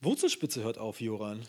Wurzelspitze 0.00 0.62
hört 0.62 0.78
auf, 0.78 1.00
Joran. 1.00 1.40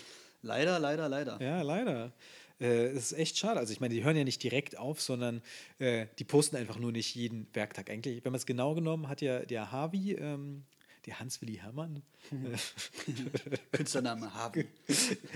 Leider, 0.42 0.80
leider, 0.80 1.08
leider. 1.08 1.42
Ja, 1.42 1.62
leider. 1.62 2.12
Äh, 2.60 2.88
es 2.88 3.12
ist 3.12 3.18
echt 3.18 3.38
schade. 3.38 3.60
Also 3.60 3.74
ich 3.74 3.80
meine, 3.80 3.94
die 3.94 4.04
hören 4.04 4.16
ja 4.18 4.24
nicht 4.24 4.44
direkt 4.44 4.78
auf, 4.78 5.02
sondern 5.02 5.42
äh, 5.80 6.08
die 6.20 6.24
posten 6.24 6.56
einfach 6.56 6.78
nur 6.78 6.92
nicht 6.92 7.16
jeden 7.16 7.48
Werktag. 7.54 7.90
Eigentlich, 7.90 8.24
wenn 8.24 8.32
man 8.32 8.40
es 8.40 8.46
genau 8.46 8.76
genommen 8.76 9.08
hat, 9.08 9.22
ja 9.22 9.40
der 9.40 9.72
Harvey, 9.72 10.14
ähm, 10.14 10.64
der 11.06 11.20
Hans-Willi 11.20 11.56
Hermann. 11.56 12.04
Künstlername 13.72 14.34
Harvey. 14.34 14.68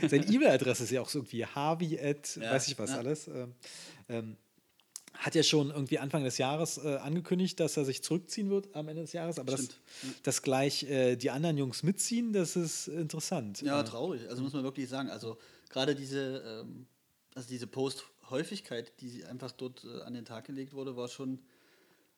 Seine 0.07 0.25
E-Mail-Adresse 0.27 0.84
ist 0.84 0.91
ja 0.91 1.02
auch 1.02 1.09
so 1.09 1.20
irgendwie 1.20 1.45
harvey 1.45 2.00
at, 2.00 2.36
Ja, 2.36 2.52
weiß 2.52 2.68
ich 2.68 2.77
was 2.77 2.91
ja. 2.91 2.97
alles. 2.97 3.27
Ähm, 3.27 3.55
ähm, 4.09 4.38
hat 5.26 5.34
ja 5.34 5.42
schon 5.42 5.71
irgendwie 5.71 5.98
Anfang 5.98 6.23
des 6.23 6.38
Jahres 6.38 6.78
äh, 6.78 6.98
angekündigt, 6.98 7.60
dass 7.60 7.78
er 7.78 7.84
sich 7.84 8.04
zurückziehen 8.04 8.52
wird 8.52 8.75
am 8.75 8.88
Ende 8.89 9.02
des 9.02 9.12
Jahres, 9.12 9.39
aber 9.39 9.54
das, 9.54 9.66
Stimmt. 9.66 10.28
dass 10.28 10.44
gleich 10.44 10.84
äh, 10.84 11.16
die 11.16 11.32
anderen 11.32 11.57
Jungs 11.57 11.82
mitziehen, 11.82 12.32
das 12.32 12.55
ist 12.55 12.88
interessant. 12.88 13.60
Ja, 13.61 13.82
Äh, 13.82 13.86
traurig. 13.86 14.30
Also 14.30 14.43
muss 14.43 14.54
man 14.54 14.64
wirklich 14.64 14.88
sagen. 14.88 15.10
Also 15.10 15.39
gerade 15.69 15.96
diese, 15.96 16.43
ähm, 16.46 16.86
also 17.33 17.50
diese 17.50 17.66
Post-Häufigkeit, 17.66 19.02
die 19.02 19.25
einfach 19.25 19.52
dort 19.52 19.83
äh, 19.83 20.04
an 20.04 20.14
den 20.14 20.25
Tag 20.25 20.46
gelegt 20.46 20.74
wurde, 20.74 20.96
war 20.96 21.07
schon, 21.07 21.39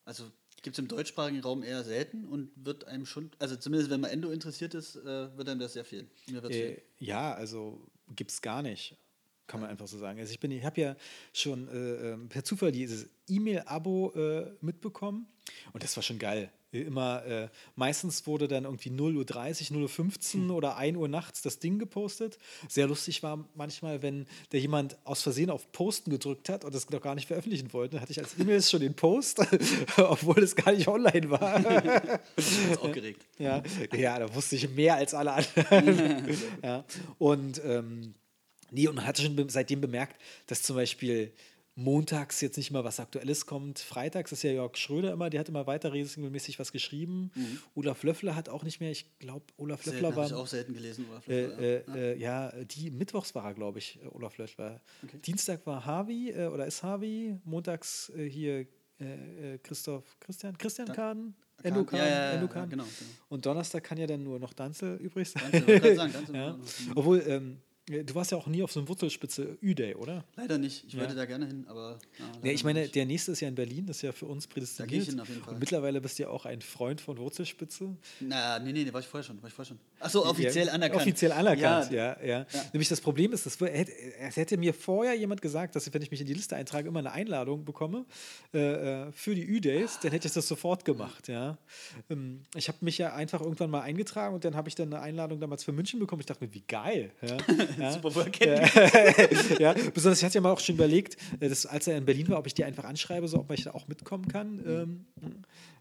also 0.04 0.24
gibt 0.60 0.74
es 0.74 0.78
im 0.78 0.88
deutschsprachigen 0.88 1.40
Raum 1.40 1.62
eher 1.62 1.84
selten 1.84 2.26
und 2.26 2.50
wird 2.56 2.84
einem 2.84 3.06
schon, 3.06 3.30
also 3.38 3.56
zumindest 3.56 3.90
wenn 3.90 4.02
man 4.02 4.10
Endo 4.10 4.30
interessiert 4.30 4.74
ist, 4.74 4.96
äh, 4.96 5.34
wird 5.34 5.48
einem 5.48 5.60
das 5.60 5.72
sehr 5.72 5.86
fehlen. 5.86 6.10
Äh, 6.26 6.46
fehlen. 6.46 6.80
ja, 6.98 7.32
also 7.32 7.80
gibt 8.14 8.32
es 8.32 8.42
gar 8.42 8.60
nicht. 8.60 8.98
Kann 9.48 9.60
man 9.60 9.70
einfach 9.70 9.88
so 9.88 9.98
sagen. 9.98 10.20
Also 10.20 10.30
ich 10.30 10.38
bin, 10.38 10.52
ich 10.52 10.64
habe 10.64 10.80
ja 10.80 10.96
schon 11.32 11.68
äh, 11.68 12.12
ähm, 12.12 12.28
per 12.28 12.44
Zufall 12.44 12.70
dieses 12.70 13.08
E-Mail-Abo 13.28 14.12
äh, 14.14 14.52
mitbekommen 14.60 15.26
und 15.72 15.82
das 15.82 15.96
war 15.96 16.02
schon 16.02 16.18
geil. 16.18 16.52
Immer, 16.70 17.24
äh, 17.24 17.48
meistens 17.76 18.26
wurde 18.26 18.46
dann 18.46 18.64
irgendwie 18.64 18.90
0.30 18.90 19.72
Uhr, 19.72 19.88
0.15 19.88 20.32
Hm. 20.34 20.50
Uhr 20.50 20.56
oder 20.56 20.76
1 20.76 20.98
Uhr 20.98 21.08
nachts 21.08 21.40
das 21.40 21.58
Ding 21.60 21.78
gepostet. 21.78 22.36
Sehr 22.68 22.86
lustig 22.86 23.22
war 23.22 23.48
manchmal, 23.54 24.02
wenn 24.02 24.26
da 24.50 24.58
jemand 24.58 24.98
aus 25.06 25.22
Versehen 25.22 25.48
auf 25.48 25.72
Posten 25.72 26.10
gedrückt 26.10 26.50
hat 26.50 26.66
und 26.66 26.74
das 26.74 26.90
noch 26.90 27.00
gar 27.00 27.14
nicht 27.14 27.26
veröffentlichen 27.26 27.72
wollte, 27.72 27.92
dann 27.92 28.02
hatte 28.02 28.12
ich 28.12 28.18
als 28.18 28.38
E-Mails 28.38 28.70
schon 28.70 28.80
den 28.80 28.92
Post, 28.92 29.40
obwohl 29.96 30.42
es 30.42 30.54
gar 30.54 30.72
nicht 30.72 30.88
online 30.88 31.30
war. 31.30 31.58
Jetzt 32.36 32.82
aufgeregt. 32.82 33.26
Ja, 33.38 33.62
ja, 33.96 34.18
da 34.18 34.34
wusste 34.34 34.56
ich 34.56 34.68
mehr 34.68 34.96
als 34.96 35.14
alle 35.14 35.32
anderen. 35.32 36.36
ja. 36.62 36.84
Und 37.16 37.62
ähm, 37.64 38.14
nee, 38.70 38.88
und 38.88 38.96
man 38.96 39.06
hatte 39.06 39.22
schon 39.22 39.48
seitdem 39.48 39.80
bemerkt, 39.80 40.20
dass 40.46 40.62
zum 40.62 40.76
Beispiel 40.76 41.32
montags 41.78 42.40
jetzt 42.40 42.56
nicht 42.56 42.72
mal 42.72 42.82
was 42.82 42.98
Aktuelles 42.98 43.46
kommt. 43.46 43.78
Freitags 43.78 44.32
ist 44.32 44.42
ja 44.42 44.50
Jörg 44.50 44.76
Schröder 44.76 45.12
immer, 45.12 45.30
der 45.30 45.40
hat 45.40 45.48
immer 45.48 45.68
weiter 45.68 45.92
regelmäßig 45.92 46.58
was 46.58 46.72
geschrieben. 46.72 47.30
Olaf 47.76 48.02
Löffler 48.02 48.34
hat 48.34 48.48
auch 48.48 48.64
nicht 48.64 48.80
mehr, 48.80 48.90
ich 48.90 49.06
glaube, 49.20 49.46
Olaf 49.56 49.84
Selten, 49.84 50.02
Löffler 50.02 50.16
habe 50.16 50.26
ich 50.26 50.32
war. 50.32 50.40
auch 50.40 50.46
selten 50.48 50.74
gelesen. 50.74 51.06
Oder 51.08 51.22
Äh, 51.28 51.76
äh, 51.76 51.82
äh, 51.94 52.18
ja, 52.18 52.50
die 52.64 52.90
Mittwochs 52.90 53.32
war 53.36 53.44
er, 53.44 53.54
glaube 53.54 53.78
ich, 53.78 54.00
äh, 54.02 54.08
Olaf 54.08 54.38
Löffler. 54.38 54.80
Dienstag 55.24 55.64
war 55.66 55.84
Harvey 55.84 56.30
äh, 56.30 56.48
oder 56.48 56.66
ist 56.66 56.82
Harvey. 56.82 57.38
Montags 57.44 58.10
äh, 58.16 58.28
hier 58.28 58.66
Christoph, 59.62 60.16
Christian, 60.18 60.58
Christian 60.58 60.88
Kahn, 60.88 61.32
Endo 61.62 61.84
Kahn, 61.84 62.00
Ja, 62.00 62.06
ja, 62.06 62.10
ja, 62.10 62.34
ja, 62.34 62.40
genau, 62.40 62.66
genau. 62.68 62.84
Und 63.28 63.46
Donnerstag 63.46 63.84
kann 63.84 63.96
ja 63.96 64.08
dann 64.08 64.24
nur 64.24 64.40
noch 64.40 64.52
Danzel 64.52 64.96
übrig 64.96 65.30
sein. 65.30 65.42
Danze, 65.52 65.68
wollte 65.68 65.80
gerade 65.80 65.94
sagen, 65.94 66.12
Danze 66.12 66.32
ja. 66.34 66.58
war 66.58 66.58
Obwohl, 66.96 67.22
ähm, 67.28 67.58
du 67.88 68.14
warst 68.14 68.30
ja 68.32 68.38
auch 68.38 68.46
nie 68.46 68.62
auf 68.62 68.70
so 68.72 68.80
einem 68.80 68.88
Wurzelspitze 68.88 69.58
Ü-Day, 69.62 69.94
oder? 69.94 70.24
Leider 70.36 70.58
nicht. 70.58 70.84
Ich 70.86 70.92
Ja. 70.94 71.00
wollte 71.00 71.14
da 71.14 71.24
gerne 71.24 71.46
hin, 71.46 71.64
aber. 71.68 71.98
Ja, 72.42 72.52
ich 72.52 72.64
meine, 72.64 72.82
nicht. 72.82 72.94
der 72.94 73.06
nächste 73.06 73.32
ist 73.32 73.40
ja 73.40 73.48
in 73.48 73.54
Berlin, 73.54 73.86
das 73.86 73.96
ist 73.96 74.02
ja 74.02 74.12
für 74.12 74.26
uns 74.26 74.46
prädestiniert. 74.46 74.88
Da 74.90 74.94
gehe 74.94 75.02
ich 75.02 75.08
hin 75.08 75.20
auf 75.20 75.28
jeden 75.28 75.42
Fall. 75.42 75.54
Und 75.54 75.60
mittlerweile 75.60 76.00
bist 76.00 76.18
du 76.18 76.24
ja 76.24 76.28
auch 76.30 76.44
ein 76.46 76.60
Freund 76.60 77.00
von 77.00 77.18
Wurzelspitze. 77.18 77.96
Na, 78.20 78.58
nee, 78.58 78.72
nee, 78.72 78.84
nee, 78.84 78.92
war 78.92 79.00
ich 79.00 79.06
vorher 79.06 79.24
schon. 79.24 79.40
War 79.42 79.48
ich 79.48 79.54
vorher 79.54 79.68
schon. 79.68 79.78
Achso, 80.00 80.24
offiziell 80.24 80.66
ja, 80.66 80.72
anerkannt. 80.72 81.02
Offiziell 81.02 81.32
anerkannt, 81.32 81.90
Ja, 81.92 82.22
ja. 82.22 82.46
Nämlich 82.72 82.88
das 82.88 83.00
Problem 83.00 83.32
ist, 83.32 83.60
wär- 83.60 83.70
hätte, 83.72 83.92
es 84.20 84.36
hätte 84.36 84.56
mir 84.56 84.72
vorher 84.74 85.14
jemand 85.14 85.42
gesagt, 85.42 85.74
dass 85.76 85.86
ich, 85.86 85.94
wenn 85.94 86.02
ich 86.02 86.10
mich 86.10 86.20
in 86.20 86.26
die 86.26 86.34
Liste 86.34 86.54
eintrage, 86.56 86.88
immer 86.88 87.00
eine 87.00 87.12
Einladung 87.12 87.64
bekomme 87.64 88.04
äh, 88.54 88.58
äh, 89.08 89.12
für 89.12 89.34
die 89.34 89.44
Ü-Days, 89.46 89.98
dann 90.02 90.12
hätte 90.12 90.28
ich 90.28 90.34
das 90.34 90.46
sofort 90.46 90.84
gemacht, 90.84 91.28
ja. 91.28 91.58
Ähm, 92.10 92.42
ich 92.54 92.68
habe 92.68 92.78
mich 92.82 92.98
ja 92.98 93.14
einfach 93.14 93.40
irgendwann 93.40 93.70
mal 93.70 93.80
eingetragen 93.80 94.34
und 94.34 94.44
dann 94.44 94.54
habe 94.54 94.68
ich 94.68 94.74
dann 94.74 94.92
eine 94.92 95.02
Einladung 95.02 95.40
damals 95.40 95.64
für 95.64 95.72
München 95.72 95.98
bekommen. 95.98 96.20
Ich 96.20 96.26
dachte 96.26 96.44
mir, 96.44 96.52
wie 96.54 96.62
geil. 96.66 97.10
Ja, 97.22 97.36
ja. 97.80 97.92
Super, 97.92 98.14
woher 98.14 98.30
kennt 98.30 99.58
ja, 99.60 99.74
besonders, 99.94 100.18
ich 100.18 100.24
hatte 100.24 100.34
ja 100.34 100.40
mal 100.40 100.52
auch 100.52 100.60
schon 100.60 100.74
überlegt, 100.74 101.16
äh, 101.40 101.48
dass, 101.48 101.66
als 101.66 101.86
er 101.86 101.96
in 101.96 102.04
Berlin 102.04 102.28
war, 102.28 102.38
ob 102.38 102.46
ich 102.46 102.54
die 102.54 102.64
einfach 102.64 102.84
anschreibe, 102.84 103.28
so, 103.28 103.38
ob 103.38 103.50
ich 103.52 103.64
da 103.64 103.72
auch 103.72 103.88
mitkommen 103.88 104.28
kann. 104.28 104.62
Ähm, 104.66 105.06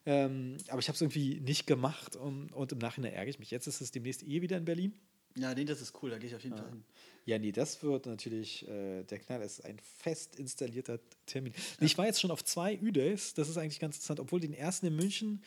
ähm, 0.05 0.57
aber 0.69 0.79
ich 0.79 0.87
habe 0.87 0.95
es 0.95 1.01
irgendwie 1.01 1.39
nicht 1.41 1.67
gemacht 1.67 2.15
und, 2.15 2.53
und 2.53 2.71
im 2.71 2.77
Nachhinein 2.77 3.13
ärgere 3.13 3.29
ich 3.29 3.39
mich. 3.39 3.51
Jetzt 3.51 3.67
ist 3.67 3.81
es 3.81 3.91
demnächst 3.91 4.23
eh 4.23 4.41
wieder 4.41 4.57
in 4.57 4.65
Berlin. 4.65 4.93
Ja, 5.35 5.53
nee, 5.53 5.65
das 5.65 5.81
ist 5.81 5.93
cool, 6.01 6.09
da 6.09 6.17
gehe 6.17 6.29
ich 6.29 6.35
auf 6.35 6.43
jeden 6.43 6.57
Fall 6.57 6.67
hin. 6.67 6.83
Ja, 7.25 7.37
nee, 7.37 7.51
das 7.51 7.83
wird 7.83 8.05
natürlich 8.05 8.67
äh, 8.67 9.03
der 9.03 9.19
Knall. 9.19 9.41
Das 9.41 9.59
ist 9.59 9.65
ein 9.65 9.77
fest 9.79 10.39
installierter 10.39 10.99
Termin. 11.25 11.53
Nee, 11.79 11.85
Ich 11.85 11.97
war 11.97 12.05
jetzt 12.05 12.21
schon 12.21 12.31
auf 12.31 12.43
zwei 12.43 12.79
Ü-Days. 12.81 13.33
Das 13.33 13.49
ist 13.49 13.57
eigentlich 13.57 13.81
ganz 13.81 13.97
interessant. 13.97 14.21
Obwohl 14.21 14.39
den 14.39 14.53
ersten 14.53 14.87
in 14.87 14.95
München, 14.95 15.43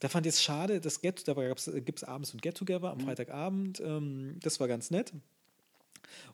da 0.00 0.08
fand 0.08 0.26
ich 0.26 0.34
es 0.34 0.42
schade, 0.42 0.80
das 0.80 1.00
Get, 1.00 1.26
da 1.26 1.32
gibt 1.32 1.98
es 1.98 2.04
abends 2.04 2.34
ein 2.34 2.40
Get-Together 2.40 2.90
am 2.90 3.00
Freitagabend. 3.00 3.80
Ähm, 3.80 4.36
das 4.42 4.60
war 4.60 4.68
ganz 4.68 4.90
nett. 4.90 5.12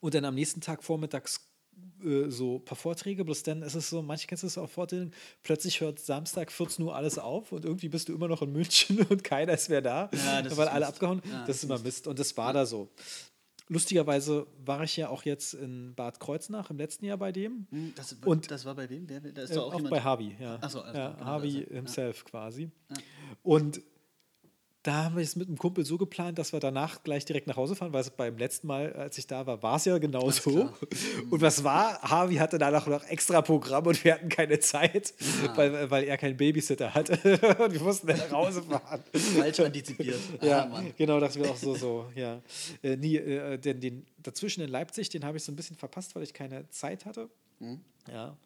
Und 0.00 0.14
dann 0.14 0.24
am 0.24 0.34
nächsten 0.34 0.60
Tag 0.60 0.82
vormittags 0.84 1.48
äh, 2.04 2.28
so 2.28 2.56
ein 2.56 2.64
paar 2.64 2.76
Vorträge, 2.76 3.24
bloß 3.24 3.42
dann 3.44 3.62
ist 3.62 3.74
es 3.74 3.88
so, 3.90 4.02
manche 4.02 4.26
kennst 4.26 4.42
du 4.42 4.46
das 4.46 4.58
auch 4.58 4.68
Vorträge, 4.68 5.10
plötzlich 5.42 5.80
hört 5.80 6.00
Samstag 6.00 6.50
14 6.50 6.84
Uhr 6.84 6.94
alles 6.96 7.18
auf 7.18 7.52
und 7.52 7.64
irgendwie 7.64 7.88
bist 7.88 8.08
du 8.08 8.14
immer 8.14 8.26
noch 8.28 8.42
in 8.42 8.52
München 8.52 9.00
und 9.08 9.22
keiner 9.24 9.52
ist 9.54 9.68
mehr 9.68 9.82
da, 9.82 10.10
Ja, 10.12 10.42
das 10.42 10.56
weil 10.56 10.66
ist 10.66 10.72
alle 10.72 10.86
Mist. 10.86 10.94
abgehauen. 10.94 11.22
Ja, 11.30 11.44
das 11.46 11.56
ist 11.56 11.64
immer 11.64 11.78
Mist 11.78 12.06
und 12.08 12.18
das 12.18 12.36
war 12.36 12.52
da 12.52 12.66
so. 12.66 12.88
Lustigerweise 13.70 14.46
war 14.64 14.82
ich 14.82 14.96
ja 14.96 15.10
auch 15.10 15.24
jetzt 15.24 15.52
in 15.52 15.94
Bad 15.94 16.20
Kreuznach 16.20 16.70
im 16.70 16.78
letzten 16.78 17.04
Jahr 17.04 17.18
bei 17.18 17.32
dem. 17.32 17.66
Hm, 17.70 17.92
Das, 17.96 18.16
Und- 18.24 18.50
das 18.50 18.64
war 18.64 18.74
bei 18.74 18.88
wem? 18.88 19.06
Wer, 19.08 19.20
da 19.20 19.42
ist 19.42 19.50
Äh, 19.54 19.58
auch, 19.58 19.74
auch 19.74 19.82
bei 19.90 20.00
Harvey, 20.00 20.34
ja. 20.40 20.56
Ach 20.62 20.70
so, 20.70 20.80
also, 20.80 20.98
ja 20.98 21.10
genau, 21.10 21.24
Harvey 21.26 21.48
also, 21.58 21.60
ja. 21.68 21.74
himself 21.76 22.24
quasi. 22.24 22.70
Und 23.42 23.82
da 24.84 25.04
haben 25.04 25.16
wir 25.16 25.22
es 25.24 25.34
mit 25.36 25.48
einem 25.48 25.58
Kumpel 25.58 25.84
so 25.84 25.98
geplant, 25.98 26.38
dass 26.38 26.52
wir 26.52 26.60
danach 26.60 27.02
gleich 27.02 27.24
direkt 27.24 27.46
nach 27.46 27.56
Hause 27.56 27.74
fahren, 27.74 27.92
weil 27.92 28.00
es 28.00 28.10
beim 28.10 28.38
letzten 28.38 28.68
Mal, 28.68 28.92
als 28.92 29.18
ich 29.18 29.26
da 29.26 29.44
war, 29.46 29.62
war 29.62 29.76
es 29.76 29.84
ja 29.84 29.98
genau 29.98 30.30
so. 30.30 30.50
klar. 30.50 30.72
Und 31.30 31.40
was 31.40 31.64
war? 31.64 32.00
Harvey 32.02 32.36
hatte 32.36 32.58
danach 32.58 32.86
noch 32.86 33.04
extra 33.04 33.42
Programm 33.42 33.86
und 33.86 34.02
wir 34.04 34.14
hatten 34.14 34.28
keine 34.28 34.60
Zeit, 34.60 35.12
Ah. 35.44 35.56
weil, 35.56 35.90
weil 35.90 36.04
er 36.04 36.16
keinen 36.16 36.36
Babysitter 36.36 36.94
hatte. 36.94 37.14
und 37.58 37.72
wir 37.72 37.80
mussten 37.82 38.06
dann 38.06 38.18
nach 38.18 38.30
Hause 38.30 38.62
fahren. 38.62 39.02
Falsch 39.12 39.60
antizipiert. 39.60 40.18
Ja, 40.42 40.70
Ah, 40.72 40.82
genau, 40.96 41.20
ich 41.22 41.36
mir 41.36 41.50
auch 41.50 41.56
so, 41.56 41.74
so, 41.74 42.06
ja. 42.14 42.40
Äh, 42.82 42.96
nie, 42.96 43.16
äh, 43.16 43.58
den, 43.58 43.80
den, 43.80 44.06
dazwischen 44.22 44.62
in 44.62 44.70
Leipzig, 44.70 45.08
den 45.08 45.24
habe 45.24 45.36
ich 45.38 45.42
so 45.44 45.50
ein 45.52 45.56
bisschen 45.56 45.76
verpasst, 45.76 46.14
weil 46.14 46.22
ich 46.22 46.32
keine 46.32 46.68
Zeit 46.70 47.04
hatte. 47.04 47.28
Mhm. 47.60 47.80
Ja. 48.10 48.36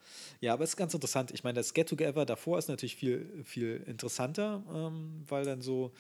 ja, 0.41 0.55
aber 0.55 0.65
es 0.65 0.71
ist 0.71 0.77
ganz 0.77 0.93
interessant. 0.93 1.31
Ich 1.31 1.45
meine, 1.45 1.55
das 1.55 1.73
Get-Together 1.73 2.27
davor 2.27 2.59
ist 2.59 2.69
natürlich 2.69 2.97
viel, 2.97 3.43
viel 3.45 3.83
interessanter, 3.87 4.63
ähm, 4.75 5.23
weil 5.29 5.45
dann 5.45 5.61
so, 5.61 5.93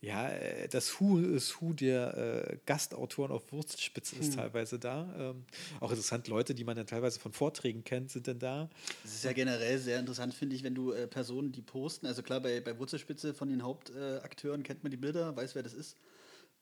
ja, 0.00 0.28
äh, 0.28 0.68
das 0.68 1.00
Who 1.00 1.18
ist 1.18 1.60
Who 1.60 1.72
der 1.72 2.16
äh, 2.16 2.58
Gastautoren 2.64 3.32
auf 3.32 3.50
Wurzelspitze 3.50 4.16
ist 4.16 4.34
teilweise 4.34 4.78
da. 4.78 5.12
Ähm, 5.18 5.44
auch 5.80 5.90
interessant, 5.90 6.28
Leute, 6.28 6.54
die 6.54 6.62
man 6.62 6.76
dann 6.76 6.86
teilweise 6.86 7.18
von 7.18 7.32
Vorträgen 7.32 7.82
kennt, 7.82 8.10
sind 8.10 8.28
dann 8.28 8.38
da. 8.38 8.70
Das 9.02 9.14
ist 9.14 9.24
ja 9.24 9.32
generell 9.32 9.78
sehr 9.78 9.98
interessant, 9.98 10.34
finde 10.34 10.54
ich, 10.54 10.62
wenn 10.62 10.74
du 10.74 10.92
äh, 10.92 11.08
Personen, 11.08 11.50
die 11.50 11.62
posten, 11.62 12.06
also 12.06 12.22
klar, 12.22 12.40
bei, 12.40 12.60
bei 12.60 12.78
Wurzelspitze 12.78 13.34
von 13.34 13.48
den 13.48 13.62
Hauptakteuren 13.62 14.62
kennt 14.62 14.84
man 14.84 14.90
die 14.90 14.96
Bilder, 14.96 15.34
weiß, 15.34 15.56
wer 15.56 15.64
das 15.64 15.74
ist. 15.74 15.96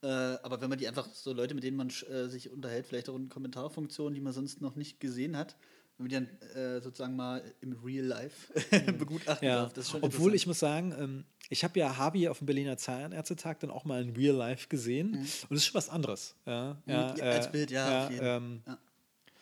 Äh, 0.02 0.06
aber 0.06 0.60
wenn 0.60 0.70
man 0.70 0.78
die 0.78 0.88
einfach 0.88 1.06
so 1.12 1.32
Leute, 1.32 1.54
mit 1.54 1.64
denen 1.64 1.76
man 1.76 1.88
äh, 1.88 2.28
sich 2.28 2.50
unterhält, 2.50 2.86
vielleicht 2.86 3.08
auch 3.08 3.16
in 3.16 3.28
Kommentarfunktionen, 3.28 4.14
die 4.14 4.20
man 4.20 4.32
sonst 4.32 4.60
noch 4.60 4.76
nicht 4.76 5.00
gesehen 5.00 5.36
hat, 5.36 5.56
wenn 5.98 6.04
man 6.04 6.08
die 6.08 6.14
dann 6.14 6.50
äh, 6.56 6.80
sozusagen 6.80 7.16
mal 7.16 7.42
im 7.60 7.72
Real 7.84 8.04
Life 8.04 8.52
begutachten 8.98 9.46
Ja, 9.46 9.62
darf, 9.62 9.72
das 9.72 9.86
ist 9.86 9.90
schon 9.92 10.02
obwohl 10.02 10.34
ich 10.34 10.46
muss 10.46 10.58
sagen, 10.58 10.94
ähm, 10.98 11.24
ich 11.48 11.64
habe 11.64 11.78
ja 11.78 11.96
Harvey 11.96 12.28
auf 12.28 12.38
dem 12.38 12.46
Berliner 12.46 12.76
Zahnärztetag 12.76 13.58
dann 13.60 13.70
auch 13.70 13.84
mal 13.84 14.02
in 14.02 14.10
Real 14.16 14.34
Life 14.34 14.68
gesehen 14.68 15.14
und 15.14 15.50
das 15.50 15.58
ist 15.58 15.66
schon 15.66 15.74
was 15.74 15.88
anderes. 15.88 16.34
Ja, 16.44 16.76
ja, 16.86 17.12
Mhm. 17.12 17.18
Ja, 17.18 17.24
als 17.24 17.46
äh, 17.46 17.50
Bild, 17.50 17.70
ja, 17.70 18.10
jeden. 18.10 18.26
ähm, 18.26 18.62
Ja. 18.66 18.78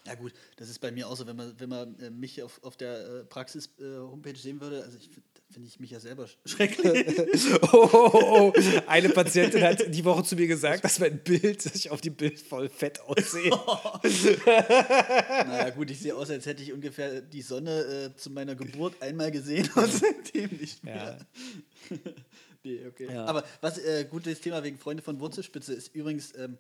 Ja 0.07 0.15
gut, 0.17 0.35
das 0.57 0.69
ist 0.69 0.81
bei 0.81 0.93
mir 0.93 1.09
auch 1.09 1.17
so, 1.17 1.27
wenn 1.27 1.37
man, 1.37 1.59
wenn 1.59 1.71
man 1.71 1.99
äh, 1.99 2.11
mich 2.11 2.43
auf, 2.43 2.63
auf 2.63 2.77
der 2.77 3.07
äh, 3.09 3.25
Praxis-Homepage 3.25 4.37
sehen 4.37 4.61
würde, 4.61 4.83
also 4.85 4.99
ich 4.99 5.09
finde 5.09 5.23
find 5.55 5.67
ich 5.69 5.79
mich 5.79 5.91
ja 5.93 6.01
selber 6.01 6.25
sch- 6.25 6.37
schrecklich. 6.45 7.55
oh, 7.73 7.89
oh, 7.93 8.11
oh, 8.13 8.53
oh. 8.53 8.53
Eine 8.89 9.09
Patientin 9.11 9.63
hat 9.63 9.95
die 9.95 10.05
Woche 10.05 10.25
zu 10.25 10.35
mir 10.35 10.49
gesagt, 10.49 10.85
dass 10.85 10.99
mein 10.99 11.19
Bild, 11.19 11.65
dass 11.65 11.77
ich 11.77 11.91
auf 11.91 12.01
dem 12.01 12.15
Bild 12.15 12.41
voll 12.41 12.69
fett 12.69 13.01
aussehe. 13.01 13.51
naja 14.47 15.71
gut, 15.71 15.91
ich 15.91 16.01
sehe 16.01 16.15
aus, 16.15 16.29
als 16.31 16.45
hätte 16.47 16.63
ich 16.63 16.73
ungefähr 16.73 17.21
die 17.21 17.43
Sonne 17.43 18.11
äh, 18.15 18.17
zu 18.17 18.31
meiner 18.31 18.57
Geburt 18.57 19.01
einmal 19.01 19.31
gesehen 19.31 19.71
und 19.77 19.93
seitdem 19.93 20.51
nicht 20.59 20.83
mehr. 20.83 21.19
nee, 22.65 22.81
okay. 22.89 23.09
Ja. 23.13 23.27
Aber 23.27 23.45
was 23.61 23.79
äh, 23.79 24.07
gutes 24.11 24.41
Thema 24.41 24.63
wegen 24.65 24.77
Freunde 24.79 25.03
von 25.03 25.21
Wurzelspitze 25.21 25.73
ist 25.73 25.95
übrigens 25.95 26.35
ähm, 26.37 26.59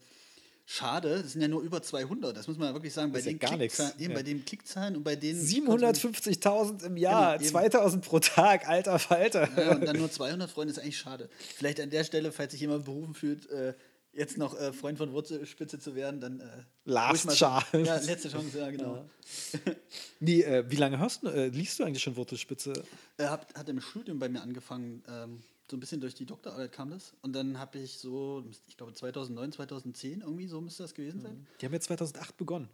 schade, 0.66 1.22
das 1.22 1.32
sind 1.32 1.42
ja 1.42 1.48
nur 1.48 1.62
über 1.62 1.82
200, 1.82 2.36
das 2.36 2.48
muss 2.48 2.56
man 2.58 2.72
wirklich 2.74 2.92
sagen, 2.92 3.12
bei 3.12 3.18
ja 3.20 3.26
den, 3.26 3.38
gar 3.38 3.56
nichts. 3.56 3.76
Klickzahlen, 3.76 4.00
eben 4.02 4.12
Ja. 4.12 4.18
bei 4.18 4.22
den 4.22 4.44
Klickzahlen 4.44 4.96
und 4.96 5.04
bei 5.04 5.16
den 5.16 5.36
750.000 5.40 6.84
im 6.84 6.96
Jahr, 6.96 7.32
Genau, 7.38 7.42
eben. 7.42 7.50
2000 7.50 8.04
pro 8.04 8.18
Tag, 8.20 8.68
alter 8.68 8.98
Falter. 8.98 9.48
Ja, 9.56 9.72
und 9.72 9.84
dann 9.86 9.96
nur 9.96 10.10
200 10.10 10.50
Freunde 10.50 10.72
ist 10.72 10.78
eigentlich 10.78 10.98
schade. 10.98 11.28
Vielleicht 11.56 11.80
an 11.80 11.90
der 11.90 12.04
Stelle, 12.04 12.32
falls 12.32 12.52
sich 12.52 12.60
jemand 12.60 12.84
berufen 12.84 13.14
fühlt, 13.14 13.48
äh, 13.50 13.74
jetzt 14.12 14.38
noch 14.38 14.58
äh, 14.58 14.72
Freund 14.72 14.96
von 14.98 15.12
Wurzelspitze 15.12 15.78
zu 15.80 15.94
werden, 15.94 16.20
dann. 16.20 16.40
Äh, 16.40 16.44
Last 16.84 17.26
mal, 17.26 17.34
Chance. 17.34 17.66
Ja, 17.78 17.96
letzte 17.98 18.30
Chance, 18.30 18.58
ja, 18.58 18.70
genau. 18.70 18.96
Ja. 18.96 19.72
Nee, 20.20 20.42
äh, 20.42 20.64
wie 20.70 20.76
lange 20.76 20.98
hörst 20.98 21.22
du, 21.24 21.28
äh, 21.28 21.48
liest 21.48 21.78
du 21.78 21.84
eigentlich 21.84 22.02
schon 22.02 22.16
Wurzelspitze? 22.16 22.72
Er 23.16 23.30
hat, 23.30 23.52
hat 23.54 23.68
im 23.68 23.80
Studium 23.80 24.18
bei 24.18 24.28
mir 24.28 24.40
angefangen, 24.42 25.02
ähm, 25.08 25.42
so 25.70 25.76
ein 25.76 25.80
bisschen 25.80 26.00
durch 26.00 26.14
die 26.14 26.26
Doktorarbeit 26.26 26.72
kam 26.72 26.90
das. 26.90 27.14
Und 27.22 27.32
dann 27.32 27.58
habe 27.58 27.78
ich 27.78 27.98
so, 27.98 28.44
ich 28.68 28.76
glaube 28.76 28.92
2009, 28.92 29.52
2010 29.52 30.20
irgendwie, 30.20 30.46
so 30.46 30.60
müsste 30.60 30.82
das 30.82 30.94
gewesen 30.94 31.20
sein. 31.20 31.46
Die 31.60 31.66
haben 31.66 31.72
ja 31.72 31.80
2008 31.80 32.36
begonnen. 32.36 32.68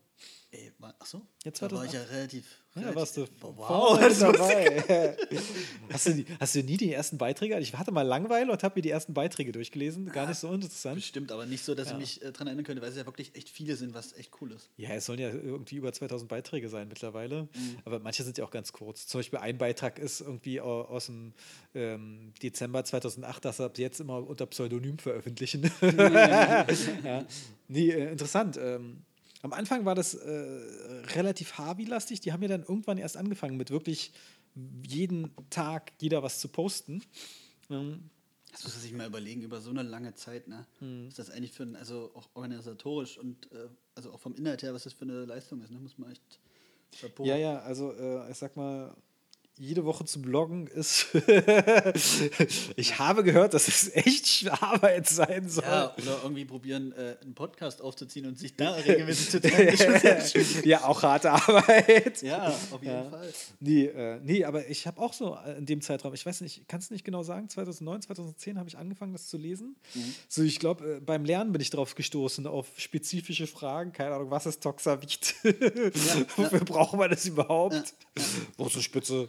Ey, 0.53 0.73
war, 0.79 0.95
ach 0.99 1.07
so? 1.07 1.19
Ja, 1.45 1.53
da 1.53 1.71
war 1.71 1.85
ich 1.85 1.91
2008. 1.91 1.95
ja 1.95 2.03
relativ. 2.17 2.45
Ja, 2.75 2.83
relativ 2.83 2.97
warst 2.97 3.17
du 3.17 3.27
Wow, 3.41 3.99
das 4.01 4.19
dabei. 4.19 5.17
hast, 5.93 6.07
du, 6.07 6.25
hast 6.41 6.55
du 6.57 6.63
nie 6.63 6.77
die 6.77 6.93
ersten 6.93 7.19
Beiträge? 7.19 7.59
Ich 7.61 7.75
hatte 7.75 7.93
mal 7.93 8.03
Langeweile 8.03 8.51
und 8.53 8.63
habe 8.63 8.77
mir 8.79 8.83
die 8.83 8.91
ersten 8.91 9.15
Beiträge 9.15 9.53
durchgelesen. 9.53 10.07
Gar 10.07 10.27
nicht 10.29 10.39
so 10.39 10.53
interessant. 10.53 10.97
Bestimmt, 10.97 11.31
aber 11.33 11.47
nicht 11.47 11.65
so, 11.65 11.75
dass 11.75 11.89
Ja. 11.89 11.93
ich 11.95 11.99
mich 11.99 12.23
äh, 12.23 12.33
dran 12.33 12.47
erinnern 12.49 12.65
könnte, 12.65 12.83
weil 12.83 12.91
es 12.91 12.97
ja 12.97 13.07
wirklich 13.07 13.35
echt 13.37 13.49
viele 13.49 13.77
sind, 13.77 13.95
was 13.95 14.13
echt 14.15 14.31
cool 14.41 14.53
ist. 14.53 14.71
Ja, 14.77 14.91
es 14.91 15.07
sollen 15.07 15.21
ja 15.21 15.31
irgendwie 15.31 15.77
über 15.77 15.93
2000 15.93 16.29
Beiträge 16.29 16.69
sein 16.69 16.89
mittlerweile. 16.89 17.45
Mhm. 17.55 17.79
Aber 17.85 18.01
manche 18.01 18.25
sind 18.25 18.37
ja 18.39 18.45
auch 18.45 18.51
ganz 18.51 18.73
kurz. 18.73 19.07
Zum 19.07 19.21
Beispiel 19.21 19.39
ein 19.39 19.57
Beitrag 19.59 19.99
ist 20.01 20.21
irgendwie 20.21 20.61
au- 20.61 20.83
aus 20.83 21.07
dem 21.07 21.33
ähm, 21.75 22.33
Dezember 22.43 22.85
2008, 22.85 23.45
dass 23.45 23.59
sie 23.59 23.65
ab 23.65 23.79
jetzt 23.79 24.01
immer 24.01 24.27
unter 24.27 24.47
Pseudonym 24.47 24.99
veröffentlichen. 24.99 25.71
ja. 25.83 26.67
Nee, 27.69 27.91
äh, 27.91 28.11
interessant. 28.11 28.59
Ähm, 28.61 29.03
am 29.43 29.53
Anfang 29.53 29.85
war 29.85 29.95
das 29.95 30.15
äh, 30.15 30.31
relativ 31.15 31.55
Harvey-lastig. 31.59 32.21
Die 32.21 32.33
haben 32.33 32.43
ja 32.43 32.49
dann 32.49 32.63
irgendwann 32.63 32.99
erst 32.99 33.17
angefangen 33.17 33.57
mit 33.57 33.71
wirklich 33.71 34.13
jeden 34.87 35.31
Tag 35.49 35.93
jeder 36.01 36.23
was 36.23 36.41
zu 36.41 36.49
posten. 36.49 37.03
Ähm, 37.71 38.11
Das 38.53 38.65
muss 38.65 38.75
man 38.75 38.83
sich 38.83 38.93
mal 38.93 39.07
überlegen, 39.07 39.43
über 39.43 39.61
so 39.61 39.71
eine 39.71 39.83
lange 39.83 40.15
Zeit, 40.15 40.49
ne? 40.49 40.67
Hm. 40.81 41.07
Was 41.07 41.15
das 41.15 41.31
eigentlich 41.31 41.53
für 41.53 41.63
ein, 41.63 41.77
also 41.77 42.11
auch 42.15 42.29
organisatorisch 42.35 43.17
und 43.19 43.51
äh, 43.53 43.69
also 43.95 44.13
auch 44.13 44.21
vom 44.21 44.35
Inhalt 44.35 44.63
her, 44.63 44.75
was 44.75 44.85
das 44.85 44.93
für 44.93 45.05
eine 45.05 45.25
Leistung 45.25 45.63
ist, 45.63 45.71
ne? 45.71 45.79
Muss 45.79 45.97
man 45.99 46.11
echt. 46.11 46.41
Chapeau. 47.01 47.25
Ja, 47.25 47.37
ja, 47.37 47.61
also 47.61 47.93
äh, 47.93 48.29
ich 48.31 48.37
sag 48.37 48.57
mal, 48.57 48.95
jede 49.61 49.85
Woche 49.85 50.07
zu 50.07 50.23
bloggen 50.23 50.67
ist. 50.69 51.09
ich 52.77 52.99
habe 52.99 53.23
gehört, 53.23 53.53
dass 53.53 53.69
es 53.69 53.95
echt 53.95 54.51
Arbeit 54.63 55.07
sein 55.07 55.49
soll. 55.49 55.65
Ja, 55.65 55.95
oder 55.97 56.21
irgendwie 56.23 56.47
probieren, 56.47 56.93
äh, 56.93 57.17
einen 57.23 57.35
Podcast 57.35 57.83
aufzuziehen 57.83 58.25
und 58.27 58.39
sich 58.39 58.57
da 58.57 58.73
regelmäßig 58.73 59.31
zu 59.31 59.41
treffen. 59.41 60.15
ist 60.41 60.65
ja, 60.65 60.85
auch 60.85 61.03
harte 61.03 61.31
Arbeit. 61.33 62.23
Ja, 62.23 62.49
auf 62.49 62.83
jeden 62.83 62.87
Ja. 62.95 63.11
Fall. 63.11 63.33
Nee, 63.61 63.85
äh, 63.85 64.21
nee, 64.25 64.45
aber 64.45 64.67
ich 64.69 64.87
habe 64.87 65.01
auch 65.01 65.13
so 65.13 65.37
äh, 65.45 65.59
in 65.59 65.67
dem 65.67 65.83
Zeitraum, 65.83 66.15
ich 66.15 66.25
weiß 66.25 66.41
nicht, 66.41 66.67
kannst 66.67 66.89
du 66.89 66.95
nicht 66.95 67.05
genau 67.05 67.23
sagen, 67.23 67.49
2009, 67.51 68.03
2010 68.03 68.59
habe 68.59 68.69
ich 68.69 68.79
angefangen, 68.79 69.13
das 69.13 69.27
zu 69.29 69.37
lesen. 69.37 69.77
Mhm. 69.95 70.15
So, 70.29 70.43
ich 70.43 70.59
glaube, 70.59 70.97
äh, 70.97 71.01
beim 71.01 71.27
Lernen 71.27 71.53
bin 71.53 71.61
ich 71.61 71.69
drauf 71.69 71.95
gestoßen, 71.95 72.47
auf 72.47 72.67
spezifische 72.79 73.47
Fragen, 73.47 73.93
keine 73.93 74.15
Ahnung, 74.15 74.31
was 74.31 74.47
ist 74.47 74.63
Toxavit? 74.63 75.35
Wofür 76.37 76.61
braucht 76.61 76.97
man 76.97 77.11
das 77.11 77.27
überhaupt? 77.27 77.95
Wurzelspitze. 78.57 79.29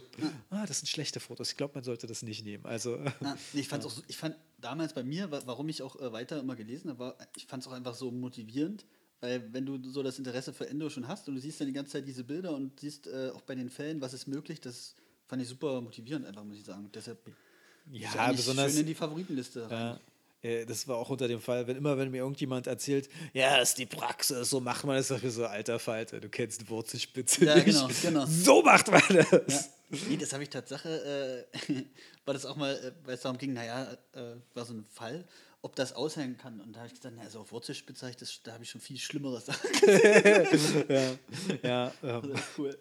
Ah, 0.50 0.66
das 0.66 0.78
sind 0.80 0.86
schlechte 0.88 1.20
Fotos. 1.20 1.50
Ich 1.50 1.56
glaube, 1.56 1.74
man 1.74 1.84
sollte 1.84 2.06
das 2.06 2.22
nicht 2.22 2.44
nehmen. 2.44 2.64
Also, 2.66 2.96
Ja, 3.20 3.36
nee, 3.52 3.60
ich 3.60 3.68
fand's 3.68 3.86
auch 3.86 3.90
so, 3.90 4.02
ich 4.08 4.16
fand 4.16 4.36
damals 4.60 4.92
bei 4.92 5.02
mir, 5.02 5.30
wa- 5.30 5.42
warum 5.46 5.68
ich 5.68 5.82
auch 5.82 5.96
äh, 6.00 6.12
weiter 6.12 6.38
immer 6.40 6.56
gelesen 6.56 6.90
habe, 6.90 6.98
war, 6.98 7.16
ich 7.36 7.46
fand 7.46 7.62
es 7.62 7.68
auch 7.68 7.72
einfach 7.72 7.94
so 7.94 8.10
motivierend, 8.10 8.84
weil 9.20 9.52
wenn 9.52 9.64
du 9.66 9.78
so 9.90 10.02
das 10.02 10.18
Interesse 10.18 10.52
für 10.52 10.68
Endo 10.68 10.88
schon 10.90 11.06
hast 11.08 11.28
und 11.28 11.34
du 11.36 11.40
siehst 11.40 11.60
dann 11.60 11.66
die 11.68 11.72
ganze 11.72 11.92
Zeit 11.92 12.06
diese 12.08 12.24
Bilder 12.24 12.52
und 12.54 12.80
siehst 12.80 13.06
äh, 13.06 13.30
auch 13.34 13.42
bei 13.42 13.54
den 13.54 13.70
Fällen, 13.70 14.00
was 14.00 14.12
ist 14.14 14.26
möglich, 14.26 14.60
das 14.60 14.94
fand 15.28 15.40
ich 15.42 15.48
super 15.48 15.80
motivierend 15.80 16.26
einfach, 16.26 16.44
muss 16.44 16.56
ich 16.58 16.64
sagen. 16.64 16.90
Deshalb 16.92 17.18
ja, 17.90 18.10
eigentlich 18.12 18.36
besonders. 18.38 18.70
schön 18.72 18.80
in 18.80 18.86
die 18.86 18.94
Favoritenliste. 18.94 19.70
rein. 19.70 19.98
Ja, 20.42 20.48
äh, 20.50 20.66
das 20.66 20.86
war 20.88 20.96
auch 20.96 21.08
unter 21.10 21.28
dem 21.28 21.40
Fall, 21.40 21.66
wenn 21.66 21.76
immer, 21.76 21.96
wenn 21.98 22.10
mir 22.10 22.18
irgendjemand 22.18 22.66
erzählt, 22.66 23.08
ja, 23.32 23.58
ist 23.58 23.78
die 23.78 23.86
Praxis, 23.86 24.50
so 24.50 24.60
macht 24.60 24.84
man 24.84 24.96
das, 24.96 25.08
sag 25.08 25.22
ich 25.22 25.32
so, 25.32 25.46
alter 25.46 25.78
Falter, 25.78 26.20
du 26.20 26.28
kennst 26.28 26.68
Wurzelspitze 26.68 27.44
Ja, 27.44 27.54
nicht. 27.56 27.66
genau, 27.66 27.88
genau. 28.02 28.26
So 28.26 28.62
macht 28.62 28.90
man 28.90 29.02
das. 29.08 29.30
Ja. 29.30 29.64
Nee, 30.08 30.16
das 30.16 30.32
habe 30.32 30.42
ich 30.42 30.48
Tatsache, 30.48 31.46
äh, 31.68 31.84
war 32.24 32.34
das 32.34 32.46
auch 32.46 32.56
mal, 32.56 32.74
äh, 32.74 32.92
weil 33.06 33.14
es 33.14 33.20
darum 33.20 33.36
ging, 33.36 33.52
naja, 33.52 33.92
äh, 34.12 34.36
war 34.54 34.64
so 34.64 34.72
ein 34.72 34.84
Fall, 34.86 35.26
ob 35.60 35.76
das 35.76 35.92
aushängen 35.92 36.38
kann. 36.38 36.60
Und 36.60 36.72
da 36.72 36.80
habe 36.80 36.88
ich 36.88 36.94
gesagt, 36.94 37.14
na, 37.16 37.22
also 37.22 37.40
auf 37.40 37.52
Wurzelspitze, 37.52 38.06
hab 38.06 38.10
ich 38.10 38.16
das, 38.16 38.40
da 38.42 38.52
habe 38.52 38.64
ich 38.64 38.70
schon 38.70 38.80
viel 38.80 38.98
schlimmere 38.98 39.40
Sachen. 39.40 39.70
ja, 40.88 41.12
ja, 41.62 41.92
ähm, 42.02 42.30
Das 42.32 42.40
ist 42.40 42.58
cool. 42.58 42.78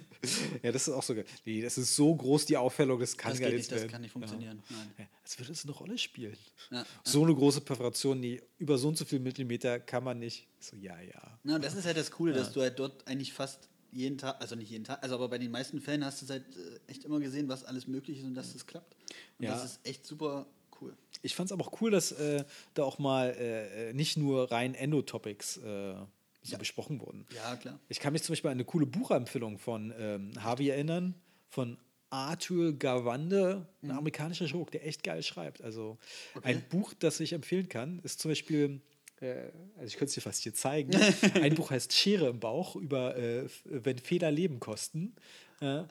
ja, 0.62 0.72
das 0.72 0.88
ist 0.88 0.94
auch 0.94 1.02
so 1.02 1.14
geil. 1.14 1.24
Nee, 1.44 1.62
das 1.62 1.78
ist 1.78 1.94
so 1.94 2.14
groß, 2.14 2.44
die 2.46 2.56
Aufhellung, 2.56 2.98
das 3.00 3.16
kann 3.16 3.30
Das 3.30 3.40
gar 3.40 3.48
geht 3.48 3.58
nichts 3.58 3.72
nicht, 3.72 3.84
das 3.84 3.90
kann 3.90 4.02
nicht 4.02 4.12
funktionieren. 4.12 4.62
Nein. 4.68 4.92
Ja. 4.98 5.04
Ja, 5.04 5.10
als 5.22 5.38
würde 5.38 5.52
es 5.52 5.64
eine 5.64 5.72
Rolle 5.72 5.96
spielen. 5.96 6.36
Ja. 6.70 6.84
So 7.04 7.22
eine 7.22 7.34
große 7.34 7.60
Perforation, 7.60 8.20
nee, 8.20 8.42
über 8.58 8.76
so 8.76 8.88
und 8.88 8.98
so 8.98 9.04
viel 9.04 9.20
Millimeter 9.20 9.78
kann 9.80 10.04
man 10.04 10.18
nicht. 10.18 10.48
So, 10.58 10.76
ja, 10.76 11.00
ja. 11.00 11.38
Na, 11.44 11.54
und 11.54 11.64
das 11.64 11.74
ist 11.74 11.86
halt 11.86 11.96
das 11.96 12.10
Coole, 12.10 12.32
dass 12.32 12.52
du 12.52 12.60
halt 12.60 12.78
dort 12.78 13.06
eigentlich 13.06 13.32
fast 13.32 13.68
jeden 13.92 14.18
Tag, 14.18 14.40
also 14.40 14.54
nicht 14.54 14.70
jeden 14.70 14.84
Tag, 14.84 15.02
also 15.02 15.14
aber 15.14 15.28
bei 15.28 15.38
den 15.38 15.50
meisten 15.50 15.80
Fällen 15.80 16.04
hast 16.04 16.20
du 16.20 16.24
es 16.26 16.30
halt 16.30 16.44
äh, 16.56 16.90
echt 16.90 17.04
immer 17.04 17.20
gesehen, 17.20 17.48
was 17.48 17.64
alles 17.64 17.86
möglich 17.86 18.18
ist 18.18 18.24
und 18.24 18.34
dass 18.34 18.54
es 18.54 18.66
klappt. 18.66 18.94
Und 19.38 19.44
Ja. 19.46 19.52
das 19.54 19.64
ist 19.64 19.80
echt 19.86 20.06
super 20.06 20.46
cool. 20.80 20.96
Ich 21.22 21.34
fand 21.34 21.48
es 21.48 21.52
aber 21.52 21.66
auch 21.66 21.80
cool, 21.80 21.90
dass 21.90 22.12
äh, 22.12 22.44
da 22.74 22.84
auch 22.84 22.98
mal 22.98 23.30
äh, 23.30 23.92
nicht 23.92 24.16
nur 24.16 24.50
rein 24.50 24.74
Endotopics 24.74 25.56
äh, 25.58 25.94
so 26.42 26.56
besprochen 26.58 27.00
wurden. 27.00 27.26
Ja, 27.34 27.56
klar. 27.56 27.78
Ich 27.88 28.00
kann 28.00 28.12
mich 28.12 28.22
zum 28.22 28.32
Beispiel 28.32 28.50
an 28.50 28.56
eine 28.56 28.64
coole 28.64 28.86
Buchempfehlung 28.86 29.58
von 29.58 29.92
ähm, 29.98 30.32
Harvey 30.42 30.68
erinnern, 30.68 31.14
von 31.48 31.76
Arthur 32.10 32.72
Gawande, 32.72 33.66
ein 33.82 33.90
amerikanischer 33.90 34.46
Chirurg, 34.46 34.70
der 34.70 34.86
echt 34.86 35.02
geil 35.02 35.22
schreibt. 35.22 35.60
Also 35.62 35.98
ein 36.42 36.62
Buch, 36.70 36.94
das 36.98 37.20
ich 37.20 37.32
empfehlen 37.34 37.68
kann, 37.68 37.98
ist 38.02 38.20
zum 38.20 38.30
Beispiel, 38.30 38.64
äh, 38.70 38.80
also 39.20 39.86
ich 39.86 39.94
könnte 39.94 40.06
es 40.06 40.14
dir 40.14 40.20
fast 40.20 40.42
hier 40.42 40.54
zeigen, 40.54 40.94
ein 41.34 41.54
Buch 41.54 41.70
heißt 41.70 41.92
Schere 41.92 42.28
im 42.28 42.40
Bauch 42.40 42.76
über, 42.76 43.16
äh, 43.16 43.46
wenn 43.64 43.98
Fehler 43.98 44.30
Leben 44.30 44.60
kosten. 44.60 45.14
Äh, 45.60 45.82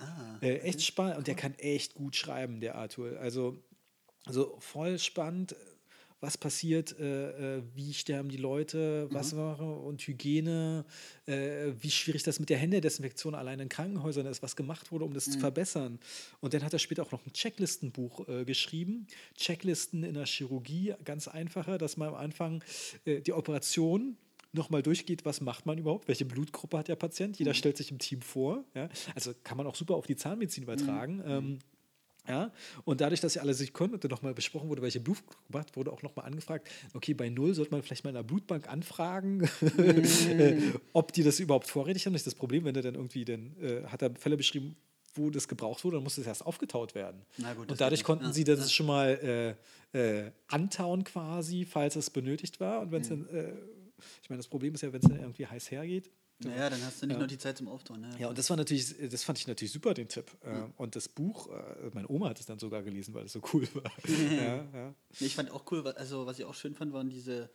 äh, 0.41 0.59
echt 0.59 0.81
spannend 0.81 1.17
und 1.17 1.27
der 1.27 1.35
kann 1.35 1.53
echt 1.55 1.93
gut 1.93 2.15
schreiben, 2.15 2.61
der 2.61 2.75
Arthur. 2.75 3.19
Also, 3.19 3.57
also 4.25 4.55
voll 4.59 4.97
spannend, 4.97 5.55
was 6.19 6.37
passiert, 6.37 6.97
äh, 6.99 7.57
äh, 7.57 7.63
wie 7.75 7.93
sterben 7.93 8.29
die 8.29 8.37
Leute, 8.37 9.07
was 9.11 9.33
machen 9.33 9.69
und 9.69 10.01
Hygiene, 10.01 10.85
äh, 11.25 11.73
wie 11.79 11.91
schwierig 11.91 12.23
das 12.23 12.39
mit 12.39 12.49
der 12.49 12.57
Händedesinfektion 12.57 13.35
allein 13.35 13.59
in 13.59 13.69
Krankenhäusern 13.69 14.25
ist, 14.25 14.41
was 14.41 14.55
gemacht 14.55 14.91
wurde, 14.91 15.05
um 15.05 15.13
das 15.13 15.25
zu 15.25 15.39
verbessern. 15.39 15.99
Und 16.39 16.53
dann 16.53 16.63
hat 16.63 16.73
er 16.73 16.79
später 16.79 17.03
auch 17.03 17.11
noch 17.11 17.25
ein 17.25 17.33
Checklistenbuch 17.33 18.27
äh, 18.27 18.45
geschrieben. 18.45 19.07
Checklisten 19.35 20.03
in 20.03 20.15
der 20.15 20.25
Chirurgie, 20.25 20.95
ganz 21.05 21.27
einfacher, 21.27 21.77
dass 21.77 21.97
man 21.97 22.09
am 22.09 22.15
Anfang 22.15 22.63
äh, 23.05 23.21
die 23.21 23.33
Operation 23.33 24.17
nochmal 24.53 24.81
durchgeht, 24.81 25.25
was 25.25 25.41
macht 25.41 25.65
man 25.65 25.77
überhaupt, 25.77 26.07
welche 26.07 26.25
Blutgruppe 26.25 26.79
hat 26.79 26.87
der 26.87 26.95
Patient, 26.95 27.37
jeder 27.37 27.53
stellt 27.53 27.77
sich 27.77 27.91
im 27.91 27.99
Team 27.99 28.21
vor. 28.21 28.63
Ja? 28.73 28.89
Also 29.13 29.33
kann 29.43 29.57
man 29.57 29.67
auch 29.67 29.75
super 29.75 29.95
auf 29.95 30.07
die 30.07 30.15
Zahnmedizin 30.15 30.63
übertragen. 30.63 31.21
Ähm, 31.25 31.59
ja, 32.27 32.51
und 32.85 33.01
dadurch, 33.01 33.21
dass 33.21 33.33
sie 33.33 33.39
alle 33.39 33.53
sich 33.53 33.73
können 33.73 33.93
und 33.93 34.03
dann 34.03 34.11
nochmal 34.11 34.33
besprochen 34.33 34.69
wurde, 34.69 34.81
welche 34.81 34.99
Blutgruppe 34.99 35.59
hat, 35.59 35.75
wurde 35.75 35.91
auch 35.91 36.01
nochmal 36.01 36.25
angefragt, 36.25 36.67
okay, 36.93 37.13
bei 37.13 37.29
Null 37.29 37.53
sollte 37.53 37.71
man 37.71 37.81
vielleicht 37.83 38.03
mal 38.03 38.09
in 38.11 38.15
der 38.15 38.23
Blutbank 38.23 38.67
anfragen, 38.69 39.49
äh, 39.77 40.57
ob 40.93 41.13
die 41.13 41.23
das 41.23 41.39
überhaupt 41.39 41.67
vorrätig 41.67 42.05
haben. 42.05 42.13
Das 42.13 42.21
ist 42.21 42.27
das 42.27 42.35
Problem, 42.35 42.65
wenn 42.65 42.75
er 42.75 42.81
dann 42.81 42.95
irgendwie, 42.95 43.25
dann 43.25 43.55
äh, 43.61 43.83
hat 43.85 44.01
er 44.01 44.13
Fälle 44.15 44.37
beschrieben, 44.37 44.75
wo 45.15 45.29
das 45.31 45.47
gebraucht 45.47 45.83
wurde, 45.83 45.97
dann 45.97 46.03
musste 46.03 46.21
es 46.21 46.27
erst 46.27 46.45
aufgetaut 46.45 46.93
werden. 46.93 47.21
Gut, 47.55 47.71
und 47.71 47.81
dadurch 47.81 48.03
konnten 48.03 48.25
Ja, 48.25 48.33
sie 48.33 48.43
das 48.43 48.59
ja. 48.59 48.67
schon 48.69 48.85
mal 48.85 49.55
äh, 49.93 49.97
äh, 50.27 50.31
antauen 50.47 51.03
quasi, 51.03 51.65
falls 51.65 51.95
es 51.95 52.09
benötigt 52.11 52.59
war. 52.59 52.81
Und 52.81 52.91
wenn 52.91 53.01
es 53.01 53.09
Mhm. 53.09 53.25
dann, 53.25 53.35
äh, 53.35 53.53
ich 54.21 54.29
meine, 54.29 54.37
das 54.37 54.47
Problem 54.47 54.75
ist 54.75 54.81
ja, 54.81 54.93
wenn 54.93 55.01
es 55.01 55.09
dann 55.09 55.19
irgendwie 55.19 55.47
heiß 55.47 55.71
hergeht, 55.71 56.11
Naja, 56.39 56.69
dann 56.69 56.81
hast 56.83 57.01
du 57.01 57.07
nicht 57.07 57.15
Ja. 57.15 57.19
noch 57.21 57.27
die 57.27 57.37
Zeit 57.37 57.57
zum 57.57 57.67
Auftauen. 57.67 58.01
Ne? 58.01 58.09
ja, 58.19 58.27
und 58.29 58.37
das 58.37 58.49
war 58.49 58.57
natürlich, 58.57 58.93
das 59.09 59.23
fand 59.23 59.39
ich 59.39 59.47
natürlich 59.47 59.71
super, 59.71 59.93
den 59.93 60.07
Tipp. 60.07 60.31
Äh, 60.43 60.63
Und 60.77 60.95
das 60.95 61.09
Buch, 61.09 61.47
äh, 61.49 61.89
meine 61.93 62.07
Oma 62.09 62.29
hat 62.29 62.39
es 62.39 62.45
dann 62.45 62.59
sogar 62.59 62.83
gelesen, 62.83 63.13
weil 63.15 63.25
es 63.25 63.33
so 63.33 63.41
cool 63.53 63.67
war. 63.73 63.91
ja, 64.07 64.63
ja. 64.73 64.93
Ich 65.19 65.35
fand 65.35 65.49
auch 65.51 65.63
cool, 65.71 65.87
also 65.87 66.25
was 66.27 66.37
ich 66.37 66.45
auch 66.45 66.53
schön 66.53 66.75
fand, 66.75 66.93
waren 66.93 67.09
diese, 67.09 67.49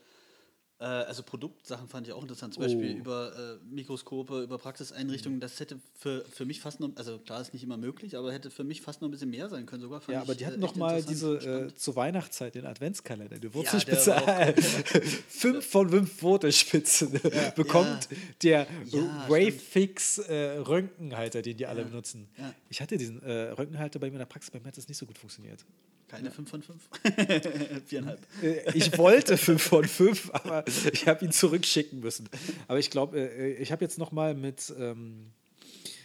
äh, 0.83 0.85
also 0.85 1.23
Produktsachen 1.23 1.89
fand 1.89 2.09
ich 2.09 2.13
auch 2.13 2.23
interessant. 2.23 2.55
Zum 2.55 2.63
Beispiel 2.65 2.95
Oh. 2.95 2.99
über 2.99 3.33
äh, 3.63 3.65
Mikroskope, 3.73 4.43
über 4.43 4.59
Praxiseinrichtungen. 4.59 5.39
Das 5.39 5.61
hätte 5.61 5.79
für, 5.95 6.25
für 6.25 6.45
mich 6.45 6.61
fast 6.61 6.81
noch, 6.81 6.91
also 6.97 7.19
klar 7.19 7.41
ist 7.41 7.53
nicht 7.55 7.63
immer 7.63 7.77
möglich, 7.77 8.17
aber 8.17 8.33
hätte 8.33 8.51
für 8.51 8.65
mich 8.65 8.83
fast 8.83 9.01
noch 9.01 9.09
ein 9.09 9.13
bisschen 9.13 9.31
mehr 9.31 9.49
sein 9.49 9.65
können 9.67 9.83
sogar. 9.83 10.03
Ja, 10.09 10.21
aber 10.23 10.33
ich, 10.33 10.39
die 10.39 10.45
äh, 10.45 10.47
hatten 10.49 10.63
echt 10.63 10.75
noch 10.75 10.77
mal 10.77 11.03
diese 11.03 11.37
äh, 11.69 11.75
zur 11.75 11.95
Weihnachtszeit 11.97 12.55
den 12.57 12.67
Adventskalender. 12.67 13.39
Die 13.39 13.55
Wurzelspitze, 13.55 14.11
war 14.11 14.53
fünf 15.29 15.65
von 15.67 15.89
fünf 15.89 16.23
Wurzelspitzen 16.23 17.21
bekommt 17.55 18.09
der 18.43 18.67
Ja, 18.87 19.29
Wavefix 19.29 20.19
äh, 20.19 20.59
Röntgenhalter, 20.59 21.43
den 21.43 21.57
die 21.57 21.67
alle 21.67 21.85
benutzen. 21.85 22.29
Ja. 22.37 22.53
Ich 22.69 22.81
hatte 22.81 22.97
diesen 22.97 23.23
äh, 23.23 23.51
Röntgenhalter 23.51 23.99
bei 24.01 24.07
mir 24.09 24.15
in 24.15 24.19
der 24.19 24.27
Praxis, 24.27 24.51
bei 24.51 24.59
mir 24.59 24.67
hat 24.67 24.77
das 24.77 24.89
nicht 24.89 24.99
so 24.99 25.07
gut 25.07 25.19
funktioniert. 25.19 25.65
Keine 26.13 26.31
5 26.31 26.51
von 26.51 26.63
5. 26.63 26.91
Viereinhalb. 27.87 28.21
Äh, 28.43 28.77
ich 28.77 28.99
wollte 28.99 29.39
5 29.39 29.63
von 29.63 29.85
5, 29.87 30.31
aber 30.35 30.63
ich 30.93 31.09
habe 31.09 31.25
ihn 31.25 31.33
zurückschicken 31.33 32.01
müssen. 32.01 32.29
Aber 32.69 32.79
ich 32.79 32.91
glaube, 32.91 33.19
äh, 33.19 33.55
ich 33.55 33.73
habe 33.73 33.83
jetzt 33.83 33.97
noch 33.97 34.13
mal 34.13 34.35
mit 34.35 34.75
ähm, 34.79 35.33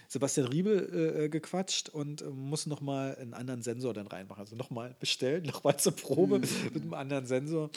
Sebastian 0.08 0.48
Riebel 0.48 1.26
äh, 1.26 1.28
gequatscht 1.30 1.90
und 1.90 2.22
äh, 2.22 2.30
muss 2.30 2.68
noch 2.68 2.80
mal 2.80 3.18
einen 3.18 3.34
anderen 3.34 3.62
Sensor 3.64 3.94
dann 3.94 4.08
reinmachen. 4.08 4.40
Also 4.40 4.56
noch 4.56 4.70
mal 4.70 4.96
bestellen, 4.98 5.44
noch 5.46 5.66
mal 5.66 5.78
zur 5.78 5.94
Probe 5.94 6.40
mit 6.40 6.84
einem 6.84 6.94
anderen 6.94 7.26
Sensor. 7.26 7.70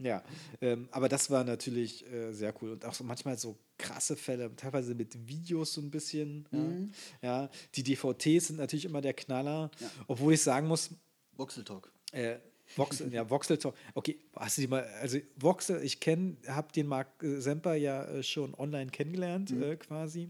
Ja, 0.00 0.24
ähm, 0.60 0.88
aber 0.90 1.08
das 1.08 1.30
war 1.30 1.44
natürlich 1.44 2.10
äh, 2.10 2.32
sehr 2.32 2.52
cool 2.60 2.72
und 2.72 2.84
auch 2.84 2.94
so 2.94 3.04
manchmal 3.04 3.38
so 3.38 3.56
krasse 3.78 4.16
Fälle, 4.16 4.54
teilweise 4.56 4.96
mit 4.96 5.28
Videos 5.28 5.74
so 5.74 5.80
ein 5.80 5.92
bisschen. 5.92 6.48
Mhm. 6.50 6.92
Ja, 7.22 7.42
ja. 7.42 7.50
die 7.76 7.84
DVTs 7.84 8.48
sind 8.48 8.56
natürlich 8.56 8.84
immer 8.84 9.00
der 9.00 9.14
Knaller, 9.14 9.70
obwohl 10.08 10.34
ich 10.34 10.42
sagen 10.42 10.66
muss, 10.66 10.90
Voxel 11.38 11.64
Talk. 11.64 11.90
äh, 12.12 12.36
Voxel, 12.76 13.10
ja, 13.14 13.28
Voxel 13.30 13.56
Talk. 13.56 13.74
Okay, 13.94 14.18
hast 14.36 14.58
du 14.58 14.60
die 14.62 14.66
mal, 14.68 14.84
also 15.00 15.16
Voxel, 15.36 15.82
ich 15.82 16.00
kenne, 16.00 16.36
habe 16.48 16.70
den 16.72 16.86
Marc 16.86 17.22
äh, 17.22 17.40
Semper 17.40 17.74
ja 17.76 18.04
äh, 18.04 18.22
schon 18.22 18.54
online 18.54 18.90
kennengelernt, 18.90 19.50
äh, 19.52 19.76
quasi. 19.76 20.28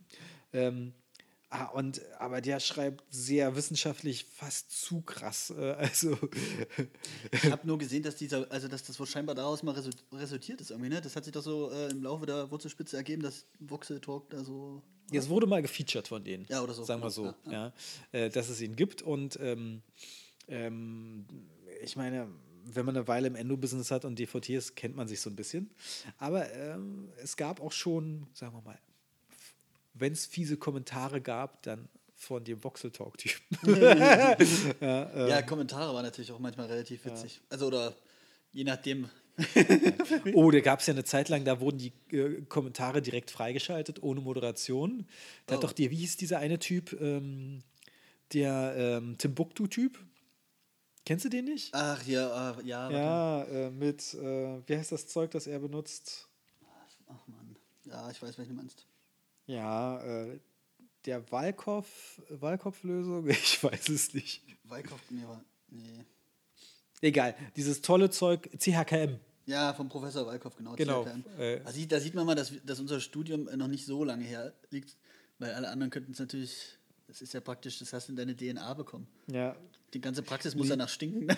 Ähm, 0.53 0.93
ah, 1.51 1.65
und, 1.71 2.01
aber 2.21 2.41
der 2.41 2.61
schreibt 2.61 3.03
sehr 3.11 3.57
wissenschaftlich, 3.57 4.25
fast 4.25 4.71
zu 4.71 5.01
krass. 5.01 5.51
Äh, 5.51 5.73
also, 5.79 6.17
Ich 7.33 7.51
habe 7.51 7.67
nur 7.67 7.79
gesehen, 7.79 8.05
dass 8.05 8.15
dieser, 8.17 8.49
also 8.53 8.69
dass 8.69 8.85
das 8.85 9.01
wohl 9.01 9.07
scheinbar 9.09 9.35
daraus 9.35 9.65
mal 9.65 9.75
resu- 9.75 9.91
resultiert 10.13 10.61
ist 10.61 10.71
irgendwie, 10.71 10.91
ne? 10.91 11.01
Das 11.01 11.17
hat 11.17 11.25
sich 11.25 11.33
doch 11.33 11.43
so 11.43 11.73
äh, 11.73 11.91
im 11.91 12.05
Laufe 12.05 12.25
der 12.25 12.49
Wurzelspitze 12.53 12.97
ergeben, 12.97 13.23
dass 13.23 13.47
Voxel 13.59 14.01
Talk 14.01 14.31
da 14.31 14.45
so. 14.45 14.81
es 15.13 15.29
wurde 15.29 15.47
mal 15.49 15.61
gefeatured 15.63 16.07
von 16.07 16.23
denen. 16.23 16.47
Ja, 16.49 16.63
oder 16.63 16.73
so, 16.75 16.85
Sagen 16.85 17.03
wir 17.03 17.11
so, 17.11 17.35
Ja, 17.47 17.51
ja, 17.51 17.73
Äh, 18.13 18.31
dass 18.31 18.49
es 18.49 18.61
ihn 18.61 18.77
gibt. 18.77 19.03
Und 19.03 19.39
ähm, 19.43 19.83
ähm, 20.49 21.25
ich 21.83 21.97
meine, 21.97 22.29
wenn 22.65 22.85
man 22.85 22.97
eine 22.97 23.09
Weile 23.09 23.29
im 23.29 23.35
Endo-Business 23.37 23.91
hat 23.91 24.05
und 24.05 24.19
DVT 24.19 24.51
ist, 24.51 24.77
kennt 24.77 24.95
man 24.97 25.09
sich 25.09 25.21
so 25.21 25.31
ein 25.31 25.37
bisschen. 25.37 25.71
Aber 26.19 26.53
ähm, 26.53 27.09
es 27.23 27.37
gab 27.37 27.61
auch 27.61 27.73
schon, 27.73 28.27
sagen 28.35 28.55
wir 28.55 28.63
mal, 28.63 28.79
wenn 29.95 30.13
es 30.13 30.27
fiese 30.27 30.57
Kommentare 30.57 31.21
gab, 31.21 31.63
dann 31.63 31.89
von 32.15 32.43
dem 32.45 32.63
Voxel-Talk-Typen. 32.63 33.57
Ja, 34.81 35.43
Kommentare 35.43 35.95
waren 35.95 36.05
natürlich 36.05 36.33
auch 36.33 36.39
manchmal 36.39 36.67
relativ 36.67 37.05
witzig. 37.05 37.41
Also 37.49 37.67
oder 37.69 37.95
je 38.53 38.65
nachdem. 38.65 39.09
Oh, 40.35 40.51
da 40.51 40.59
gab 40.61 40.81
es 40.81 40.87
ja 40.89 40.95
eine 40.95 41.05
Zeit 41.05 41.29
lang, 41.29 41.45
da 41.45 41.61
wurden 41.61 41.79
die 41.79 41.93
äh, 42.15 42.43
Kommentare 42.49 43.01
direkt 43.01 43.31
freigeschaltet, 43.31 44.03
ohne 44.03 44.21
Moderation. 44.21 45.07
Da 45.47 45.55
hat 45.55 45.61
Oh. 45.63 45.67
doch 45.69 45.73
dir, 45.73 45.93
wie 45.93 45.97
hieß 45.97 46.17
dieser 46.17 46.39
eine 46.41 46.59
Typ, 46.59 47.01
ähm, 47.01 47.61
der 48.33 48.75
ähm, 48.77 49.17
Timbuktu-Typ? 49.17 49.97
Kennst 51.09 51.25
du 51.25 51.31
den 51.31 51.47
nicht? 51.47 51.75
Ach 51.75 52.03
ja, 52.07 52.51
äh, 52.51 52.67
ja. 52.67 52.91
Ja, 52.91 53.43
äh, 53.45 53.71
mit, 53.71 54.13
äh, 54.13 54.61
wie 54.67 54.77
heißt 54.77 54.93
das 54.93 55.09
Zeug, 55.09 55.31
das 55.31 55.47
er 55.47 55.59
benutzt? 55.59 56.29
Ach 57.07 57.27
man. 57.27 57.57
Ja, 57.87 58.11
ich 58.11 58.21
weiß, 58.21 58.37
welchen 58.37 58.55
du 58.55 58.61
meinst. 58.61 58.85
Ja, 59.47 60.03
äh, 60.03 60.39
der 61.07 61.33
Walkopf, 61.33 62.21
Walkopf-Lösung, 62.29 63.27
ich 63.31 63.65
weiß 63.65 63.89
es 63.89 64.13
nicht. 64.13 64.43
Weikopf, 64.65 65.01
nee, 65.09 65.27
war, 65.27 65.43
nee. 65.69 66.05
Egal, 67.01 67.35
dieses 67.57 67.81
tolle 67.81 68.11
Zeug, 68.11 68.51
CHKM. 68.59 69.19
Ja, 69.47 69.73
vom 69.73 69.89
Professor 69.89 70.27
Walkoff, 70.27 70.57
genau. 70.57 70.75
Genau, 70.75 71.07
äh, 71.39 71.61
da, 71.89 72.01
sieht, 72.01 72.15
man 72.15 72.27
mal, 72.27 72.35
dass, 72.35 72.53
dass 72.67 72.81
unser 72.81 73.01
Studium 73.01 73.49
äh, 73.49 73.57
noch 73.57 73.69
nicht 73.69 73.87
so 73.87 74.05
lange 74.05 74.25
her 74.25 74.53
liegt, 74.69 74.95
weil 75.39 75.55
alle 75.55 75.71
anderen 75.71 75.91
könnten 75.91 76.13
es 76.13 76.19
natürlich, 76.19 76.77
das 77.07 77.23
ist 77.23 77.33
ja 77.33 77.41
praktisch, 77.41 77.79
das 77.79 77.95
hast 77.95 78.09
du 78.09 78.13
in 78.13 78.17
deine 78.17 78.37
DNA 78.37 78.75
bekommen. 78.75 79.09
Ja. 79.27 79.57
Die 79.95 80.01
ganze 80.01 80.23
Praxis 80.23 80.55
muss 80.55 80.69
danach 80.69 80.89
stinken. 80.89 81.29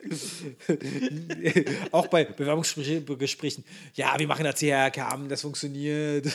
Auch 1.92 2.06
bei 2.08 2.24
Bewerbungsgesprächen. 2.24 3.64
Ja, 3.94 4.18
wir 4.18 4.26
machen 4.26 4.44
da 4.44 4.52
CHKM, 4.52 5.28
das 5.28 5.42
funktioniert. 5.42 6.26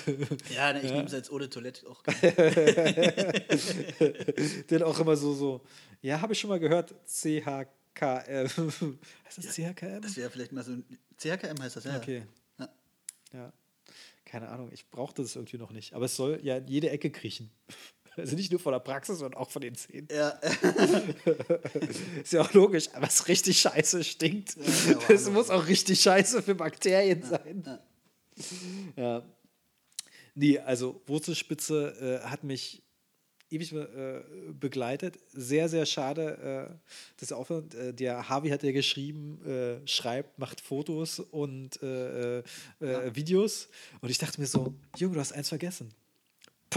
ja, 0.54 0.72
ne, 0.74 0.82
ich 0.82 0.92
nehme 0.92 1.06
es 1.06 1.32
Eau 1.32 1.40
de 1.40 1.48
Toilette 1.48 1.90
auch. 1.90 2.04
Dann 4.68 4.84
auch 4.84 5.00
immer 5.00 5.16
so, 5.16 5.34
so, 5.34 5.62
ja, 6.02 6.22
habe 6.22 6.34
ich 6.34 6.40
schon 6.40 6.50
mal 6.50 6.60
gehört, 6.60 6.94
CHKM. 7.06 7.66
Heißt 8.06 9.38
das 9.38 9.56
CHKM? 9.56 10.02
Das 10.02 10.18
wäre 10.18 10.30
vielleicht 10.30 10.52
mal 10.52 10.64
so 10.64 10.74
ein. 10.74 10.86
CHKM 11.18 11.62
heißt 11.62 11.78
das, 11.78 11.86
ja. 11.86 11.96
Okay. 11.98 12.24
Ja. 12.60 12.70
Ja. 13.34 13.54
Keine 14.26 14.50
Ahnung, 14.50 14.70
ich 14.74 14.90
brauchte 14.90 15.22
das 15.22 15.36
irgendwie 15.36 15.58
noch 15.58 15.72
nicht. 15.72 15.94
Aber 15.94 16.06
es 16.06 16.16
soll 16.16 16.40
ja 16.44 16.58
in 16.58 16.68
jede 16.68 16.90
Ecke 16.90 17.12
kriechen. 17.12 17.52
Also 18.18 18.36
nicht 18.36 18.52
nur 18.52 18.60
von 18.60 18.74
der 18.74 18.80
Praxis, 18.80 19.20
sondern 19.20 19.40
auch 19.40 19.50
von 19.50 19.62
den 19.62 19.76
Zähnen. 19.76 20.08
Ja, 20.12 20.30
Ist 22.24 22.34
ja 22.34 22.42
auch 22.42 22.54
logisch, 22.54 22.90
aber 22.94 23.08
es 23.08 23.28
richtig 23.28 23.60
scheiße 23.60 24.04
stinkt. 24.04 24.56
ja, 24.56 24.98
das 25.08 25.30
muss 25.30 25.50
auch 25.50 25.68
richtig 25.68 26.02
scheiße 26.02 26.42
für 26.44 26.56
Bakterien 26.56 27.24
sein. 27.24 27.64
ja. 27.66 27.80
Ja. 28.96 29.24
Nee, 30.38 30.60
also 30.60 31.02
Wurzelspitze 31.06 32.22
äh, 32.22 32.28
hat 32.28 32.44
mich 32.44 32.84
ewig 33.50 33.72
äh, 33.72 34.22
begleitet. 34.52 35.18
Sehr, 35.32 35.70
sehr 35.70 35.86
schade, 35.86 36.72
äh, 36.72 37.20
dass 37.20 37.32
er 37.32 37.38
aufhört. 37.38 37.74
Äh, 37.74 37.94
der 37.94 38.28
Harvey 38.28 38.50
hat 38.50 38.64
ja 38.64 38.72
geschrieben, 38.72 39.42
äh, 39.46 39.88
schreibt, 39.88 40.38
macht 40.38 40.62
Fotos 40.62 41.20
und 41.20 41.82
äh, 41.82 42.40
äh, 42.40 42.44
äh, 42.82 43.16
Videos. 43.16 43.70
Und 44.02 44.10
ich 44.10 44.18
dachte 44.18 44.42
mir 44.42 44.48
so, 44.48 44.74
Junge, 44.98 45.16
du 45.16 45.20
hast 45.20 45.32
eins 45.32 45.50
vergessen. 45.50 45.94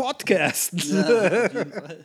Podcasten. 0.03 0.79
Ja, 0.79 1.27
auf 1.47 1.53
jeden 1.53 1.73
Fall. 1.85 2.05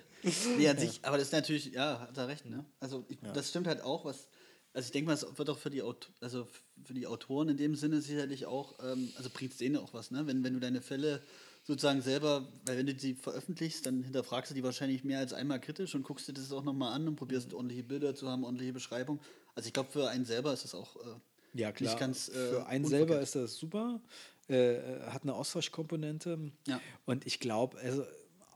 Nee, 0.58 0.68
an 0.70 0.78
sich, 0.78 1.00
aber 1.04 1.18
das 1.18 1.28
ist 1.28 1.34
natürlich, 1.34 1.66
ja, 1.74 2.00
hat 2.00 2.18
er 2.18 2.28
recht, 2.28 2.46
ne? 2.46 2.66
Also 2.80 3.06
ich, 3.10 3.20
das 3.34 3.50
stimmt 3.50 3.68
halt 3.68 3.82
auch, 3.82 4.06
was, 4.06 4.28
also 4.74 4.86
ich 4.86 4.92
denke 4.92 5.08
mal, 5.08 5.14
es 5.14 5.26
wird 5.38 5.50
auch 5.50 5.58
für 5.58 5.70
die, 5.70 5.82
Aut 5.82 6.12
also 6.22 6.48
für 6.86 6.94
die 6.94 7.08
Autoren 7.08 7.50
in 7.50 7.58
dem 7.58 7.76
Sinne 7.76 8.02
sicherlich 8.02 8.46
auch, 8.46 8.80
ähm, 8.84 9.12
also 9.18 9.30
bringt 9.32 9.52
es 9.52 9.58
denen 9.58 9.78
auch 9.78 9.94
was, 9.94 10.12
ne? 10.12 10.26
Wenn, 10.26 10.44
wenn 10.44 10.54
du 10.54 10.60
deine 10.60 10.82
Fälle 10.82 11.22
sozusagen 11.66 12.02
selber, 12.02 12.48
weil 12.66 12.78
wenn 12.78 12.86
du 12.88 12.98
sie 12.98 13.14
veröffentlichst, 13.16 13.86
dann 13.86 14.04
hinterfragst 14.04 14.52
du 14.52 14.56
die 14.56 14.64
wahrscheinlich 14.64 15.04
mehr 15.04 15.20
als 15.20 15.34
einmal 15.34 15.60
kritisch 15.62 15.94
und 15.96 16.04
guckst 16.04 16.28
dir 16.28 16.34
das 16.34 16.52
auch 16.52 16.64
nochmal 16.64 16.94
an 16.94 17.08
und 17.08 17.16
probierst 17.16 17.54
ordentliche 17.54 17.84
Bilder 17.84 18.16
zu 18.16 18.28
haben, 18.30 18.44
ordentliche 18.44 18.74
Beschreibung. 18.74 19.20
Also 19.56 19.68
ich 19.68 19.74
glaube, 19.74 19.92
für 19.92 20.10
einen 20.10 20.26
selber 20.26 20.52
ist 20.54 20.64
das 20.64 20.74
auch 20.76 20.96
äh, 20.98 21.60
Ja, 21.60 21.72
klar. 21.72 21.90
nicht 21.92 22.00
ganz 22.00 22.28
äh, 22.30 22.32
Für 22.32 22.66
einen 22.68 22.84
unverkehrt. 22.86 23.10
selber 23.10 23.22
ist 23.22 23.36
das 23.36 23.56
super. 23.56 24.02
Äh, 24.50 25.00
hat 25.08 25.24
eine 25.24 25.34
Austauschkomponente. 25.36 26.52
Ja. 26.68 26.80
Und 27.06 27.26
ich 27.26 27.40
glaube, 27.40 27.78
also, 27.80 28.06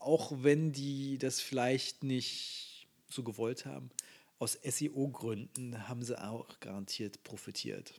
auch 0.00 0.32
wenn 0.42 0.72
die 0.72 1.18
das 1.18 1.40
vielleicht 1.40 2.04
nicht 2.04 2.88
so 3.08 3.22
gewollt 3.22 3.64
haben, 3.66 3.90
aus 4.38 4.52
SEO-Gründen 4.62 5.88
haben 5.88 6.02
sie 6.02 6.20
auch 6.22 6.60
garantiert 6.60 7.22
profitiert. 7.24 7.92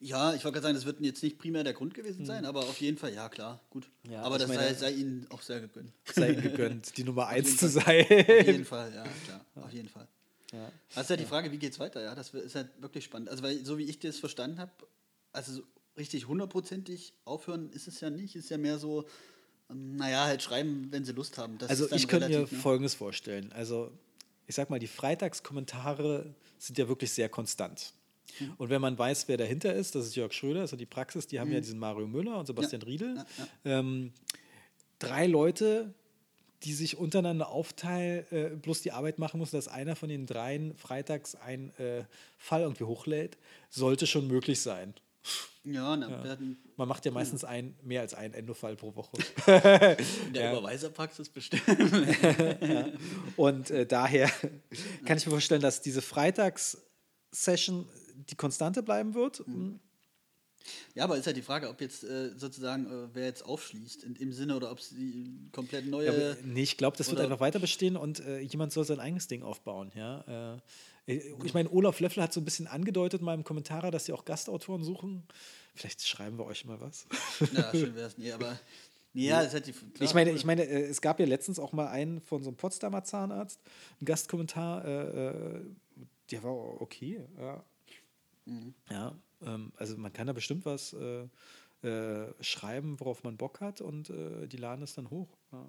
Ja, 0.00 0.34
ich 0.34 0.42
wollte 0.44 0.54
gerade 0.54 0.62
sagen, 0.62 0.74
das 0.74 0.84
wird 0.84 1.00
jetzt 1.00 1.22
nicht 1.22 1.38
primär 1.38 1.62
der 1.62 1.74
Grund 1.74 1.94
gewesen 1.94 2.24
sein, 2.26 2.44
aber 2.44 2.60
auf 2.60 2.80
jeden 2.80 2.96
Fall, 2.96 3.12
ja 3.14 3.28
klar, 3.28 3.60
gut. 3.70 3.88
Hm. 4.04 4.12
Ja, 4.12 4.22
aber 4.22 4.38
das 4.38 4.48
meine- 4.48 4.62
sei, 4.62 4.74
sei 4.74 4.90
ihnen 4.92 5.26
auch 5.30 5.42
sehr 5.42 5.60
gegönnt. 5.60 5.92
Sei 6.12 6.32
ihnen 6.32 6.42
gegönnt, 6.42 6.96
die 6.96 7.04
Nummer 7.04 7.26
eins 7.28 7.46
jeden 7.48 7.58
zu 7.58 7.68
Fall. 7.80 8.04
sein. 8.08 8.20
Auf 8.40 8.46
jeden 8.46 8.64
Fall, 8.64 8.94
ja, 8.94 9.04
klar, 9.26 9.44
auf 9.64 9.72
jeden 9.72 9.88
Fall. 9.88 10.08
Ja. 10.52 10.72
Das 10.94 11.04
ist 11.04 11.10
ja 11.10 11.16
die 11.16 11.24
Frage, 11.26 11.52
wie 11.52 11.58
geht's 11.58 11.78
weiter, 11.78 12.02
ja, 12.02 12.14
das 12.16 12.34
ist 12.34 12.54
halt 12.56 12.70
wirklich 12.80 13.04
spannend. 13.04 13.28
Also, 13.28 13.42
weil, 13.44 13.64
so 13.64 13.78
wie 13.78 13.84
ich 13.84 13.98
das 14.00 14.18
verstanden 14.18 14.58
habe, 14.58 14.72
also 15.32 15.52
so 15.52 15.62
richtig 15.96 16.28
hundertprozentig 16.28 17.14
aufhören 17.24 17.70
ist 17.70 17.88
es 17.88 18.00
ja 18.00 18.10
nicht, 18.10 18.36
ist 18.36 18.50
ja 18.50 18.58
mehr 18.58 18.78
so, 18.78 19.06
ähm, 19.70 19.96
naja, 19.96 20.24
halt 20.24 20.42
schreiben, 20.42 20.88
wenn 20.90 21.04
sie 21.04 21.12
Lust 21.12 21.38
haben. 21.38 21.58
Das 21.58 21.70
Also 21.70 21.90
ich 21.92 22.08
könnte 22.08 22.28
mir 22.28 22.40
ne? 22.40 22.46
Folgendes 22.46 22.94
vorstellen. 22.94 23.52
Also 23.52 23.92
ich 24.46 24.54
sag 24.54 24.70
mal, 24.70 24.78
die 24.78 24.88
Freitagskommentare 24.88 26.34
sind 26.58 26.78
ja 26.78 26.88
wirklich 26.88 27.12
sehr 27.12 27.28
konstant. 27.28 27.92
Mhm. 28.38 28.54
Und 28.58 28.70
wenn 28.70 28.80
man 28.80 28.98
weiß, 28.98 29.28
wer 29.28 29.36
dahinter 29.36 29.74
ist, 29.74 29.94
das 29.94 30.06
ist 30.06 30.16
Jörg 30.16 30.32
Schröder, 30.32 30.60
also 30.60 30.76
die 30.76 30.86
Praxis, 30.86 31.26
die 31.26 31.40
haben 31.40 31.52
ja 31.52 31.60
diesen 31.60 31.78
Mario 31.78 32.06
Müller 32.06 32.38
und 32.38 32.46
Sebastian 32.46 32.82
Riedel. 32.82 33.14
Mhm. 33.14 33.16
Ja, 33.16 33.78
Ähm, 33.78 34.12
drei 34.98 35.26
Leute, 35.26 35.94
die 36.64 36.74
sich 36.74 36.98
untereinander 36.98 37.48
aufteilen, 37.48 38.26
äh, 38.30 38.50
bloß 38.50 38.82
die 38.82 38.92
Arbeit 38.92 39.18
machen 39.18 39.40
müssen, 39.40 39.56
dass 39.56 39.68
einer 39.68 39.96
von 39.96 40.08
den 40.08 40.26
dreien 40.26 40.74
freitags 40.74 41.34
einen 41.34 41.70
äh, 41.78 42.04
Fall 42.36 42.62
irgendwie 42.62 42.84
hochlädt, 42.84 43.38
sollte 43.70 44.06
schon 44.06 44.26
möglich 44.26 44.60
sein. 44.60 44.94
Ja, 45.64 45.94
na, 45.94 46.08
hatten 46.24 46.58
Man 46.76 46.88
macht 46.88 47.04
ja 47.04 47.10
meistens 47.10 47.44
ein, 47.44 47.76
mehr 47.82 48.00
als 48.00 48.14
einen 48.14 48.32
Endofall 48.32 48.76
pro 48.76 48.94
Woche. 48.96 49.18
in 50.26 50.32
der 50.32 50.52
Überweiserpraxis 50.52 51.28
bestimmt. 51.28 51.62
Und 53.36 53.70
äh, 53.70 53.84
daher 53.84 54.30
kann 55.04 55.18
ich 55.18 55.26
mir 55.26 55.32
vorstellen, 55.32 55.60
dass 55.60 55.82
diese 55.82 56.00
Freitags-Session 56.00 57.86
die 58.30 58.36
Konstante 58.36 58.82
bleiben 58.82 59.12
wird. 59.12 59.44
Ja, 60.94 61.04
aber 61.04 61.16
ist 61.16 61.26
halt 61.26 61.36
die 61.36 61.42
Frage, 61.42 61.68
ob 61.68 61.80
jetzt 61.80 62.04
äh, 62.04 62.30
sozusagen, 62.36 62.86
äh, 62.86 63.08
wer 63.12 63.26
jetzt 63.26 63.44
aufschließt, 63.44 64.04
in, 64.04 64.16
im 64.16 64.32
Sinne 64.32 64.56
oder 64.56 64.70
ob 64.70 64.78
es 64.78 64.90
die 64.90 65.48
komplett 65.52 65.86
neue. 65.86 66.06
Ja, 66.06 66.12
aber, 66.12 66.36
nee, 66.42 66.62
ich 66.62 66.76
glaube, 66.76 66.96
das 66.96 67.10
wird 67.10 67.20
einfach 67.20 67.40
weiter 67.40 67.58
bestehen 67.58 67.96
und 67.96 68.20
äh, 68.20 68.40
jemand 68.40 68.72
soll 68.72 68.84
sein 68.84 69.00
eigenes 69.00 69.28
Ding 69.28 69.42
aufbauen. 69.42 69.90
Ja? 69.94 70.60
Äh, 71.06 71.20
ich 71.44 71.54
meine, 71.54 71.70
Olaf 71.70 72.00
Löffler 72.00 72.24
hat 72.24 72.32
so 72.32 72.40
ein 72.40 72.44
bisschen 72.44 72.66
angedeutet 72.66 73.22
mal 73.22 73.34
im 73.34 73.44
Kommentar, 73.44 73.90
dass 73.90 74.06
sie 74.06 74.12
auch 74.12 74.24
Gastautoren 74.24 74.84
suchen. 74.84 75.24
Vielleicht 75.74 76.06
schreiben 76.06 76.38
wir 76.38 76.46
euch 76.46 76.64
mal 76.64 76.80
was. 76.80 77.06
ja, 77.52 77.70
schön 77.72 77.94
wäre 77.94 78.06
es. 78.08 78.18
Nee, 78.18 78.32
aber. 78.32 78.58
Ja, 79.12 79.42
das 79.42 79.52
halt 79.54 79.66
die. 79.66 79.72
Klar, 79.72 79.90
ich 80.00 80.14
meine, 80.14 80.30
ich 80.30 80.44
meine, 80.44 80.64
äh, 80.64 80.82
es 80.82 81.00
gab 81.00 81.18
ja 81.18 81.26
letztens 81.26 81.58
auch 81.58 81.72
mal 81.72 81.88
einen 81.88 82.20
von 82.20 82.42
so 82.42 82.50
einem 82.50 82.56
Potsdamer 82.56 83.02
Zahnarzt, 83.02 83.60
einen 83.98 84.06
Gastkommentar, 84.06 84.84
äh, 84.84 85.28
äh, 85.28 85.60
der 86.30 86.42
war 86.42 86.80
okay. 86.80 87.24
Ja, 87.38 87.64
Mhm. 88.46 88.74
ja 88.90 89.14
ähm, 89.42 89.72
also 89.76 89.96
man 89.96 90.12
kann 90.12 90.26
da 90.26 90.32
bestimmt 90.32 90.64
was 90.64 90.94
äh, 90.94 91.26
äh, 91.86 92.32
schreiben, 92.40 92.98
worauf 93.00 93.22
man 93.22 93.36
Bock 93.36 93.60
hat 93.60 93.80
und 93.80 94.08
die 94.08 94.56
laden 94.56 94.82
es 94.82 94.94
dann 94.94 95.10
hoch. 95.10 95.28
Ja. 95.52 95.66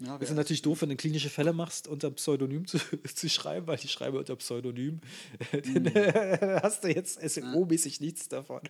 Ja, 0.00 0.18
Das 0.18 0.28
ist 0.30 0.36
natürlich 0.36 0.62
doof, 0.62 0.82
wenn 0.82 0.88
du 0.88 0.96
klinische 0.96 1.30
Fälle 1.30 1.52
machst, 1.52 1.86
unter 1.86 2.10
Pseudonym 2.10 2.66
zu, 2.66 2.78
zu 3.14 3.28
schreiben, 3.28 3.66
weil 3.66 3.78
ich 3.82 3.90
schreibe 3.92 4.18
unter 4.18 4.34
Pseudonym. 4.36 5.00
Dann 5.52 5.86
äh, 5.86 6.60
hast 6.62 6.82
du 6.84 6.88
jetzt 6.88 7.20
SEO-mäßig 7.20 8.00
nichts 8.00 8.28
davon. 8.28 8.60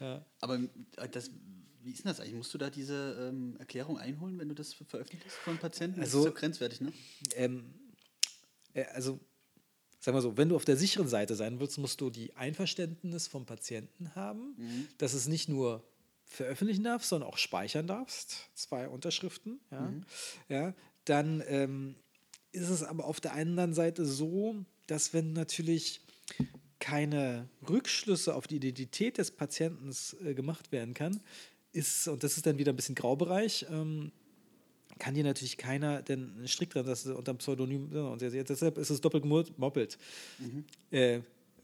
Ja. 0.00 0.24
Aber 0.40 0.58
äh, 0.96 1.08
das, 1.10 1.30
wie 1.82 1.90
ist 1.92 1.98
denn 2.04 2.06
das 2.10 2.20
eigentlich? 2.20 2.34
Musst 2.34 2.54
du 2.54 2.58
da 2.58 2.70
diese 2.70 3.28
ähm, 3.30 3.56
Erklärung 3.58 3.98
einholen, 3.98 4.38
wenn 4.38 4.48
du 4.48 4.54
das 4.54 4.72
ver- 4.72 4.86
veröffentlichst 4.86 5.36
von 5.38 5.58
Patienten? 5.58 6.00
Das 6.00 6.08
Also- 6.08 6.20
ist 6.20 6.24
so 6.26 6.32
grenzwertig, 6.32 6.80
ne? 6.80 6.92
Ähm, 7.36 7.74
äh, 8.72 8.84
also, 8.94 9.20
sag 9.98 10.14
mal 10.14 10.22
so, 10.22 10.38
wenn 10.38 10.48
du 10.48 10.56
auf 10.56 10.64
der 10.64 10.78
sicheren 10.78 11.08
Seite 11.08 11.34
sein 11.36 11.60
willst, 11.60 11.76
musst 11.76 12.00
du 12.00 12.08
die 12.08 12.34
Einverständnis 12.36 13.26
vom 13.28 13.44
Patienten 13.44 14.14
haben, 14.14 14.56
dass 14.96 15.12
es 15.12 15.28
nicht 15.28 15.50
nur 15.50 15.84
veröffentlichen 16.30 16.84
darfst, 16.84 17.08
sondern 17.08 17.28
auch 17.28 17.36
speichern 17.36 17.86
darfst. 17.86 18.48
Zwei 18.54 18.88
Unterschriften. 18.88 19.60
Ja. 19.70 19.92
Ja, 20.48 20.74
dann 21.04 21.42
ähm, 21.48 21.96
ist 22.52 22.68
es 22.68 22.82
aber 22.82 23.04
auf 23.04 23.20
der 23.20 23.34
anderen 23.34 23.74
Seite 23.74 24.06
so, 24.06 24.56
dass 24.86 25.12
wenn 25.12 25.32
natürlich 25.32 26.00
keine 26.78 27.48
Rückschlüsse 27.68 28.34
auf 28.34 28.46
die 28.46 28.56
Identität 28.56 29.18
des 29.18 29.32
Patienten 29.32 29.90
äh, 30.24 30.34
gemacht 30.34 30.72
werden 30.72 30.94
kann, 30.94 31.20
ist, 31.72 32.08
und 32.08 32.22
das 32.22 32.36
ist 32.36 32.46
dann 32.46 32.58
wieder 32.58 32.72
ein 32.72 32.76
bisschen 32.76 32.94
Graubereich, 32.94 33.66
ähm, 33.70 34.12
kann 34.98 35.14
dir 35.14 35.24
natürlich 35.24 35.56
keiner 35.56 36.02
denn 36.02 36.34
einen 36.36 36.48
Strick 36.48 36.70
dran, 36.70 36.86
dass 36.86 37.04
du 37.04 37.16
unter 37.16 37.32
dem 37.32 37.38
Pseudonym, 37.38 37.90
ja, 37.92 38.02
und 38.08 38.20
deshalb 38.20 38.78
ist 38.78 38.90
es 38.90 39.00
doppelt 39.00 39.24
gemor- 39.24 39.50
moppelt. 39.56 39.98
Äh, 40.90 41.20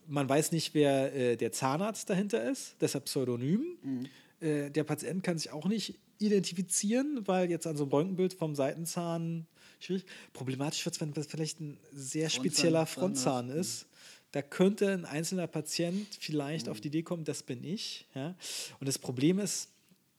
man 0.07 0.29
weiß 0.29 0.53
nicht, 0.53 0.75
wer 0.75 1.15
äh, 1.15 1.37
der 1.37 1.53
Zahnarzt 1.53 2.09
dahinter 2.09 2.49
ist, 2.51 2.77
deshalb 2.81 3.05
Pseudonym. 3.07 3.77
Äh, 4.41 4.71
der 4.71 4.85
Patient 4.85 5.23
kann 5.23 5.39
sich 5.39 5.51
auch 5.51 5.67
nicht 5.67 5.99
identifizieren, 6.19 7.27
weil 7.27 7.51
jetzt 7.51 7.67
an 7.67 7.77
so 7.77 7.85
einem 7.85 7.93
Röntgenbild 7.93 8.35
vom 8.35 8.55
Seitenzahn 8.55 9.47
schwierig. 9.81 10.05
Problematisch 10.33 10.85
wird 10.85 10.95
es, 10.95 11.01
wenn 11.01 11.13
das 11.13 11.27
vielleicht 11.27 11.61
ein 11.61 11.79
sehr 11.93 12.31
Frontzahn 12.31 12.45
spezieller 12.45 12.87
Frontzahn 12.87 13.49
ist. 13.51 13.83
ist. 13.83 13.87
Da 14.33 14.43
könnte 14.43 14.93
ein 14.93 15.05
einzelner 15.05 15.47
Patient 15.47 16.07
vielleicht 16.21 16.69
auf 16.69 16.81
die 16.81 16.89
Idee 16.89 17.03
kommen, 17.03 17.25
das 17.25 17.43
bin 17.43 17.65
ich. 17.65 18.07
Ja? 18.15 18.35
Und 18.81 18.87
das 18.87 18.99
Problem 18.99 19.39
ist, 19.39 19.71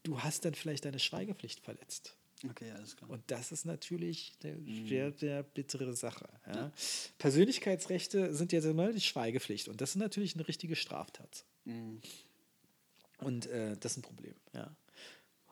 du 0.03 0.19
hast 0.19 0.45
dann 0.45 0.55
vielleicht 0.55 0.85
deine 0.85 0.99
Schweigepflicht 0.99 1.59
verletzt. 1.59 2.15
Okay, 2.49 2.71
alles 2.71 2.95
klar. 2.95 3.09
Und 3.09 3.23
das 3.27 3.51
ist 3.51 3.65
natürlich 3.65 4.33
eine 4.43 4.57
sehr, 4.87 5.11
sehr 5.11 5.43
bittere 5.43 5.93
Sache. 5.93 6.27
Ja. 6.47 6.71
Persönlichkeitsrechte 7.17 8.33
sind 8.33 8.51
ja 8.51 8.59
immer 8.59 8.91
die 8.91 9.01
Schweigepflicht 9.01 9.67
und 9.67 9.81
das 9.81 9.91
ist 9.91 9.95
natürlich 9.95 10.35
eine 10.35 10.47
richtige 10.47 10.75
Straftat. 10.75 11.45
Mhm. 11.65 11.99
Und 13.19 13.47
äh, 13.47 13.75
das 13.77 13.93
ist 13.93 13.97
ein 13.97 14.01
Problem. 14.01 14.35
Ja. 14.53 14.75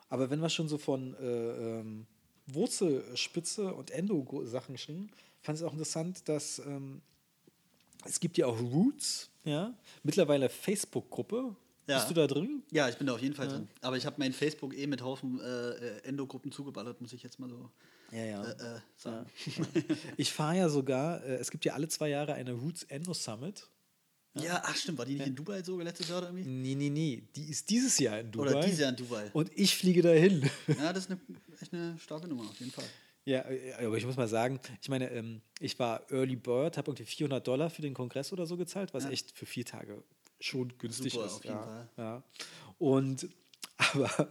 Aber 0.09 0.29
wenn 0.29 0.39
wir 0.39 0.49
schon 0.49 0.67
so 0.67 0.77
von 0.77 1.15
äh, 1.15 1.79
ähm, 1.79 2.05
Wurzelspitze 2.47 3.73
und 3.73 3.91
Endo-Sachen 3.91 4.77
schwingen, 4.77 5.11
fand 5.41 5.57
ich 5.57 5.63
es 5.63 5.67
auch 5.67 5.73
interessant, 5.73 6.27
dass 6.29 6.59
ähm, 6.59 7.01
es 8.05 8.19
gibt 8.19 8.37
ja 8.37 8.45
auch 8.45 8.59
Roots, 8.59 9.29
ja, 9.43 9.73
mittlerweile 10.03 10.49
Facebook-Gruppe. 10.49 11.55
Ja. 11.87 11.97
Bist 11.97 12.09
du 12.09 12.13
da 12.15 12.25
drin? 12.25 12.63
Ja, 12.71 12.89
ich 12.89 12.97
bin 12.97 13.07
da 13.07 13.13
auf 13.13 13.21
jeden 13.21 13.35
Fall 13.35 13.47
drin. 13.47 13.67
Aber 13.81 13.95
ich 13.95 14.05
habe 14.05 14.15
mein 14.17 14.33
Facebook 14.33 14.75
eh 14.75 14.87
mit 14.87 15.03
Haufen 15.03 15.39
äh, 15.39 15.69
äh, 15.69 16.03
Endogruppen 16.03 16.51
zugeballert, 16.51 16.99
muss 16.99 17.13
ich 17.13 17.21
jetzt 17.21 17.39
mal 17.39 17.47
so 17.47 17.69
Ja, 18.11 18.23
ja. 18.23 18.43
äh, 18.43 18.75
äh, 18.75 18.79
sagen. 18.97 19.29
Ich 20.17 20.33
fahre 20.33 20.57
ja 20.57 20.69
sogar, 20.69 21.23
äh, 21.23 21.35
es 21.35 21.51
gibt 21.51 21.63
ja 21.63 21.73
alle 21.73 21.87
zwei 21.87 22.09
Jahre 22.09 22.33
eine 22.33 22.53
Roots 22.53 22.83
Endo 22.83 23.13
Summit. 23.13 23.67
Ja, 24.35 24.61
ach 24.65 24.75
stimmt, 24.75 24.97
war 24.97 25.05
die 25.05 25.13
nicht 25.15 25.27
in 25.27 25.35
Dubai 25.35 25.61
sogar 25.63 25.85
letztes 25.85 26.09
Jahr 26.09 26.17
oder 26.19 26.27
irgendwie? 26.27 26.49
Nee, 26.49 26.75
nee, 26.75 26.89
nee. 26.89 27.23
Die 27.35 27.49
ist 27.49 27.69
dieses 27.69 27.97
Jahr 27.99 28.19
in 28.19 28.31
Dubai. 28.31 28.49
Oder 28.51 28.61
dieses 28.61 28.79
Jahr 28.79 28.89
in 28.89 28.95
Dubai. 28.97 29.29
Und 29.33 29.49
ich 29.55 29.75
fliege 29.75 30.01
dahin. 30.01 30.49
Ja, 30.67 30.91
das 30.91 31.05
ist 31.05 31.11
eine, 31.11 31.19
echt 31.61 31.73
eine 31.73 31.97
starke 31.97 32.27
Nummer, 32.27 32.43
auf 32.49 32.59
jeden 32.59 32.71
Fall. 32.71 32.85
ja, 33.25 33.39
äh, 33.49 33.73
aber 33.85 33.97
ich 33.97 34.05
muss 34.05 34.17
mal 34.17 34.27
sagen, 34.27 34.59
ich 34.81 34.89
meine, 34.89 35.09
ähm, 35.11 35.41
ich 35.59 35.79
war 35.79 36.01
Early 36.11 36.35
Bird, 36.35 36.77
habe 36.77 36.91
irgendwie 36.91 37.05
400 37.05 37.47
Dollar 37.47 37.69
für 37.69 37.81
den 37.81 37.93
Kongress 37.93 38.33
oder 38.33 38.45
so 38.45 38.57
gezahlt, 38.57 38.93
was 38.93 39.05
Ja. 39.05 39.09
echt 39.11 39.31
für 39.37 39.45
vier 39.45 39.65
Tage 39.65 40.03
schon 40.41 40.77
günstig 40.77 41.13
Super, 41.13 41.25
ist. 41.27 41.33
auf 41.33 41.43
jeden 41.45 41.55
ja, 41.55 41.63
Fall. 41.63 41.89
Ja. 41.97 42.23
Und, 42.77 43.29
aber 43.77 44.29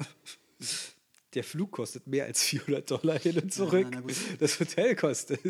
der 1.35 1.45
Flug 1.45 1.73
kostet 1.73 2.07
mehr 2.07 2.25
als 2.27 2.43
400 2.43 2.91
Dollar 2.91 3.19
hin 3.19 3.39
und 3.39 3.53
zurück. 3.53 3.89
na 3.91 4.01
gut. 4.01 4.15
das 4.39 4.59
Hotel 4.61 4.95
kostet 4.97 5.41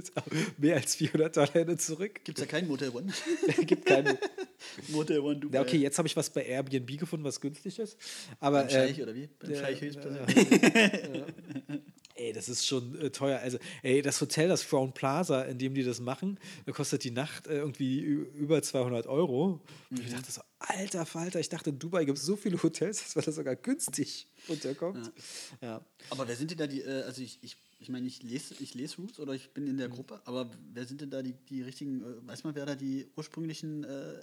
mehr 0.59 0.77
als 0.77 0.97
400 0.97 1.37
Dollar 1.37 1.53
hin 1.53 1.68
und 1.68 1.81
zurück. 1.81 2.20
Gibt 2.25 2.38
es 2.38 2.44
da 2.44 2.51
keinen 2.51 2.68
Motel 2.68 2.90
One? 2.90 3.12
Gibt 3.66 3.87
keinen. 3.87 4.18
Motel 4.88 5.20
One 5.20 5.37
Dubai. 5.40 5.57
Ja, 5.57 5.62
okay, 5.62 5.77
jetzt 5.77 5.99
habe 5.99 6.09
ich 6.09 6.16
was 6.16 6.31
bei 6.31 6.42
Airbnb 6.44 6.99
gefunden, 6.99 7.25
was 7.25 7.40
günstig 7.40 7.79
ist. 7.79 7.97
Aber, 8.40 8.61
Beim 8.62 8.70
Scheich 8.70 8.99
ähm, 8.99 9.05
oder 9.05 9.14
wie? 9.14 9.29
Beim 9.38 9.51
der- 9.51 9.61
Scheich 9.61 9.81
höchstpersönlich. 9.81 10.37
Ey, 12.24 12.32
das 12.32 12.48
ist 12.48 12.66
schon 12.66 12.98
äh, 13.00 13.10
teuer. 13.10 13.38
Also, 13.40 13.58
ey, 13.82 14.00
das 14.00 14.18
Hotel, 14.20 14.48
das 14.48 14.66
Crown 14.66 14.92
Plaza, 14.94 15.42
in 15.42 15.58
dem 15.58 15.74
die 15.74 15.82
das 15.82 16.00
machen, 16.00 16.38
da 16.64 16.72
kostet 16.72 17.04
die 17.04 17.10
Nacht 17.10 17.46
äh, 17.46 17.56
irgendwie 17.58 17.98
über 18.00 18.62
200 18.62 19.06
Euro. 19.06 19.60
Und 19.90 20.00
ich 20.00 20.10
dachte 20.10 20.32
so, 20.32 20.40
alter 20.58 21.04
Falter, 21.04 21.38
ich 21.40 21.50
dachte, 21.50 21.70
in 21.70 21.78
Dubai 21.78 22.04
gibt 22.06 22.16
es 22.18 22.24
so 22.24 22.37
viele 22.37 22.62
Hotels, 22.62 23.02
dass 23.02 23.14
man 23.16 23.24
da 23.26 23.32
sogar 23.32 23.56
günstig 23.56 24.26
runterkommt. 24.48 25.12
Ja. 25.60 25.84
Aber 26.10 26.26
wer 26.26 26.37
sind 26.37 26.50
denn 26.50 26.58
da 26.58 26.66
die, 26.66 26.80
äh, 26.80 27.02
also 27.02 27.20
ich, 27.20 27.38
ich, 27.42 27.56
ich 27.78 27.88
meine, 27.90 28.06
ich 28.06 28.22
lese, 28.22 28.54
ich 28.60 28.72
lese 28.74 28.96
Roots 28.96 29.18
oder 29.20 29.34
ich 29.34 29.50
bin 29.50 29.66
in 29.66 29.74
Mhm. 29.74 29.78
der 29.78 29.88
Gruppe, 29.90 30.22
aber 30.24 30.50
wer 30.72 30.87
sind 30.87 31.02
denn 31.02 31.10
da 31.10 31.20
die, 31.22 31.34
die 31.50 31.60
richtigen, 31.60 32.00
äh, 32.02 32.26
weiß 32.28 32.44
man, 32.44 32.54
wer 32.54 32.64
da 32.64 32.74
die 32.74 33.06
ursprünglichen 33.16 33.84
äh, 33.84 34.20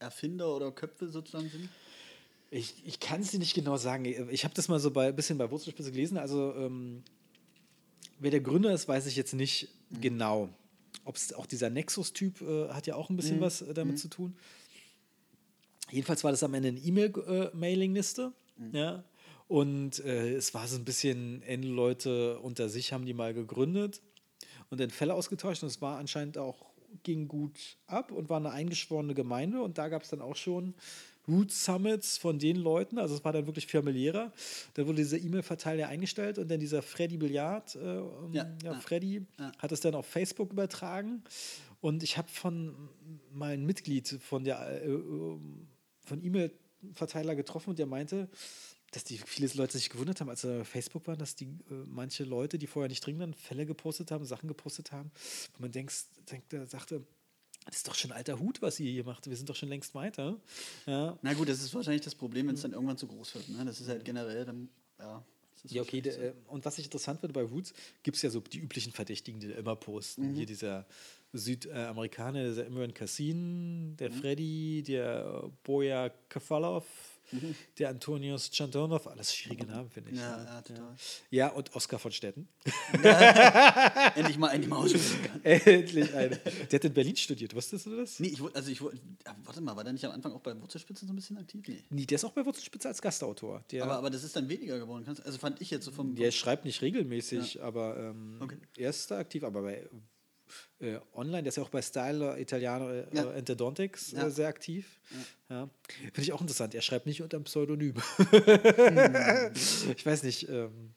Erfinder 0.00 0.54
oder 0.54 0.70
Köpfe 0.72 1.08
sozusagen 1.08 1.48
sind? 1.48 1.68
Ich, 2.50 2.74
ich 2.84 3.00
kann 3.00 3.22
es 3.22 3.30
dir 3.30 3.38
nicht 3.38 3.54
genau 3.54 3.78
sagen. 3.78 4.04
Ich 4.30 4.44
habe 4.44 4.52
das 4.52 4.68
mal 4.68 4.78
so 4.78 4.92
ein 4.92 5.16
bisschen 5.16 5.38
bei 5.38 5.50
Wurzelspitze 5.50 5.90
gelesen. 5.90 6.18
Also, 6.18 6.52
ähm, 6.54 7.02
wer 8.22 8.30
der 8.30 8.40
Gründer 8.40 8.72
ist, 8.72 8.88
weiß 8.88 9.06
ich 9.06 9.16
jetzt 9.16 9.34
nicht 9.34 9.68
genau. 10.00 10.48
Ob 11.04 11.16
es 11.16 11.32
auch 11.32 11.46
dieser 11.46 11.70
Nexus-Typ 11.70 12.40
äh, 12.40 12.68
hat 12.68 12.86
ja 12.86 12.94
auch 12.94 13.10
ein 13.10 13.16
bisschen 13.16 13.40
was 13.40 13.62
äh, 13.62 13.74
damit 13.74 13.98
zu 13.98 14.08
tun. 14.08 14.36
Jedenfalls 15.90 16.24
war 16.24 16.30
das 16.30 16.42
am 16.42 16.54
Ende 16.54 16.68
eine 16.68 16.78
E-Mail-Mailing-Liste. 16.78 18.32
Ja. 18.72 19.04
Und 19.48 19.98
äh, 20.04 20.34
es 20.34 20.54
war 20.54 20.66
so 20.66 20.76
ein 20.76 20.84
bisschen, 20.84 21.42
N-Leute 21.42 22.38
unter 22.38 22.68
sich 22.68 22.92
haben 22.92 23.04
die 23.04 23.12
mal 23.12 23.34
gegründet 23.34 24.00
und 24.70 24.80
dann 24.80 24.90
Fälle 24.90 25.14
ausgetauscht. 25.14 25.62
Und 25.62 25.68
es 25.68 25.82
war 25.82 25.98
anscheinend 25.98 26.38
auch, 26.38 26.72
ging 27.02 27.28
gut 27.28 27.76
ab 27.86 28.12
und 28.12 28.30
war 28.30 28.38
eine 28.38 28.52
eingeschworene 28.52 29.14
Gemeinde. 29.14 29.60
Und 29.60 29.76
da 29.76 29.88
gab 29.88 30.02
es 30.02 30.10
dann 30.10 30.22
auch 30.22 30.36
schon 30.36 30.74
Root 31.28 31.50
Summits 31.52 32.18
von 32.18 32.38
den 32.38 32.56
Leuten. 32.56 32.98
Also 32.98 33.14
es 33.14 33.24
war 33.24 33.32
dann 33.32 33.46
wirklich 33.46 33.66
familiärer. 33.66 34.32
Da 34.74 34.86
wurde 34.86 34.96
dieser 34.96 35.18
E-Mail-Verteiler 35.18 35.88
eingestellt 35.88 36.38
und 36.38 36.50
dann 36.50 36.60
dieser 36.60 36.82
Freddy 36.82 37.16
Billiard, 37.16 37.74
äh, 37.76 37.78
ähm, 37.98 38.32
Ja, 38.32 38.50
ja. 38.62 38.74
Freddy, 38.80 39.24
Ja. 39.38 39.52
hat 39.58 39.72
es 39.72 39.80
dann 39.80 39.94
auf 39.94 40.06
Facebook 40.06 40.52
übertragen. 40.52 41.22
Und 41.80 42.02
ich 42.02 42.16
habe 42.16 42.28
von 42.28 42.88
ein 43.40 43.64
Mitglied 43.66 44.08
von 44.20 44.44
der 44.44 44.82
äh, 44.82 44.88
äh, 44.88 45.38
von 46.04 46.24
E-Mail-Verteiler 46.24 47.34
getroffen 47.36 47.70
und 47.70 47.78
der 47.78 47.86
meinte, 47.86 48.28
dass 48.90 49.04
die 49.04 49.16
viele 49.18 49.50
Leute 49.54 49.78
sich 49.78 49.88
gewundert 49.88 50.20
haben, 50.20 50.28
als 50.28 50.42
sie 50.42 50.60
auf 50.60 50.68
Facebook 50.68 51.06
waren, 51.06 51.18
dass 51.18 51.34
die 51.34 51.46
äh, 51.46 51.74
manche 51.86 52.24
Leute, 52.24 52.58
die 52.58 52.66
vorher 52.66 52.88
nicht 52.88 53.04
drin 53.06 53.18
waren, 53.18 53.32
Fälle 53.34 53.64
gepostet 53.64 54.10
haben, 54.10 54.24
Sachen 54.24 54.48
gepostet 54.48 54.92
haben, 54.92 55.10
wo 55.56 55.62
man 55.62 55.72
denkt, 55.72 55.94
denkt 56.30 56.52
er 56.52 56.66
sagte, 56.66 57.02
das 57.66 57.76
ist 57.76 57.88
doch 57.88 57.94
schon 57.94 58.12
alter 58.12 58.38
Hut, 58.38 58.60
was 58.62 58.80
ihr 58.80 58.90
hier 58.90 59.04
macht. 59.04 59.28
Wir 59.28 59.36
sind 59.36 59.48
doch 59.48 59.56
schon 59.56 59.68
längst 59.68 59.94
weiter. 59.94 60.40
Ja, 60.86 61.18
Na 61.22 61.32
gut, 61.34 61.48
das 61.48 61.62
ist 61.62 61.74
wahrscheinlich 61.74 62.02
das 62.02 62.14
Problem, 62.14 62.48
wenn 62.48 62.54
es 62.54 62.62
dann 62.62 62.72
irgendwann 62.72 62.98
zu 62.98 63.06
groß 63.06 63.34
wird. 63.34 63.48
Ne? 63.50 63.64
Das 63.64 63.80
ist 63.80 63.88
halt 63.88 64.04
generell, 64.04 64.44
dann, 64.44 64.68
ja. 64.98 65.24
Ja, 65.68 65.82
okay. 65.82 66.00
Der, 66.00 66.18
äh, 66.18 66.32
und 66.48 66.64
was 66.64 66.78
ich 66.78 66.86
interessant 66.86 67.20
finde 67.20 67.34
bei 67.34 67.42
Roots, 67.42 67.72
gibt 68.02 68.16
es 68.16 68.22
ja 68.22 68.30
so 68.30 68.40
die 68.40 68.58
üblichen 68.58 68.92
Verdächtigen, 68.92 69.38
die 69.38 69.48
da 69.48 69.54
immer 69.54 69.76
posten. 69.76 70.34
Hier 70.34 70.46
dieser 70.46 70.86
Südamerikaner, 71.32 72.44
dieser 72.44 72.66
Imran 72.66 72.92
Kassin, 72.92 73.96
der 73.96 74.10
Freddy, 74.10 74.82
der 74.84 75.50
Boja 75.62 76.10
Kafalov, 77.32 77.56
der 77.78 77.88
Antonius 77.88 78.50
Chantonov, 78.50 79.06
alles 79.06 79.34
schwierige 79.34 79.66
Namen, 79.66 79.90
finde 79.90 80.10
ich. 80.10 80.18
Ja, 80.18 80.36
ne? 80.36 80.44
ja, 80.44 80.62
total. 80.62 80.96
ja, 81.30 81.48
und 81.48 81.74
Oskar 81.74 81.98
von 81.98 82.12
Stetten. 82.12 82.48
so. 82.64 83.08
Endlich 84.14 84.38
mal 84.38 84.58
mal 84.68 84.76
aussprechen 84.76 85.22
kann. 85.24 85.40
Endlich 85.44 86.14
eine. 86.14 86.36
Der 86.36 86.78
hat 86.78 86.84
in 86.84 86.94
Berlin 86.94 87.16
studiert, 87.16 87.54
wusstest 87.54 87.86
du 87.86 87.96
das? 87.96 88.20
Nee, 88.20 88.28
ich, 88.28 88.40
also 88.54 88.70
ich, 88.70 88.80
ja, 88.80 89.36
warte 89.44 89.60
mal, 89.60 89.76
war 89.76 89.84
der 89.84 89.92
nicht 89.92 90.04
am 90.04 90.12
Anfang 90.12 90.32
auch 90.32 90.40
bei 90.40 90.58
Wurzelspitze 90.60 91.06
so 91.06 91.12
ein 91.12 91.16
bisschen 91.16 91.38
aktiv? 91.38 91.62
Nee. 91.66 91.82
Nee, 91.90 92.06
der 92.06 92.16
ist 92.16 92.24
auch 92.24 92.32
bei 92.32 92.44
Wurzelspitze 92.44 92.88
als 92.88 93.00
Gastautor. 93.02 93.64
Der, 93.70 93.84
Aber, 93.84 93.96
aber 93.96 94.10
das 94.10 94.24
ist 94.24 94.36
dann 94.36 94.48
weniger 94.48 94.78
geworden. 94.78 95.04
Also 95.24 95.38
fand 95.38 95.60
ich 95.60 95.70
jetzt 95.70 95.84
so 95.84 95.90
vom. 95.90 96.14
der 96.14 96.30
schreibt 96.30 96.64
nicht 96.64 96.82
regelmäßig, 96.82 97.62
aber 97.62 97.96
ähm, 97.98 98.38
Okay. 98.40 98.56
er 98.76 98.90
ist 98.90 99.10
da 99.10 99.18
aktiv, 99.18 99.44
aber 99.44 99.62
bei 99.62 99.88
äh, 100.82 100.98
online, 101.14 101.44
der 101.44 101.48
ist 101.50 101.56
ja 101.56 101.62
auch 101.62 101.68
bei 101.70 101.80
Style 101.82 102.38
Italiano 102.38 102.90
äh, 102.90 103.06
Ja. 103.12 103.30
Entodontics 103.32 104.10
Ja. 104.12 104.26
äh, 104.26 104.30
sehr 104.30 104.48
aktiv. 104.48 104.98
Ja. 105.48 105.68
Finde 105.98 106.20
ich 106.22 106.32
auch 106.32 106.40
interessant. 106.40 106.74
Er 106.74 106.82
schreibt 106.82 107.06
nicht 107.06 107.22
unter 107.22 107.36
einem 107.36 107.44
Pseudonym. 107.44 107.94
ich 109.96 110.04
weiß 110.04 110.22
nicht. 110.24 110.48
Ähm, 110.48 110.92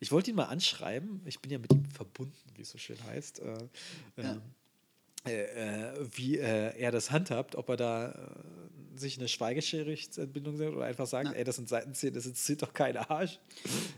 ich 0.00 0.12
wollte 0.12 0.30
ihn 0.30 0.36
mal 0.36 0.44
anschreiben. 0.44 1.20
Ich 1.24 1.40
bin 1.40 1.50
ja 1.50 1.58
mit 1.58 1.72
ihm 1.72 1.84
verbunden, 1.86 2.36
wie 2.54 2.62
es 2.62 2.70
so 2.70 2.78
schön 2.78 3.02
heißt. 3.04 3.40
Äh, 3.40 3.58
ähm, 4.18 4.42
äh, 5.26 5.42
äh, 5.90 6.06
wie 6.12 6.38
äh, 6.38 6.76
er 6.78 6.92
das 6.92 7.10
handhabt, 7.10 7.56
ob 7.56 7.68
er 7.70 7.76
da 7.76 8.08
äh, 8.10 8.14
sich 8.98 9.18
eine 9.18 9.28
Schweigeschriftsentbindung 9.28 10.56
sind 10.56 10.74
oder 10.74 10.84
einfach 10.84 11.06
sagen, 11.06 11.32
ey, 11.32 11.44
das 11.44 11.56
sind 11.56 11.68
Seitenzähne, 11.68 12.12
das 12.12 12.26
interessiert 12.26 12.62
doch 12.62 12.72
keinen 12.72 12.96
Arsch. 12.98 13.38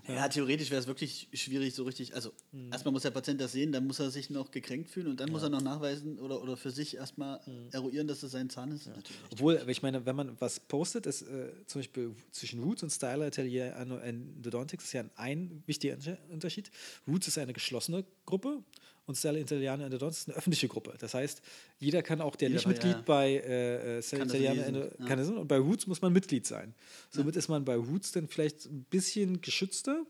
Ja, 0.08 0.28
theoretisch 0.28 0.70
wäre 0.70 0.80
es 0.80 0.86
wirklich 0.86 1.28
schwierig, 1.32 1.74
so 1.74 1.84
richtig. 1.84 2.14
Also, 2.14 2.32
Mhm. 2.52 2.72
erstmal 2.72 2.92
muss 2.92 3.02
der 3.02 3.10
Patient 3.10 3.40
das 3.40 3.52
sehen, 3.52 3.72
dann 3.72 3.86
muss 3.86 3.98
er 4.00 4.10
sich 4.10 4.30
noch 4.30 4.50
gekränkt 4.50 4.90
fühlen 4.90 5.08
und 5.08 5.20
dann 5.20 5.30
muss 5.30 5.42
er 5.42 5.48
noch 5.50 5.60
nachweisen 5.62 6.18
oder, 6.18 6.42
oder 6.42 6.56
für 6.56 6.70
sich 6.70 6.96
erstmal 6.96 7.40
Mhm. 7.46 7.68
eruieren, 7.72 8.06
dass 8.08 8.20
das 8.20 8.30
sein 8.32 8.50
Zahn 8.50 8.72
ist. 8.72 8.90
Obwohl, 9.32 9.62
ich 9.68 9.82
meine, 9.82 10.04
wenn 10.06 10.16
man 10.16 10.36
was 10.40 10.60
postet, 10.60 11.06
ist 11.06 11.22
äh, 11.22 11.52
zum 11.66 11.80
Beispiel 11.80 12.14
zwischen 12.32 12.62
Roots 12.62 12.82
und 12.82 12.90
Styler 12.90 13.26
Atelier 13.26 13.74
Endodontics 13.76 14.84
ist 14.84 14.92
ja 14.92 15.04
ein 15.16 15.62
wichtiger 15.66 15.94
Unter- 15.94 16.18
Unterschied. 16.28 16.70
Roots 17.06 17.28
ist 17.28 17.38
eine 17.38 17.52
geschlossene 17.52 18.04
Gruppe 18.26 18.62
und 19.10 19.16
Styler 19.16 19.38
Italiano 19.38 19.84
Endodontics 19.84 20.22
ist 20.22 20.28
eine 20.28 20.36
öffentliche 20.38 20.68
Gruppe. 20.68 20.94
Das 20.98 21.14
heißt, 21.14 21.42
jeder 21.78 22.02
kann 22.02 22.20
auch, 22.20 22.36
der 22.36 22.48
Jeder 22.48 22.58
nicht 22.58 22.64
kann, 22.64 22.72
Mitglied 22.72 22.96
ja. 22.96 23.02
bei 23.02 23.30
äh, 23.34 23.98
äh, 23.98 23.98
Italiano 23.98 24.54
lesen, 24.62 24.74
Endo- 24.74 24.90
ja. 24.98 25.06
kann 25.06 25.24
sein. 25.24 25.36
und 25.36 25.48
bei 25.48 25.58
Roots 25.58 25.86
muss 25.86 26.00
man 26.00 26.12
Mitglied 26.12 26.46
sein. 26.46 26.74
Somit 27.10 27.36
ist 27.36 27.48
man 27.48 27.64
bei 27.64 27.76
Roots 27.76 28.12
dann 28.12 28.28
vielleicht 28.28 28.66
ein 28.66 28.84
bisschen 28.84 29.40
geschützter. 29.40 30.06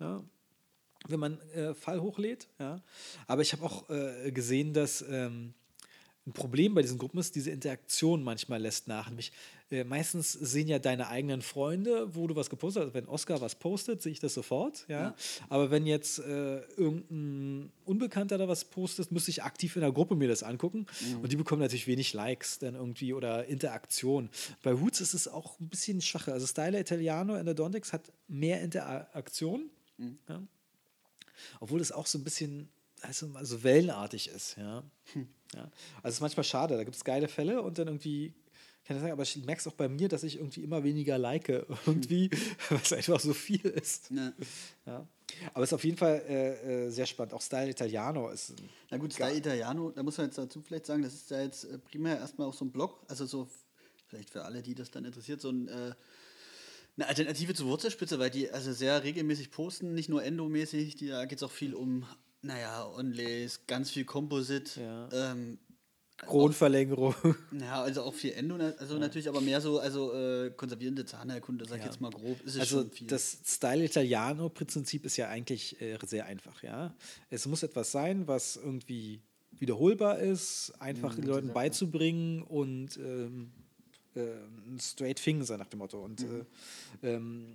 Ja, 0.00 0.22
wenn 1.06 1.20
man 1.20 1.40
äh, 1.50 1.74
Fall 1.74 2.00
hochlädt. 2.00 2.48
Ja. 2.58 2.82
Aber 3.26 3.42
ich 3.42 3.52
habe 3.52 3.62
auch 3.62 3.88
äh, 3.90 4.32
gesehen, 4.32 4.72
dass 4.72 5.02
ähm, 5.08 5.54
ein 6.26 6.32
Problem 6.32 6.74
bei 6.74 6.82
diesen 6.82 6.98
Gruppen 6.98 7.18
ist, 7.18 7.34
diese 7.34 7.50
Interaktion 7.50 8.22
manchmal 8.22 8.60
lässt 8.60 8.88
nach. 8.88 9.08
Nämlich, 9.08 9.32
äh, 9.74 9.84
meistens 9.84 10.32
sehen 10.32 10.68
ja 10.68 10.78
deine 10.78 11.08
eigenen 11.08 11.42
Freunde, 11.42 12.14
wo 12.14 12.26
du 12.26 12.36
was 12.36 12.48
gepostet 12.48 12.82
hast. 12.82 12.86
Also 12.86 12.94
wenn 12.94 13.08
Oscar 13.08 13.40
was 13.40 13.56
postet, 13.56 14.00
sehe 14.00 14.12
ich 14.12 14.20
das 14.20 14.34
sofort. 14.34 14.86
Ja? 14.88 15.00
Ja. 15.00 15.14
Aber 15.48 15.70
wenn 15.70 15.86
jetzt 15.86 16.20
äh, 16.20 16.60
irgendein 16.76 17.72
Unbekannter 17.84 18.38
da 18.38 18.48
was 18.48 18.64
postet, 18.64 19.12
müsste 19.12 19.30
ich 19.30 19.42
aktiv 19.42 19.76
in 19.76 19.82
der 19.82 19.92
Gruppe 19.92 20.16
mir 20.16 20.28
das 20.28 20.42
angucken. 20.42 20.86
Und 21.22 21.32
die 21.32 21.36
bekommen 21.36 21.60
natürlich 21.60 21.86
wenig 21.86 22.12
Likes 22.14 22.58
dann 22.58 22.74
irgendwie 22.74 23.12
oder 23.12 23.46
Interaktion. 23.46 24.30
Bei 24.62 24.72
Roots 24.72 25.00
ist 25.00 25.14
es 25.14 25.28
auch 25.28 25.58
ein 25.60 25.68
bisschen 25.68 26.00
schwacher. 26.00 26.32
Also 26.32 26.46
Styler 26.46 26.80
Italiano 26.80 27.34
Endodontics 27.34 27.92
hat 27.92 28.12
mehr 28.28 28.62
Interaktion. 28.62 29.70
Ja? 30.28 30.42
Obwohl 31.60 31.80
es 31.80 31.92
auch 31.92 32.06
so 32.06 32.18
ein 32.18 32.24
bisschen 32.24 32.68
also, 33.04 33.28
also 33.34 33.62
wellenartig 33.62 34.28
ist, 34.28 34.56
ja. 34.56 34.82
ja. 35.54 35.70
Also 36.02 36.08
es 36.08 36.14
ist 36.14 36.20
manchmal 36.20 36.44
schade, 36.44 36.76
da 36.76 36.84
gibt 36.84 36.96
es 36.96 37.04
geile 37.04 37.28
Fälle 37.28 37.62
und 37.62 37.78
dann 37.78 37.88
irgendwie, 37.88 38.32
kann 38.84 38.96
ich 38.96 39.00
sagen, 39.00 39.12
aber 39.12 39.22
ich 39.22 39.36
merke 39.44 39.60
es 39.60 39.66
auch 39.66 39.72
bei 39.74 39.88
mir, 39.88 40.08
dass 40.08 40.22
ich 40.24 40.36
irgendwie 40.36 40.62
immer 40.62 40.84
weniger 40.84 41.16
like, 41.18 41.48
irgendwie, 41.86 42.30
weil 42.68 42.80
es 42.82 42.92
einfach 42.92 43.20
so 43.20 43.32
viel 43.34 43.60
ist. 43.64 44.10
Ja. 44.10 44.32
Ja. 44.86 45.08
Aber 45.54 45.64
es 45.64 45.70
ist 45.70 45.74
auf 45.74 45.84
jeden 45.84 45.96
Fall 45.96 46.22
äh, 46.28 46.86
äh, 46.86 46.90
sehr 46.90 47.06
spannend. 47.06 47.32
Auch 47.34 47.40
Style 47.42 47.70
Italiano 47.70 48.28
ist 48.30 48.54
Na 48.90 48.98
gut, 48.98 49.12
Style 49.14 49.36
Italiano, 49.36 49.90
da 49.90 50.02
muss 50.02 50.18
man 50.18 50.26
jetzt 50.26 50.36
dazu 50.38 50.60
vielleicht 50.60 50.86
sagen, 50.86 51.02
das 51.02 51.14
ist 51.14 51.30
ja 51.30 51.40
jetzt 51.42 51.64
äh, 51.64 51.78
primär 51.78 52.18
erstmal 52.18 52.46
auch 52.46 52.54
so 52.54 52.64
ein 52.64 52.70
Blog, 52.72 53.02
also 53.08 53.24
so, 53.26 53.48
vielleicht 54.08 54.30
für 54.30 54.44
alle, 54.44 54.62
die 54.62 54.74
das 54.74 54.90
dann 54.90 55.04
interessiert, 55.04 55.40
so 55.40 55.50
ein, 55.50 55.66
äh, 55.68 55.94
eine 56.96 57.08
Alternative 57.08 57.54
zur 57.54 57.66
Wurzelspitze, 57.68 58.18
weil 58.18 58.30
die 58.30 58.50
also 58.50 58.72
sehr 58.72 59.02
regelmäßig 59.02 59.50
posten, 59.50 59.94
nicht 59.94 60.08
nur 60.08 60.22
endomäßig, 60.22 60.94
die, 60.96 61.08
da 61.08 61.24
geht 61.24 61.38
es 61.38 61.42
auch 61.42 61.50
viel 61.50 61.74
um, 61.74 62.06
naja, 62.42 62.86
Onlays, 62.86 63.66
ganz 63.66 63.90
viel 63.90 64.04
Composite, 64.04 64.78
Ja. 64.80 65.08
ähm, 65.32 65.58
Kronverlängerung. 66.16 67.14
ja, 67.60 67.82
also 67.82 68.02
auch 68.02 68.14
viel 68.14 68.32
Endo, 68.32 68.56
also 68.56 68.98
natürlich, 68.98 69.28
aber 69.28 69.40
mehr 69.40 69.60
so, 69.60 69.78
also 69.80 70.12
äh, 70.14 70.50
konservierende 70.56 71.04
Zahnheilkunde, 71.04 71.64
sag 71.66 71.76
ich 71.78 71.84
Ja. 71.84 71.90
jetzt 71.90 72.00
mal 72.00 72.10
grob, 72.10 72.40
ist 72.44 72.54
es 72.54 72.60
Also 72.60 72.80
schon 72.82 72.90
viel. 72.90 73.06
das 73.08 73.38
Style 73.44 73.84
Italiano-Prinzip 73.84 75.04
ist 75.06 75.16
ja 75.16 75.28
eigentlich 75.28 75.80
äh, 75.80 75.98
sehr 76.06 76.26
einfach, 76.26 76.62
ja. 76.62 76.94
Es 77.30 77.46
muss 77.46 77.62
etwas 77.62 77.90
sein, 77.92 78.26
was 78.28 78.56
irgendwie 78.56 79.20
wiederholbar 79.52 80.18
ist, 80.18 80.72
einfach 80.80 81.14
den 81.14 81.24
Leuten 81.26 81.52
beizubringen 81.52 82.42
und 82.42 82.96
ähm, 82.96 83.52
äh, 84.14 84.20
ein 84.66 84.78
straight 84.80 85.22
Thing 85.22 85.42
sein 85.42 85.58
nach 85.58 85.68
dem 85.68 85.78
Motto. 85.78 86.02
Und, 86.04 86.22
äh, 86.22 86.44
ähm, 87.14 87.46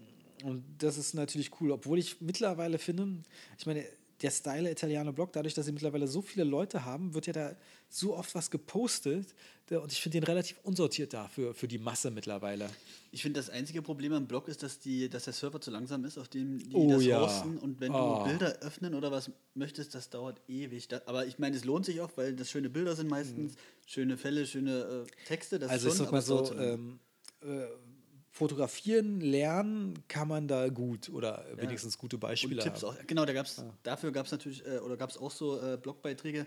und 0.44 0.64
das 0.78 0.98
ist 0.98 1.14
natürlich 1.14 1.52
cool, 1.60 1.72
obwohl 1.72 2.00
ich 2.00 2.22
mittlerweile 2.22 2.78
finde, 2.78 3.24
ich 3.58 3.66
meine, 3.66 3.86
der 4.22 4.32
Style 4.32 4.70
Italiano 4.70 5.14
Blog, 5.14 5.32
dadurch, 5.34 5.54
dass 5.54 5.66
sie 5.66 5.72
mittlerweile 5.72 6.08
so 6.08 6.22
viele 6.22 6.44
Leute 6.44 6.86
haben, 6.86 7.14
wird 7.14 7.28
ja 7.28 7.34
da 7.34 7.56
so 7.90 8.16
oft 8.16 8.36
was 8.36 8.52
gepostet 8.52 9.34
und 9.72 9.92
ich 9.92 10.02
finde 10.02 10.20
den 10.20 10.24
relativ 10.26 10.58
unsortiert 10.64 11.14
dafür 11.14 11.54
für 11.54 11.68
die 11.68 11.78
Masse 11.78 12.10
mittlerweile. 12.12 12.70
Ich 13.12 13.22
finde, 13.22 13.40
das 13.40 13.50
einzige 13.52 13.82
Problem 13.82 14.14
am 14.14 14.28
Blog 14.28 14.48
ist, 14.48 14.64
dass, 14.64 14.80
die, 14.80 15.10
dass 15.10 15.26
der 15.26 15.34
Server 15.34 15.62
zu 15.62 15.70
langsam 15.72 16.04
ist, 16.06 16.18
auf 16.18 16.28
dem 16.28 16.58
die 16.60 16.76
Oh 16.76 16.90
das 16.90 17.04
ja. 17.06 17.22
hosten. 17.22 17.58
Und 17.58 17.80
wenn 17.80 17.92
Oh. 17.94 18.20
du 18.24 18.30
Bilder 18.30 18.58
öffnen 18.62 18.94
oder 18.96 19.12
was 19.12 19.32
möchtest, 19.54 19.94
das 19.96 20.10
dauert 20.10 20.42
ewig. 20.48 20.88
Da, 20.88 21.02
aber 21.06 21.28
ich 21.28 21.38
meine, 21.40 21.56
es 21.56 21.66
lohnt 21.66 21.86
sich 21.86 22.02
auch, 22.02 22.10
weil 22.16 22.36
das 22.36 22.50
schöne 22.50 22.70
Bilder 22.70 22.96
sind 22.96 23.10
meistens, 23.10 23.54
schöne 23.86 24.18
Fälle, 24.18 24.46
schöne 24.48 25.06
äh, 25.08 25.26
Texte. 25.28 25.60
Das 25.60 25.70
Also 25.70 25.90
schon, 25.90 25.98
ich 25.98 26.04
sag 26.04 26.12
mal 26.12 26.22
so, 26.22 26.54
ähm, 26.56 27.00
äh, 27.42 27.66
fotografieren, 28.32 29.22
lernen 29.22 30.04
kann 30.08 30.28
man 30.28 30.48
da 30.48 30.70
gut 30.70 31.10
oder 31.10 31.46
wenigstens 31.56 31.98
gute 31.98 32.18
Beispiele 32.18 32.62
und 32.62 32.64
Tipps 32.64 32.84
haben. 32.84 32.98
auch. 32.98 33.08
Genau, 33.08 33.26
da 33.26 33.34
gab's, 33.34 33.64
dafür 33.84 34.12
gab 34.12 34.26
es 34.26 34.32
natürlich, 34.32 34.66
äh, 34.66 34.80
oder 34.80 34.98
gab 34.98 35.10
es 35.10 35.18
auch 35.18 35.32
so 35.32 35.60
äh, 35.62 35.78
Blogbeiträge, 35.78 36.46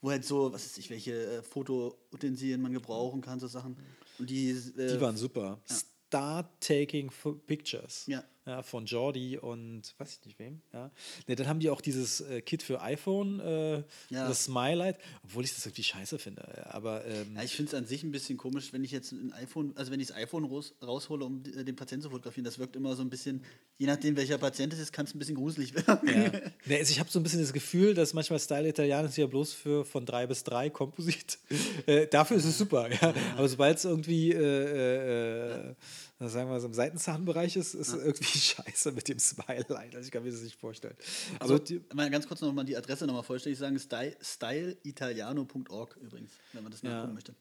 wo 0.00 0.10
halt 0.10 0.24
so, 0.24 0.52
was 0.52 0.64
weiß 0.64 0.78
ich, 0.78 0.90
welche 0.90 1.12
äh, 1.12 1.42
Fotoutensilien 1.42 2.60
man 2.60 2.72
gebrauchen 2.72 3.20
kann, 3.20 3.40
so 3.40 3.48
Sachen. 3.48 3.76
Und 4.18 4.30
die, 4.30 4.50
äh, 4.50 4.94
Die 4.94 5.00
waren 5.00 5.16
super. 5.16 5.60
Start 5.66 6.60
Taking 6.60 7.10
Pictures. 7.46 8.06
Ja. 8.06 8.22
Ja, 8.46 8.62
von 8.62 8.86
Jordi 8.86 9.38
und 9.38 9.82
weiß 9.98 10.18
ich 10.20 10.24
nicht 10.24 10.38
wem. 10.38 10.60
Ja. 10.72 10.92
Ne, 11.26 11.34
dann 11.34 11.48
haben 11.48 11.58
die 11.58 11.68
auch 11.68 11.80
dieses 11.80 12.20
äh, 12.20 12.40
Kit 12.42 12.62
für 12.62 12.80
iPhone, 12.80 13.40
äh, 13.40 13.82
Ja. 14.10 14.28
das 14.28 14.44
Smile 14.44 14.76
Light, 14.76 14.98
obwohl 15.24 15.44
ich 15.44 15.52
das 15.52 15.66
irgendwie 15.66 15.82
scheiße 15.82 16.18
finde. 16.20 16.46
ja, 16.56 16.70
Aber 16.72 17.04
ähm, 17.06 17.34
Ja, 17.34 17.42
ich 17.42 17.56
finde 17.56 17.70
es 17.70 17.74
an 17.74 17.86
sich 17.86 18.04
ein 18.04 18.12
bisschen 18.12 18.36
komisch, 18.38 18.72
wenn 18.72 18.84
ich 18.84 18.92
jetzt 18.92 19.10
ein 19.10 19.32
iPhone, 19.32 19.72
also 19.76 19.90
wenn 19.90 19.98
ich 19.98 20.06
das 20.08 20.16
iPhone 20.16 20.44
raus, 20.44 20.74
raushole, 20.80 21.24
um 21.24 21.42
äh, 21.56 21.64
den 21.64 21.74
Patienten 21.74 22.04
zu 22.04 22.10
fotografieren, 22.10 22.44
das 22.44 22.60
wirkt 22.60 22.76
immer 22.76 22.94
so 22.94 23.02
ein 23.02 23.10
bisschen, 23.10 23.42
je 23.78 23.86
nachdem 23.88 24.16
welcher 24.16 24.38
Patient 24.38 24.72
es 24.72 24.78
ist, 24.78 24.92
kann 24.92 25.06
es 25.06 25.14
ein 25.14 25.18
bisschen 25.18 25.34
gruselig 25.34 25.74
werden. 25.74 26.08
Ja. 26.08 26.30
Ne, 26.66 26.78
also 26.78 26.90
ich 26.92 27.00
habe 27.00 27.10
so 27.10 27.18
ein 27.18 27.22
bisschen 27.24 27.40
das 27.40 27.52
Gefühl, 27.52 27.94
dass 27.94 28.12
manchmal 28.14 28.38
Style 28.38 28.68
Italiano 28.68 29.08
ist 29.08 29.16
ja 29.16 29.26
bloß 29.26 29.52
für 29.54 29.84
von 29.84 30.04
drei 30.06 30.26
bis 30.28 30.44
drei 30.44 30.70
Komposit. 30.70 31.38
Äh, 31.86 32.06
dafür 32.08 32.36
ist 32.36 32.44
es 32.44 32.58
super, 32.58 32.88
ja. 32.92 33.14
Aber 33.36 33.48
sobald 33.48 33.78
es 33.78 33.84
irgendwie, 33.84 34.32
äh, 34.32 35.70
äh, 35.70 35.74
sagen 36.18 36.48
wir 36.50 36.58
so 36.60 36.66
im 36.66 36.72
Seitenzahnbereich 36.74 37.56
ist, 37.56 37.74
ist 37.74 37.88
es 37.88 38.02
irgendwie 38.02 38.24
scheiße 38.38 38.92
mit 38.92 39.06
dem 39.08 39.18
Smile 39.18 39.66
Light. 39.68 39.94
Also 39.94 40.06
ich 40.06 40.10
kann 40.12 40.22
mir 40.22 40.30
das 40.30 40.40
nicht 40.42 40.58
vorstellen. 40.58 40.96
Aber 41.34 41.42
Also, 41.42 41.58
die, 41.58 41.82
mal 41.94 42.08
ganz 42.10 42.26
kurz 42.26 42.40
nochmal 42.40 42.64
die 42.64 42.76
Adresse 42.76 43.06
nochmal 43.06 43.22
vollständig 43.22 43.58
sagen, 43.58 43.78
style, 43.78 44.16
styleitaliano.org 44.22 45.96
übrigens, 45.96 46.32
wenn 46.52 46.62
man 46.62 46.72
das 46.72 46.82
Ja. 46.82 46.90
nachgucken 46.90 47.14
möchte. 47.14 47.34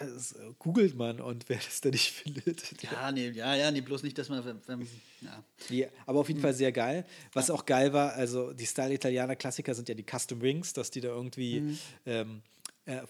ja, 0.00 0.06
das 0.06 0.32
äh, 0.32 0.52
googelt 0.58 0.94
man 0.96 1.20
und 1.20 1.48
wer 1.48 1.58
das 1.58 1.80
da 1.80 1.90
nicht 1.90 2.10
findet. 2.22 2.82
Ja, 2.82 3.12
nee, 3.12 3.30
ja, 3.30 3.54
ja, 3.54 3.70
nee, 3.70 3.80
bloß 3.82 4.02
nicht, 4.02 4.18
dass 4.18 4.28
man, 4.28 4.44
wenn, 4.44 4.60
wenn, 4.66 4.88
ja. 5.20 5.44
Ja, 5.70 5.86
aber 6.06 6.14
Hm. 6.14 6.20
auf 6.20 6.28
jeden 6.28 6.40
Fall 6.40 6.54
sehr 6.54 6.72
geil. 6.72 7.04
Was 7.34 7.50
auch 7.50 7.66
geil 7.66 7.92
war, 7.92 8.12
also 8.14 8.52
die 8.52 8.66
Style 8.66 8.92
Italianer 8.94 9.36
Klassiker 9.36 9.74
sind 9.74 9.88
ja 9.88 9.94
die 9.94 10.04
Custom 10.04 10.40
Rings, 10.40 10.72
dass 10.72 10.90
die 10.90 11.00
da 11.00 11.08
irgendwie 11.08 11.58
Hm. 11.60 11.78
ähm, 12.06 12.42
äh, 12.86 13.02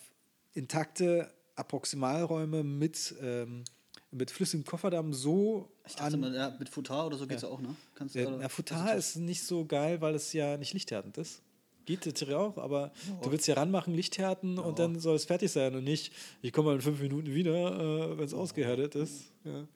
intakte 0.55 1.33
Approximalräume 1.55 2.63
mit, 2.65 3.15
ähm, 3.21 3.65
mit 4.11 4.31
flüssigem 4.31 4.65
Kofferdamm 4.65 5.13
so 5.13 5.69
Ich 5.87 5.95
dachte 5.95 6.17
mal, 6.17 6.35
ja, 6.35 6.55
mit 6.59 6.69
Futar 6.69 7.07
oder 7.07 7.17
so 7.19 7.27
geht 7.27 7.39
es 7.39 7.45
auch, 7.45 7.61
ne? 7.61 7.75
Kannst, 7.95 8.17
äh, 8.17 8.27
oder- 8.27 8.39
na, 8.39 8.49
Futar 8.49 8.95
ist 8.97 9.17
nicht 9.17 9.43
so 9.43 9.65
geil, 9.65 10.01
weil 10.01 10.15
es 10.15 10.33
ja 10.33 10.57
nicht 10.57 10.73
lichthärtend 10.73 11.19
ist. 11.19 11.43
Geht 11.85 12.05
natürlich 12.05 12.35
auch, 12.35 12.59
aber 12.59 12.93
du 13.23 13.31
willst 13.33 13.47
ja 13.49 13.55
ranmachen, 13.55 13.95
Lichthärten 13.95 14.59
und 14.59 14.79
dann 14.79 15.01
soll 15.01 15.17
es 15.17 15.25
fertig 15.25 15.51
sein 15.51 15.75
und 15.75 15.85
nicht, 15.85 16.13
ich 16.43 16.53
komme 16.53 16.69
mal 16.69 16.75
in 16.75 16.83
fünf 16.83 17.01
Minuten 17.01 17.33
wieder, 17.33 18.11
äh, 18.13 18.19
wenn 18.19 18.25
es 18.27 18.35
ausgehärtet 18.35 18.95
ist. 18.95 19.33
Ja. 19.45 19.67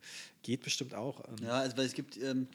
Geht 0.43 0.61
bestimmt 0.61 0.93
auch. 0.93 1.21
Ähm, 1.27 1.43
Ja, 1.43 1.53
also 1.59 1.75
weil 1.75 1.85
es 1.87 1.93
gibt, 1.93 2.17
ähm, 2.21 2.47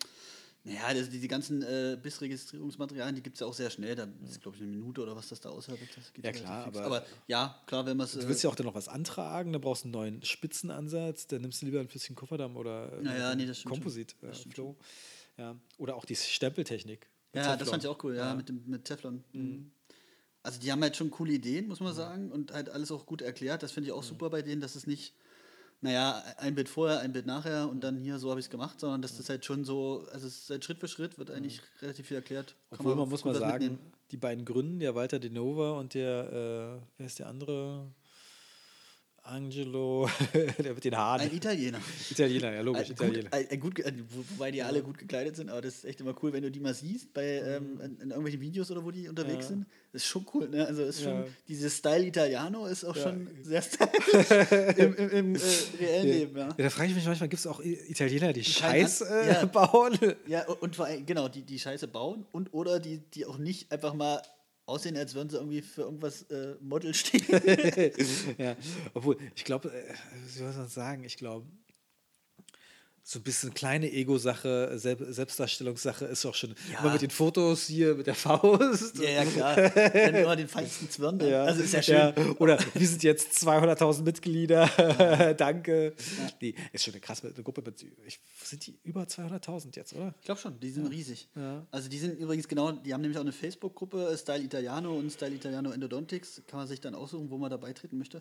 naja, 0.68 0.94
das, 0.94 1.08
die, 1.10 1.18
die 1.20 1.28
ganzen 1.28 1.62
äh, 1.62 1.96
BIS-Registrierungsmaterialien, 2.00 3.16
die 3.16 3.22
gibt 3.22 3.36
es 3.36 3.40
ja 3.40 3.46
auch 3.46 3.54
sehr 3.54 3.70
schnell. 3.70 3.94
Da 3.96 4.06
ist, 4.24 4.40
glaube 4.40 4.56
ich, 4.56 4.62
eine 4.62 4.70
Minute 4.70 5.02
oder 5.02 5.16
was 5.16 5.28
das 5.28 5.40
da 5.40 5.48
aushärtet. 5.50 5.88
Das 5.96 6.12
geht 6.12 6.24
Ja, 6.24 6.32
klar, 6.32 6.66
aber- 6.66 6.82
aber 6.84 7.06
ja, 7.26 7.60
klar, 7.66 7.84
wenn 7.86 7.96
man 7.96 8.04
es. 8.06 8.12
Du 8.12 8.28
willst 8.28 8.42
ja 8.44 8.50
auch 8.50 8.54
dann 8.54 8.66
noch 8.66 8.74
was 8.74 8.88
antragen, 8.88 9.52
da 9.52 9.58
brauchst 9.58 9.84
du 9.84 9.86
einen 9.86 9.92
neuen 9.92 10.22
Spitzenansatz, 10.22 11.26
dann 11.26 11.42
nimmst 11.42 11.62
du 11.62 11.66
lieber 11.66 11.80
ein 11.80 11.86
bisschen 11.88 12.14
Kofferdamm 12.14 12.56
oder 12.56 12.92
äh, 13.00 13.04
Ja, 13.04 13.16
ja, 13.18 13.34
nee, 13.34 13.46
das. 13.46 13.64
Komposit, 13.64 14.12
äh, 14.22 14.26
Das 14.28 14.40
Flow. 14.40 14.76
Ja. 15.36 15.56
Oder 15.78 15.96
auch 15.96 16.04
die 16.04 16.16
Stempeltechnik. 16.16 17.08
Ja, 17.34 17.42
das 17.42 17.58
Teflon. 17.58 17.68
fand 17.70 17.84
ich 17.84 17.88
auch 17.88 18.04
cool, 18.04 18.16
ja, 18.16 18.34
mit, 18.34 18.48
dem, 18.48 18.62
mit 18.66 18.84
Teflon. 18.84 19.22
Mhm. 19.32 19.70
Also 20.42 20.60
die 20.60 20.72
haben 20.72 20.80
halt 20.82 20.96
schon 20.96 21.10
coole 21.10 21.32
Ideen, 21.32 21.68
muss 21.68 21.80
man 21.80 21.94
sagen, 21.94 22.32
und 22.32 22.52
halt 22.52 22.70
alles 22.70 22.90
auch 22.90 23.06
gut 23.06 23.22
erklärt. 23.22 23.62
Das 23.62 23.72
finde 23.72 23.88
ich 23.88 23.92
auch 23.92 24.02
super 24.02 24.30
bei 24.30 24.40
denen, 24.42 24.60
dass 24.60 24.76
es 24.76 24.86
nicht, 24.86 25.14
naja, 25.80 26.22
ein 26.38 26.54
Bild 26.54 26.68
vorher, 26.68 27.00
ein 27.00 27.12
Bild 27.12 27.26
nachher 27.26 27.68
und 27.68 27.84
dann 27.84 27.98
hier, 27.98 28.18
so 28.18 28.30
habe 28.30 28.40
ich 28.40 28.46
es 28.46 28.50
gemacht, 28.50 28.80
sondern 28.80 29.00
dass 29.02 29.16
das 29.16 29.28
halt 29.28 29.44
schon 29.44 29.64
so, 29.64 30.06
also 30.12 30.26
es 30.26 30.42
ist 30.42 30.50
halt 30.50 30.64
Schritt 30.64 30.78
für 30.78 30.88
Schritt, 30.88 31.18
wird 31.18 31.30
eigentlich 31.30 31.62
relativ 31.80 32.06
viel 32.08 32.16
erklärt. 32.16 32.56
Kann 32.70 32.80
Obwohl 32.80 32.96
man 32.96 33.08
muss 33.08 33.24
mal 33.24 33.34
sagen, 33.34 33.64
mitnehmen. 33.64 33.92
die 34.10 34.16
beiden 34.16 34.44
Gründen, 34.44 34.80
der 34.80 34.94
Walter 34.94 35.18
De 35.18 35.30
Nova 35.30 35.78
und 35.78 35.94
der, 35.94 36.80
äh, 36.80 36.86
wer 36.96 37.06
ist 37.06 37.18
der 37.20 37.28
andere? 37.28 37.92
Angelo, 39.28 40.08
der 40.58 40.74
mit 40.74 40.84
den 40.84 40.96
Haaren. 40.96 41.20
Ein 41.22 41.34
Italiener. 41.34 41.78
Italiener, 42.10 42.52
ja, 42.54 42.60
logisch, 42.62 42.86
Ein 42.88 42.92
Italiener. 42.92 43.30
Gut, 43.58 43.84
ein, 43.84 43.96
gut, 43.98 44.14
wobei 44.30 44.50
die 44.50 44.62
alle 44.62 44.82
gut 44.82 44.98
gekleidet 44.98 45.36
sind, 45.36 45.50
aber 45.50 45.60
das 45.60 45.76
ist 45.76 45.84
echt 45.84 46.00
immer 46.00 46.14
cool, 46.22 46.32
wenn 46.32 46.42
du 46.42 46.50
die 46.50 46.60
mal 46.60 46.74
siehst 46.74 47.12
bei 47.12 47.24
ähm, 47.44 47.80
in, 47.80 47.96
in 48.00 48.08
irgendwelchen 48.10 48.40
Videos 48.40 48.70
oder 48.70 48.84
wo 48.84 48.90
die 48.90 49.08
unterwegs 49.08 49.44
Ja. 49.44 49.48
sind. 49.48 49.66
Das 49.92 50.02
ist 50.02 50.08
schon 50.08 50.26
cool, 50.34 50.48
ne? 50.48 50.66
Also 50.66 50.82
ist 50.82 51.02
schon, 51.02 51.12
Ja. 51.12 51.24
dieses 51.48 51.76
Style 51.76 52.04
Italiano 52.06 52.66
ist 52.66 52.84
auch 52.84 52.96
Ja. 52.96 53.02
schon 53.02 53.28
sehr 53.42 53.62
stylisch 53.62 54.76
im, 54.78 54.94
im, 54.94 55.10
im 55.10 55.34
äh, 55.34 55.38
reellen. 55.80 56.06
Leben, 56.08 56.36
ja. 56.36 56.48
Da 56.52 56.70
frage 56.70 56.88
ich 56.90 56.94
mich 56.94 57.06
manchmal, 57.06 57.28
gibt 57.28 57.40
es 57.40 57.46
auch 57.46 57.60
Italiener, 57.60 58.32
die 58.32 58.44
scheinen 58.44 58.82
Scheiß 58.88 59.02
an- 59.02 59.44
äh, 59.44 59.46
bauen? 59.52 59.98
Ja, 60.26 60.46
und- 60.46 60.62
und 60.62 60.76
vor 60.76 60.86
allem, 60.86 61.06
genau, 61.06 61.28
die, 61.28 61.42
die 61.42 61.58
Scheiße 61.58 61.88
bauen 61.88 62.26
und 62.32 62.52
oder 62.52 62.80
die, 62.80 62.98
die 63.14 63.24
auch 63.26 63.38
nicht 63.38 63.70
einfach 63.72 63.94
mal 63.94 64.20
aussehen, 64.68 64.96
als 64.96 65.14
würden 65.14 65.30
sie 65.30 65.36
irgendwie 65.36 65.62
für 65.62 65.82
irgendwas 65.82 66.22
äh, 66.30 66.54
Model 66.60 66.94
stehen. 66.94 67.24
ja, 68.38 68.56
obwohl, 68.94 69.16
ich 69.34 69.44
glaube, 69.44 69.72
äh, 69.72 69.94
wie 70.24 70.38
soll 70.38 70.52
man 70.52 70.68
sagen, 70.68 71.04
ich 71.04 71.16
glaube, 71.16 71.46
so 73.10 73.20
ein 73.20 73.22
bisschen 73.22 73.54
kleine 73.54 73.90
Ego-Sache, 73.90 74.78
Sel 74.78 74.98
Selbstdarstellungssache 75.10 76.04
ist 76.04 76.26
auch 76.26 76.34
schon 76.34 76.54
Ja. 76.70 76.80
immer 76.80 76.92
mit 76.92 77.00
den 77.00 77.08
Fotos 77.08 77.64
hier, 77.64 77.94
mit 77.94 78.06
der 78.06 78.14
Faust. 78.14 78.98
ja, 78.98 79.08
ja, 79.08 79.24
klar. 79.24 79.56
Dann 79.70 80.14
immer 80.14 80.36
den 80.36 80.46
feinsten 80.46 80.90
Zwirn. 80.90 81.18
Ja. 81.20 81.44
Also 81.44 81.62
ist 81.62 81.72
ja 81.72 81.80
schön. 81.82 82.32
Oder 82.32 82.58
wir 82.74 82.86
sind 82.86 83.02
jetzt 83.02 83.32
200.000 83.42 84.02
Mitglieder. 84.02 84.66
Danke. 85.38 85.94
Nee, 86.42 86.54
ist 86.74 86.84
schon 86.84 86.92
eine 86.92 87.00
krasse 87.00 87.32
eine 87.34 87.42
Gruppe. 87.42 87.62
Mit, 87.64 87.82
ich, 88.04 88.20
sind 88.44 88.66
die 88.66 88.78
über 88.84 89.04
200.000 89.04 89.74
jetzt, 89.76 89.94
oder? 89.94 90.14
Ich 90.20 90.26
glaube 90.26 90.42
schon, 90.42 90.60
die 90.60 90.68
sind 90.70 90.88
riesig. 90.88 91.30
Ja. 91.34 91.66
Also 91.70 91.88
die 91.88 91.98
sind 91.98 92.18
übrigens 92.18 92.46
genau, 92.46 92.72
die 92.72 92.92
haben 92.92 93.00
nämlich 93.00 93.16
auch 93.16 93.22
eine 93.22 93.32
Facebook-Gruppe, 93.32 94.14
Style 94.20 94.42
Italiano 94.44 94.94
und 94.94 95.10
Style 95.10 95.34
Italiano 95.34 95.70
Endodontics. 95.70 96.42
Kann 96.46 96.58
man 96.58 96.68
sich 96.68 96.82
dann 96.82 96.94
aussuchen, 96.94 97.30
wo 97.30 97.38
man 97.38 97.48
da 97.50 97.56
beitreten 97.56 97.96
möchte. 97.96 98.20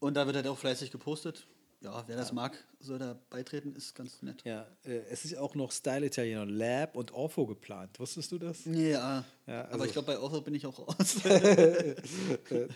Und 0.00 0.14
da 0.14 0.26
wird 0.26 0.34
halt 0.34 0.48
auch 0.48 0.58
fleißig 0.58 0.90
gepostet. 0.90 1.46
Ja, 1.82 2.04
wer 2.06 2.16
das 2.16 2.30
mag, 2.32 2.62
soll 2.78 2.98
da 2.98 3.18
beitreten, 3.30 3.74
ist 3.74 3.94
ganz 3.94 4.20
nett. 4.20 4.42
Ja, 4.44 4.66
äh, 4.84 4.98
es 5.10 5.24
ist 5.24 5.34
auch 5.38 5.54
noch 5.54 5.72
Style 5.72 6.04
Italiener 6.04 6.44
Lab 6.44 6.94
und 6.94 7.12
Orpho 7.14 7.46
geplant. 7.46 7.98
Wusstest 7.98 8.30
du 8.32 8.38
das? 8.38 8.66
Ja, 8.66 9.24
Ja, 9.46 9.62
aber 9.64 9.72
also- 9.72 9.84
ich 9.86 9.92
glaube, 9.92 10.06
bei 10.06 10.18
Ortho 10.18 10.42
bin 10.42 10.54
ich 10.54 10.66
auch 10.66 10.78
raus. 10.78 11.24
äh, 11.24 11.94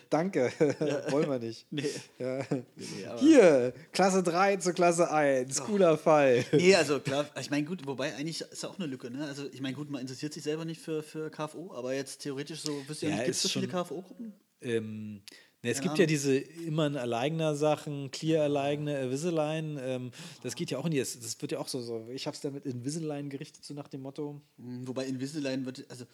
danke. 0.09 0.51
Wollen 1.11 1.29
wir 1.29 1.39
nicht. 1.39 1.67
nee. 1.71 1.85
Ja. 2.19 2.47
Nee, 2.77 3.07
aber- 3.07 3.21
Hier, 3.21 3.75
Klasse 3.93 4.23
3 4.23 4.57
zu 4.57 4.73
Klasse 4.73 5.11
1. 5.11 5.61
Cooler 5.65 5.99
Fall. 5.99 6.43
Nee, 6.53 6.75
also 6.75 6.99
klar, 6.99 7.29
ich 7.39 7.51
meine, 7.51 7.65
gut, 7.67 7.87
wobei 7.87 8.15
eigentlich 8.15 8.41
ist 8.41 8.63
ja 8.63 8.71
auch 8.71 8.79
eine 8.79 8.87
Lücke, 8.87 9.11
ne? 9.11 9.27
Also 9.27 9.47
ich 9.53 9.61
meine, 9.61 9.75
gut, 9.77 9.91
man 9.91 10.01
interessiert 10.01 10.33
sich 10.33 10.43
selber 10.43 10.65
nicht 10.65 10.81
für, 10.81 11.03
für 11.03 11.31
KFO, 11.31 11.75
aber 11.75 11.93
jetzt 11.95 12.23
theoretisch 12.23 12.61
so, 12.63 12.73
wisst 12.89 13.03
ihr 13.03 13.11
Ja, 13.11 13.17
nicht, 13.17 13.25
gibt 13.27 13.37
es 13.37 13.43
so 13.43 13.49
viele 13.51 13.69
KFO-Gruppen? 13.69 14.33
Ähm, 14.63 15.21
ne, 15.65 15.71
es 15.71 15.79
Keine 15.79 15.89
gibt 15.89 15.99
ja 15.99 16.07
diese 16.07 16.37
immer 16.37 16.85
ein 16.85 16.97
Alleigner 16.97 17.55
Sachen, 17.57 18.11
Clear 18.11 18.45
Alleigner, 18.45 19.01
Invisalign. 19.01 19.79
Ähm, 19.81 20.11
das 20.43 20.55
geht 20.55 20.71
ja 20.71 20.79
auch 20.79 20.85
in 20.85 20.93
die. 20.93 20.99
Das 20.99 21.19
das 21.19 21.41
wird 21.41 21.53
ja 21.53 21.59
auch 21.59 21.69
so. 21.69 21.81
so 21.81 22.07
ich 22.13 22.27
habe 22.27 22.35
es 22.35 22.41
damit 22.41 22.67
Invisalign 22.67 23.31
gerichtet, 23.31 23.65
so 23.65 23.75
nach 23.75 23.89
dem 23.89 24.03
Motto. 24.03 24.41
Mhm, 24.57 24.87
Wobei 24.87 25.07
Invisalign 25.07 25.65
wird, 25.65 25.85
also 25.91 26.05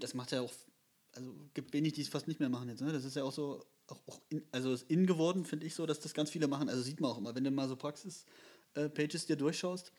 das 0.00 0.14
macht 0.14 0.32
ja 0.32 0.40
auch, 0.40 0.52
also 1.12 1.34
gibt 1.54 1.72
wenig, 1.72 1.92
die 1.92 2.02
es 2.02 2.08
fast 2.08 2.28
nicht 2.28 2.40
mehr 2.40 2.48
machen 2.48 2.68
jetzt, 2.68 2.80
ne? 2.80 2.92
Das 2.92 3.04
ist 3.04 3.16
ja 3.16 3.24
auch 3.24 3.32
so, 3.32 3.64
auch, 3.88 4.00
auch 4.06 4.20
in, 4.28 4.42
also 4.52 4.72
ist 4.72 4.90
in 4.90 5.06
geworden, 5.06 5.44
finde 5.44 5.66
ich 5.66 5.74
so, 5.74 5.86
dass 5.86 6.00
das 6.00 6.14
ganz 6.14 6.30
viele 6.30 6.48
machen. 6.48 6.68
Also 6.68 6.82
sieht 6.82 7.00
man 7.00 7.10
auch 7.10 7.18
immer, 7.18 7.34
wenn 7.34 7.44
du 7.44 7.50
mal 7.50 7.68
so 7.68 7.76
Praxis-Pages 7.76 9.26
dir 9.26 9.36
durchschaust. 9.36 9.92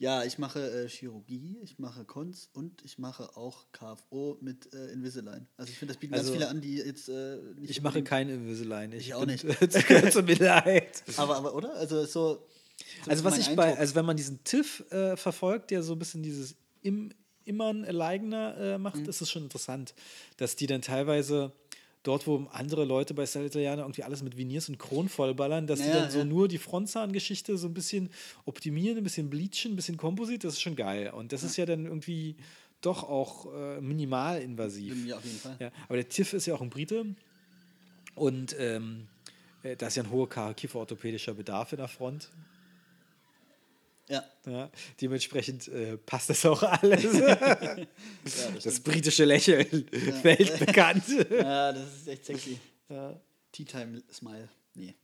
Ja, 0.00 0.22
ich 0.22 0.38
mache 0.38 0.84
äh, 0.84 0.88
Chirurgie, 0.88 1.58
ich 1.62 1.78
mache 1.80 2.04
Cons 2.04 2.48
und 2.52 2.84
ich 2.84 2.98
mache 2.98 3.36
auch 3.36 3.66
KFO 3.72 4.38
mit 4.40 4.72
äh, 4.72 4.92
Invisalign. 4.92 5.48
Also 5.56 5.72
ich 5.72 5.78
finde, 5.78 5.94
das 5.94 6.00
bieten 6.00 6.14
Also, 6.14 6.26
ganz 6.26 6.36
viele 6.36 6.48
an, 6.48 6.60
die 6.60 6.76
jetzt 6.76 7.08
äh, 7.08 7.36
nicht 7.56 7.70
Ich 7.70 7.82
mache 7.82 8.02
kein 8.04 8.28
Invisalign. 8.28 8.92
Ich, 8.92 9.08
Ich 9.08 9.14
auch 9.14 9.26
bin, 9.26 9.30
nicht. 9.30 9.42
Zu 10.12 10.22
mir 10.22 10.36
leid. 10.36 11.02
Aber, 11.16 11.36
aber, 11.36 11.54
oder? 11.54 11.74
Also 11.74 12.04
so. 12.04 12.46
so 13.04 13.10
Also 13.10 13.24
was 13.24 13.38
ich 13.38 13.56
bei, 13.56 13.64
Eindruck. 13.64 13.80
also 13.80 13.94
wenn 13.96 14.04
man 14.06 14.16
diesen 14.16 14.44
TIFF 14.44 14.84
äh, 14.92 15.16
verfolgt, 15.16 15.72
der 15.72 15.82
so 15.82 15.94
ein 15.94 15.98
bisschen 15.98 16.22
dieses 16.22 16.54
im, 16.82 17.10
Immern 17.44 17.84
Alleigner 17.84 18.56
äh, 18.56 18.78
macht, 18.78 18.98
Mhm. 19.00 19.08
ist 19.08 19.20
es 19.20 19.28
schon 19.30 19.42
interessant, 19.44 19.94
dass 20.36 20.54
die 20.54 20.66
dann 20.68 20.80
teilweise 20.82 21.50
dort, 22.08 22.26
wo 22.26 22.46
andere 22.52 22.84
Leute 22.84 23.12
bei 23.14 23.26
Style 23.26 23.46
Italiano 23.46 23.82
irgendwie 23.82 24.02
alles 24.02 24.22
mit 24.22 24.36
Veneers 24.36 24.68
und 24.68 24.78
Kron 24.78 25.08
vollballern, 25.08 25.66
dass 25.66 25.80
die 25.80 25.88
Ja, 25.88 26.00
dann 26.00 26.10
so 26.10 26.18
ja. 26.18 26.24
nur 26.24 26.48
die 26.48 26.58
Frontzahngeschichte 26.58 27.56
so 27.58 27.68
ein 27.68 27.74
bisschen 27.74 28.10
optimieren, 28.46 28.96
ein 28.96 29.04
bisschen 29.04 29.28
bleachen, 29.28 29.72
ein 29.72 29.76
bisschen 29.76 29.96
Komposit, 29.98 30.42
das 30.42 30.54
ist 30.54 30.62
schon 30.62 30.74
geil. 30.74 31.12
Und 31.14 31.32
das 31.32 31.42
ist 31.42 31.56
ja 31.56 31.66
dann 31.66 31.84
irgendwie 31.84 32.36
doch 32.80 33.04
auch 33.04 33.52
äh, 33.54 33.80
minimalinvasiv. 33.80 35.06
Ja, 35.06 35.16
auf 35.18 35.24
jeden 35.24 35.38
Fall. 35.38 35.56
Ja, 35.58 35.70
aber 35.86 35.96
der 35.96 36.08
TIFF 36.08 36.32
ist 36.32 36.46
ja 36.46 36.54
auch 36.54 36.62
ein 36.62 36.70
Brite 36.70 37.04
und 38.14 38.56
ähm, 38.58 39.06
äh, 39.62 39.76
da 39.76 39.88
ist 39.88 39.96
ja 39.96 40.02
ein 40.02 40.10
hoher 40.10 40.28
kieferorthopädischer 40.54 41.34
Bedarf 41.34 41.72
in 41.72 41.78
der 41.78 41.88
Front. 41.88 42.30
Ja. 44.08 44.24
Ja, 44.46 44.70
dementsprechend 45.00 45.68
äh, 45.68 45.98
passt 45.98 46.30
das 46.30 46.44
auch 46.46 46.62
alles. 46.62 47.04
ja, 47.18 47.86
das 48.24 48.62
das 48.64 48.80
britische 48.80 49.24
Lächeln, 49.24 49.66
weltbekannt. 50.22 51.04
Ja, 51.30 51.72
das 51.72 51.96
ist 51.96 52.08
echt 52.08 52.24
sexy. 52.26 52.58
ja. 52.88 53.20
Tea 53.52 53.64
Time 53.64 54.02
Smile. 54.12 54.48
Nee. 54.74 54.94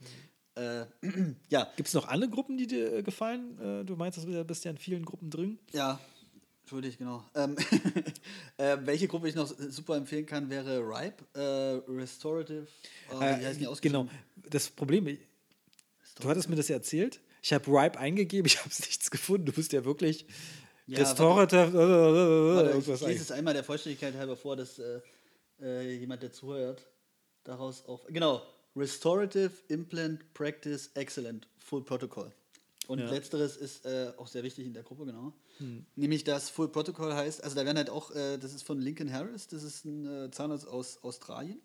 Äh, 0.55 0.85
ja, 1.51 1.71
Gibt 1.77 1.89
es 1.89 1.95
noch 1.95 2.09
andere 2.09 2.31
Gruppen, 2.31 2.57
die 2.57 2.67
dir 2.67 2.93
äh, 2.95 3.03
gefallen? 3.03 3.59
Äh, 3.59 3.85
du 3.85 3.97
meinst, 3.97 4.19
du 4.19 4.45
bist 4.45 4.65
ja 4.65 4.71
in 4.71 4.79
vielen 4.79 5.05
Gruppen 5.05 5.31
drin. 5.31 5.59
ja. 5.73 5.99
Entschuldigt, 6.63 6.97
genau. 6.97 7.23
Ähm, 7.35 7.57
äh, 8.57 8.79
welche 8.85 9.07
Gruppe 9.07 9.29
ich 9.29 9.35
noch 9.35 9.53
super 9.69 9.97
empfehlen 9.97 10.25
kann, 10.25 10.49
wäre 10.49 10.79
Ripe, 10.81 11.23
äh, 11.39 11.93
Restorative. 11.93 12.67
Oh, 13.13 13.21
wie 13.21 13.25
heißen 13.25 13.59
die 13.59 13.65
Äh, 13.65 13.69
ausgeschrieben? 13.69 14.09
genau. 14.09 14.49
Das 14.49 14.71
Problem, 14.71 15.05
du 15.05 16.27
hattest 16.27 16.49
mir 16.49 16.57
das 16.57 16.69
ja 16.69 16.77
erzählt. 16.77 17.21
Ich 17.45 17.53
habe 17.53 17.67
Ripe 17.69 17.99
eingegeben, 17.99 18.47
ich 18.47 18.59
habe 18.59 18.71
nichts 18.71 19.11
gefunden. 19.11 19.45
Du 19.45 19.53
bist 19.53 19.73
ja 19.75 19.85
wirklich 19.85 20.25
Ja, 20.87 21.01
Restorative. 21.01 21.75
Warte, 21.75 22.71
irgendwas 22.71 23.03
ich 23.03 23.07
lese 23.07 23.23
es 23.23 23.31
einmal 23.31 23.53
der 23.53 23.63
Vollständigkeit 23.65 24.15
halber 24.15 24.35
vor, 24.35 24.57
dass 24.57 24.79
äh, 24.79 25.01
äh, 25.61 25.95
jemand, 25.99 26.23
der 26.23 26.33
zuhört, 26.33 26.87
daraus 27.45 27.85
auch. 27.87 28.07
Genau. 28.07 28.43
Restorative 28.75 29.53
Implant 29.69 30.33
Practice 30.33 30.91
Excellent 30.95 31.47
Full 31.59 31.85
Protocol. 31.85 32.33
Und 32.87 32.99
Ja. 33.01 33.11
letzteres 33.11 33.57
ist 33.57 33.85
äh, 33.85 34.13
auch 34.17 34.27
sehr 34.27 34.43
wichtig 34.43 34.67
in 34.67 34.73
der 34.73 34.83
Gruppe, 34.83 35.05
genau. 35.05 35.35
Hm. 35.59 35.85
Nämlich 35.97 36.25
das 36.25 36.49
Full 36.49 36.69
Protocol 36.69 37.15
heißt, 37.15 37.45
also 37.45 37.57
da 37.57 37.67
werden 37.67 37.77
halt 37.77 37.91
auch, 37.91 38.11
äh, 38.11 38.39
das 38.39 38.55
ist 38.55 38.63
von 38.63 38.81
Lincoln 38.81 39.13
Harris, 39.13 39.49
das 39.49 39.63
ist 39.63 39.85
ein 39.85 40.07
äh, 40.07 40.31
Zahnarzt 40.31 40.67
aus 40.67 41.03
Australien, 41.03 41.61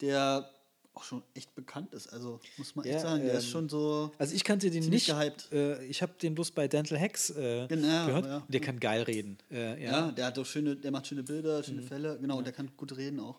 der 0.00 0.50
auch 0.96 1.04
schon 1.04 1.22
echt 1.34 1.54
bekannt 1.54 1.92
ist. 1.92 2.08
Also 2.12 2.40
muss 2.56 2.74
man 2.74 2.84
echt 2.86 2.94
Ja, 2.94 3.00
sagen, 3.00 3.22
der 3.24 3.34
ist 3.34 3.44
ähm, 3.44 3.50
schon 3.50 3.68
so. 3.68 4.10
Also 4.18 4.34
ich 4.34 4.42
kannte 4.44 4.70
den 4.70 4.88
nicht. 4.88 5.06
gehypt. 5.06 5.52
Äh, 5.52 5.84
ich 5.84 6.00
habe 6.02 6.12
den 6.20 6.34
bloß 6.34 6.52
bei 6.52 6.68
Dental 6.68 6.98
Hacks 6.98 7.30
äh, 7.30 7.66
Genau, 7.68 8.06
gehört. 8.06 8.24
ja. 8.24 8.42
Der 8.48 8.60
kann 8.60 8.80
geil 8.80 9.02
reden. 9.02 9.36
Äh, 9.50 9.82
ja. 9.84 9.90
ja. 10.06 10.10
der 10.12 10.26
hat 10.26 10.36
doch 10.38 10.46
schöne, 10.46 10.74
der 10.76 10.90
macht 10.90 11.06
schöne 11.06 11.22
Bilder, 11.22 11.62
schöne 11.62 11.82
Fälle, 11.82 12.18
genau, 12.18 12.38
und 12.38 12.44
der 12.44 12.52
kann 12.52 12.70
gut 12.76 12.96
reden 12.96 13.20
auch. 13.20 13.38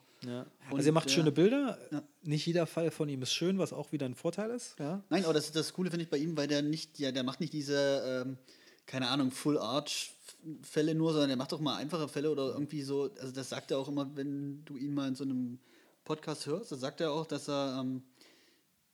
Also 0.71 0.87
er 0.89 0.91
macht 0.93 1.05
der- 1.09 1.13
schöne 1.13 1.31
Bilder. 1.31 1.77
Nicht 2.23 2.45
jeder 2.45 2.65
Fall 2.67 2.91
von 2.91 3.07
ihm 3.09 3.21
ist 3.21 3.33
schön, 3.33 3.57
was 3.59 3.73
auch 3.73 3.91
wieder 3.91 4.05
ein 4.05 4.15
Vorteil 4.15 4.49
ist. 4.51 4.75
Nein, 4.79 5.23
aber 5.25 5.33
das 5.33 5.45
ist 5.45 5.55
das 5.55 5.73
Coole, 5.73 5.89
finde 5.89 6.03
ich, 6.05 6.09
bei 6.09 6.17
ihm, 6.17 6.35
weil 6.37 6.47
der 6.47 6.61
nicht, 6.61 6.97
ja, 6.99 7.11
der 7.11 7.23
macht 7.23 7.39
nicht 7.39 7.53
diese, 7.53 8.23
ähm, 8.25 8.37
keine 8.85 9.09
Ahnung, 9.09 9.31
Full 9.31 9.57
Arch 9.57 10.13
Fälle 10.61 10.95
nur, 10.95 11.11
sondern 11.11 11.29
der 11.29 11.37
macht 11.37 11.51
doch 11.51 11.59
mal 11.59 11.75
einfache 11.77 12.07
Fälle 12.07 12.29
oder 12.31 12.49
irgendwie 12.53 12.81
so, 12.83 13.09
also 13.19 13.31
das 13.33 13.49
sagt 13.49 13.71
er 13.71 13.79
auch 13.79 13.87
immer, 13.87 14.09
wenn 14.15 14.63
du 14.65 14.77
ihn 14.77 14.93
mal 14.93 15.07
in 15.07 15.15
so 15.15 15.23
einem 15.23 15.59
Podcast 16.07 16.45
hörst, 16.45 16.71
da 16.71 16.75
sagt 16.75 17.01
er 17.01 17.11
auch, 17.11 17.25
dass 17.25 17.47
er 17.49 17.79
ähm, 17.81 18.01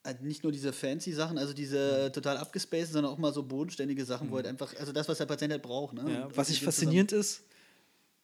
halt 0.04 0.21
nicht 0.21 0.43
nur 0.43 0.52
diese 0.52 0.73
fancy 0.73 1.13
Sachen, 1.13 1.38
also 1.38 1.54
diese 1.54 2.12
total 2.12 2.38
abgespaced, 2.38 2.91
sondern 2.93 3.12
auch 3.13 3.17
mal 3.17 3.32
so 3.34 3.43
bodenständige 3.43 4.04
Sachen, 4.04 4.30
wo 4.32 4.36
halt 4.38 4.47
einfach, 4.47 4.76
also 4.78 4.91
das, 4.91 5.08
was 5.08 5.17
der 5.19 5.26
Patient 5.28 5.52
halt 5.54 5.62
braucht. 5.63 5.93
Ne? 5.93 6.04
Ja. 6.12 6.30
Was 6.36 6.49
ich 6.49 6.62
faszinierend 6.62 7.12
ist, 7.13 7.43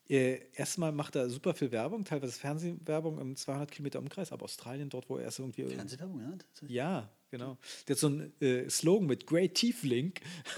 äh, 0.10 0.40
erstmal 0.56 0.92
macht 0.92 1.16
er 1.16 1.30
super 1.30 1.54
viel 1.54 1.72
Werbung, 1.72 2.04
teilweise 2.04 2.34
Fernsehwerbung 2.34 3.20
im 3.20 3.36
200 3.36 3.70
Kilometer 3.72 4.00
Umkreis, 4.00 4.32
aber 4.32 4.44
Australien, 4.46 4.90
dort, 4.90 5.08
wo 5.10 5.18
er 5.18 5.26
erst 5.26 5.40
irgendwie. 5.40 5.62
zusammen- 5.62 5.76
Fernsehwerbung, 5.78 6.20
ja. 6.20 6.68
Ja, 6.68 7.10
genau. 7.30 7.58
Der 7.88 7.96
hat 7.96 8.00
so 8.00 8.08
einen 8.08 8.34
äh, 8.42 8.68
Slogan 8.70 9.06
mit 9.08 9.28
Great 9.28 9.54
Teeth 9.54 9.84
Link, 9.84 10.22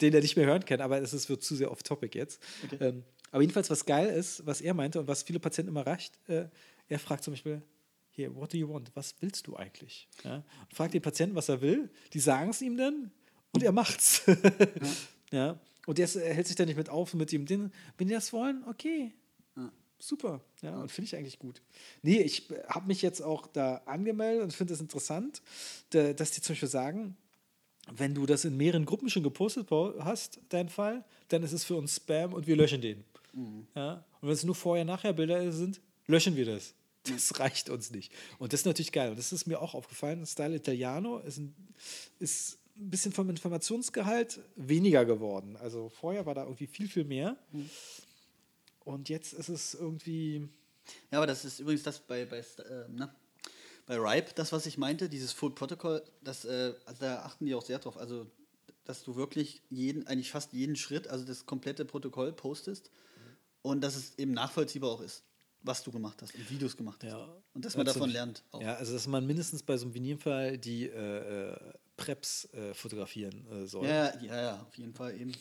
den 0.00 0.12
er 0.14 0.20
nicht 0.20 0.36
mehr 0.36 0.46
hören 0.46 0.64
kann, 0.64 0.80
aber 0.80 1.00
es 1.00 1.12
ist- 1.12 1.28
wird 1.28 1.42
zu 1.42 1.54
sehr 1.54 1.70
off-topic 1.70 2.18
jetzt. 2.18 2.42
Ähm, 2.80 3.04
aber 3.30 3.42
jedenfalls, 3.42 3.70
was 3.70 3.86
geil 3.86 4.08
ist, 4.08 4.44
was 4.44 4.60
er 4.60 4.74
meinte 4.74 4.98
und 4.98 5.06
was 5.06 5.22
viele 5.22 5.38
Patienten 5.38 5.70
immer 5.70 5.86
reicht, 5.86 6.18
äh, 6.28 6.46
er 6.90 6.98
fragt 6.98 7.24
zum 7.24 7.32
Beispiel, 7.32 7.62
hier, 8.10 8.34
what 8.36 8.52
do 8.52 8.58
you 8.58 8.68
want? 8.68 8.90
Was 8.94 9.14
willst 9.20 9.46
du 9.46 9.56
eigentlich? 9.56 10.08
Ja? 10.24 10.36
Und 10.36 10.74
fragt 10.74 10.92
den 10.92 11.00
Patienten, 11.00 11.34
was 11.34 11.48
er 11.48 11.62
will, 11.62 11.88
die 12.12 12.20
sagen 12.20 12.50
es 12.50 12.60
ihm 12.60 12.76
dann 12.76 13.10
und 13.52 13.62
er 13.62 13.72
macht's. 13.72 14.22
ja. 15.32 15.58
Und 15.86 15.96
der 15.96 16.14
er 16.14 16.34
hält 16.34 16.46
sich 16.46 16.56
da 16.56 16.66
nicht 16.66 16.76
mit 16.76 16.90
auf 16.90 17.14
mit 17.14 17.32
dem 17.32 17.46
Ding. 17.46 17.72
Wenn 17.96 18.08
die 18.08 18.14
das 18.14 18.32
wollen, 18.32 18.62
okay. 18.68 19.14
Super, 20.02 20.40
ja, 20.62 20.80
und 20.80 20.90
finde 20.90 21.06
ich 21.06 21.16
eigentlich 21.16 21.38
gut. 21.38 21.60
Nee, 22.02 22.22
ich 22.22 22.48
habe 22.68 22.86
mich 22.86 23.02
jetzt 23.02 23.20
auch 23.20 23.46
da 23.46 23.82
angemeldet 23.84 24.42
und 24.42 24.54
finde 24.54 24.72
es 24.72 24.80
interessant, 24.80 25.42
da, 25.90 26.14
dass 26.14 26.30
die 26.30 26.40
zum 26.40 26.54
Beispiel 26.54 26.70
sagen, 26.70 27.16
wenn 27.92 28.14
du 28.14 28.24
das 28.24 28.46
in 28.46 28.56
mehreren 28.56 28.86
Gruppen 28.86 29.10
schon 29.10 29.22
gepostet 29.22 29.68
hast, 29.70 30.40
dein 30.48 30.70
Fall, 30.70 31.04
dann 31.28 31.42
ist 31.42 31.52
es 31.52 31.64
für 31.64 31.76
uns 31.76 31.96
Spam 31.96 32.32
und 32.32 32.46
wir 32.46 32.56
löschen 32.56 32.80
den. 32.80 33.04
Ja? 33.74 34.04
Und 34.22 34.28
wenn 34.28 34.34
es 34.34 34.44
nur 34.44 34.54
Vorher-Nachher-Bilder 34.54 35.52
sind, 35.52 35.82
löschen 36.06 36.34
wir 36.34 36.46
das. 36.46 36.74
Das 37.04 37.38
reicht 37.40 37.70
uns 37.70 37.90
nicht. 37.90 38.12
Und 38.38 38.52
das 38.52 38.60
ist 38.60 38.66
natürlich 38.66 38.92
geil. 38.92 39.10
Und 39.10 39.18
das 39.18 39.32
ist 39.32 39.46
mir 39.46 39.60
auch 39.60 39.74
aufgefallen. 39.74 40.26
Style 40.26 40.54
Italiano 40.54 41.18
ist 41.18 41.38
ein, 41.38 41.54
ist 42.18 42.58
ein 42.76 42.90
bisschen 42.90 43.12
vom 43.12 43.30
Informationsgehalt 43.30 44.40
weniger 44.56 45.04
geworden. 45.04 45.56
Also 45.56 45.88
vorher 45.88 46.26
war 46.26 46.34
da 46.34 46.44
irgendwie 46.44 46.66
viel, 46.66 46.88
viel 46.88 47.04
mehr. 47.04 47.36
Und 48.84 49.08
jetzt 49.08 49.32
ist 49.32 49.48
es 49.48 49.74
irgendwie. 49.74 50.48
Ja, 51.10 51.18
aber 51.18 51.26
das 51.26 51.44
ist 51.44 51.60
übrigens 51.60 51.82
das 51.82 52.00
bei, 52.00 52.24
bei, 52.26 52.38
äh, 52.38 52.84
na, 52.88 53.14
bei 53.86 53.96
Ripe, 53.98 54.32
das, 54.34 54.52
was 54.52 54.66
ich 54.66 54.78
meinte, 54.78 55.08
dieses 55.08 55.32
Full 55.32 55.54
Protocol, 55.54 56.02
das, 56.22 56.44
äh, 56.44 56.74
also 56.84 57.00
da 57.00 57.22
achten 57.22 57.46
die 57.46 57.54
auch 57.54 57.64
sehr 57.64 57.78
drauf. 57.78 57.96
Also, 57.96 58.26
dass 58.84 59.04
du 59.04 59.16
wirklich 59.16 59.62
jeden, 59.68 60.06
eigentlich 60.06 60.30
fast 60.30 60.52
jeden 60.52 60.76
Schritt, 60.76 61.08
also 61.08 61.24
das 61.24 61.46
komplette 61.46 61.84
Protokoll 61.84 62.32
postest 62.32 62.90
und 63.62 63.82
dass 63.82 63.96
es 63.96 64.18
eben 64.18 64.32
nachvollziehbar 64.32 64.90
auch 64.90 65.00
ist, 65.00 65.22
was 65.62 65.82
du 65.82 65.90
gemacht 65.90 66.20
hast 66.22 66.34
und 66.34 66.50
wie 66.50 66.56
du 66.56 66.66
es 66.66 66.76
gemacht 66.76 67.02
hast. 67.02 67.10
Ja. 67.10 67.28
Und 67.54 67.64
dass 67.64 67.76
man 67.76 67.86
davon 67.86 68.02
Absolut. 68.02 68.14
lernt. 68.14 68.44
Auch. 68.52 68.62
Ja, 68.62 68.74
also 68.74 68.92
dass 68.92 69.06
man 69.06 69.26
mindestens 69.26 69.62
bei 69.62 69.76
so 69.76 69.86
einem 69.86 69.94
Vinylfall 69.94 70.58
die 70.58 70.86
äh, 70.86 71.50
äh, 71.50 71.56
Preps 71.96 72.46
äh, 72.52 72.74
fotografieren 72.74 73.46
äh, 73.50 73.66
soll. 73.66 73.86
Ja, 73.86 74.18
ja, 74.20 74.42
ja, 74.42 74.62
auf 74.62 74.76
jeden 74.76 74.94
Fall 74.94 75.14
eben. 75.18 75.32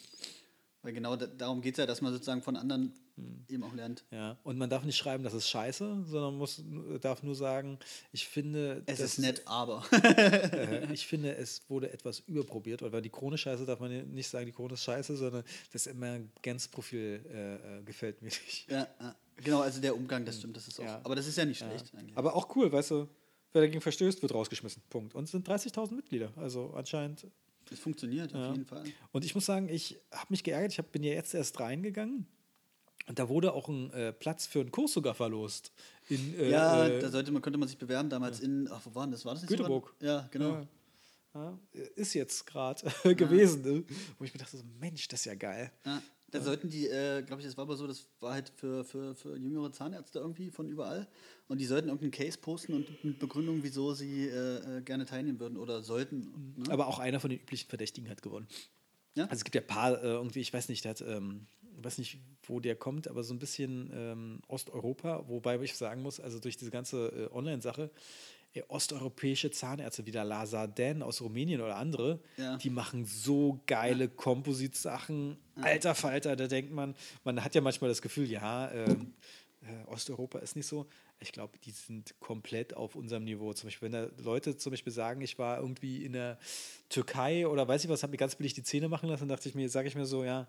Weil 0.81 0.93
genau 0.93 1.15
da, 1.15 1.27
darum 1.27 1.61
geht 1.61 1.73
es 1.75 1.77
ja, 1.77 1.85
dass 1.85 2.01
man 2.01 2.13
sozusagen 2.13 2.41
von 2.41 2.55
anderen 2.55 2.93
Hm. 3.19 3.45
eben 3.49 3.63
auch 3.63 3.73
lernt. 3.73 4.03
Ja, 4.11 4.37
und 4.43 4.57
man 4.57 4.69
darf 4.69 4.83
nicht 4.83 4.97
schreiben, 4.97 5.23
das 5.23 5.33
ist 5.33 5.49
scheiße, 5.49 6.05
sondern 6.05 6.37
muss, 6.37 6.63
darf 7.01 7.23
nur 7.23 7.35
sagen, 7.35 7.77
ich 8.11 8.27
finde, 8.27 8.83
Es 8.85 8.99
ist 8.99 9.19
nett, 9.19 9.43
aber. 9.45 9.83
Äh, 10.49 10.91
ich 10.93 11.05
finde, 11.05 11.35
es 11.35 11.61
wurde 11.69 11.91
etwas 11.91 12.19
überprobiert, 12.21 12.81
weil 12.81 13.01
die 13.01 13.09
Krone 13.09 13.37
scheiße 13.37 13.65
darf 13.65 13.79
man 13.79 14.11
nicht 14.11 14.27
sagen, 14.27 14.45
die 14.45 14.51
Krone 14.51 14.73
ist 14.73 14.83
scheiße, 14.83 15.15
sondern 15.15 15.43
das 15.71 15.87
Emergenzprofil 15.87 17.25
äh, 17.31 17.55
äh, 17.55 17.83
gefällt 17.83 18.21
mir 18.21 18.29
nicht. 18.29 18.69
ja, 18.69 18.87
ja, 18.99 19.15
genau, 19.43 19.61
also 19.61 19.81
der 19.81 19.95
Umgang, 19.95 20.25
das 20.25 20.37
stimmt, 20.37 20.55
das 20.57 20.67
ist 20.67 20.79
auch. 20.79 20.83
Ja. 20.85 21.01
Aber 21.03 21.15
das 21.15 21.27
ist 21.27 21.37
ja 21.37 21.45
nicht 21.45 21.61
Ja. 21.61 21.67
schlecht. 21.69 21.93
eigentlich. 21.95 22.17
Aber 22.17 22.35
auch 22.35 22.55
cool, 22.55 22.71
weißt 22.71 22.91
du, 22.91 23.07
wer 23.53 23.61
dagegen 23.61 23.81
verstößt, 23.81 24.21
wird 24.21 24.33
rausgeschmissen. 24.33 24.81
Punkt. 24.89 25.15
Und 25.15 25.23
es 25.25 25.31
sind 25.31 25.47
30.000 25.47 25.93
Mitglieder, 25.95 26.31
also 26.35 26.71
anscheinend. 26.75 27.27
Es 27.71 27.79
funktioniert 27.79 28.31
Ja. 28.31 28.49
auf 28.49 28.55
jeden 28.55 28.65
Fall. 28.65 28.83
Und 29.11 29.23
ich 29.25 29.35
muss 29.35 29.45
sagen, 29.45 29.69
ich 29.69 29.99
habe 30.11 30.27
mich 30.29 30.43
geärgert, 30.43 30.71
ich 30.71 30.77
hab, 30.79 30.91
bin 30.91 31.03
ja 31.03 31.13
jetzt 31.13 31.33
erst 31.33 31.59
reingegangen. 31.59 32.25
Und 33.07 33.17
da 33.17 33.27
wurde 33.29 33.53
auch 33.53 33.67
ein 33.69 33.91
äh, 33.91 34.13
Platz 34.13 34.45
für 34.45 34.59
einen 34.59 34.71
Kurs 34.71 34.93
sogar 34.93 35.15
verlost. 35.15 35.71
In, 36.09 36.37
äh, 36.39 36.49
ja, 36.51 36.87
äh, 36.87 36.99
da 36.99 37.09
sollte 37.09 37.31
man, 37.31 37.41
könnte 37.41 37.57
man 37.57 37.67
sich 37.67 37.77
bewerben 37.77 38.09
damals 38.09 38.39
in, 38.39 38.67
ach, 38.71 38.81
wo 38.85 38.93
war 38.93 39.05
denn 39.05 39.11
das? 39.11 39.25
War 39.25 39.33
das 39.33 39.43
nicht 39.43 39.49
Göteborg. 39.49 39.93
sogar? 39.99 40.15
Ja, 40.21 40.27
genau. 40.31 40.49
Ja. 40.55 40.67
Ja, 41.35 41.57
ist 41.95 42.15
jetzt 42.15 42.45
gerade 42.47 42.83
gewesen, 43.15 43.61
ne? 43.61 43.83
wo 44.17 44.23
ich 44.25 44.33
mir 44.33 44.39
dachte, 44.39 44.57
so, 44.57 44.63
Mensch, 44.79 45.07
das 45.07 45.21
ist 45.21 45.25
ja 45.25 45.35
geil. 45.35 45.71
Da 46.31 46.41
sollten 46.41 46.69
die, 46.69 46.87
äh, 46.87 47.21
glaube 47.23 47.41
ich, 47.41 47.47
das 47.47 47.57
war 47.57 47.63
aber 47.63 47.75
so, 47.75 47.87
das 47.87 48.07
war 48.19 48.33
halt 48.33 48.51
für, 48.55 48.83
für, 48.83 49.15
für 49.15 49.37
jüngere 49.37 49.71
Zahnärzte 49.71 50.19
irgendwie 50.19 50.51
von 50.51 50.67
überall. 50.67 51.07
Und 51.47 51.59
die 51.59 51.65
sollten 51.65 51.89
irgendeinen 51.89 52.11
Case 52.11 52.37
posten 52.37 52.73
und 52.73 53.03
mit 53.03 53.19
Begründung, 53.19 53.63
wieso 53.63 53.93
sie 53.93 54.27
äh, 54.27 54.77
äh, 54.77 54.81
gerne 54.81 55.05
teilnehmen 55.05 55.39
würden 55.39 55.57
oder 55.57 55.81
sollten. 55.81 56.53
Ne? 56.57 56.71
Aber 56.71 56.87
auch 56.87 56.99
einer 56.99 57.19
von 57.19 57.29
den 57.29 57.39
üblichen 57.39 57.67
Verdächtigen 57.67 58.09
hat 58.09 58.21
gewonnen. 58.21 58.47
Ja? 59.15 59.23
Also 59.23 59.37
es 59.37 59.43
gibt 59.43 59.55
ja 59.55 59.61
ein 59.61 59.67
paar, 59.67 60.01
äh, 60.03 60.07
irgendwie, 60.07 60.41
ich 60.41 60.53
weiß 60.53 60.69
nicht, 60.69 60.83
der 60.85 60.91
hat, 60.91 61.01
ähm, 61.01 61.47
ich 61.77 61.83
weiß 61.83 61.97
nicht, 61.97 62.19
wo 62.43 62.59
der 62.59 62.75
kommt, 62.75 63.07
aber 63.07 63.23
so 63.23 63.33
ein 63.33 63.39
bisschen 63.39 63.89
ähm, 63.93 64.41
Osteuropa, 64.47 65.25
wobei 65.27 65.59
ich 65.61 65.75
sagen 65.75 66.01
muss, 66.01 66.19
also 66.19 66.39
durch 66.39 66.57
diese 66.57 66.71
ganze 66.71 67.07
äh, 67.07 67.35
Online-Sache, 67.35 67.89
osteuropäische 68.67 69.51
Zahnärzte 69.51 70.05
wie 70.05 70.11
der 70.11 70.25
Lazarden 70.25 71.03
aus 71.03 71.21
Rumänien 71.21 71.61
oder 71.61 71.75
andere, 71.77 72.19
Ja. 72.37 72.57
die 72.57 72.69
machen 72.69 73.05
so 73.05 73.61
geile 73.67 74.09
Kompositsachen. 74.09 75.37
Alter 75.55 75.95
Falter, 75.95 76.35
da 76.35 76.47
denkt 76.47 76.71
man, 76.71 76.95
man 77.23 77.43
hat 77.43 77.55
ja 77.55 77.61
manchmal 77.61 77.89
das 77.89 78.01
Gefühl, 78.01 78.29
ja, 78.29 78.71
ähm, 78.71 79.13
äh, 79.61 79.87
Osteuropa 79.87 80.39
ist 80.39 80.55
nicht 80.55 80.67
so. 80.67 80.87
Ich 81.19 81.31
glaube, 81.33 81.57
die 81.65 81.71
sind 81.71 82.15
komplett 82.21 82.73
auf 82.75 82.95
unserem 82.95 83.25
Niveau. 83.25 83.51
Zum 83.53 83.67
Beispiel, 83.67 83.91
wenn 83.91 83.91
da 83.91 84.09
Leute 84.23 84.55
zum 84.55 84.71
Beispiel 84.71 84.93
sagen, 84.93 85.19
ich 85.21 85.37
war 85.37 85.59
irgendwie 85.59 86.05
in 86.05 86.13
der 86.13 86.37
Türkei 86.87 87.45
oder 87.45 87.67
weiß 87.67 87.83
ich 87.83 87.89
was, 87.89 88.03
habe 88.03 88.11
mir 88.11 88.17
ganz 88.17 88.35
billig 88.35 88.53
die 88.53 88.63
Zähne 88.63 88.87
machen 88.87 89.09
lassen, 89.09 89.27
dachte 89.27 89.49
ich 89.49 89.55
mir, 89.55 89.69
sage 89.69 89.87
ich 89.89 89.95
mir 89.95 90.05
so, 90.05 90.23
ja, 90.23 90.47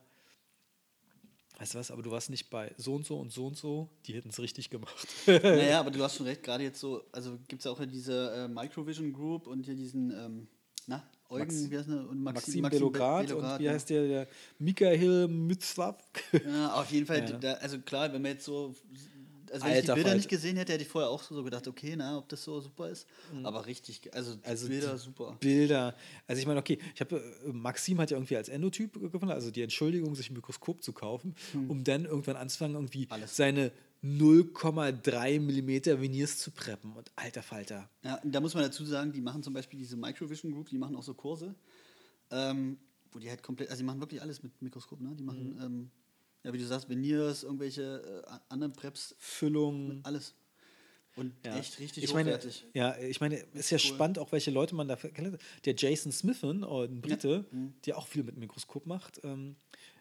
weißt 1.60 1.74
du 1.74 1.78
was, 1.78 1.90
aber 1.92 2.02
du 2.02 2.10
warst 2.10 2.30
nicht 2.30 2.50
bei 2.50 2.72
so 2.76 2.94
und 2.94 3.06
so 3.06 3.18
und 3.20 3.30
so 3.32 3.46
und 3.46 3.56
so, 3.56 3.88
die 4.06 4.14
hätten 4.14 4.30
es 4.30 4.40
richtig 4.40 4.70
gemacht. 4.70 5.06
Naja, 5.26 5.78
aber 5.80 5.90
du 5.90 6.02
hast 6.02 6.16
schon 6.16 6.26
recht, 6.26 6.42
gerade 6.42 6.64
jetzt 6.64 6.80
so, 6.80 7.04
also 7.12 7.38
gibt 7.48 7.60
es 7.60 7.66
auch 7.66 7.78
hier 7.78 7.86
diese 7.86 8.32
äh, 8.34 8.48
Microvision 8.48 9.12
Group 9.12 9.46
und 9.46 9.64
hier 9.66 9.74
diesen, 9.76 10.10
ähm, 10.10 10.48
na, 10.86 11.02
Eugen, 11.28 11.44
Max- 11.44 11.70
wie 11.70 11.78
heißt 11.78 11.88
der? 11.88 12.08
Und 12.08 12.22
Maxim, 12.22 12.62
Be- 12.62 12.70
Belograd 12.70 13.20
und 13.22 13.28
Belograd, 13.28 13.60
wie 13.60 13.64
ja. 13.64 13.72
heißt 13.72 13.90
der, 13.90 14.08
der 14.08 14.28
Michael 14.58 15.28
Mützlav. 15.28 15.96
Ja, 16.44 16.72
auf 16.74 16.90
jeden 16.90 17.06
Fall, 17.06 17.20
Ja. 17.30 17.38
da, 17.38 17.52
also 17.54 17.78
klar, 17.80 18.12
wenn 18.12 18.20
man 18.22 18.32
jetzt 18.32 18.44
so, 18.46 18.74
also 19.50 19.64
wenn 19.64 19.72
ich 19.72 19.76
Alter 19.78 19.94
die 19.94 20.00
Bilder 20.02 20.14
nicht 20.16 20.28
gesehen 20.28 20.56
hätte, 20.56 20.72
hätte 20.72 20.82
ich 20.82 20.88
vorher 20.88 21.10
auch 21.10 21.22
so 21.22 21.42
gedacht, 21.42 21.66
okay, 21.68 21.94
na, 21.96 22.18
ob 22.18 22.28
das 22.28 22.42
so 22.44 22.60
super 22.60 22.88
ist. 22.88 23.06
Aber 23.42 23.66
richtig, 23.66 24.12
also, 24.14 24.32
Mhm. 24.34 24.40
Also 24.44 24.68
Bilder 24.68 24.98
super. 24.98 25.36
Bilder. 25.40 25.94
Also 26.26 26.40
ich 26.40 26.46
meine, 26.46 26.60
okay, 26.60 26.78
ich 26.94 27.00
habe 27.00 27.16
äh, 27.46 27.52
Maxim 27.52 27.98
hat 28.00 28.10
ja 28.10 28.16
irgendwie 28.16 28.36
als 28.36 28.48
Endotyp 28.48 28.92
gefunden, 28.94 29.30
also 29.30 29.50
die 29.50 29.62
Entschuldigung, 29.62 30.14
sich 30.14 30.30
ein 30.30 30.34
Mikroskop 30.34 30.82
zu 30.82 30.92
kaufen, 30.92 31.34
um 31.68 31.84
dann 31.84 32.04
irgendwann 32.04 32.36
anzufangen, 32.36 32.76
irgendwie. 32.76 33.06
Alles. 33.10 33.36
seine 33.36 33.72
0,3 34.02 35.40
Millimeter 35.40 36.00
Veneers 36.00 36.38
zu 36.38 36.50
preppen. 36.50 36.92
Und 36.92 37.10
alter 37.16 37.42
Falter. 37.42 37.90
Ja, 38.02 38.20
da 38.24 38.40
muss 38.40 38.54
man 38.54 38.62
dazu 38.62 38.84
sagen, 38.84 39.12
die 39.12 39.20
machen 39.20 39.42
zum 39.42 39.52
Beispiel 39.52 39.78
diese 39.78 39.96
Microvision 39.96 40.52
Group, 40.52 40.68
die 40.68 40.78
machen 40.78 40.96
auch 40.96 41.02
so 41.02 41.14
Kurse, 41.14 41.54
ähm, 42.30 42.78
wo 43.12 43.18
die 43.18 43.28
halt 43.28 43.42
komplett, 43.42 43.70
also 43.70 43.80
die 43.80 43.86
machen 43.86 44.00
wirklich 44.00 44.22
alles 44.22 44.42
mit 44.42 44.60
Mikroskop, 44.62 45.00
ne? 45.00 45.14
Die 45.16 45.22
machen, 45.24 45.54
Mhm. 45.56 45.62
ähm, 45.62 45.90
ja, 46.44 46.52
wie 46.52 46.58
du 46.58 46.66
sagst, 46.66 46.88
Veneers, 46.88 47.42
irgendwelche 47.42 48.22
äh, 48.26 48.38
anderen 48.48 48.72
Preps, 48.72 49.14
Füllung. 49.18 50.00
alles. 50.04 50.34
Und 51.16 51.34
Ja. 51.44 51.58
echt 51.58 51.78
richtig 51.80 52.04
ich 52.04 52.14
meine, 52.14 52.30
hochwertig. 52.30 52.64
ja, 52.72 52.96
ich 52.98 53.20
meine, 53.20 53.36
es 53.52 53.60
ist 53.60 53.70
ja 53.70 53.76
cool. 53.78 53.94
spannend, 53.96 54.18
auch 54.20 54.30
welche 54.32 54.50
Leute 54.52 54.74
man 54.76 54.86
da 54.88 54.96
kennt. 54.96 55.38
Der 55.64 55.74
Jason 55.76 56.12
Smithen, 56.12 56.62
oh, 56.64 56.82
ein 56.82 57.00
Brite, 57.00 57.46
Mhm. 57.50 57.74
der 57.84 57.98
auch 57.98 58.06
viel 58.06 58.22
mit 58.22 58.36
Mikroskop 58.36 58.86
macht. 58.86 59.20
Ähm, 59.24 59.56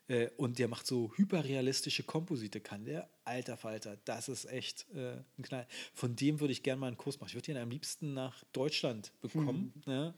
äh, 0.08 0.30
und 0.38 0.60
der 0.60 0.68
macht 0.68 0.86
so 0.88 1.12
hyperrealistische 1.18 2.04
Komposite, 2.04 2.62
kann 2.62 2.86
der. 2.86 3.10
Alter 3.26 3.58
Falter, 3.58 3.98
das 4.06 4.30
ist 4.30 4.46
echt 4.46 4.88
äh, 4.94 5.18
ein 5.38 5.44
Knall. 5.44 5.68
Von 5.94 6.16
dem 6.16 6.40
würde 6.40 6.52
ich 6.52 6.62
gerne 6.64 6.80
mal 6.80 6.88
einen 6.88 6.98
Kurs 6.98 7.20
machen. 7.20 7.30
Ich 7.30 7.36
würde 7.36 7.46
den 7.48 7.58
am 7.58 7.70
liebsten 7.72 8.14
nach 8.14 8.44
Deutschland 8.54 9.12
bekommen. 9.22 9.74
Ja. 9.88 10.10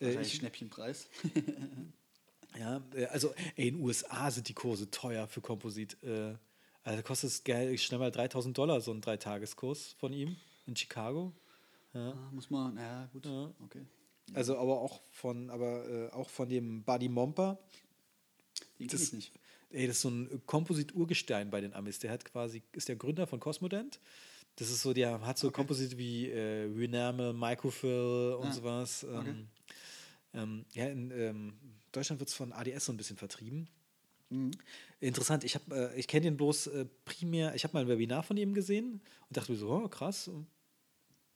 Äh, 0.00 0.06
Wahrscheinlich 0.06 0.32
ich, 0.32 0.38
Schnäppchenpreis. 0.40 1.08
ja, 2.58 2.82
äh, 2.94 3.06
also 3.06 3.34
ey, 3.56 3.68
in 3.68 3.76
den 3.76 3.84
USA 3.84 4.30
sind 4.30 4.48
die 4.48 4.54
Kurse 4.54 4.90
teuer 4.90 5.26
für 5.28 5.40
Komposit. 5.40 6.02
Äh, 6.02 6.34
also 6.84 7.02
kostet 7.02 7.30
es 7.48 7.82
schnell 7.82 7.98
mal 7.98 8.10
3000 8.12 8.56
Dollar, 8.56 8.80
so 8.80 8.92
ein 8.92 9.00
Dreitageskurs 9.00 9.96
von 9.98 10.12
ihm 10.12 10.36
in 10.66 10.76
Chicago. 10.76 11.32
Ah, 11.94 12.14
muss 12.32 12.50
man, 12.50 12.74
naja, 12.74 13.08
gut, 13.12 13.24
Ja. 13.26 13.50
okay. 13.64 13.82
Also 14.34 14.58
aber 14.58 14.80
auch 14.80 15.00
von, 15.12 15.50
aber 15.50 15.88
äh, 15.88 16.10
auch 16.12 16.28
von 16.28 16.48
dem 16.48 16.82
Buddy 16.84 17.08
Momper. 17.08 17.58
Den 18.78 18.88
Das- 18.88 19.02
ich 19.02 19.12
nicht. 19.12 19.32
Ey, 19.70 19.86
das 19.88 19.96
ist 19.96 20.02
so 20.02 20.10
ein 20.10 20.42
Komposit-Urgestein 20.46 21.50
bei 21.50 21.60
den 21.60 21.74
Amis. 21.74 21.98
Der 21.98 22.10
hat 22.12 22.24
quasi, 22.24 22.62
ist 22.72 22.88
der 22.88 22.96
Gründer 22.96 23.26
von 23.26 23.40
Cosmodent. 23.40 23.98
Das 24.56 24.70
ist 24.70 24.80
so, 24.82 24.92
der 24.92 25.20
hat 25.22 25.38
so 25.38 25.48
Okay. 25.48 25.56
Komposit 25.56 25.98
wie 25.98 26.30
äh, 26.30 26.64
Rename, 26.72 27.32
Microfill 27.32 28.36
und 28.38 28.46
Ah, 28.48 28.52
sowas. 28.52 29.02
Ähm, 29.04 29.18
okay. 29.18 29.34
ähm, 30.34 30.64
ja, 30.72 30.86
in 30.86 31.10
ähm, 31.10 31.58
Deutschland 31.96 32.20
wird 32.20 32.28
es 32.28 32.34
von 32.34 32.52
ADS 32.52 32.84
so 32.84 32.92
ein 32.92 32.96
bisschen 32.96 33.16
vertrieben. 33.16 33.68
Mhm. 34.30 34.50
Interessant, 35.00 35.44
ich, 35.44 35.54
hab, 35.54 35.70
äh, 35.72 35.94
ich 35.96 36.08
kenne 36.08 36.22
den 36.24 36.36
bloß 36.36 36.66
äh, 36.68 36.86
primär, 37.04 37.54
ich 37.54 37.64
habe 37.64 37.74
mal 37.74 37.80
ein 37.80 37.88
Webinar 37.88 38.22
von 38.22 38.36
ihm 38.36 38.54
gesehen 38.54 39.00
und 39.28 39.36
dachte 39.36 39.52
mir 39.52 39.58
so, 39.58 39.70
oh, 39.70 39.88
krass, 39.88 40.28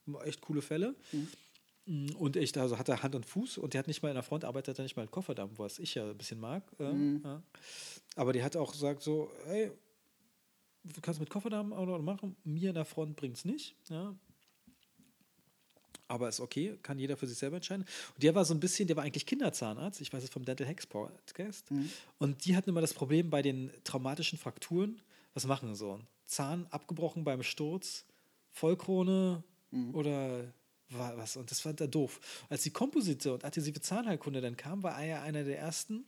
äh, 0.09 0.17
echt 0.29 0.41
coole 0.41 0.61
Fälle. 0.63 0.97
Mm, 1.87 2.09
Und 2.17 2.37
echt, 2.37 2.59
also 2.59 2.79
hat 2.79 2.89
er 2.89 3.03
Hand 3.03 3.15
und 3.15 3.25
Fuß 3.27 3.59
und 3.59 3.75
der 3.75 3.79
hat 3.81 3.87
nicht 3.87 4.03
mal 4.03 4.09
in 4.09 4.15
der 4.15 4.23
Front 4.25 4.45
arbeitet, 4.45 4.71
hat 4.75 4.79
er 4.81 4.83
nicht 4.83 4.97
mal 4.97 5.03
einen 5.03 5.11
Kofferdamm, 5.11 5.51
was 5.57 5.79
ich 5.79 5.95
ja 5.95 6.11
ein 6.11 6.17
bisschen 6.19 6.41
mag. 6.41 6.63
Äh, 6.79 6.93
Mhm. 6.93 7.21
ja. 7.25 7.43
Aber 8.17 8.33
der 8.33 8.43
hat 8.45 8.57
auch 8.57 8.73
gesagt 8.73 9.03
so, 9.03 9.31
hey, 9.45 9.71
du 10.83 11.01
kannst 11.01 11.21
mit 11.21 11.31
Kofferdamm 11.31 11.73
auch 11.73 11.87
noch 11.87 12.01
machen, 12.03 12.37
mir 12.45 12.71
in 12.71 12.75
der 12.75 12.85
Front 12.85 13.15
bringt 13.17 13.37
es 13.37 13.45
nicht. 13.45 13.77
Ja. 13.89 14.15
Aber 16.11 16.29
ist 16.29 16.41
okay, 16.41 16.77
kann 16.83 16.99
jeder 16.99 17.17
für 17.17 17.27
sich 17.29 17.39
selber 17.39 17.57
entscheiden. 17.57 17.85
Und 18.15 18.23
der 18.23 18.35
war 18.35 18.45
so 18.45 18.53
ein 18.53 18.59
bisschen, 18.61 18.89
der 18.89 18.97
war 18.97 19.05
eigentlich 19.05 19.27
Kinderzahnarzt, 19.27 20.01
ich 20.01 20.13
weiß 20.13 20.25
es 20.25 20.31
vom 20.31 20.45
Dental 20.45 20.67
Hacks 20.67 20.87
Podcast. 20.87 21.71
Und 22.19 22.45
die 22.45 22.57
hatten 22.57 22.69
immer 22.71 22.81
das 22.81 22.93
Problem 22.95 23.31
bei 23.31 23.43
den 23.43 23.71
traumatischen 23.85 24.37
Frakturen, 24.39 25.01
was 25.35 25.47
machen 25.47 25.75
so? 25.77 26.01
Zahn 26.27 26.67
abgebrochen 26.71 27.23
beim 27.23 27.43
Sturz, 27.45 28.05
Vollkrone 28.51 29.43
oder 29.93 30.53
wa- 30.89 31.13
was? 31.17 31.37
Und 31.37 31.51
das 31.53 31.61
fand 31.61 31.81
er 31.81 31.87
doof. 31.89 32.21
Als 32.49 32.65
die 32.65 32.71
Komposite 32.71 33.33
und 33.33 33.45
adhesive 33.45 33.81
Zahnheilkunde 33.81 34.41
dann 34.41 34.57
kam, 34.57 34.83
war 34.83 35.01
er 35.01 35.07
ja 35.07 35.23
einer 35.23 35.45
der 35.45 35.59
ersten, 35.61 36.05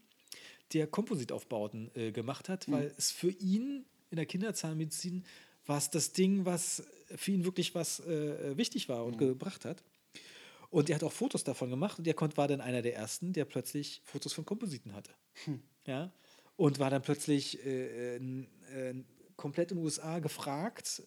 der 0.73 0.89
Kompositaufbauten 0.89 1.91
äh, 1.95 2.11
gemacht 2.13 2.49
hat, 2.49 2.69
weil 2.71 2.93
es 2.99 3.13
für 3.13 3.31
ihn 3.31 3.85
in 4.11 4.17
der 4.17 4.27
Kinderzahnmedizin 4.27 5.25
war 5.67 5.79
es 5.79 5.91
das 5.91 6.13
Ding, 6.13 6.45
was 6.45 6.83
für 7.15 7.31
ihn 7.31 7.45
wirklich 7.45 7.75
was 7.77 8.01
äh, 8.01 8.57
wichtig 8.57 8.89
war 8.89 9.05
und 9.05 9.17
gebracht 9.19 9.65
hat. 9.65 9.83
Und 10.73 10.89
er 10.89 10.97
hat 10.97 11.05
auch 11.05 11.13
Fotos 11.13 11.45
davon 11.45 11.69
gemacht 11.69 11.99
und 11.99 12.07
er 12.07 12.17
war 12.37 12.49
dann 12.49 12.63
einer 12.63 12.81
der 12.81 12.97
ersten, 12.97 13.35
der 13.35 13.45
plötzlich 13.45 14.01
Fotos 14.05 14.33
von 14.33 14.47
Kompositen 14.47 14.95
hatte. 14.95 15.13
Ja? 15.87 16.11
Und 16.57 16.79
war 16.79 16.89
dann 16.89 17.03
plötzlich 17.03 17.65
äh, 17.65 18.17
äh, 18.17 18.47
äh, 18.73 19.05
komplett 19.37 19.71
in 19.71 19.77
den 19.77 19.85
USA 19.85 20.19
gefragt, 20.19 21.03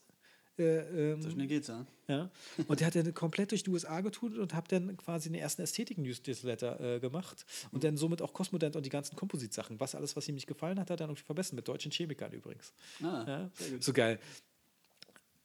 Äh, 0.58 1.12
ähm, 1.12 1.22
So 1.22 1.30
schnell 1.32 1.48
geht's, 1.48 1.68
ja. 1.68 1.86
ja. 2.08 2.30
Und 2.68 2.80
der 2.80 2.88
hat 2.88 2.96
dann 2.96 3.14
komplett 3.14 3.52
durch 3.52 3.64
die 3.64 3.70
USA 3.72 4.00
getut 4.02 4.38
und 4.38 4.54
habe 4.54 4.68
dann 4.70 4.96
quasi 4.96 5.30
den 5.30 5.36
ersten 5.36 5.64
Ästhetik-Newsletter 5.64 6.96
äh, 6.96 7.00
gemacht 7.00 7.46
und 7.72 7.84
dann 7.84 7.98
somit 7.98 8.22
auch 8.22 8.32
Cosmodent 8.34 8.76
und 8.78 8.86
die 8.86 8.90
ganzen 8.90 9.16
Kompositsachen. 9.18 9.80
Was 9.82 9.96
alles, 9.96 10.16
was 10.16 10.28
ihm 10.30 10.36
nicht 10.36 10.48
gefallen 10.48 10.80
hat, 10.80 10.90
hat 10.90 10.92
er 10.92 10.98
dann 10.98 11.10
irgendwie 11.10 11.26
verbessert. 11.26 11.56
Mit 11.56 11.68
deutschen 11.68 11.92
Chemikern 11.92 12.32
übrigens. 12.32 12.74
Ah, 13.02 13.26
Ja? 13.28 13.52
So 13.82 13.92
geil. 13.92 14.20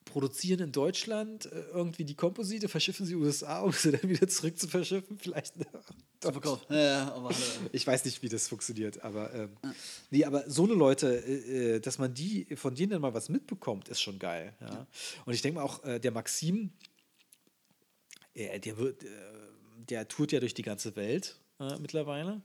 Produzieren 0.05 0.59
in 0.59 0.71
Deutschland 0.71 1.45
äh, 1.45 1.63
irgendwie 1.73 2.03
die 2.03 2.15
Komposite, 2.15 2.67
verschiffen 2.67 3.05
sie 3.05 3.15
USA, 3.15 3.61
um 3.61 3.71
sie 3.71 3.91
dann 3.91 4.09
wieder 4.09 4.27
zurück 4.27 4.57
zu 4.57 4.67
verschiffen. 4.67 5.17
Vielleicht. 5.17 5.53
Zum 6.19 6.33
Verkauf. 6.33 6.65
Ja, 6.69 6.77
ja, 6.77 7.13
aber. 7.13 7.31
Ich 7.71 7.85
weiß 7.85 8.05
nicht, 8.05 8.21
wie 8.21 8.29
das 8.29 8.47
funktioniert, 8.47 9.03
aber 9.03 9.33
ähm, 9.33 9.57
nee, 10.09 10.23
aber 10.23 10.49
so 10.49 10.65
eine 10.65 10.73
Leute, 10.73 11.23
äh, 11.25 11.75
äh, 11.75 11.79
dass 11.79 11.97
man 11.97 12.13
die 12.13 12.45
von 12.55 12.75
denen 12.75 12.91
dann 12.91 13.01
mal 13.01 13.13
was 13.13 13.29
mitbekommt, 13.29 13.89
ist 13.89 14.01
schon 14.01 14.19
geil. 14.19 14.53
Ja? 14.61 14.85
Und 15.25 15.33
ich 15.33 15.41
denke 15.41 15.59
mal 15.59 15.65
auch, 15.65 15.83
äh, 15.83 15.99
der 15.99 16.11
Maxim, 16.11 16.71
äh, 18.33 18.59
der 18.59 18.77
wird, 18.77 19.03
äh, 19.03 19.07
der 19.89 20.07
tourt 20.07 20.31
ja 20.31 20.39
durch 20.39 20.53
die 20.53 20.63
ganze 20.63 20.95
Welt 20.95 21.37
mittlerweile. 21.79 22.41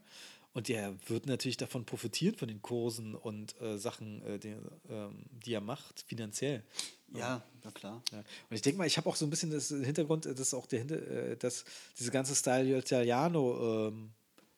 Und 0.57 0.68
der 0.68 0.96
wird 1.09 1.26
natürlich 1.26 1.59
davon 1.59 1.84
profitieren, 1.84 2.34
von 2.34 2.48
den 2.48 2.62
Kursen 2.62 3.14
und 3.14 3.61
äh, 3.61 3.76
Sachen, 3.76 4.22
äh, 4.22 4.38
die, 4.38 4.57
ähm, 4.88 5.26
die 5.44 5.52
er 5.52 5.61
macht, 5.61 6.00
finanziell. 6.09 6.62
Ja, 7.12 7.42
na 7.62 7.70
klar. 7.72 8.02
Ja. 8.11 8.20
Und 8.20 8.57
ich 8.57 8.62
denke 8.62 8.78
mal, 8.78 8.86
ich 8.86 8.96
habe 8.96 9.07
auch 9.07 9.16
so 9.16 9.26
ein 9.26 9.30
bisschen 9.30 9.50
das 9.50 9.68
Hintergrund, 9.68 10.24
äh, 10.24 10.34
dass 10.34 10.54
auch 10.54 10.64
der 10.64 10.78
Hinter, 10.78 10.96
äh, 10.96 11.36
dass 11.36 11.66
diese 11.98 12.11
ganze 12.11 12.34
Style 12.34 12.78
Italiano 12.78 13.88
ähm, 13.88 14.12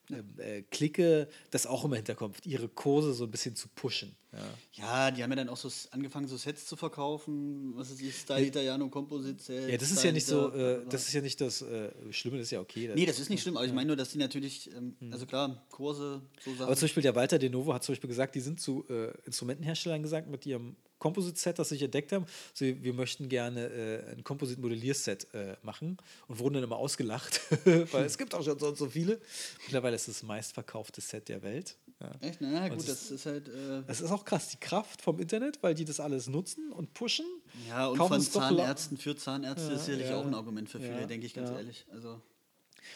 äh, 0.09 0.63
Clique 0.63 1.27
das 1.51 1.65
auch 1.65 1.85
immer 1.85 1.95
hinterkommt, 1.95 2.45
ihre 2.45 2.67
Kurse 2.67 3.13
so 3.13 3.25
ein 3.25 3.31
bisschen 3.31 3.55
zu 3.55 3.67
pushen. 3.69 4.15
Ja. 4.31 4.39
Ja, 4.73 5.11
die 5.11 5.23
haben 5.23 5.31
ja 5.31 5.37
dann 5.37 5.49
auch 5.49 5.57
so 5.57 5.69
angefangen, 5.91 6.27
so 6.27 6.37
Sets 6.37 6.67
zu 6.67 6.75
verkaufen. 6.75 7.73
Was 7.75 7.89
ist 7.89 7.99
die 7.99 8.11
Style 8.11 8.45
Italiano 8.45 8.87
Composite? 8.89 9.53
Ja, 9.53 9.77
das 9.77 9.89
ist 9.89 9.99
Style 9.99 10.07
ja 10.07 10.13
nicht 10.13 10.27
so, 10.27 10.51
äh, 10.53 10.85
das 10.87 11.07
ist 11.07 11.13
ja 11.13 11.21
nicht 11.21 11.41
das 11.41 11.61
äh, 11.61 11.91
Schlimme, 12.11 12.37
das 12.37 12.47
ist 12.47 12.51
ja 12.51 12.59
okay. 12.59 12.91
Nee, 12.93 13.05
das 13.05 13.19
ist 13.19 13.29
nicht 13.29 13.41
schlimm, 13.41 13.57
aber 13.57 13.65
ich 13.65 13.73
meine 13.73 13.87
nur, 13.87 13.95
dass 13.95 14.11
die 14.11 14.19
natürlich, 14.19 14.71
ähm, 14.75 14.95
also 15.11 15.25
klar, 15.25 15.65
Kurse, 15.69 16.21
so 16.43 16.51
Sachen. 16.51 16.65
Aber 16.65 16.75
zum 16.75 16.85
Beispiel 16.85 17.03
der 17.03 17.15
Walter 17.15 17.39
De 17.39 17.49
Novo 17.49 17.73
hat 17.73 17.83
zum 17.83 17.93
Beispiel 17.93 18.07
gesagt, 18.09 18.35
die 18.35 18.41
sind 18.41 18.59
zu 18.59 18.85
äh, 18.89 19.11
Instrumentenherstellern 19.25 20.03
gesagt 20.03 20.29
mit 20.29 20.45
ihrem 20.45 20.75
Composite-Set, 20.99 21.57
das 21.59 21.69
sich 21.69 21.81
entdeckt 21.81 22.11
haben, 22.11 22.25
so, 22.53 22.65
wir 22.65 22.93
möchten 22.93 23.29
gerne 23.29 23.65
äh, 23.67 24.11
ein 24.11 24.23
Composite-Modellierset 24.23 25.33
äh, 25.33 25.55
machen 25.63 25.97
und 26.27 26.39
wurden 26.39 26.55
dann 26.55 26.63
immer 26.63 26.77
ausgelacht, 26.77 27.41
weil 27.91 28.05
es 28.05 28.17
gibt 28.17 28.35
auch 28.35 28.43
schon 28.43 28.59
so 28.59 28.67
und 28.67 28.77
so 28.77 28.89
viele. 28.89 29.19
Mittlerweile 29.65 29.95
ist 29.95 30.07
es 30.07 30.19
das 30.19 30.23
meistverkaufte 30.23 31.01
Set 31.01 31.29
der 31.29 31.41
Welt. 31.41 31.75
Ja. 32.01 32.11
Echt? 32.21 32.39
Na, 32.41 32.49
na 32.51 32.67
gut, 32.69 32.79
das- 32.79 32.85
das 32.85 33.11
ist 33.11 33.25
halt. 33.25 33.47
Äh, 33.49 33.83
Es 33.87 33.99
ist 34.01 34.11
auch 34.11 34.23
krass, 34.23 34.49
die 34.49 34.57
Kraft 34.57 35.01
vom 35.01 35.19
Internet, 35.19 35.61
weil 35.63 35.73
die 35.75 35.85
das 35.85 35.99
alles 35.99 36.27
nutzen 36.27 36.71
und 36.71 36.93
pushen. 36.93 37.25
ja, 37.67 37.87
und 37.87 37.97
von 37.97 38.21
Zahnärzten 38.21 38.97
für 38.97 39.15
Zahnärzte 39.15 39.67
Ja, 39.69 39.75
ist 39.75 39.85
sicherlich 39.85 40.09
ja. 40.09 40.17
auch 40.17 40.25
ein 40.25 40.33
Argument 40.33 40.69
für 40.69 40.79
viele, 40.79 41.07
denke 41.07 41.25
ich 41.25 41.33
ganz 41.33 41.49
ehrlich. 41.49 41.85
Also, 41.91 42.21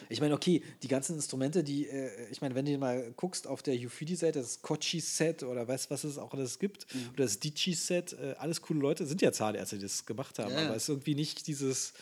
Ich 0.10 0.20
meine, 0.22 0.34
okay, 0.34 0.62
die 0.82 0.88
ganzen 0.88 1.16
Instrumente, 1.16 1.64
die, 1.64 1.88
äh, 1.88 2.10
ich 2.32 2.42
meine, 2.42 2.56
wenn 2.56 2.66
du 2.66 2.78
mal 2.78 3.12
guckst 3.16 3.48
auf 3.48 3.62
der 3.64 3.76
Ufidi-Seite, 3.76 4.40
das 4.40 4.62
Kochi-Set 4.62 5.44
oder 5.44 5.68
weißt 5.68 5.90
was 5.92 6.04
es 6.04 6.18
auch 6.18 6.34
alles 6.34 6.60
gibt, 6.60 6.86
Mhm. 6.94 7.10
oder 7.14 7.24
das 7.24 7.40
Dichi-Set, 7.40 8.14
äh, 8.14 8.36
alles 8.38 8.62
coole 8.62 8.80
Leute, 8.80 9.06
sind 9.06 9.22
ja 9.22 9.32
Zahnärzte, 9.32 9.78
die 9.78 9.84
das 9.84 10.06
gemacht 10.06 10.40
haben, 10.40 10.52
Ja, 10.54 10.62
ja. 10.62 10.66
aber 10.68 10.76
es 10.76 10.84
ist 10.84 10.90
irgendwie 10.90 11.16
nicht 11.16 11.48
dieses, 11.48 11.94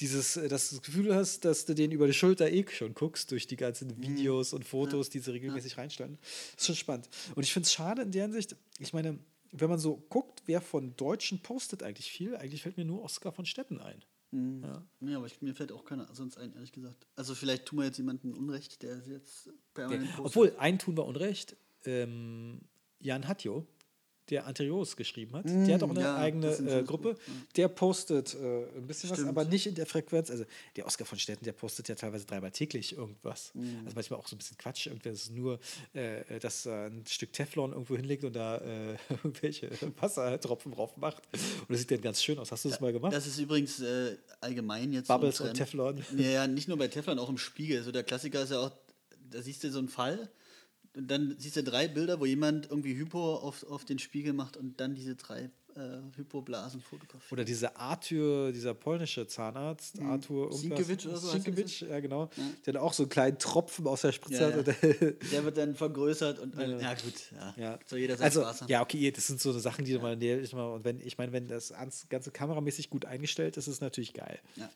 dieses, 0.00 0.36
äh, 0.36 0.48
dass 0.48 0.70
du 0.70 0.76
das 0.76 0.84
Gefühl 0.84 1.14
hast, 1.14 1.44
dass 1.44 1.64
du 1.64 1.74
den 1.74 1.90
über 1.90 2.06
die 2.06 2.12
Schulter 2.12 2.50
eh 2.50 2.64
schon 2.70 2.94
guckst, 2.94 3.30
durch 3.30 3.46
die 3.46 3.56
ganzen 3.56 3.88
Mhm. 3.88 4.02
Videos 4.02 4.52
und 4.52 4.64
Fotos, 4.64 5.10
die 5.10 5.18
sie 5.18 5.32
regelmäßig 5.32 5.76
reinstellen. 5.78 6.18
Das 6.54 6.60
ist 6.62 6.66
schon 6.66 6.76
spannend. 6.76 7.08
Und 7.34 7.42
ich 7.42 7.52
finde 7.52 7.66
es 7.66 7.72
schade 7.72 8.02
in 8.02 8.12
der 8.12 8.22
Hinsicht, 8.22 8.54
ich 8.78 8.92
meine, 8.92 9.18
wenn 9.50 9.70
man 9.70 9.78
so 9.78 9.96
guckt, 10.10 10.42
wer 10.46 10.60
von 10.60 10.94
Deutschen 10.96 11.40
postet 11.40 11.82
eigentlich 11.82 12.10
viel, 12.10 12.36
eigentlich 12.36 12.62
fällt 12.62 12.76
mir 12.76 12.84
nur 12.84 13.02
Oskar 13.02 13.32
von 13.32 13.46
Stetten 13.46 13.80
ein. 13.80 14.04
Ja. 14.30 14.82
ja, 15.00 15.16
aber 15.16 15.26
ich, 15.26 15.40
mir 15.40 15.54
fällt 15.54 15.72
auch 15.72 15.84
keiner 15.84 16.06
sonst 16.14 16.36
ein, 16.36 16.52
ehrlich 16.54 16.72
gesagt. 16.72 17.06
Also, 17.16 17.34
vielleicht 17.34 17.66
tun 17.66 17.78
wir 17.78 17.86
jetzt 17.86 17.96
jemanden 17.96 18.34
Unrecht, 18.34 18.82
der 18.82 18.98
jetzt 19.06 19.50
permanent 19.74 20.08
postet. 20.08 20.26
Obwohl, 20.26 20.56
einen 20.58 20.78
tun 20.78 20.96
wir 20.96 21.06
Unrecht. 21.06 21.56
Ähm, 21.84 22.60
Jan 23.00 23.28
Hatjo, 23.28 23.66
der 24.30 24.46
Anterios 24.46 24.96
geschrieben 24.96 25.34
hat, 25.36 25.46
der 25.46 25.74
hat 25.74 25.82
auch 25.82 25.90
eine 25.90 26.00
ja, 26.00 26.16
eigene 26.16 26.48
äh, 26.48 26.82
Gruppe. 26.82 27.10
Ja. 27.10 27.32
Der 27.56 27.68
postet 27.68 28.34
äh, 28.34 28.64
ein 28.76 28.86
bisschen 28.86 29.10
was, 29.10 29.18
Stimmt. 29.18 29.30
aber 29.30 29.44
nicht 29.44 29.66
in 29.66 29.74
der 29.74 29.86
Frequenz. 29.86 30.30
Also 30.30 30.44
der 30.76 30.86
Oskar 30.86 31.06
von 31.06 31.18
Stetten, 31.18 31.44
der 31.44 31.52
postet 31.52 31.88
ja 31.88 31.94
teilweise 31.94 32.26
dreimal 32.26 32.50
täglich 32.50 32.96
irgendwas. 32.96 33.52
Mhm. 33.54 33.82
Also 33.84 33.94
manchmal 33.94 34.20
auch 34.20 34.28
so 34.28 34.36
ein 34.36 34.38
bisschen 34.38 34.58
Quatsch. 34.58 34.86
Irgendwer 34.86 35.12
ist 35.12 35.30
nur, 35.30 35.58
äh, 35.94 36.38
dass 36.40 36.66
er 36.66 36.86
ein 36.86 37.04
Stück 37.06 37.32
Teflon 37.32 37.72
irgendwo 37.72 37.96
hinlegt 37.96 38.24
und 38.24 38.36
da 38.36 38.58
äh, 38.58 38.96
irgendwelche 39.10 39.70
Wassertropfen 39.98 40.72
drauf 40.72 40.96
macht. 40.96 41.22
Und 41.32 41.70
das 41.70 41.80
sieht 41.80 41.90
dann 41.90 42.00
ganz 42.00 42.22
schön 42.22 42.38
aus. 42.38 42.52
Hast 42.52 42.64
du 42.64 42.68
das 42.68 42.80
mal 42.80 42.92
gemacht? 42.92 43.12
Das 43.12 43.26
ist 43.26 43.38
übrigens 43.38 43.80
äh, 43.80 44.16
allgemein 44.40 44.92
jetzt. 44.92 45.08
Bubbles 45.08 45.40
und. 45.40 45.54
Teflon. 45.54 46.04
Ja, 46.16 46.28
ja, 46.28 46.46
nicht 46.46 46.68
nur 46.68 46.76
bei 46.76 46.88
Teflon, 46.88 47.18
auch 47.18 47.28
im 47.28 47.38
Spiegel. 47.38 47.82
So 47.82 47.92
der 47.92 48.04
Klassiker 48.04 48.42
ist 48.42 48.50
ja 48.50 48.60
auch, 48.60 48.72
da 49.30 49.42
siehst 49.42 49.64
du 49.64 49.70
so 49.70 49.78
einen 49.78 49.88
Fall 49.88 50.30
und 50.98 51.08
dann 51.08 51.36
siehst 51.38 51.54
du 51.54 51.62
drei 51.62 51.86
Bilder, 51.86 52.18
wo 52.18 52.26
jemand 52.26 52.68
irgendwie 52.70 52.96
Hypo 52.96 53.36
auf, 53.36 53.62
auf 53.70 53.84
den 53.84 54.00
Spiegel 54.00 54.32
macht 54.32 54.56
und 54.56 54.80
dann 54.80 54.96
diese 54.96 55.14
drei 55.14 55.48
äh, 55.76 55.80
Hypoblasen 56.16 56.80
fotografiert. 56.80 57.30
Oder 57.30 57.44
dieser 57.44 57.76
Arthur, 57.76 58.50
dieser 58.50 58.74
polnische 58.74 59.24
Zahnarzt, 59.28 60.00
Arthur 60.00 60.46
irgendwas. 60.46 60.60
Sienkiewicz 60.60 61.06
oder 61.06 61.16
so 61.18 61.28
Sienkiewicz, 61.28 61.80
ja 61.80 62.00
genau. 62.00 62.28
Ja. 62.36 62.42
Der 62.66 62.74
hat 62.74 62.80
auch 62.80 62.92
so 62.92 63.04
einen 63.04 63.10
kleinen 63.10 63.38
Tropfen 63.38 63.86
aus 63.86 64.00
der 64.00 64.10
Spritze 64.10 64.42
Ja, 64.42 64.50
ja. 64.50 64.56
Und, 64.56 64.66
Der 65.32 65.44
wird 65.44 65.56
dann 65.56 65.76
vergrößert 65.76 66.40
und 66.40 66.56
ja, 66.56 66.66
ja 66.66 66.94
gut, 66.94 67.32
ja. 67.56 67.78
Soll 67.86 68.00
jeder 68.00 68.20
also, 68.20 68.40
Spaß 68.40 68.62
haben. 68.62 68.68
ja, 68.68 68.82
okay, 68.82 69.12
das 69.12 69.28
sind 69.28 69.40
so 69.40 69.56
Sachen, 69.56 69.84
die 69.84 69.96
man 69.98 70.20
ich 70.20 70.52
mal, 70.52 70.66
und 70.74 70.84
wenn, 70.84 71.00
ich 71.00 71.16
meine, 71.16 71.30
wenn 71.30 71.46
das 71.46 71.72
ganze 72.08 72.32
kameramäßig 72.32 72.90
gut 72.90 73.04
eingestellt 73.04 73.56
ist, 73.56 73.68
ist 73.68 73.74
es 73.74 73.80
natürlich 73.80 74.14
geil. 74.14 74.40
Ja. 74.56 74.68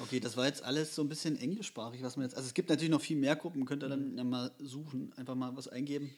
Okay, 0.00 0.20
das 0.20 0.36
war 0.36 0.46
jetzt 0.46 0.62
alles 0.62 0.94
so 0.94 1.02
ein 1.02 1.08
bisschen 1.08 1.38
englischsprachig, 1.38 2.02
was 2.02 2.16
man 2.16 2.24
jetzt. 2.26 2.36
Also 2.36 2.46
es 2.46 2.54
gibt 2.54 2.68
natürlich 2.68 2.90
noch 2.90 3.00
viel 3.00 3.16
mehr 3.16 3.36
Gruppen, 3.36 3.64
könnt 3.64 3.82
ihr 3.82 3.88
dann 3.88 4.16
ja 4.16 4.24
mal 4.24 4.52
suchen, 4.58 5.12
einfach 5.16 5.34
mal 5.34 5.56
was 5.56 5.68
eingeben. 5.68 6.14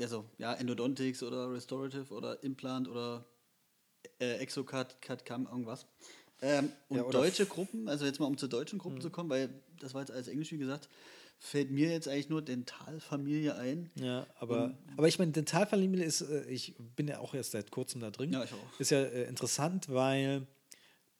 Also, 0.00 0.24
ja, 0.38 0.54
Endodontics 0.54 1.22
oder 1.22 1.52
Restorative 1.52 2.12
oder 2.14 2.42
Implant 2.42 2.88
oder 2.88 3.26
äh, 4.18 4.38
Exocut, 4.38 5.00
Cut 5.02 5.24
Cam, 5.24 5.46
irgendwas. 5.46 5.86
Ähm, 6.42 6.72
und 6.88 6.96
Ja, 6.96 7.04
deutsche 7.10 7.44
Gruppen, 7.44 7.86
also 7.86 8.06
jetzt 8.06 8.18
mal 8.18 8.26
um 8.26 8.38
zu 8.38 8.48
deutschen 8.48 8.78
Gruppen 8.78 9.00
zu 9.00 9.10
kommen, 9.10 9.28
weil 9.28 9.50
das 9.78 9.92
war 9.92 10.00
jetzt 10.00 10.10
alles 10.10 10.28
Englisch, 10.28 10.50
wie 10.52 10.58
gesagt, 10.58 10.88
fällt 11.38 11.70
mir 11.70 11.90
jetzt 11.90 12.08
eigentlich 12.08 12.30
nur 12.30 12.40
Dentalfamilie 12.40 13.54
ein. 13.56 13.90
Ja, 13.94 14.26
aber, 14.38 14.74
aber 14.96 15.08
ich 15.08 15.18
meine, 15.18 15.32
Dentalfamilie 15.32 16.04
ist, 16.04 16.22
äh, 16.22 16.44
ich 16.48 16.74
bin 16.96 17.08
ja 17.08 17.18
auch 17.18 17.34
erst 17.34 17.50
seit 17.50 17.70
kurzem 17.70 18.00
da 18.00 18.10
drin. 18.10 18.32
Ja, 18.32 18.42
ich 18.42 18.52
auch. 18.54 18.80
Ist 18.80 18.90
ja 18.90 19.02
äh, 19.02 19.24
interessant, 19.24 19.90
weil 19.90 20.46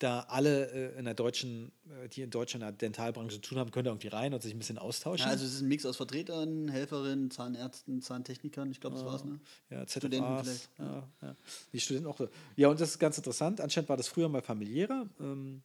da 0.01 0.21
alle 0.21 0.71
äh, 0.71 0.99
in 0.99 1.05
der 1.05 1.13
deutschen, 1.13 1.71
äh, 2.03 2.09
die 2.09 2.21
in 2.21 2.29
Deutschland 2.29 2.63
in 2.63 2.67
der 2.69 2.77
Dentalbranche 2.77 3.35
zu 3.35 3.41
tun 3.41 3.59
haben, 3.59 3.71
können 3.71 3.85
da 3.85 3.91
irgendwie 3.91 4.07
rein 4.07 4.33
und 4.33 4.41
sich 4.41 4.53
ein 4.53 4.57
bisschen 4.57 4.77
austauschen. 4.77 5.25
Ja, 5.25 5.31
also 5.31 5.45
es 5.45 5.53
ist 5.53 5.61
ein 5.61 5.67
Mix 5.67 5.85
aus 5.85 5.97
Vertretern, 5.97 6.69
Helferinnen, 6.69 7.29
Zahnärzten, 7.29 8.01
Zahntechnikern, 8.01 8.71
ich 8.71 8.79
glaube, 8.79 8.95
das 8.95 9.05
war's, 9.05 9.23
ne? 9.23 9.39
Ja, 9.69 9.87
Studenten 9.87 10.25
ZFAs. 10.25 10.47
vielleicht. 10.47 10.69
Ja, 10.79 11.09
ja. 11.21 11.35
Die 11.73 11.79
Studenten 11.79 12.09
auch. 12.09 12.19
Ja, 12.55 12.69
und 12.69 12.79
das 12.79 12.89
ist 12.89 12.99
ganz 12.99 13.17
interessant. 13.17 13.61
Anscheinend 13.61 13.89
war 13.89 13.97
das 13.97 14.07
früher 14.07 14.29
mal 14.29 14.41
familiärer. 14.41 15.07
Ähm, 15.19 15.61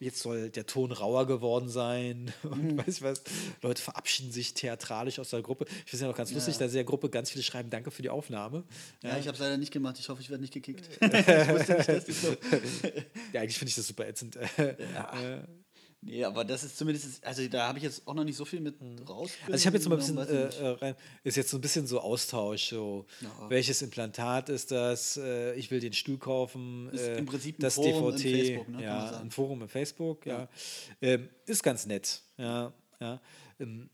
jetzt 0.00 0.20
soll 0.20 0.50
der 0.50 0.66
Ton 0.66 0.92
rauer 0.92 1.26
geworden 1.26 1.68
sein. 1.68 2.32
Und 2.42 2.72
Mhm. 2.72 2.78
weiß 2.78 2.88
ich 2.88 3.02
was. 3.02 3.22
Leute 3.62 3.80
verabschieden 3.82 4.32
sich 4.32 4.54
theatralisch 4.54 5.18
aus 5.18 5.30
der 5.30 5.42
Gruppe. 5.42 5.64
Ich 5.68 5.72
finde 5.72 5.86
es 5.92 6.00
ja 6.00 6.06
noch 6.08 6.16
ganz 6.16 6.30
Ja. 6.30 6.36
lustig, 6.36 6.56
da 6.58 6.64
in 6.66 6.72
der 6.72 6.84
Gruppe 6.84 7.08
ganz 7.10 7.30
viele 7.30 7.42
schreiben 7.44 7.70
Danke 7.70 7.90
für 7.90 8.02
die 8.02 8.10
Aufnahme. 8.10 8.64
Ja, 9.02 9.16
ich 9.18 9.26
habe 9.26 9.34
es 9.34 9.38
leider 9.40 9.56
nicht 9.56 9.72
gemacht. 9.72 9.96
Ich 9.98 10.08
hoffe, 10.08 10.20
ich 10.20 10.30
werde 10.30 10.42
nicht 10.42 10.52
gekickt. 10.54 10.88
ich 11.00 11.48
wusste 11.48 11.74
nicht, 11.76 11.88
dass 11.88 12.04
das 12.04 12.22
so. 12.22 12.36
Ja, 13.32 13.40
eigentlich 13.40 13.58
finde 13.58 13.68
ich 13.70 13.76
das 13.76 13.86
super 13.86 14.06
ätzend. 14.06 14.36
Äh, 14.58 15.38
Nee, 16.06 16.22
aber 16.24 16.44
das 16.44 16.64
ist 16.64 16.76
zumindest, 16.76 17.24
also 17.24 17.46
da 17.48 17.68
habe 17.68 17.78
ich 17.78 17.84
jetzt 17.84 18.06
auch 18.06 18.14
noch 18.14 18.24
nicht 18.24 18.36
so 18.36 18.44
viel 18.44 18.60
mit 18.60 18.74
rausgekommen. 18.80 19.52
Also 19.52 19.56
ich 19.56 19.66
habe 19.66 19.76
jetzt 19.78 19.88
mal 19.88 19.94
ein 19.94 19.98
bisschen 19.98 20.18
äh, 20.18 20.48
äh, 20.48 20.68
rein, 20.80 20.94
ist 21.22 21.36
jetzt 21.36 21.50
so 21.50 21.56
ein 21.56 21.60
bisschen 21.62 21.86
so 21.86 22.00
Austausch, 22.00 22.68
so 22.68 23.06
Ja. 23.22 23.48
welches 23.48 23.80
Implantat 23.80 24.50
ist 24.50 24.70
das? 24.70 25.16
Äh, 25.16 25.54
ich 25.54 25.70
will 25.70 25.80
den 25.80 25.94
Stuhl 25.94 26.18
kaufen. 26.18 26.90
Ist 26.90 27.00
äh, 27.02 27.16
im 27.18 27.26
Prinzip 27.26 27.58
ein 27.58 27.62
das 27.62 27.76
Forum 27.76 28.10
im 28.10 28.16
DVT, 28.16 28.22
Facebook, 28.30 28.68
ne, 28.68 28.82
ja, 28.82 29.20
ein 29.20 29.30
Forum 29.30 29.62
im 29.62 29.68
Facebook, 29.68 30.26
ja, 30.26 30.40
Ja. 30.40 30.48
Ähm, 31.00 31.28
ist 31.46 31.62
ganz 31.62 31.86
nett, 31.86 32.20
ja, 32.36 32.72
ja. 33.00 33.20
Ähm, 33.58 33.88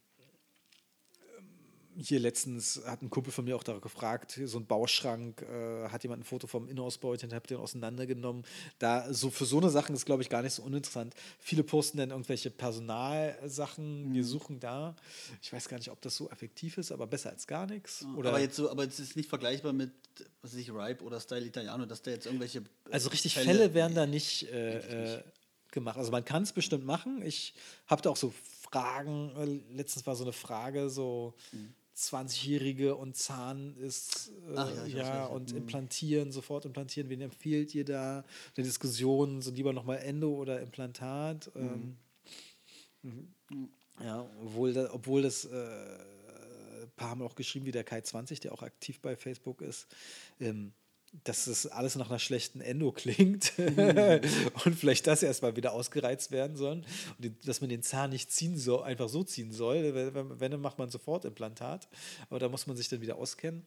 hier 1.96 2.20
letztens 2.20 2.80
hat 2.86 3.02
ein 3.02 3.10
Kumpel 3.10 3.32
von 3.32 3.44
mir 3.44 3.56
auch 3.56 3.62
da 3.62 3.78
gefragt, 3.78 4.38
so 4.44 4.58
ein 4.58 4.66
Bauschrank, 4.66 5.42
äh, 5.42 5.88
hat 5.88 6.02
jemand 6.02 6.22
ein 6.22 6.24
Foto 6.24 6.46
vom 6.46 6.68
Innenausbau, 6.68 7.14
ich 7.14 7.22
habe 7.22 7.46
den 7.46 7.58
auseinandergenommen. 7.58 8.44
Da, 8.78 9.12
so 9.12 9.30
für 9.30 9.44
so 9.44 9.58
eine 9.58 9.70
Sachen 9.70 9.94
ist, 9.94 10.06
glaube 10.06 10.22
ich, 10.22 10.28
gar 10.28 10.42
nicht 10.42 10.54
so 10.54 10.62
uninteressant. 10.62 11.14
Viele 11.38 11.62
posten 11.64 11.98
dann 11.98 12.10
irgendwelche 12.10 12.50
Personalsachen, 12.50 14.08
Mhm. 14.08 14.14
wir 14.14 14.24
suchen 14.24 14.60
da. 14.60 14.94
Ich 15.42 15.52
weiß 15.52 15.68
gar 15.68 15.78
nicht, 15.78 15.90
ob 15.90 16.00
das 16.00 16.16
so 16.16 16.28
effektiv 16.30 16.78
ist, 16.78 16.92
aber 16.92 17.06
besser 17.06 17.30
als 17.30 17.46
gar 17.46 17.66
nichts. 17.66 18.04
Oder 18.16 18.30
aber 18.30 18.40
jetzt 18.40 18.56
so, 18.56 18.70
aber 18.70 18.84
es 18.86 18.98
ist 19.00 19.16
nicht 19.16 19.28
vergleichbar 19.28 19.72
mit, 19.72 19.90
was 20.42 20.52
weiß 20.52 20.60
ich, 20.60 20.70
Ripe 20.72 21.04
oder 21.04 21.20
Style 21.20 21.44
Italiano, 21.44 21.86
dass 21.86 22.02
da 22.02 22.10
jetzt 22.10 22.26
irgendwelche. 22.26 22.58
äh, 22.60 22.92
also 22.92 23.08
richtig 23.10 23.34
Fälle, 23.34 23.74
werden 23.74 23.94
da 23.94 24.06
nicht 24.06 24.44
äh, 24.52 25.16
äh, 25.16 25.22
gemacht. 25.70 25.96
Also 25.98 26.10
man 26.10 26.24
kann 26.24 26.42
es 26.42 26.52
bestimmt 26.52 26.84
machen. 26.84 27.22
Ich 27.22 27.54
habe 27.86 28.02
da 28.02 28.10
auch 28.10 28.16
so 28.16 28.32
Fragen, 28.62 29.32
äh, 29.36 29.74
letztens 29.76 30.06
war 30.06 30.14
so 30.16 30.24
eine 30.24 30.32
Frage, 30.32 30.90
so 30.90 31.34
20-Jährige 32.00 32.96
und 32.96 33.16
Zahn 33.16 33.76
ist 33.76 34.32
äh, 34.50 34.54
Ach 34.56 34.70
ja, 34.74 34.86
ja, 34.86 35.26
und 35.26 35.50
Mhm. 35.52 35.58
implantieren, 35.58 36.32
sofort 36.32 36.64
implantieren. 36.64 37.10
Wen 37.10 37.20
empfiehlt 37.20 37.74
ihr 37.74 37.84
da? 37.84 38.24
Eine 38.56 38.64
Diskussion, 38.66 39.42
so 39.42 39.50
lieber 39.50 39.72
nochmal 39.72 39.98
Endo 39.98 40.34
oder 40.34 40.60
Implantat. 40.60 41.50
Ähm, 41.56 41.96
ja, 44.02 44.28
obwohl, 44.42 44.72
da, 44.72 44.92
obwohl 44.92 45.22
das 45.22 45.44
äh, 45.44 45.48
ein 46.82 46.90
paar 46.96 47.10
haben 47.10 47.22
auch 47.22 47.34
geschrieben, 47.34 47.66
wie 47.66 47.72
der 47.72 47.86
Kai20, 47.86 48.40
der 48.40 48.52
auch 48.52 48.62
aktiv 48.62 49.00
bei 49.00 49.16
Facebook 49.16 49.60
ist, 49.62 49.86
ähm, 50.40 50.72
dass 51.24 51.46
das 51.46 51.66
alles 51.66 51.96
nach 51.96 52.08
einer 52.08 52.18
schlechten 52.18 52.60
Endo 52.60 52.92
klingt 52.92 53.52
und 54.64 54.74
vielleicht 54.76 55.06
das 55.06 55.22
erstmal 55.22 55.56
wieder 55.56 55.72
ausgereizt 55.72 56.30
werden 56.30 56.56
sollen 56.56 56.86
und 57.18 57.48
dass 57.48 57.60
man 57.60 57.68
den 57.68 57.82
Zahn 57.82 58.10
nicht 58.10 58.30
ziehen 58.30 58.56
soll, 58.56 58.84
einfach 58.84 59.08
so 59.08 59.24
ziehen 59.24 59.52
soll. 59.52 59.92
Wenn, 60.38 60.50
dann 60.50 60.60
macht 60.60 60.78
man 60.78 60.88
sofort 60.88 61.24
Implantat, 61.24 61.88
aber 62.28 62.38
da 62.38 62.48
muss 62.48 62.66
man 62.66 62.76
sich 62.76 62.88
dann 62.88 63.00
wieder 63.00 63.16
auskennen. 63.16 63.66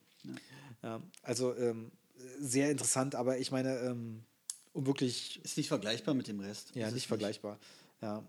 Ja, 0.81 1.01
also 1.21 1.55
ähm, 1.57 1.91
sehr 2.39 2.71
interessant, 2.71 3.15
aber 3.15 3.37
ich 3.37 3.51
meine, 3.51 3.77
ähm, 3.79 4.23
um 4.71 4.87
wirklich, 4.87 5.39
Ist 5.43 5.57
nicht 5.57 5.67
vergleichbar 5.67 6.13
mit 6.13 6.27
dem 6.27 6.39
Rest. 6.39 6.71
ja, 6.75 6.87
es 6.87 6.93
nicht 6.93 7.07
vergleichbar. 7.07 7.59
Ja, 8.01 8.23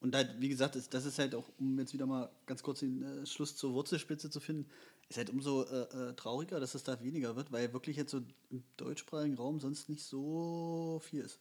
Und 0.00 0.14
halt, 0.14 0.40
wie 0.40 0.48
gesagt, 0.48 0.76
ist, 0.76 0.94
das 0.94 1.04
ist 1.04 1.18
halt 1.18 1.34
auch, 1.34 1.44
um 1.58 1.78
jetzt 1.78 1.92
wieder 1.92 2.06
mal 2.06 2.30
ganz 2.46 2.62
kurz 2.62 2.80
den 2.80 3.02
äh, 3.02 3.26
Schluss 3.26 3.56
zur 3.56 3.74
Wurzelspitze 3.74 4.30
zu 4.30 4.40
finden, 4.40 4.70
ist 5.12 5.18
halt 5.18 5.30
umso 5.30 5.64
äh, 5.64 5.82
äh, 6.10 6.12
trauriger, 6.14 6.58
dass 6.58 6.74
es 6.74 6.84
da 6.84 7.00
weniger 7.02 7.36
wird, 7.36 7.52
weil 7.52 7.72
wirklich 7.74 7.96
jetzt 7.96 8.10
so 8.12 8.22
im 8.50 8.64
deutschsprachigen 8.78 9.36
Raum 9.36 9.60
sonst 9.60 9.88
nicht 9.90 10.04
so 10.04 11.00
viel 11.04 11.20
ist. 11.20 11.38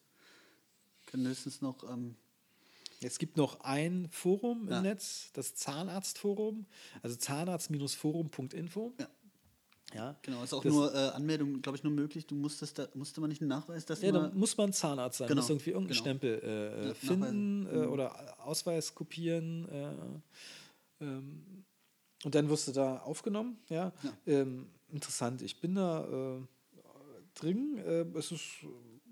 Können 1.07 1.25
höchstens 1.27 1.61
noch, 1.61 1.89
ähm, 1.89 2.15
Es 3.01 3.17
gibt 3.17 3.37
noch 3.37 3.61
ein 3.61 4.09
Forum 4.11 4.63
im 4.67 4.73
Ja. 4.73 4.81
Netz, 4.81 5.31
das 5.33 5.55
Zahnarztforum, 5.55 6.65
also 7.01 7.15
zahnarzt-forum.info. 7.15 8.93
Ja. 8.99 9.07
Ja, 9.93 10.15
genau, 10.21 10.41
ist 10.43 10.53
auch 10.53 10.63
Das- 10.63 10.71
nur 10.71 10.93
äh, 10.95 11.09
Anmeldung, 11.09 11.61
glaube 11.61 11.77
ich, 11.77 11.83
nur 11.83 11.91
möglich. 11.91 12.25
Du 12.25 12.35
musstest 12.35 12.79
da, 12.79 12.87
musste 12.93 13.19
man 13.19 13.29
nicht 13.29 13.41
einen 13.41 13.49
Nachweis, 13.49 13.85
dass 13.85 14.01
Ja, 14.01 14.07
du 14.11 14.13
da 14.19 14.27
mal, 14.29 14.33
muss 14.33 14.55
man 14.55 14.71
Zahnarzt 14.71 15.17
sein, 15.17 15.27
Genau, 15.27 15.41
muss 15.41 15.49
irgendwie 15.49 15.71
irgendeinen 15.71 15.93
genau. 15.97 16.01
Stempel 16.01 16.39
äh, 16.43 16.87
Ja, 16.87 16.93
finden 16.93 17.65
äh, 17.67 17.75
Mhm. 17.87 17.91
oder 17.91 18.45
Ausweis 18.45 18.95
kopieren. 18.95 19.67
Äh, 19.69 21.03
ähm, 21.03 21.65
und 22.23 22.35
dann 22.35 22.49
wirst 22.49 22.67
du 22.67 22.71
da 22.71 22.97
aufgenommen. 22.97 23.57
Ja, 23.69 23.93
Ja. 24.03 24.13
Ähm, 24.27 24.67
interessant. 24.91 25.41
Ich 25.41 25.59
bin 25.59 25.75
da 25.75 26.05
äh, 26.05 26.41
drin. 27.39 27.77
Äh, 27.77 28.17
es 28.17 28.31
ist 28.31 28.43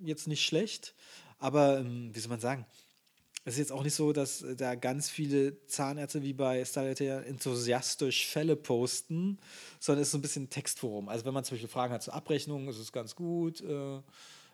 jetzt 0.02 0.28
nicht 0.28 0.44
schlecht, 0.44 0.94
aber 1.38 1.80
ähm, 1.80 2.12
wie 2.14 2.20
soll 2.20 2.30
man 2.30 2.40
sagen? 2.40 2.66
Es 3.46 3.54
ist 3.56 3.60
jetzt 3.60 3.72
auch 3.72 3.84
nicht 3.84 3.96
so, 3.96 4.14
dass 4.14 4.42
äh, 4.42 4.56
da 4.56 4.76
ganz 4.76 5.10
viele 5.10 5.66
Zahnärzte 5.66 6.22
wie 6.22 6.34
bei 6.34 6.64
Starlight 6.66 7.02
enthusiastisch 7.02 8.28
Fälle 8.28 8.56
posten, 8.56 9.40
sondern 9.80 10.02
es 10.02 10.10
ist 10.10 10.12
so 10.12 10.18
ein 10.18 10.22
bisschen 10.22 10.44
ein 10.44 10.50
Textforum. 10.50 11.10
Also 11.10 11.26
wenn 11.26 11.34
man 11.34 11.44
zum 11.44 11.56
Beispiel 11.56 11.70
Fragen 11.70 11.94
hat 11.94 12.04
zur 12.04 12.14
Abrechnung, 12.14 12.68
ist 12.68 12.78
es 12.78 12.92
ganz 12.92 13.16
gut. 13.16 13.62
Äh, 13.62 14.02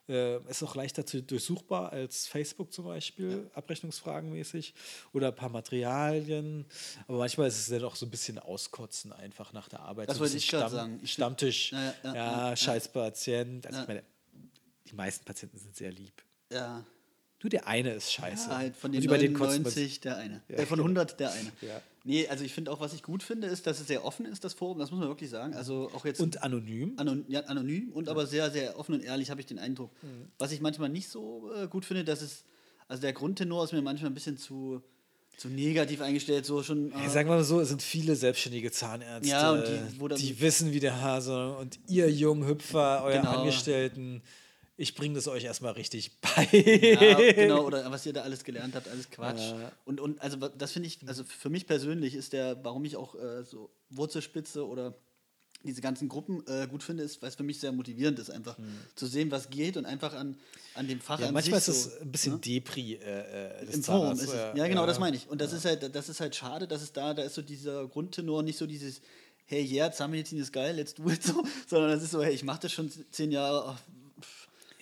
äh, 0.07 0.37
ist 0.49 0.61
auch 0.63 0.75
leichter 0.75 1.05
zu 1.05 1.21
durchsuchbar 1.23 1.91
als 1.91 2.27
Facebook 2.27 2.71
zum 2.71 2.85
Beispiel, 2.85 3.49
Abrechnungsfragen 3.53 4.31
mäßig. 4.31 4.73
Oder 5.13 5.27
ein 5.29 5.35
paar 5.35 5.49
Materialien. 5.49 6.65
Aber 7.07 7.17
manchmal 7.19 7.47
ist 7.47 7.57
es 7.59 7.67
dann 7.67 7.83
auch 7.83 7.95
so 7.95 8.05
ein 8.05 8.09
bisschen 8.11 8.39
auskotzen 8.39 9.11
einfach 9.13 9.53
nach 9.53 9.67
der 9.69 9.79
Arbeit. 9.81 10.09
Das 10.09 10.17
so 10.17 10.21
wollte 10.23 10.37
ich 10.37 10.47
gerade 10.47 10.71
sagen. 10.75 11.01
Stammtisch. 11.05 11.71
Ja, 11.71 11.79
Ja, 11.81 11.93
ja, 12.03 12.03
ja, 12.03 12.15
ja, 12.15 12.49
ja. 12.49 12.55
scheiß 12.55 12.87
Patient. 12.89 13.65
Also 13.65 13.77
Ja. 13.77 13.83
ich 13.83 13.87
meine, 13.87 14.03
die 14.87 14.93
meisten 14.95 15.25
Patienten 15.25 15.57
sind 15.57 15.75
sehr 15.75 15.91
lieb. 15.91 16.23
ja, 16.51 16.83
Nur 17.41 17.49
der 17.49 17.67
eine 17.67 17.93
ist 17.93 18.11
scheiße. 18.13 18.49
ja, 18.49 18.57
halt 18.57 18.75
von 18.75 18.91
den 18.91 19.01
über 19.03 19.17
den 19.17 19.33
kotzt 19.33 19.53
man 19.53 19.63
99 19.63 19.99
der 20.01 20.17
eine. 20.17 20.41
Ja, 20.47 20.55
äh, 20.57 20.65
von 20.65 20.77
genau. 20.77 20.83
100 20.89 21.19
der 21.19 21.31
eine. 21.31 21.51
Ja. 21.61 21.81
Nee, 22.07 22.27
also 22.27 22.43
ich 22.43 22.53
finde 22.53 22.71
auch, 22.71 22.79
was 22.79 22.93
ich 22.93 23.01
gut 23.01 23.23
finde, 23.23 23.47
ist, 23.47 23.65
dass 23.65 23.79
es 23.79 23.87
sehr 23.87 24.05
offen 24.05 24.27
ist, 24.27 24.43
das 24.43 24.53
Forum, 24.53 24.77
das 24.77 24.91
muss 24.91 24.99
man 24.99 25.09
wirklich 25.09 25.29
sagen. 25.31 25.55
Also 25.55 25.89
auch 25.95 26.05
jetzt 26.05 26.21
Und 26.21 26.43
anonym. 26.43 26.93
Anon 26.97 27.25
ja, 27.27 27.41
anonym 27.41 27.89
und 27.93 28.07
aber 28.09 28.27
sehr, 28.27 28.51
sehr 28.51 28.77
offen 28.77 28.93
und 28.93 29.03
ehrlich, 29.03 29.31
habe 29.31 29.41
ich 29.41 29.47
den 29.47 29.57
Eindruck. 29.57 29.91
Mhm. 30.03 30.27
Was 30.37 30.51
ich 30.51 30.61
manchmal 30.61 30.89
nicht 30.89 31.09
so 31.09 31.51
äh, 31.53 31.67
gut 31.67 31.83
finde, 31.83 32.03
dass 32.05 32.21
es, 32.21 32.43
also 32.87 33.01
der 33.01 33.11
Grundtenor 33.13 33.63
ist 33.63 33.73
mir 33.73 33.81
manchmal 33.81 34.11
ein 34.11 34.13
bisschen 34.13 34.37
zu, 34.37 34.83
zu 35.35 35.47
negativ 35.49 35.99
eingestellt, 36.01 36.45
so 36.45 36.61
schon. 36.61 36.91
Ja, 36.91 37.05
äh, 37.05 37.09
sagen 37.09 37.27
wir 37.27 37.37
mal 37.37 37.43
so, 37.43 37.59
es 37.59 37.69
sind 37.69 37.81
viele 37.81 38.15
selbstständige 38.15 38.71
Zahnärzte, 38.71 39.27
Ja, 39.27 39.57
die- 39.57 40.15
die 40.15 40.39
wissen, 40.41 40.73
wie 40.73 40.79
der 40.79 41.01
Hase 41.01 41.55
und 41.57 41.79
ihr 41.87 42.11
jungen 42.11 42.47
Hüpfer, 42.47 43.01
euer 43.03 43.17
Genau. 43.21 43.39
Angestellten, 43.39 44.21
ich 44.78 44.95
bringe 44.95 45.15
das 45.15 45.28
euch 45.28 45.43
erstmal 45.43 45.73
richtig 45.73 46.11
bei. 46.21 46.43
ja, 46.51 47.32
genau, 47.32 47.65
oder 47.65 47.89
was 47.91 48.05
ihr 48.05 48.13
da 48.13 48.23
alles 48.23 48.43
gelernt 48.43 48.76
habt, 48.76 48.88
alles 48.88 49.09
Quatsch. 49.09 49.39
Ja. 49.39 49.71
Und, 49.86 49.99
und 50.01 50.21
also 50.21 50.38
das 50.38 50.71
finde 50.71 50.88
ich, 50.88 50.99
also 51.07 51.23
für 51.23 51.49
mich 51.49 51.65
persönlich 51.65 52.13
ist 52.15 52.34
der, 52.34 52.63
warum 52.63 52.84
ich 52.86 52.95
auch 52.95 53.15
äh, 53.15 53.43
so 53.43 53.69
Wurzelspitze 53.89 54.67
oder 54.67 54.95
diese 55.63 55.82
ganzen 55.82 56.09
Gruppen 56.09 56.43
äh, 56.47 56.67
gut 56.67 56.84
finde, 56.84 57.03
ist, 57.03 57.21
weil 57.21 57.30
es 57.30 57.36
für 57.36 57.43
mich 57.43 57.59
sehr 57.59 57.71
motivierend 57.71 58.19
ist, 58.19 58.30
einfach 58.30 58.57
zu 58.95 59.07
sehen, 59.07 59.32
was 59.32 59.49
geht 59.49 59.78
und 59.78 59.86
einfach 59.86 60.13
an, 60.13 60.38
an 60.76 60.88
dem 60.88 61.01
Fach 61.01 61.17
Mhm. 61.17 61.23
Ja, 61.23 61.28
an 61.30 61.34
manchmal 61.34 61.59
sich 61.59 61.76
ist 61.76 61.84
so, 61.84 61.89
es 61.89 62.01
ein 62.01 62.11
bisschen 62.11 62.34
ne? 62.34 62.39
Depri 62.39 62.93
äh, 62.95 63.63
äh, 63.63 63.73
Im 63.73 63.84
Forum 63.84 64.13
ist 64.13 64.23
es. 64.23 64.34
Ja, 64.34 64.67
genau, 64.67 64.86
das 64.86 64.99
meine 64.99 65.17
ich. 65.17 65.28
Und 65.28 65.41
das 65.41 65.53
ist 65.53 65.65
halt, 65.65 65.95
das 65.95 66.09
ist 66.09 66.19
halt 66.19 66.36
schade, 66.36 66.67
dass 66.67 66.82
es 66.82 66.93
da, 66.93 67.13
da 67.13 67.23
ist 67.23 67.36
so 67.36 67.41
dieser 67.41 67.88
Grundtenor, 67.88 68.43
nicht 68.43 68.57
so 68.57 68.67
dieses, 68.67 69.01
hey, 69.45 69.63
yeah, 69.65 69.91
Zahnmedizin 69.91 70.38
ist 70.38 70.51
geil, 70.51 70.76
let's 70.76 70.93
do 70.93 71.09
it 71.09 71.23
so, 71.23 71.43
sondern 71.67 71.91
das 71.91 72.03
ist 72.03 72.11
so, 72.11 72.21
hey, 72.21 72.34
ich 72.34 72.43
mache 72.43 72.61
das 72.61 72.71
schon 72.71 72.91
zehn 73.11 73.32
Jahre. 73.32 73.78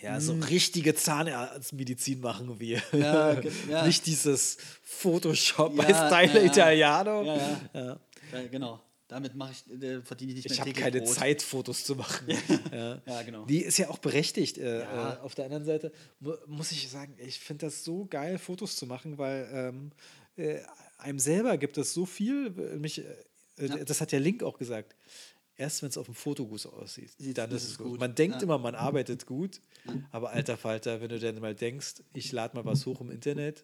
Ja, 0.04 0.20
so 0.20 0.34
richtige 0.34 0.94
Zahnarztmedizin 0.96 2.20
machen 2.20 2.60
wir. 2.60 2.82
Mhm. 2.92 3.00
Ja, 3.00 3.42
ja. 3.70 3.86
Nicht 3.88 4.06
dieses 4.06 4.58
Photoshop 4.84 5.76
bei 5.76 5.90
Ja, 5.90 6.08
Style 6.08 6.34
ja, 6.34 6.40
ja. 6.40 6.46
Italiano. 6.46 7.24
Ja, 7.24 7.36
ja. 7.38 7.60
Ja. 7.74 8.00
Ja, 8.34 8.48
genau. 8.48 8.80
Damit 9.08 9.36
mache 9.36 9.52
ich, 9.54 9.82
äh, 9.84 10.02
verdiene 10.02 10.32
ich 10.32 10.38
nicht 10.44 10.52
Ich 10.52 10.60
habe 10.60 10.74
keine 10.74 11.00
Brot. 11.02 11.10
Zeit, 11.14 11.42
Fotos 11.42 11.84
zu 11.84 11.96
machen. 11.96 12.28
ja. 12.72 13.02
Ja, 13.06 13.22
genau. 13.22 13.46
Die 13.46 13.60
ist 13.64 13.78
ja 13.78 13.90
auch 13.90 14.00
berechtigt. 14.00 14.58
Äh, 14.58 14.80
Ja. 14.80 15.14
äh, 15.14 15.20
auf 15.20 15.36
der 15.36 15.46
anderen 15.46 15.66
Seite 15.66 15.92
mu 16.20 16.34
muss 16.48 16.72
ich 16.72 16.90
sagen, 16.90 17.16
ich 17.20 17.40
finde 17.40 17.68
das 17.68 17.84
so 17.84 18.06
geil, 18.06 18.38
Fotos 18.40 18.76
zu 18.76 18.86
machen, 18.88 19.18
weil 19.18 19.48
ähm, 19.54 19.92
äh, 20.36 20.60
einem 20.98 21.20
selber 21.20 21.58
gibt 21.58 21.78
es 21.78 21.94
so 21.94 22.06
viel. 22.06 22.50
Mich, 22.80 23.00
äh, 23.00 23.04
Ja. 23.60 23.78
Das 23.86 24.02
hat 24.02 24.12
der 24.12 24.20
Link 24.20 24.42
auch 24.42 24.58
gesagt. 24.58 24.96
Erst 25.56 25.82
wenn 25.84 25.90
es 25.90 25.98
auf 25.98 26.06
dem 26.08 26.16
Foto 26.16 26.48
gut 26.48 26.66
aussieht, 26.66 27.12
Sieht- 27.20 27.38
dann 27.38 27.52
ist 27.52 27.64
es 27.64 27.78
gut. 27.78 27.88
gut. 27.88 28.00
Man 28.00 28.16
denkt 28.16 28.38
Ja. 28.38 28.42
immer, 28.44 28.58
man 28.58 28.74
arbeitet 28.76 29.26
gut, 29.28 29.62
aber 30.12 30.32
alter 30.32 30.58
Falter, 30.58 31.00
wenn 31.00 31.10
du 31.10 31.20
dann 31.20 31.40
mal 31.40 31.54
denkst, 31.54 32.02
ich 32.14 32.32
lade 32.32 32.56
mal 32.56 32.66
was 32.66 32.86
hoch 32.88 33.02
im 33.02 33.12
Internet. 33.12 33.62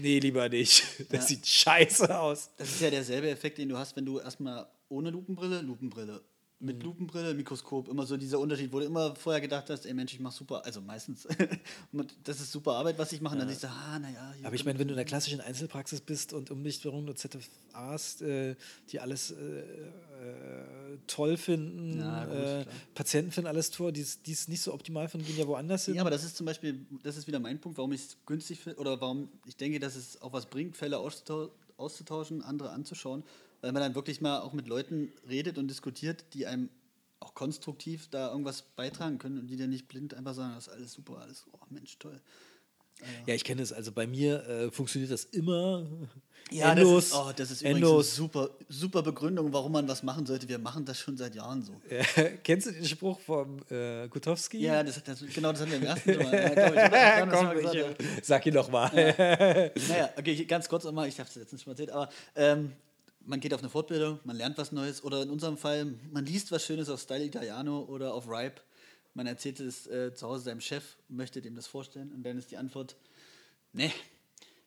Nee, 0.00 0.18
lieber 0.20 0.48
nicht. 0.48 0.82
Das 0.98 1.08
Mhm. 1.08 1.14
Ja. 1.16 1.20
sieht 1.22 1.46
scheiße 1.46 2.18
aus. 2.18 2.50
Das 2.56 2.68
ist 2.70 2.80
ja 2.80 2.90
derselbe 2.90 3.28
Effekt, 3.30 3.58
den 3.58 3.68
du 3.68 3.76
hast, 3.76 3.94
wenn 3.96 4.06
du 4.06 4.18
erstmal 4.20 4.66
ohne 4.88 5.10
Lupenbrille, 5.10 5.60
Lupenbrille, 5.60 6.22
mit 6.62 6.78
Mhm. 6.78 6.82
Lupenbrille, 6.84 7.34
Mikroskop, 7.34 7.88
immer 7.88 8.06
so 8.06 8.16
dieser 8.16 8.38
Unterschied, 8.38 8.72
wo 8.72 8.78
du 8.78 8.86
immer 8.86 9.14
vorher 9.16 9.40
gedacht 9.40 9.68
hast, 9.68 9.84
ey 9.84 9.92
Mensch, 9.94 10.14
ich 10.14 10.20
mach 10.20 10.30
super, 10.32 10.64
also 10.64 10.80
meistens, 10.80 11.26
das 12.24 12.40
ist 12.40 12.52
super 12.52 12.72
Arbeit, 12.74 12.98
was 12.98 13.12
ich 13.12 13.20
mache, 13.20 13.34
und 13.34 13.40
dann 13.40 13.48
denkst 13.48 13.62
du, 13.62 13.68
ah, 13.68 13.98
naja. 13.98 14.32
Aber 14.44 14.54
ich 14.54 14.64
meine, 14.64 14.78
wenn 14.78 14.86
du 14.88 14.92
in 14.92 14.96
der 14.96 15.04
klassischen 15.04 15.40
Einzelpraxis 15.40 16.00
bist 16.00 16.32
und 16.32 16.50
Umlichtung 16.50 17.08
und 17.08 17.18
ZFAs, 17.18 18.20
äh, 18.20 18.54
die 18.90 19.00
alles 19.00 19.32
äh, 19.32 19.60
äh, 19.60 20.98
toll 21.06 21.36
finden, 21.36 21.98
Ja, 21.98 22.24
gut, 22.26 22.34
äh. 22.34 22.64
Patienten 22.94 23.32
finden 23.32 23.48
alles 23.48 23.70
toll, 23.70 23.92
die 23.92 24.00
es 24.02 24.48
nicht 24.48 24.60
so 24.62 24.72
optimal 24.72 25.08
finden, 25.08 25.26
gehen 25.26 25.38
ja 25.38 25.46
woanders 25.46 25.86
hin. 25.86 25.94
Ja, 25.96 26.02
aber 26.02 26.10
das 26.10 26.22
ist 26.24 26.36
zum 26.36 26.46
Beispiel, 26.46 26.86
das 27.02 27.16
ist 27.16 27.26
wieder 27.26 27.40
mein 27.40 27.60
Punkt, 27.60 27.76
warum 27.78 27.92
ich 27.92 28.02
es 28.02 28.16
günstig 28.26 28.60
finde 28.60 28.78
oder 28.78 29.00
warum 29.00 29.28
ich 29.46 29.56
denke, 29.56 29.80
dass 29.80 29.96
es 29.96 30.20
auch 30.22 30.32
was 30.32 30.46
bringt, 30.46 30.76
Fälle 30.76 30.96
auszutau- 30.98 31.50
auszutauschen, 31.76 32.42
andere 32.42 32.70
anzuschauen, 32.70 33.24
weil 33.62 33.72
man 33.72 33.82
dann 33.82 33.94
wirklich 33.94 34.20
mal 34.20 34.40
auch 34.40 34.52
mit 34.52 34.68
Leuten 34.68 35.12
redet 35.28 35.56
und 35.56 35.68
diskutiert, 35.68 36.34
die 36.34 36.46
einem 36.46 36.68
auch 37.20 37.34
konstruktiv 37.34 38.08
da 38.10 38.30
irgendwas 38.30 38.62
beitragen 38.62 39.18
können 39.18 39.38
und 39.38 39.46
die 39.46 39.56
dann 39.56 39.70
nicht 39.70 39.88
blind 39.88 40.12
einfach 40.12 40.34
sagen, 40.34 40.54
das 40.54 40.66
ist 40.66 40.72
alles 40.72 40.92
super, 40.92 41.18
alles, 41.18 41.46
oh 41.52 41.58
Mensch, 41.70 41.98
toll. 41.98 42.20
Ja, 43.26 43.34
ich 43.34 43.44
kenne 43.44 43.62
es. 43.62 43.72
Also 43.72 43.90
bei 43.92 44.06
mir 44.06 44.46
äh, 44.46 44.70
funktioniert 44.70 45.10
das 45.10 45.24
immer. 45.24 45.86
Ja, 46.50 46.72
Endlos, 46.72 47.10
das 47.10 47.18
ist, 47.18 47.24
oh, 47.24 47.32
das 47.34 47.50
ist 47.50 47.60
übrigens 47.62 47.76
eine 47.76 47.86
endlos. 47.86 48.16
super, 48.16 48.50
super 48.68 49.02
Begründung, 49.02 49.52
warum 49.52 49.72
man 49.72 49.88
was 49.88 50.02
machen 50.02 50.26
sollte. 50.26 50.48
Wir 50.48 50.58
machen 50.58 50.84
das 50.84 50.98
schon 50.98 51.16
seit 51.16 51.34
Jahren 51.34 51.62
so. 51.62 51.80
Äh, 51.88 52.04
kennst 52.44 52.66
du 52.66 52.72
den 52.72 52.84
Spruch 52.84 53.18
vom 53.20 53.58
äh, 53.70 54.06
Gutowski? 54.08 54.58
Ja, 54.58 54.82
das, 54.82 55.02
das, 55.02 55.20
genau 55.34 55.52
das 55.52 55.62
hatten 55.62 55.70
wir 55.70 55.78
im 55.78 55.84
ersten 55.84 56.16
mal. 56.18 56.32
Ja, 56.32 57.24
ich, 57.24 57.30
haben 57.30 57.30
das 57.62 57.74
ich, 57.74 57.80
ja. 57.80 57.86
sag 58.22 58.46
ihn 58.46 58.54
doch 58.54 58.70
mal. 58.70 58.90
Naja, 59.88 60.10
okay, 60.16 60.44
ganz 60.44 60.68
kurz 60.68 60.84
nochmal, 60.84 61.08
ich 61.08 61.18
habe 61.18 61.28
es 61.28 61.34
letztens 61.36 61.62
schon 61.62 61.70
mal 61.70 61.72
erzählt, 61.72 61.90
aber 61.90 62.08
ähm, 62.36 62.72
man 63.26 63.40
geht 63.40 63.54
auf 63.54 63.60
eine 63.60 63.70
Fortbildung, 63.70 64.20
man 64.24 64.36
lernt 64.36 64.58
was 64.58 64.72
Neues 64.72 65.04
oder 65.04 65.22
in 65.22 65.30
unserem 65.30 65.56
Fall, 65.56 65.94
man 66.10 66.26
liest 66.26 66.52
was 66.52 66.64
Schönes 66.64 66.88
auf 66.88 67.00
Style 67.00 67.24
Italiano 67.24 67.82
oder 67.84 68.14
auf 68.14 68.28
Ripe. 68.28 68.60
Man 69.14 69.26
erzählt 69.26 69.60
es 69.60 69.86
äh, 69.86 70.14
zu 70.14 70.26
Hause 70.26 70.44
seinem 70.44 70.60
Chef, 70.60 70.96
möchte 71.08 71.42
dem 71.42 71.54
das 71.54 71.66
vorstellen 71.66 72.12
und 72.12 72.22
dann 72.22 72.38
ist 72.38 72.50
die 72.50 72.56
Antwort, 72.56 72.96
nee, 73.72 73.92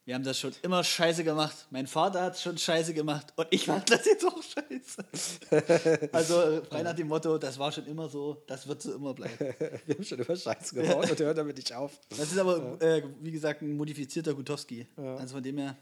wir 0.06 0.14
haben 0.14 0.24
das 0.24 0.39
schon 0.39 0.53
immer 0.62 0.84
scheiße 0.84 1.24
gemacht. 1.24 1.66
Mein 1.72 1.88
Vater 1.88 2.22
hat 2.22 2.36
es 2.36 2.43
schon 2.43 2.60
scheiße 2.60 2.93
gemacht 2.93 3.34
und 3.38 3.47
ich 3.49 3.66
mache 3.66 3.86
das 3.88 4.06
jetzt 4.06 4.24
auch 4.24 4.39
scheiße. 4.43 6.10
also 6.12 6.41
äh, 6.41 6.64
frei 6.64 6.84
nach 6.84 6.93
dem 6.93 7.08
Motto, 7.08 7.39
das 7.39 7.58
war 7.58 7.72
schon 7.72 7.88
immer 7.88 8.08
so, 8.08 8.43
das 8.45 8.68
wird 8.68 8.84
so 8.84 8.93
immer 8.93 9.16
bleiben. 9.16 9.34
Wir 9.88 9.95
haben 9.95 10.03
schon 10.03 10.20
immer 10.20 10.38
Scheiße 10.38 10.76
gebaut 10.76 11.10
und 11.10 11.20
hört 11.22 11.39
damit 11.39 11.58
nicht 11.58 11.74
auf. 11.74 11.99
Das 12.10 12.32
ist 12.32 12.38
aber, 12.38 12.80
äh, 12.84 13.01
wie 13.20 13.32
gesagt, 13.32 13.64
ein 13.64 13.76
modifizierter 13.76 14.36
Gutowski. 14.36 14.86
Also 14.95 15.34
von 15.34 15.43
dem 15.43 15.58
her, 15.58 15.76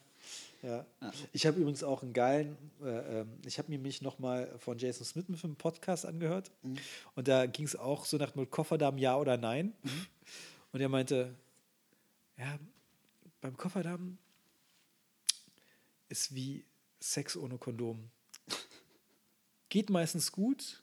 Ja. 0.63 0.85
Ich 1.33 1.45
habe 1.45 1.59
übrigens 1.59 1.83
auch 1.83 2.03
einen 2.03 2.13
geilen, 2.13 2.57
äh, 2.81 3.19
ähm, 3.21 3.37
ich 3.45 3.57
habe 3.59 3.69
mir 3.69 3.77
mich 3.79 4.01
nochmal 4.01 4.57
von 4.59 4.77
Jason 4.77 5.05
Smith 5.05 5.27
mit 5.27 5.43
einem 5.43 5.55
Podcast 5.57 6.05
angehört 6.05 6.51
Mhm. 6.63 6.77
und 7.15 7.27
da 7.27 7.45
ging 7.45 7.65
es 7.65 7.75
auch 7.75 8.05
so 8.05 8.15
nach 8.17 8.33
mit 8.35 8.49
Kofferdamm 8.49 8.97
ja 8.97 9.17
oder 9.17 9.35
nein. 9.37 9.73
Mhm. 9.83 10.07
Und 10.71 10.79
er 10.81 10.87
meinte, 10.89 11.35
ja, 12.37 12.57
beim 13.41 13.57
Kofferdamm 13.57 14.17
ist 16.09 16.33
wie 16.33 16.65
Sex 17.01 17.35
ohne 17.35 17.57
Kondom. 17.57 18.09
Geht 19.69 19.89
meistens 19.89 20.31
gut, 20.31 20.81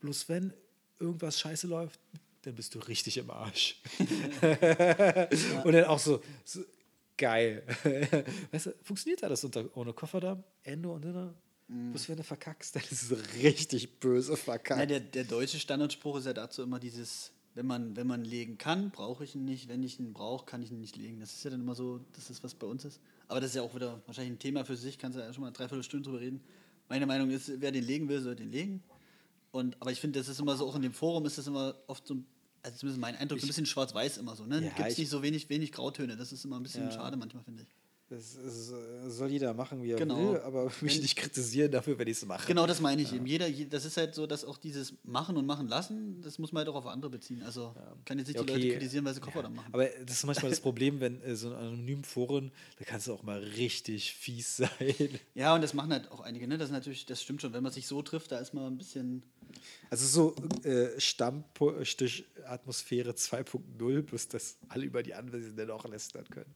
bloß 0.00 0.28
wenn 0.28 0.52
irgendwas 1.00 1.40
scheiße 1.40 1.66
läuft, 1.66 1.98
dann 2.42 2.54
bist 2.54 2.74
du 2.74 2.78
richtig 2.78 3.16
im 3.16 3.30
Arsch. 3.30 3.80
Und 5.64 5.72
dann 5.72 5.84
auch 5.84 5.98
so, 5.98 6.22
so 6.44 6.62
geil. 7.24 7.62
weißt 8.52 8.66
du, 8.66 8.74
funktioniert 8.82 9.24
alles 9.24 9.42
unter, 9.44 9.64
ohne 9.74 9.94
Kofferdamm, 9.94 10.44
Ende 10.62 10.90
und 10.90 11.04
Inne. 11.06 11.34
Bloß 11.66 12.10
wenn 12.10 12.16
du 12.18 12.22
verkackst, 12.22 12.76
dann 12.76 12.82
ist 12.90 13.10
es 13.10 13.42
richtig 13.42 13.98
böse 13.98 14.36
verkackt. 14.36 14.78
Ja, 14.78 14.84
der, 14.84 15.00
der 15.00 15.24
deutsche 15.24 15.58
Standardspruch 15.58 16.18
ist 16.18 16.26
ja 16.26 16.34
dazu 16.34 16.62
immer 16.62 16.78
dieses, 16.78 17.32
wenn 17.54 17.66
man, 17.66 17.96
wenn 17.96 18.06
man 18.06 18.22
legen 18.26 18.58
kann, 18.58 18.90
brauche 18.90 19.24
ich 19.24 19.34
ihn 19.34 19.46
nicht. 19.46 19.70
Wenn 19.70 19.82
ich 19.82 19.98
ihn 19.98 20.12
brauche, 20.12 20.44
kann 20.44 20.62
ich 20.62 20.70
ihn 20.70 20.80
nicht 20.80 20.96
legen. 20.96 21.20
Das 21.20 21.32
ist 21.32 21.42
ja 21.42 21.50
dann 21.50 21.62
immer 21.62 21.74
so, 21.74 22.00
das 22.12 22.28
ist, 22.28 22.44
was 22.44 22.54
bei 22.54 22.66
uns 22.66 22.84
ist. 22.84 23.00
Aber 23.26 23.40
das 23.40 23.50
ist 23.50 23.56
ja 23.56 23.62
auch 23.62 23.74
wieder 23.74 24.02
wahrscheinlich 24.04 24.34
ein 24.34 24.38
Thema 24.38 24.66
für 24.66 24.76
sich, 24.76 24.98
kannst 24.98 25.16
du 25.16 25.22
ja 25.22 25.32
schon 25.32 25.42
mal 25.42 25.52
dreiviertel 25.52 25.82
Stunde 25.82 26.10
drüber 26.10 26.20
reden. 26.20 26.42
Meine 26.90 27.06
Meinung 27.06 27.30
ist, 27.30 27.50
wer 27.58 27.72
den 27.72 27.84
legen 27.84 28.10
will, 28.10 28.20
soll 28.20 28.36
den 28.36 28.52
legen. 28.52 28.82
Und, 29.50 29.80
aber 29.80 29.90
ich 29.90 30.00
finde, 30.00 30.18
das 30.18 30.28
ist 30.28 30.40
immer 30.40 30.56
so, 30.56 30.66
auch 30.66 30.76
in 30.76 30.82
dem 30.82 30.92
Forum 30.92 31.24
ist 31.24 31.38
das 31.38 31.46
immer 31.46 31.76
oft 31.86 32.06
so, 32.06 32.16
also 32.64 32.78
zumindest 32.78 33.00
mein 33.00 33.14
Eindruck, 33.16 33.38
so 33.40 33.44
ein 33.44 33.48
bisschen 33.48 33.66
schwarz-weiß 33.66 34.18
immer 34.18 34.34
so. 34.36 34.44
Ne? 34.46 34.56
Ja, 34.62 34.68
Gibt 34.70 34.80
es 34.80 34.92
ich- 34.94 34.98
nicht 35.00 35.10
so 35.10 35.22
wenig, 35.22 35.48
wenig 35.50 35.70
Grautöne. 35.72 36.16
Das 36.16 36.32
ist 36.32 36.44
immer 36.44 36.56
ein 36.58 36.62
bisschen 36.62 36.84
Ja. 36.84 36.90
schade 36.92 37.16
manchmal, 37.16 37.44
finde 37.44 37.62
ich. 37.62 37.68
Das 38.10 38.34
ist, 38.36 38.70
soll 39.08 39.30
jeder 39.30 39.54
machen, 39.54 39.82
wie 39.82 39.90
er 39.92 39.96
Genau. 39.96 40.32
will, 40.34 40.40
aber 40.42 40.66
mich 40.82 40.94
Wenn- 40.96 41.00
nicht 41.02 41.16
kritisieren 41.16 41.72
dafür, 41.72 41.98
wenn 41.98 42.06
ich 42.06 42.18
es 42.18 42.26
mache. 42.26 42.46
Genau, 42.46 42.66
das 42.66 42.78
meine 42.80 43.00
ich 43.00 43.12
eben. 43.14 43.24
Jeder, 43.26 43.48
je- 43.48 43.64
das 43.64 43.86
ist 43.86 43.96
halt 43.96 44.14
so, 44.14 44.26
dass 44.26 44.44
auch 44.44 44.58
dieses 44.58 44.92
Machen 45.04 45.38
und 45.38 45.46
Machen 45.46 45.68
lassen, 45.68 46.20
das 46.20 46.38
muss 46.38 46.52
man 46.52 46.60
halt 46.60 46.68
auch 46.68 46.74
auf 46.76 46.86
andere 46.86 47.10
beziehen. 47.10 47.42
Also 47.42 47.74
kann 48.04 48.18
jetzt 48.18 48.28
nicht 48.28 48.36
Ja, 48.36 48.44
die 48.44 48.52
okay. 48.52 48.60
Leute 48.62 48.72
kritisieren, 48.74 49.06
weil 49.06 49.14
sie 49.14 49.20
Koffer 49.20 49.42
dann 49.42 49.54
machen. 49.54 49.72
Aber 49.72 49.86
das 49.86 50.16
ist 50.18 50.26
manchmal 50.26 50.50
das 50.50 50.60
Problem, 50.68 51.00
wenn 51.00 51.22
äh, 51.22 51.34
so 51.34 51.48
ein 51.48 51.54
anonymen 51.54 52.04
Foren, 52.04 52.52
da 52.78 52.84
kannst 52.84 53.06
du 53.06 53.14
auch 53.14 53.22
mal 53.22 53.38
richtig 53.42 54.12
fies 54.14 54.56
sein. 54.58 54.68
Ja, 55.34 55.54
und 55.54 55.62
das 55.62 55.72
machen 55.72 55.90
halt 55.90 56.12
auch 56.12 56.20
einige, 56.20 56.46
ne? 56.46 56.58
Das 56.58 56.68
ist 56.68 56.72
natürlich, 56.74 57.06
das 57.06 57.22
stimmt 57.22 57.40
schon. 57.40 57.54
Wenn 57.54 57.62
man 57.62 57.72
sich 57.72 57.86
so 57.86 58.02
trifft, 58.02 58.32
da 58.32 58.38
ist 58.38 58.52
man 58.52 58.66
ein 58.66 58.76
bisschen. 58.78 59.22
Also 59.90 60.06
so 60.06 60.36
äh, 60.64 61.00
Stammstich 61.00 62.26
Atmosphäre 62.46 63.12
2.0, 63.12 64.02
bis 64.02 64.28
dass 64.28 64.56
alle 64.68 64.84
über 64.84 65.02
die 65.02 65.14
Anwesenden 65.14 65.70
auch 65.70 65.86
lästern 65.86 66.24
können. 66.30 66.54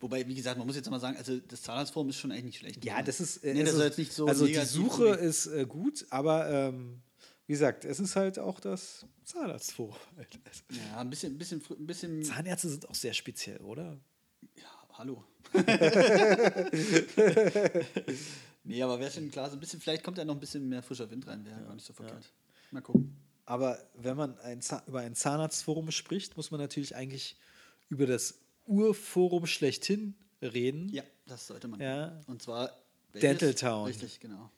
Wobei, 0.00 0.26
wie 0.26 0.34
gesagt, 0.34 0.58
man 0.58 0.66
muss 0.66 0.76
jetzt 0.76 0.90
mal 0.90 1.00
sagen, 1.00 1.16
also 1.16 1.38
das 1.38 1.62
Zahnarztforum 1.62 2.08
ist 2.08 2.18
schon 2.18 2.32
eigentlich 2.32 2.44
nicht 2.44 2.58
schlecht. 2.58 2.84
Ja, 2.84 3.02
das 3.02 3.20
ist. 3.20 3.44
Äh, 3.44 3.54
nee, 3.54 3.60
das 3.60 3.70
also, 3.70 3.84
jetzt 3.84 3.98
nicht 3.98 4.12
so 4.12 4.26
also 4.26 4.46
die 4.46 4.54
Suche 4.54 5.12
klingen. 5.12 5.28
ist 5.28 5.46
äh, 5.46 5.66
gut, 5.66 6.06
aber 6.10 6.50
ähm, 6.50 7.00
wie 7.46 7.52
gesagt, 7.52 7.84
es 7.84 8.00
ist 8.00 8.16
halt 8.16 8.38
auch 8.38 8.60
das 8.60 9.04
Zahnarztforum. 9.24 9.94
halt. 10.16 10.38
Also, 10.44 10.62
Ja, 10.70 11.00
ein 11.00 11.10
bisschen, 11.10 11.34
ein 11.34 11.38
bisschen, 11.38 11.62
ein 11.70 11.86
bisschen. 11.86 12.22
Zahnärzte 12.22 12.68
sind 12.68 12.88
auch 12.88 12.94
sehr 12.94 13.12
speziell, 13.12 13.60
oder? 13.60 13.98
Ja, 14.56 14.88
hallo. 14.94 15.24
nee, 18.66 18.82
aber 18.82 19.00
wäre 19.00 19.10
schon 19.10 19.30
klar, 19.30 19.48
so 19.48 19.56
ein 19.56 19.60
bisschen, 19.60 19.80
vielleicht 19.80 20.04
kommt 20.04 20.18
ja 20.18 20.24
noch 20.24 20.34
ein 20.34 20.40
bisschen 20.40 20.68
mehr 20.68 20.82
frischer 20.82 21.10
Wind 21.10 21.26
rein, 21.26 21.44
wäre 21.44 21.62
gar 21.62 21.74
nicht 21.74 21.86
so 21.86 21.92
verkehrt. 21.92 22.32
Mal 22.70 22.80
gucken. 22.80 23.16
Aber 23.44 23.78
wenn 23.94 24.16
man 24.16 24.38
ein 24.40 24.60
über 24.86 25.00
ein 25.00 25.14
Zahnarztforum 25.14 25.90
spricht, 25.92 26.36
muss 26.36 26.50
man 26.50 26.60
natürlich 26.60 26.96
eigentlich 26.96 27.36
über 27.88 28.06
das 28.06 28.40
Urforum 28.66 29.46
schlechthin 29.46 30.14
reden. 30.42 30.88
Ja, 30.88 31.04
das 31.26 31.46
sollte 31.46 31.68
man. 31.68 31.80
Ja. 31.80 32.20
Und 32.26 32.42
zwar 32.42 32.72
Dental 33.14 33.54
Town. 33.54 33.86
Richtig, 33.86 34.18
genau. 34.20 34.50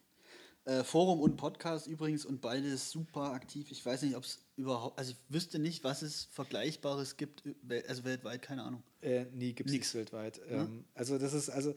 Äh, 0.65 0.85
Forum 0.85 1.21
und 1.21 1.37
Podcast 1.37 1.87
übrigens 1.87 2.25
und 2.25 2.41
beides 2.41 2.91
super 2.91 3.33
aktiv. 3.33 3.71
Ich 3.71 3.85
weiß 3.85 4.03
nicht, 4.03 4.17
ob 4.17 4.25
es 4.25 4.41
überhaupt, 4.57 4.99
also 4.99 5.13
ich 5.13 5.19
wüsste 5.29 5.59
nicht, 5.59 5.83
was 5.85 6.03
es 6.03 6.29
Vergleichbares 6.33 7.17
gibt, 7.17 7.45
äh, 7.47 7.83
also 7.89 8.05
weltweit, 8.05 8.43
keine 8.43 8.65
Ahnung. 8.65 8.83
Äh, 9.01 9.27
nee, 9.33 9.53
gibt 9.53 9.71
es 9.71 9.73
nichts 9.73 9.95
weltweit. 9.95 10.41
Ähm, 10.51 10.85
also 10.95 11.19
das 11.19 11.33
ist 11.33 11.49
also 11.49 11.75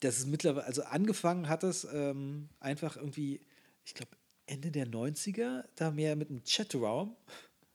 das 0.00 0.18
ist 0.18 0.26
mittlerweile, 0.26 0.66
also 0.66 0.82
angefangen 0.82 1.48
hat 1.48 1.64
es 1.64 1.86
ähm, 1.92 2.48
einfach 2.60 2.96
irgendwie, 2.96 3.40
ich 3.84 3.94
glaube 3.94 4.12
Ende 4.46 4.70
der 4.70 4.86
90er, 4.86 5.64
da 5.76 5.90
mehr 5.90 6.16
mit 6.16 6.30
einem 6.30 6.42
Chatraum. 6.44 7.16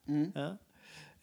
Mhm. 0.05 0.31
Ja. 0.35 0.59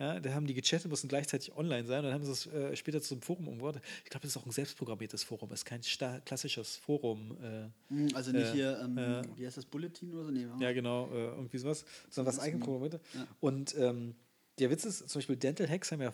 Ja, 0.01 0.19
da 0.19 0.35
haben 0.35 0.49
die 0.49 0.55
gechattet, 0.55 0.91
mussten 0.91 1.07
gleichzeitig 1.07 1.55
online 1.57 1.87
sein 1.87 1.99
und 2.01 2.07
dann 2.07 2.15
haben 2.15 2.25
sie 2.25 2.33
es 2.33 2.47
äh, 2.49 2.75
später 2.75 3.01
zum 3.01 3.23
Forum 3.23 3.47
umgebaut. 3.47 3.81
Ich 4.03 4.11
glaube, 4.11 4.23
das 4.27 4.33
ist 4.33 4.37
auch 4.37 4.45
ein 4.45 4.51
selbstprogrammiertes 4.51 5.23
Forum, 5.23 5.53
es 5.53 5.61
ist 5.61 5.65
kein 5.67 5.83
klassisches 6.25 6.77
Forum. 6.77 7.37
Äh, 7.41 7.69
Hm, 7.95 8.09
Also 8.13 8.33
nicht 8.33 8.47
Äh, 8.49 8.53
hier, 8.53 8.81
ähm, 8.83 8.99
äh. 8.99 9.23
wie 9.37 9.47
heißt 9.47 9.57
das, 9.57 9.65
Bulletin 9.67 10.13
oder 10.13 10.25
so? 10.25 10.31
Nee, 10.33 10.47
Ja, 10.59 10.73
genau, 10.73 11.07
äh, 11.13 11.27
irgendwie 11.37 11.59
sowas. 11.59 11.85
Sondern 12.11 12.35
was 12.35 12.39
ist 12.39 12.43
eigenprogrammierte. 12.43 13.01
ja. 13.15 13.25
Und 13.39 13.77
ähm, 13.79 14.17
der 14.59 14.71
Witz 14.71 14.85
ist, 14.85 15.09
zum 15.09 15.21
Beispiel 15.21 15.37
Dental 15.37 15.69
Hacks 15.69 15.93
haben 15.93 16.03
ja 16.03 16.13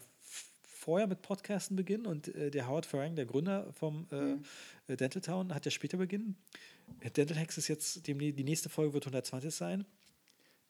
vorher 0.80 1.06
mit 1.06 1.20
Podcasten 1.22 1.76
beginnen 1.76 2.06
und 2.06 2.34
äh, 2.34 2.50
der 2.50 2.66
Howard 2.66 2.86
Farang, 2.86 3.14
der 3.14 3.26
Gründer 3.26 3.70
vom 3.74 4.06
äh, 4.10 4.14
Mhm. 4.16 4.42
äh, 4.88 4.96
Dental 4.96 5.20
Town, 5.20 5.54
hat 5.54 5.64
ja 5.66 5.70
später 5.70 5.98
beginnen. 5.98 6.36
Dental 7.16 7.38
Hacks 7.38 7.58
ist 7.58 7.68
jetzt, 7.68 8.06
dem, 8.06 8.18
die 8.18 8.44
nächste 8.44 8.68
Folge 8.68 8.94
wird 8.94 9.04
120 9.04 9.54
sein. 9.54 9.84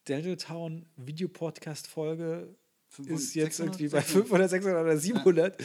Dental 0.09 0.37
Town 0.37 0.85
Videopodcast-Folge 0.97 2.55
500, 2.89 3.21
ist 3.23 3.35
jetzt 3.35 3.57
600, 3.59 3.75
irgendwie 3.81 3.89
bei 3.95 4.01
600. 4.01 4.23
500, 4.29 4.51
600 4.51 4.83
oder 4.83 4.97
700. 4.99 5.57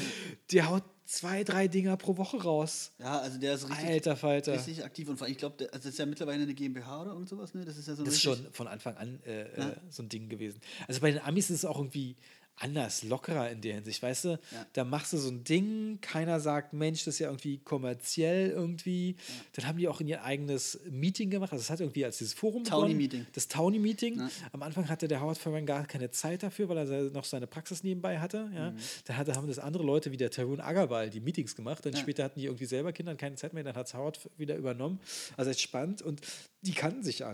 Der 0.51 0.69
haut 0.69 0.83
zwei, 1.05 1.43
drei 1.43 1.67
Dinger 1.67 1.97
pro 1.97 2.17
Woche 2.17 2.37
raus. 2.41 2.91
Ja, 2.99 3.19
also 3.19 3.39
der 3.39 3.55
ist 3.55 3.67
richtig, 3.69 3.87
Alter 3.87 4.15
Falter. 4.15 4.53
richtig 4.53 4.83
aktiv 4.83 5.07
und 5.09 5.19
ich 5.27 5.37
glaube, 5.37 5.63
also 5.71 5.71
das 5.73 5.85
ist 5.85 5.99
ja 5.99 6.05
mittlerweile 6.05 6.43
eine 6.43 6.53
GmbH 6.53 7.01
oder 7.01 7.11
irgend 7.11 7.29
sowas, 7.29 7.53
ne? 7.53 7.65
Das 7.65 7.77
ist 7.77 7.87
ja 7.87 7.95
so 7.95 8.03
Das 8.03 8.13
ist 8.15 8.21
schon 8.21 8.47
von 8.51 8.67
Anfang 8.67 8.95
an 8.97 9.19
äh, 9.25 9.59
Ja. 9.59 9.69
äh, 9.69 9.75
so 9.89 10.03
ein 10.03 10.09
Ding 10.09 10.29
gewesen. 10.29 10.59
Also 10.87 11.01
bei 11.01 11.11
den 11.11 11.21
Amis 11.21 11.49
ist 11.49 11.57
es 11.59 11.65
auch 11.65 11.77
irgendwie 11.77 12.15
anders, 12.57 13.03
lockerer 13.03 13.49
in 13.51 13.61
der 13.61 13.75
Hinsicht, 13.75 14.01
weißt 14.01 14.25
du? 14.25 14.29
Ja. 14.29 14.65
Da 14.73 14.83
machst 14.85 15.11
du 15.13 15.17
so 15.17 15.29
ein 15.29 15.43
Ding, 15.43 15.99
keiner 16.01 16.39
sagt, 16.39 16.73
Mensch, 16.73 17.03
das 17.03 17.15
ist 17.15 17.19
ja 17.19 17.27
irgendwie 17.27 17.57
kommerziell 17.57 18.49
irgendwie. 18.49 19.15
Dann 19.53 19.67
haben 19.67 19.77
die 19.77 19.87
auch 19.87 19.99
in 20.01 20.07
ihr 20.07 20.23
eigenes 20.23 20.79
Meeting 20.89 21.29
gemacht. 21.29 21.51
Also 21.51 21.61
es 21.61 21.69
hat 21.69 21.81
irgendwie 21.81 22.05
als 22.05 22.17
dieses 22.17 22.33
Forum. 22.33 22.63
Townie-Meeting. 22.63 23.25
Das 23.33 23.47
Townie-Meeting. 23.49 24.19
Ja. 24.19 24.29
Am 24.53 24.61
Anfang 24.63 24.87
hatte 24.87 25.07
der 25.07 25.21
Howard 25.21 25.37
Farman 25.37 25.65
gar 25.65 25.85
keine 25.85 26.11
Zeit 26.11 26.43
dafür, 26.43 26.69
weil 26.69 26.77
er 26.77 27.09
noch 27.11 27.25
seine 27.25 27.47
Praxis 27.47 27.83
nebenbei 27.83 28.19
hatte. 28.19 28.49
Ja. 28.55 28.71
Mhm. 28.71 28.77
Dann 29.05 29.17
hatte, 29.17 29.35
haben 29.35 29.47
das 29.47 29.59
andere 29.59 29.83
Leute 29.83 30.11
wie 30.11 30.17
der 30.17 30.31
Tarun 30.31 30.61
Agarwal 30.61 31.09
die 31.09 31.19
Meetings 31.19 31.55
gemacht. 31.55 31.85
Dann 31.85 31.93
Ja. 31.93 31.99
später 31.99 32.23
hatten 32.23 32.39
die 32.39 32.45
irgendwie 32.45 32.65
selber 32.65 32.93
Kinder 32.93 33.11
und 33.11 33.17
keine 33.17 33.35
Zeit 33.35 33.53
mehr. 33.53 33.63
Dann 33.63 33.75
hat 33.75 33.87
es 33.87 33.93
Howard 33.93 34.19
wieder 34.37 34.55
übernommen. 34.55 34.99
Also 35.35 35.51
echt 35.51 35.61
spannend. 35.61 36.01
Und 36.01 36.21
die 36.61 36.73
kannten 36.73 37.03
sich 37.03 37.19
ja. 37.19 37.33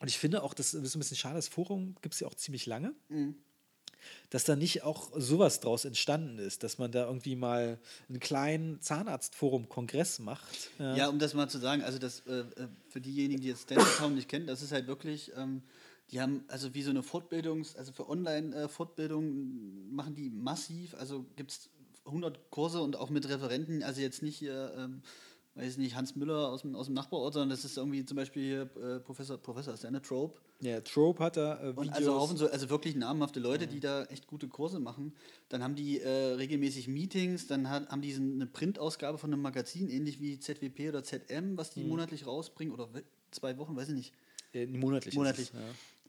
Und 0.00 0.08
ich 0.08 0.18
finde 0.18 0.42
auch, 0.42 0.52
das 0.54 0.74
ist 0.74 0.94
ein 0.94 0.98
bisschen 0.98 1.16
schade, 1.16 1.36
das 1.36 1.48
Forum 1.48 1.94
gibt 2.02 2.14
es 2.14 2.20
ja 2.20 2.26
auch 2.26 2.34
ziemlich 2.34 2.66
lange, 2.66 2.92
Mhm. 3.08 3.36
Dass 4.30 4.44
da 4.44 4.56
nicht 4.56 4.82
auch 4.82 5.10
sowas 5.16 5.60
draus 5.60 5.84
entstanden 5.84 6.38
ist, 6.38 6.62
dass 6.62 6.78
man 6.78 6.90
da 6.90 7.06
irgendwie 7.06 7.36
mal 7.36 7.78
einen 8.08 8.20
kleinen 8.20 8.80
Zahnarztforum-Kongress 8.80 10.18
macht. 10.18 10.70
Ja, 10.78 11.08
um 11.08 11.18
das 11.18 11.34
mal 11.34 11.48
zu 11.48 11.58
sagen, 11.58 11.82
also 11.82 11.98
das 11.98 12.20
äh, 12.26 12.40
äh, 12.40 12.68
für 12.88 13.00
diejenigen, 13.00 13.40
die 13.40 13.48
jetzt 13.48 13.70
Dental 13.70 13.86
Town 13.98 14.14
nicht 14.14 14.28
kennen, 14.28 14.46
das 14.46 14.62
ist 14.62 14.72
halt 14.72 14.86
wirklich, 14.86 15.32
ähm, 15.36 15.62
die 16.10 16.20
haben 16.20 16.44
also 16.48 16.74
wie 16.74 16.82
so 16.82 16.90
eine 16.90 17.02
Fortbildungs-, 17.02 17.76
also 17.76 17.92
für 17.92 18.08
Online-Fortbildung 18.08 19.94
machen 19.94 20.14
die 20.14 20.30
massiv, 20.30 20.94
also 20.94 21.24
gibt 21.36 21.50
es 21.52 21.70
100 22.06 22.50
Kurse 22.50 22.80
und 22.80 22.96
auch 22.96 23.10
mit 23.10 23.28
Referenten, 23.28 23.82
also 23.82 24.00
jetzt 24.00 24.22
nicht 24.22 24.36
hier, 24.36 24.74
ähm, 24.76 25.02
weiß 25.56 25.76
nicht, 25.76 25.94
Hans 25.94 26.16
Müller 26.16 26.48
aus 26.48 26.62
dem, 26.62 26.74
aus 26.74 26.86
dem 26.86 26.94
Nachbarort, 26.94 27.32
sondern 27.34 27.50
das 27.50 27.64
ist 27.64 27.76
irgendwie 27.76 28.04
zum 28.04 28.16
Beispiel 28.16 28.42
hier 28.42 28.62
äh, 28.82 29.00
Professor, 29.00 29.38
Professor 29.38 29.74
ist 29.74 29.84
der, 29.84 29.90
ne? 29.92 30.02
Trope. 30.02 30.38
Ja, 30.60 30.80
Trope 30.80 31.22
hat 31.22 31.36
da 31.36 31.62
äh, 31.62 31.72
Und 31.74 31.90
also 31.92 32.14
Haufen 32.14 32.36
so, 32.36 32.48
also 32.50 32.70
wirklich 32.70 32.96
namhafte 32.96 33.38
Leute, 33.40 33.66
die 33.66 33.80
da 33.80 34.04
echt 34.04 34.26
gute 34.26 34.48
Kurse 34.48 34.80
machen. 34.80 35.12
Dann 35.48 35.62
haben 35.62 35.74
die 35.76 36.00
äh, 36.00 36.08
regelmäßig 36.34 36.88
Meetings, 36.88 37.46
dann 37.46 37.68
hat, 37.70 37.88
haben 37.90 38.02
die 38.02 38.12
so 38.12 38.22
eine 38.22 38.46
Printausgabe 38.46 39.18
von 39.18 39.32
einem 39.32 39.42
Magazin, 39.42 39.88
ähnlich 39.90 40.20
wie 40.20 40.38
ZWP 40.38 40.88
oder 40.88 41.04
ZM, 41.04 41.56
was 41.56 41.70
die 41.70 41.82
Mhm. 41.82 41.88
monatlich 41.90 42.26
rausbringen, 42.26 42.72
oder 42.74 42.92
we- 42.94 43.04
zwei 43.30 43.56
Wochen, 43.58 43.76
weiß 43.76 43.88
ich 43.90 43.94
nicht. 43.94 44.12
äh, 44.54 44.66
monatlich. 44.66 45.14
Monatlich. 45.14 45.48
es, 45.48 45.52
ja. 45.54 45.60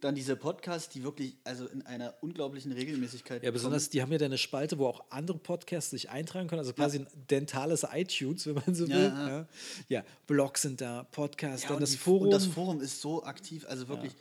Dann 0.02 0.14
diese 0.14 0.36
Podcasts, 0.36 0.89
die 0.93 1.04
wirklich 1.04 1.38
also 1.46 1.68
in 1.68 1.82
einer 1.84 2.14
unglaublichen 2.22 2.72
Regelmäßigkeit 2.74 3.41
Ja, 3.43 3.52
besonders, 3.52 3.89
die 3.89 4.02
haben 4.02 4.12
ja 4.12 4.18
dann 4.18 4.26
eine 4.28 4.38
Spalte, 4.38 4.78
wo 4.78 4.88
auch 4.88 5.06
andere 5.10 5.38
Podcasts 5.38 5.89
sich 5.91 6.10
eintragen 6.10 6.48
können, 6.50 6.60
also 6.60 6.74
quasi 6.74 7.00
ein 7.00 7.08
dentales 7.30 7.86
iTunes, 7.91 8.46
wenn 8.46 8.56
man 8.56 8.76
so 8.76 8.86
Ja, 8.86 8.96
will. 8.96 9.04
ja. 9.06 9.30
Ja, 9.30 9.48
ja. 9.88 10.06
Blogs 10.28 10.64
sind 10.64 10.82
da, 10.82 11.04
Podcasts, 11.04 11.64
Ja, 11.64 11.70
dann 11.70 11.80
das 11.80 11.91
die- 11.91 11.98
Forum. 11.98 12.24
Und 12.24 12.32
das 12.32 12.46
Forum 12.46 12.82
ist 12.82 13.00
so 13.02 13.24
aktiv, 13.24 13.66
also 13.70 13.88
wirklich, 13.88 14.12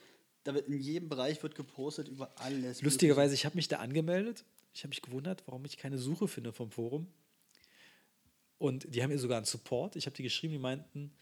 da 0.45 0.55
wird 0.55 0.68
in 0.68 0.79
jedem 0.81 1.09
Bereich 1.09 1.43
wird 1.43 1.55
gepostet 1.57 2.07
über 2.09 2.33
alles. 2.37 2.81
Lustigerweise, 2.81 3.35
ich 3.35 3.45
habe 3.45 3.57
mich 3.57 3.66
da 3.68 3.79
angemeldet. 3.79 4.45
Ich 4.75 4.83
habe 4.83 4.89
mich 4.91 5.03
gewundert, 5.03 5.43
warum 5.47 5.64
ich 5.64 5.77
keine 5.77 5.99
Suche 5.99 6.29
finde 6.29 6.53
vom 6.53 6.70
Forum. 6.70 7.09
Und 8.59 8.87
die 8.95 9.03
haben 9.03 9.11
mir 9.11 9.18
sogar 9.18 9.37
einen 9.39 9.47
Support. 9.47 9.97
Ich 9.97 10.07
habe 10.07 10.16
die 10.16 10.22
geschrieben, 10.22 10.53
die 10.53 10.59
meinten, 10.59 11.12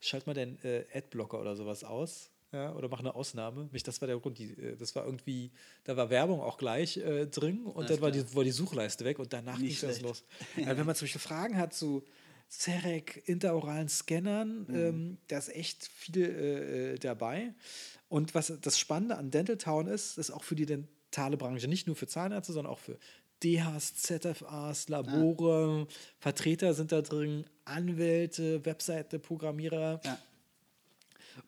schalt 0.00 0.26
mal 0.26 0.34
deinen 0.34 0.58
äh, 0.62 0.84
Adblocker 0.94 1.40
oder 1.40 1.56
sowas 1.56 1.84
aus. 1.84 2.30
Ja, 2.54 2.72
oder 2.72 2.88
mache 2.88 3.00
eine 3.00 3.14
Ausnahme. 3.14 3.68
Nicht, 3.72 3.88
das 3.88 4.00
war 4.00 4.06
der 4.06 4.16
Grund. 4.18 4.38
Die, 4.38 4.52
äh, 4.52 4.76
das 4.76 4.94
war 4.94 5.04
irgendwie, 5.04 5.50
da 5.82 5.96
war 5.96 6.08
Werbung 6.08 6.40
auch 6.40 6.56
gleich 6.56 6.96
äh, 6.98 7.26
drin 7.26 7.66
und 7.66 7.90
dann 7.90 8.00
war 8.00 8.12
die, 8.12 8.22
war 8.34 8.44
die 8.44 8.52
Suchleiste 8.52 9.04
weg 9.04 9.18
und 9.18 9.32
danach 9.32 9.58
ging 9.58 9.70
es 9.70 10.00
los. 10.00 10.24
ja. 10.56 10.76
Wenn 10.76 10.86
man 10.86 10.94
zum 10.94 11.06
Beispiel 11.06 11.20
Fragen 11.20 11.58
hat 11.58 11.74
zu 11.74 12.04
CEREC, 12.48 13.22
interoralen 13.26 13.88
Scannern, 13.88 14.66
mhm. 14.68 14.76
ähm, 14.76 15.18
da 15.26 15.38
ist 15.38 15.54
echt 15.54 15.88
viel 15.88 16.16
äh, 16.16 16.92
äh, 16.92 16.98
dabei. 16.98 17.54
Und 18.08 18.34
was 18.36 18.52
das 18.60 18.78
Spannende 18.78 19.16
an 19.16 19.32
Dental 19.32 19.56
Town 19.56 19.88
ist, 19.88 20.18
ist 20.18 20.30
auch 20.30 20.44
für 20.44 20.54
die 20.54 20.66
dentale 20.66 21.36
Branche, 21.36 21.66
nicht 21.66 21.88
nur 21.88 21.96
für 21.96 22.06
Zahnärzte, 22.06 22.52
sondern 22.52 22.72
auch 22.72 22.78
für 22.78 22.98
DHs, 23.42 23.96
ZFAs, 23.96 24.88
Labore, 24.88 25.80
ja. 25.80 25.86
Vertreter 26.20 26.72
sind 26.74 26.92
da 26.92 27.02
drin, 27.02 27.44
Anwälte, 27.64 28.64
Webseite, 28.64 29.18
Programmierer. 29.18 30.00
Ja. 30.04 30.18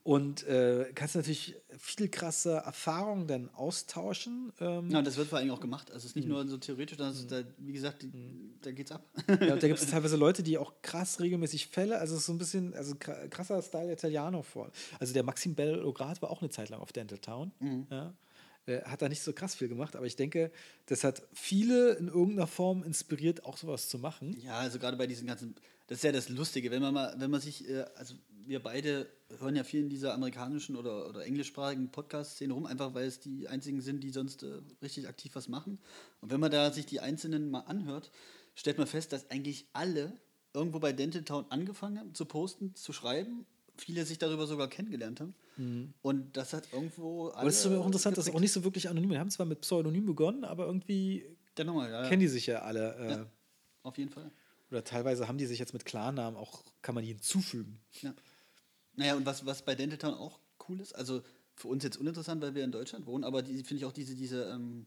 Und 0.02 0.46
äh, 0.46 0.90
kannst 0.94 1.16
natürlich 1.16 1.56
viel 1.78 2.08
krasse 2.08 2.52
Erfahrungen 2.56 3.26
dann 3.26 3.50
austauschen. 3.50 4.52
Ähm. 4.60 4.90
Ja, 4.90 4.98
und 4.98 5.06
das 5.06 5.16
wird 5.16 5.28
vor 5.28 5.38
allem 5.38 5.50
auch 5.50 5.60
gemacht. 5.60 5.90
Also 5.90 6.04
es 6.04 6.10
ist 6.10 6.16
nicht 6.16 6.26
mhm. 6.26 6.34
nur 6.34 6.46
so 6.46 6.56
theoretisch, 6.58 6.98
sondern 6.98 7.22
mhm. 7.22 7.28
da, 7.28 7.42
wie 7.58 7.72
gesagt, 7.72 8.02
die, 8.02 8.06
mhm. 8.08 8.54
da 8.62 8.72
geht's 8.72 8.92
ab. 8.92 9.06
Ja, 9.28 9.54
und 9.54 9.62
da 9.62 9.68
gibt 9.68 9.80
es 9.80 9.86
teilweise 9.90 10.16
Leute, 10.16 10.42
die 10.42 10.58
auch 10.58 10.74
krass 10.82 11.20
regelmäßig 11.20 11.68
Fälle, 11.68 11.98
also 11.98 12.14
es 12.14 12.20
ist 12.20 12.26
so 12.26 12.32
ein 12.32 12.38
bisschen, 12.38 12.74
also 12.74 12.94
krasser 12.96 13.62
Style 13.62 13.92
Italiano 13.92 14.42
vor. 14.42 14.70
Also 14.98 15.12
der 15.12 15.22
Maxim 15.22 15.54
Bellograd 15.54 16.22
war 16.22 16.30
auch 16.30 16.40
eine 16.40 16.50
Zeit 16.50 16.68
lang 16.68 16.80
auf 16.80 16.92
Dental 16.92 17.18
Town. 17.18 17.52
Mhm. 17.60 17.86
Ja. 17.90 18.14
Äh, 18.66 18.82
hat 18.82 19.00
da 19.00 19.08
nicht 19.08 19.22
so 19.22 19.32
krass 19.32 19.54
viel 19.54 19.68
gemacht, 19.68 19.94
aber 19.94 20.06
ich 20.06 20.16
denke, 20.16 20.50
das 20.86 21.04
hat 21.04 21.22
viele 21.32 21.94
in 21.94 22.08
irgendeiner 22.08 22.48
Form 22.48 22.82
inspiriert, 22.82 23.44
auch 23.44 23.56
sowas 23.56 23.88
zu 23.88 23.98
machen. 23.98 24.36
Ja, 24.40 24.58
also 24.58 24.78
gerade 24.78 24.96
bei 24.96 25.06
diesen 25.06 25.28
ganzen, 25.28 25.54
das 25.86 25.98
ist 25.98 26.04
ja 26.04 26.12
das 26.12 26.28
Lustige, 26.28 26.70
wenn 26.70 26.82
man 26.82 26.92
mal, 26.92 27.14
wenn 27.18 27.30
man 27.30 27.40
sich, 27.40 27.68
äh, 27.68 27.84
also 27.94 28.14
wir 28.44 28.60
beide 28.60 29.08
hören 29.38 29.56
ja 29.56 29.64
viel 29.64 29.80
in 29.80 29.88
dieser 29.88 30.14
amerikanischen 30.14 30.76
oder, 30.76 31.08
oder 31.08 31.24
englischsprachigen 31.24 31.90
Podcast-Szene 31.90 32.52
rum, 32.52 32.66
einfach 32.66 32.94
weil 32.94 33.06
es 33.06 33.20
die 33.20 33.48
einzigen 33.48 33.80
sind, 33.80 34.02
die 34.02 34.10
sonst 34.10 34.42
äh, 34.42 34.60
richtig 34.82 35.08
aktiv 35.08 35.34
was 35.34 35.48
machen. 35.48 35.78
Und 36.20 36.32
wenn 36.32 36.40
man 36.40 36.50
da 36.50 36.72
sich 36.72 36.86
die 36.86 37.00
Einzelnen 37.00 37.50
mal 37.50 37.60
anhört, 37.60 38.10
stellt 38.54 38.78
man 38.78 38.86
fest, 38.88 39.12
dass 39.12 39.30
eigentlich 39.30 39.66
alle 39.72 40.12
irgendwo 40.54 40.80
bei 40.80 40.92
Dental 40.92 41.22
Town 41.22 41.46
angefangen 41.50 41.98
haben 41.98 42.14
zu 42.14 42.24
posten, 42.24 42.74
zu 42.74 42.92
schreiben, 42.92 43.46
viele 43.78 44.04
sich 44.04 44.18
darüber 44.18 44.46
sogar 44.46 44.68
kennengelernt 44.68 45.20
haben. 45.20 45.34
Mhm. 45.56 45.94
Und 46.02 46.36
das 46.36 46.52
hat 46.52 46.68
irgendwo. 46.72 47.30
Aber 47.32 47.44
das 47.44 47.64
ist 47.64 47.66
auch 47.66 47.86
interessant, 47.86 48.16
das 48.18 48.28
ist 48.28 48.34
auch 48.34 48.40
nicht 48.40 48.52
so 48.52 48.64
wirklich 48.64 48.88
anonym. 48.88 49.10
Wir 49.10 49.20
haben 49.20 49.30
zwar 49.30 49.46
mit 49.46 49.60
Pseudonym 49.60 50.06
begonnen, 50.06 50.44
aber 50.44 50.66
irgendwie 50.66 51.24
mal, 51.64 51.90
ja, 51.90 52.08
kennen 52.08 52.20
die 52.20 52.28
sich 52.28 52.46
ja 52.46 52.60
alle. 52.62 52.96
Äh, 52.96 53.10
ja, 53.10 53.26
auf 53.82 53.96
jeden 53.98 54.10
Fall. 54.10 54.30
Oder 54.70 54.84
teilweise 54.84 55.28
haben 55.28 55.38
die 55.38 55.46
sich 55.46 55.58
jetzt 55.58 55.72
mit 55.72 55.84
Klarnamen 55.84 56.38
auch, 56.38 56.64
kann 56.82 56.94
man 56.94 57.04
die 57.04 57.10
hinzufügen. 57.10 57.78
Ja. 58.02 58.14
Naja, 58.94 59.14
und 59.14 59.26
was, 59.26 59.46
was 59.46 59.62
bei 59.62 59.74
Dentaltown 59.74 60.14
auch 60.14 60.40
cool 60.68 60.80
ist, 60.80 60.94
also 60.94 61.22
für 61.54 61.68
uns 61.68 61.84
jetzt 61.84 61.96
uninteressant, 61.96 62.42
weil 62.42 62.54
wir 62.54 62.64
in 62.64 62.72
Deutschland 62.72 63.06
wohnen, 63.06 63.24
aber 63.24 63.42
die 63.42 63.62
finde 63.62 63.76
ich 63.76 63.84
auch 63.84 63.92
diese, 63.92 64.14
diese 64.14 64.44
ähm, 64.44 64.86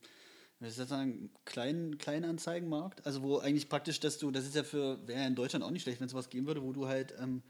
wie 0.59 0.69
soll 0.69 0.83
ich 0.83 0.89
sagen, 0.89 1.29
kleinen, 1.45 1.97
Kleinanzeigenmarkt, 1.97 3.05
also 3.05 3.21
wo 3.21 3.37
eigentlich 3.37 3.69
praktisch, 3.69 3.99
dass 3.99 4.17
du, 4.17 4.29
das 4.29 4.45
ist 4.45 4.55
ja 4.55 4.63
für, 4.63 5.07
wäre 5.07 5.21
ja 5.21 5.27
in 5.27 5.35
Deutschland 5.35 5.63
auch 5.63 5.71
nicht 5.71 5.83
schlecht, 5.83 6.01
wenn 6.01 6.07
es 6.07 6.13
was 6.13 6.29
geben 6.29 6.47
würde, 6.47 6.61
wo 6.61 6.73
du 6.73 6.87
halt 6.87 7.13
ähm, 7.19 7.41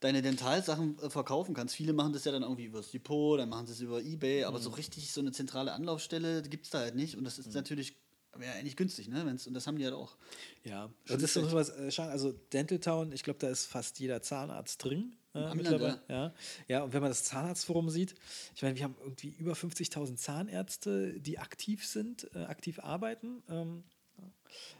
deine 0.00 0.22
Dentalsachen 0.22 0.98
äh, 0.98 1.10
verkaufen 1.10 1.54
kannst. 1.54 1.74
Viele 1.74 1.92
machen 1.92 2.12
das 2.12 2.24
ja 2.24 2.32
dann 2.32 2.42
irgendwie 2.42 2.64
über 2.64 2.78
das 2.78 2.90
Depot, 2.90 3.38
dann 3.38 3.48
machen 3.48 3.66
sie 3.66 3.72
es 3.72 3.80
über 3.80 4.02
Ebay, 4.02 4.44
aber 4.44 4.58
mhm. 4.58 4.62
so 4.62 4.70
richtig 4.70 5.12
so 5.12 5.20
eine 5.20 5.32
zentrale 5.32 5.72
Anlaufstelle 5.72 6.42
gibt 6.42 6.64
es 6.66 6.70
da 6.70 6.80
halt 6.80 6.96
nicht 6.96 7.16
und 7.16 7.24
das 7.24 7.38
ist 7.38 7.48
mhm. 7.48 7.54
natürlich 7.54 7.96
wäre 8.36 8.54
eigentlich 8.54 8.76
günstig, 8.76 9.08
ne? 9.08 9.26
Wenn's, 9.26 9.46
und 9.46 9.54
das 9.54 9.66
haben 9.66 9.76
die 9.76 9.84
halt 9.84 9.94
auch. 9.94 10.16
Ja, 10.64 10.90
das 11.06 11.22
ist 11.22 11.34
so 11.34 11.52
was, 11.52 11.70
äh, 11.70 11.90
also 12.00 12.32
Dental 12.52 12.78
Town, 12.78 13.12
ich 13.12 13.22
glaube, 13.22 13.38
da 13.38 13.48
ist 13.48 13.66
fast 13.66 13.98
jeder 13.98 14.22
Zahnarzt 14.22 14.84
drin. 14.84 15.16
Äh, 15.34 15.54
mittlerweile. 15.54 16.00
Ja. 16.08 16.34
ja, 16.66 16.82
und 16.82 16.92
wenn 16.92 17.02
man 17.02 17.10
das 17.10 17.22
Zahnarztforum 17.24 17.88
sieht, 17.88 18.16
ich 18.54 18.62
meine, 18.62 18.76
wir 18.76 18.82
haben 18.82 18.96
irgendwie 19.00 19.28
über 19.28 19.52
50.000 19.52 20.16
Zahnärzte, 20.16 21.20
die 21.20 21.38
aktiv 21.38 21.86
sind, 21.86 22.28
äh, 22.34 22.44
aktiv 22.44 22.80
arbeiten. 22.80 23.42
Ähm, 23.48 23.84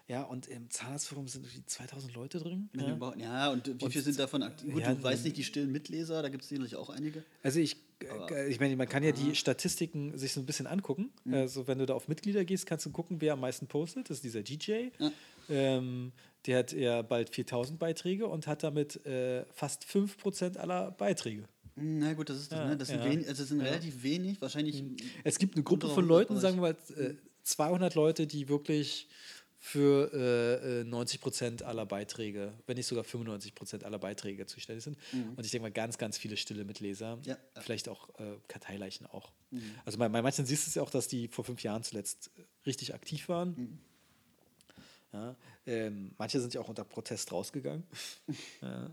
ja, 0.09 0.22
und 0.22 0.49
im 0.49 0.68
Zahnarztforum 0.70 1.28
sind 1.28 1.45
irgendwie 1.47 1.64
2000 1.64 2.14
Leute 2.14 2.38
drin. 2.38 2.68
Ja, 2.74 3.14
ja 3.16 3.51
und 3.51 3.68
wie 3.68 3.91
viele 3.91 4.03
sind 4.03 4.18
davon 4.18 4.43
aktiv? 4.43 4.72
Gut, 4.72 4.82
ja, 4.82 4.93
du 4.93 5.03
weißt 5.03 5.24
nicht, 5.24 5.36
die 5.36 5.45
stillen 5.45 5.70
Mitleser, 5.70 6.20
da 6.20 6.28
gibt 6.28 6.43
es 6.43 6.49
sicherlich 6.49 6.74
auch 6.74 6.91
einige. 6.91 7.22
Also 7.45 7.61
ich, 7.61 7.76
Aber, 8.11 8.47
ich 8.49 8.59
meine, 8.59 8.74
man 8.74 8.88
kann 8.88 9.05
ja 9.05 9.12
die 9.12 9.36
Statistiken 9.36 10.18
sich 10.18 10.32
so 10.32 10.41
ein 10.41 10.47
bisschen 10.47 10.66
angucken. 10.66 11.11
Mhm. 11.24 11.34
Also 11.34 11.68
wenn 11.68 11.78
du 11.78 11.86
da 11.86 11.95
auf 11.95 12.09
Mitglieder 12.09 12.45
gehst, 12.45 12.66
kannst 12.66 12.86
du 12.86 12.91
gucken, 12.91 13.20
wer 13.20 13.34
am 13.34 13.41
meisten 13.41 13.68
postet. 13.68 14.11
Das 14.11 14.16
ist 14.16 14.24
dieser 14.24 14.43
DJ. 14.43 14.88
Ja. 14.99 15.12
Ähm, 15.49 16.11
der 16.47 16.59
hat 16.59 16.72
ja 16.72 17.03
bald 17.03 17.30
4000 17.30 17.78
Beiträge 17.78 18.26
und 18.26 18.49
hat 18.49 18.64
damit 18.64 19.05
äh, 19.07 19.45
fast 19.53 19.84
5% 19.84 20.57
aller 20.57 20.91
Beiträge. 20.91 21.45
Na 21.76 22.12
gut, 22.14 22.28
das 22.28 22.38
ist 22.38 22.53
das. 22.53 22.59
Ja, 22.59 22.66
ne? 22.66 22.76
Das 22.76 22.88
sind, 22.88 22.99
ja. 22.99 23.11
wenig, 23.11 23.28
also 23.28 23.43
das 23.43 23.49
sind 23.49 23.61
ja. 23.61 23.66
relativ 23.66 24.03
wenig, 24.03 24.41
wahrscheinlich. 24.41 24.82
Mhm. 24.82 24.97
Es 25.24 25.38
gibt 25.38 25.55
eine 25.55 25.62
Gruppe 25.62 25.88
von 25.88 26.05
Leuten, 26.07 26.38
sagen 26.38 26.57
wir 26.57 26.62
mal, 26.62 26.76
äh, 26.97 27.14
200 27.43 27.95
Leute, 27.95 28.26
die 28.26 28.49
wirklich 28.49 29.09
für 29.62 30.11
äh, 30.14 30.88
90% 30.88 31.61
äh, 31.61 31.64
aller 31.64 31.84
Beiträge, 31.84 32.55
wenn 32.66 32.78
nicht 32.78 32.86
sogar 32.86 33.05
95% 33.05 33.84
aller 33.84 33.99
Beiträge 33.99 34.47
zuständig 34.47 34.82
sind. 34.82 34.97
Mhm. 35.12 35.34
Und 35.36 35.45
ich 35.45 35.51
denke 35.51 35.64
mal, 35.64 35.70
ganz, 35.70 35.99
ganz 35.99 36.16
viele 36.16 36.38
stille 36.38 36.64
Mitleser. 36.64 37.18
Ja. 37.24 37.36
Vielleicht 37.61 37.91
auch 37.91 38.09
äh, 38.18 38.38
Karteileichen 38.49 39.07
auch. 39.07 39.32
Mhm. 39.51 39.74
Also 39.84 39.99
bei, 39.99 40.09
bei 40.09 40.22
manchen 40.22 40.47
siehst 40.47 40.66
du 40.66 40.70
es 40.70 40.74
ja 40.76 40.82
auch, 40.82 40.88
dass 40.88 41.09
die 41.09 41.28
vor 41.28 41.45
fünf 41.45 41.62
Jahren 41.62 41.82
zuletzt 41.82 42.30
richtig 42.64 42.95
aktiv 42.95 43.28
waren. 43.28 43.51
Mhm. 43.51 43.78
Ja, 45.12 45.36
ähm, 45.66 46.12
manche 46.16 46.41
sind 46.41 46.55
ja 46.55 46.62
auch 46.62 46.68
unter 46.68 46.84
Protest 46.84 47.30
rausgegangen. 47.30 47.84
ja. 48.62 48.91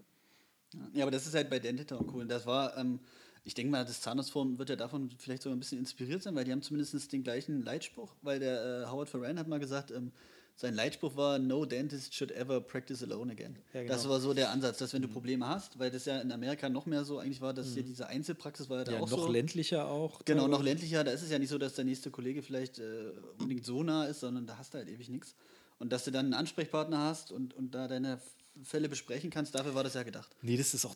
ja. 0.93 1.03
aber 1.03 1.11
das 1.11 1.27
ist 1.27 1.33
halt 1.33 1.49
bei 1.49 1.59
Dentita 1.59 1.95
auch 1.95 2.13
cool. 2.13 2.27
Das 2.27 2.45
war, 2.45 2.75
ähm, 2.75 2.99
ich 3.47 3.53
denke 3.53 3.71
mal, 3.71 3.85
das 3.85 4.01
Zahnarztforum 4.01 4.59
wird 4.59 4.69
ja 4.69 4.75
davon 4.75 5.09
vielleicht 5.17 5.41
sogar 5.41 5.55
ein 5.55 5.59
bisschen 5.59 5.79
inspiriert 5.79 6.21
sein, 6.21 6.35
weil 6.35 6.43
die 6.43 6.51
haben 6.51 6.61
zumindest 6.61 7.13
den 7.13 7.23
gleichen 7.23 7.63
Leitspruch, 7.63 8.13
weil 8.21 8.39
der 8.39 8.83
äh, 8.83 8.91
Howard 8.91 9.07
Ferran 9.07 9.39
hat 9.39 9.47
mal 9.47 9.57
gesagt, 9.57 9.89
ähm, 9.89 10.11
sein 10.57 10.73
Leitspruch 10.73 11.15
war, 11.15 11.39
no 11.39 11.63
dentist 11.63 12.13
should 12.13 12.31
ever 12.31 12.59
practice 12.59 13.01
alone 13.03 13.31
again. 13.31 13.55
Ja, 13.73 13.83
genau. 13.83 13.93
Das 13.93 14.09
war 14.09 14.19
so 14.19 14.33
der 14.33 14.51
Ansatz, 14.51 14.79
dass 14.79 14.91
wenn 14.93 15.01
du 15.01 15.07
mhm. 15.07 15.13
Probleme 15.13 15.47
hast, 15.47 15.79
weil 15.79 15.89
das 15.89 16.03
ja 16.03 16.19
in 16.19 16.29
Amerika 16.33 16.67
noch 16.67 16.87
mehr 16.87 17.05
so 17.05 17.19
eigentlich 17.19 17.39
war, 17.39 17.53
dass 17.53 17.69
mhm. 17.69 17.73
hier 17.75 17.83
diese 17.83 18.07
Einzelpraxis 18.07 18.69
war 18.69 18.79
ja 18.79 18.83
da 18.83 18.91
ja, 18.91 18.99
auch 18.99 19.09
noch 19.09 19.27
so. 19.27 19.31
ländlicher 19.31 19.87
auch. 19.87 20.25
Genau, 20.25 20.49
noch 20.49 20.61
ländlicher. 20.61 21.05
Da 21.05 21.11
ist 21.11 21.21
es 21.21 21.31
ja 21.31 21.39
nicht 21.39 21.49
so, 21.49 21.57
dass 21.57 21.75
der 21.75 21.85
nächste 21.85 22.11
Kollege 22.11 22.43
vielleicht 22.43 22.79
äh, 22.79 23.11
unbedingt 23.39 23.65
so 23.65 23.81
nah 23.81 24.07
ist, 24.07 24.19
sondern 24.19 24.45
da 24.45 24.57
hast 24.57 24.73
du 24.73 24.79
halt 24.79 24.89
ewig 24.89 25.07
nichts. 25.07 25.35
Und 25.79 25.93
dass 25.93 26.03
du 26.03 26.11
dann 26.11 26.25
einen 26.25 26.33
Ansprechpartner 26.33 26.97
hast 26.97 27.31
und, 27.31 27.53
und 27.53 27.73
da 27.73 27.87
deine 27.87 28.19
Fälle 28.63 28.89
besprechen 28.89 29.29
kannst, 29.29 29.55
dafür 29.55 29.75
war 29.75 29.83
das 29.83 29.93
ja 29.93 30.03
gedacht. 30.03 30.35
Nee, 30.41 30.57
das 30.57 30.73
ist 30.73 30.85
auch, 30.85 30.95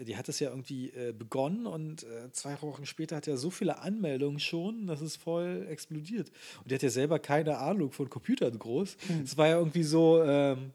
die 0.00 0.16
hat 0.16 0.28
das 0.28 0.40
ja 0.40 0.50
irgendwie 0.50 0.90
äh, 0.90 1.12
begonnen 1.12 1.66
und 1.66 2.04
äh, 2.04 2.30
zwei 2.32 2.60
Wochen 2.62 2.86
später 2.86 3.16
hat 3.16 3.28
er 3.28 3.36
so 3.36 3.50
viele 3.50 3.78
Anmeldungen 3.78 4.40
schon, 4.40 4.86
dass 4.86 5.00
es 5.00 5.16
voll 5.16 5.66
explodiert. 5.68 6.30
Und 6.62 6.70
die 6.70 6.74
hat 6.74 6.82
ja 6.82 6.90
selber 6.90 7.18
keine 7.18 7.58
Ahnung 7.58 7.92
von 7.92 8.08
Computern 8.08 8.58
groß. 8.58 8.96
Hm. 9.06 9.22
Es 9.22 9.36
war 9.36 9.48
ja 9.48 9.58
irgendwie 9.58 9.82
so, 9.82 10.22
ähm, 10.22 10.72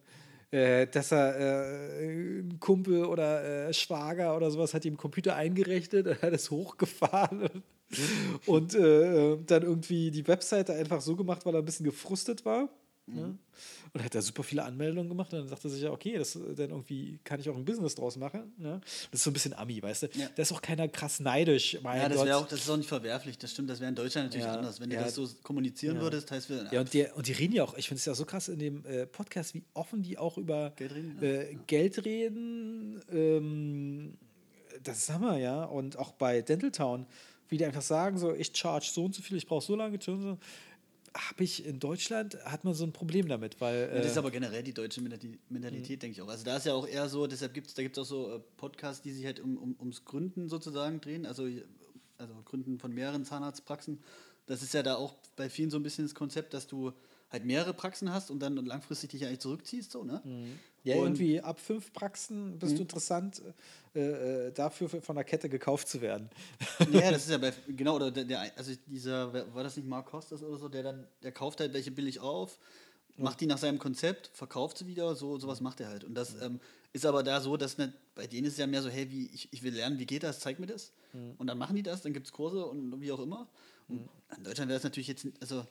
äh, 0.51 0.87
dass 0.87 1.11
er 1.11 1.37
äh, 1.37 2.39
ein 2.39 2.57
Kumpel 2.59 3.05
oder 3.05 3.67
äh, 3.67 3.73
Schwager 3.73 4.35
oder 4.35 4.49
sowas 4.49 4.73
hat 4.73 4.85
ihm 4.85 4.95
Computer 4.97 5.35
eingerechnet, 5.35 6.07
er 6.07 6.21
hat 6.21 6.33
es 6.33 6.49
hochgefahren 6.51 7.49
und 8.45 8.73
äh, 8.75 9.37
dann 9.45 9.63
irgendwie 9.63 10.11
die 10.11 10.27
Webseite 10.27 10.73
einfach 10.73 11.01
so 11.01 11.15
gemacht, 11.15 11.45
weil 11.45 11.55
er 11.55 11.59
ein 11.59 11.65
bisschen 11.65 11.85
gefrustet 11.85 12.45
war. 12.45 12.69
Mhm. 13.07 13.17
Ja. 13.17 13.33
Und 13.93 14.03
hat 14.03 14.13
da 14.13 14.21
super 14.21 14.43
viele 14.43 14.63
Anmeldungen 14.63 15.09
gemacht. 15.09 15.33
Und 15.33 15.39
dann 15.39 15.49
dachte 15.49 15.67
er 15.67 15.71
sich 15.71 15.81
ja, 15.81 15.91
okay, 15.91 16.17
das, 16.17 16.33
dann 16.33 16.69
irgendwie 16.69 17.19
kann 17.23 17.39
ich 17.39 17.49
auch 17.49 17.55
ein 17.55 17.65
Business 17.65 17.95
draus 17.95 18.15
machen. 18.17 18.53
Ne? 18.57 18.81
Das 19.11 19.19
ist 19.19 19.23
so 19.23 19.29
ein 19.29 19.33
bisschen 19.33 19.53
Ami, 19.53 19.81
weißt 19.81 20.03
du? 20.03 20.07
Ja. 20.13 20.29
Da 20.35 20.41
ist 20.41 20.51
auch 20.51 20.61
keiner 20.61 20.87
krass 20.87 21.19
neidisch. 21.19 21.73
ja, 21.73 22.09
das, 22.09 22.19
auch, 22.19 22.47
das 22.47 22.61
ist 22.61 22.69
auch 22.69 22.77
nicht 22.77 22.89
verwerflich. 22.89 23.37
Das 23.37 23.51
stimmt, 23.51 23.69
das 23.69 23.79
wäre 23.79 23.89
in 23.89 23.95
Deutschland 23.95 24.27
natürlich 24.27 24.45
ja, 24.45 24.55
anders. 24.55 24.79
Wenn 24.79 24.91
ja. 24.91 24.99
du 24.99 25.05
das 25.05 25.15
so 25.15 25.27
kommunizieren 25.43 25.99
würdest, 25.99 26.31
heißt 26.31 26.49
wir. 26.49 26.67
Ja, 26.71 26.81
und, 26.81 26.93
der, 26.93 27.15
und 27.15 27.27
die 27.27 27.33
reden 27.33 27.53
ja 27.53 27.63
auch, 27.63 27.77
ich 27.77 27.87
finde 27.87 27.99
es 27.99 28.05
ja 28.05 28.13
so 28.13 28.25
krass 28.25 28.47
in 28.47 28.59
dem 28.59 28.85
äh, 28.85 29.05
Podcast, 29.05 29.53
wie 29.53 29.63
offen 29.73 30.03
die 30.03 30.17
auch 30.17 30.37
über 30.37 30.71
Geld 30.75 30.93
reden. 30.93 31.23
Äh, 31.23 31.57
Geld 31.67 32.05
reden 32.05 33.01
ähm, 33.11 34.17
das 34.83 34.99
ist 34.99 35.09
Hammer, 35.09 35.37
ja. 35.37 35.63
Und 35.63 35.97
auch 35.97 36.11
bei 36.13 36.41
Dental 36.41 36.71
Town, 36.71 37.05
wie 37.49 37.57
die 37.57 37.65
einfach 37.65 37.81
sagen, 37.81 38.17
so, 38.17 38.33
ich 38.33 38.51
charge 38.55 38.89
so 38.91 39.05
und 39.05 39.15
so 39.15 39.21
viel, 39.21 39.37
ich 39.37 39.47
brauche 39.47 39.63
so 39.63 39.75
lange 39.75 39.99
habe 41.17 41.43
ich 41.43 41.65
in 41.65 41.79
Deutschland, 41.79 42.37
hat 42.45 42.63
man 42.63 42.73
so 42.73 42.83
ein 42.83 42.93
Problem 42.93 43.27
damit, 43.27 43.59
weil. 43.59 43.89
Ja, 43.89 43.97
das 43.97 44.07
ist 44.07 44.15
äh, 44.15 44.19
aber 44.19 44.31
generell 44.31 44.63
die 44.63 44.73
deutsche 44.73 45.01
Mentalität, 45.01 45.49
mhm. 45.49 45.99
denke 45.99 46.11
ich 46.11 46.21
auch. 46.21 46.27
Also 46.27 46.43
da 46.43 46.57
ist 46.57 46.65
ja 46.65 46.73
auch 46.73 46.87
eher 46.87 47.09
so, 47.09 47.27
deshalb 47.27 47.53
gibt 47.53 47.67
es, 47.67 47.73
da 47.73 47.81
gibt 47.81 47.97
es 47.97 48.03
auch 48.03 48.07
so 48.07 48.35
äh, 48.35 48.39
Podcasts, 48.57 49.01
die 49.01 49.11
sich 49.11 49.25
halt 49.25 49.39
um, 49.39 49.57
um, 49.57 49.75
ums 49.79 50.05
Gründen 50.05 50.49
sozusagen 50.49 51.01
drehen, 51.01 51.25
also, 51.25 51.47
also 52.17 52.33
Gründen 52.45 52.79
von 52.79 52.93
mehreren 52.93 53.25
Zahnarztpraxen. 53.25 53.99
Das 54.45 54.63
ist 54.63 54.73
ja 54.73 54.83
da 54.83 54.95
auch 54.95 55.15
bei 55.35 55.49
vielen 55.49 55.69
so 55.69 55.77
ein 55.77 55.83
bisschen 55.83 56.05
das 56.05 56.15
Konzept, 56.15 56.53
dass 56.53 56.67
du 56.67 56.93
halt 57.29 57.45
mehrere 57.45 57.73
Praxen 57.73 58.11
hast 58.11 58.31
und 58.31 58.39
dann 58.39 58.55
langfristig 58.65 59.11
dich 59.11 59.25
eigentlich 59.25 59.39
zurückziehst, 59.39 59.91
so, 59.91 60.03
ne? 60.03 60.21
Mhm. 60.23 60.59
Ja, 60.83 60.95
und 60.95 61.03
irgendwie 61.03 61.41
ab 61.41 61.59
fünf 61.59 61.91
Praxen 61.91 62.57
bist 62.59 62.73
mhm. 62.73 62.77
du 62.77 62.81
interessant, 62.83 63.41
äh, 63.93 64.47
äh, 64.47 64.51
dafür 64.53 64.87
von 64.87 65.15
der 65.15 65.25
Kette 65.25 65.49
gekauft 65.49 65.89
zu 65.89 65.99
werden. 65.99 66.29
Ja, 66.91 67.11
das 67.11 67.23
ist 67.23 67.31
ja 67.31 67.37
bei, 67.37 67.51
genau, 67.67 67.97
oder 67.97 68.09
der, 68.09 68.23
der, 68.23 68.57
also 68.57 68.71
dieser, 68.85 69.53
war 69.53 69.63
das 69.63 69.75
nicht 69.75 69.87
Mark 69.87 70.05
Kostas 70.05 70.41
oder 70.43 70.57
so, 70.57 70.69
der 70.69 70.83
dann, 70.83 71.07
der 71.23 71.33
kauft 71.33 71.59
halt 71.59 71.73
welche 71.73 71.91
billig 71.91 72.21
auf, 72.21 72.57
macht 73.17 73.41
die 73.41 73.47
nach 73.47 73.57
seinem 73.57 73.79
Konzept, 73.79 74.29
verkauft 74.33 74.77
sie 74.77 74.87
wieder, 74.87 75.15
so 75.15 75.39
sowas 75.39 75.59
macht 75.59 75.81
er 75.81 75.89
halt. 75.89 76.03
Und 76.03 76.15
das, 76.15 76.39
ähm, 76.41 76.59
Ist 76.93 77.05
aber 77.05 77.21
da 77.21 77.41
so, 77.41 77.57
dass 77.57 77.77
nicht, 77.77 77.93
bei 78.15 78.27
denen 78.27 78.47
ist 78.47 78.53
es 78.53 78.59
ja 78.59 78.67
mehr 78.67 78.81
so, 78.81 78.89
hey, 78.89 79.11
wie, 79.11 79.27
ich, 79.27 79.49
ich 79.51 79.61
will 79.61 79.73
lernen, 79.73 79.99
wie 79.99 80.05
geht 80.05 80.23
das, 80.23 80.39
zeig 80.39 80.57
mir 80.59 80.67
das. 80.67 80.93
Mhm. 81.13 81.35
Und 81.37 81.47
dann 81.47 81.57
machen 81.57 81.75
die 81.75 81.83
das, 81.83 82.01
dann 82.01 82.13
gibt 82.13 82.27
es 82.27 82.31
Kurse 82.31 82.65
und 82.65 83.01
wie 83.01 83.11
auch 83.11 83.19
immer. 83.19 83.47
Und 83.87 84.09
in 84.35 84.43
Deutschland 84.43 84.69
wäre 84.69 84.77
es 84.77 84.83
natürlich 84.83 85.07
jetzt, 85.07 85.27
also, 85.39 85.65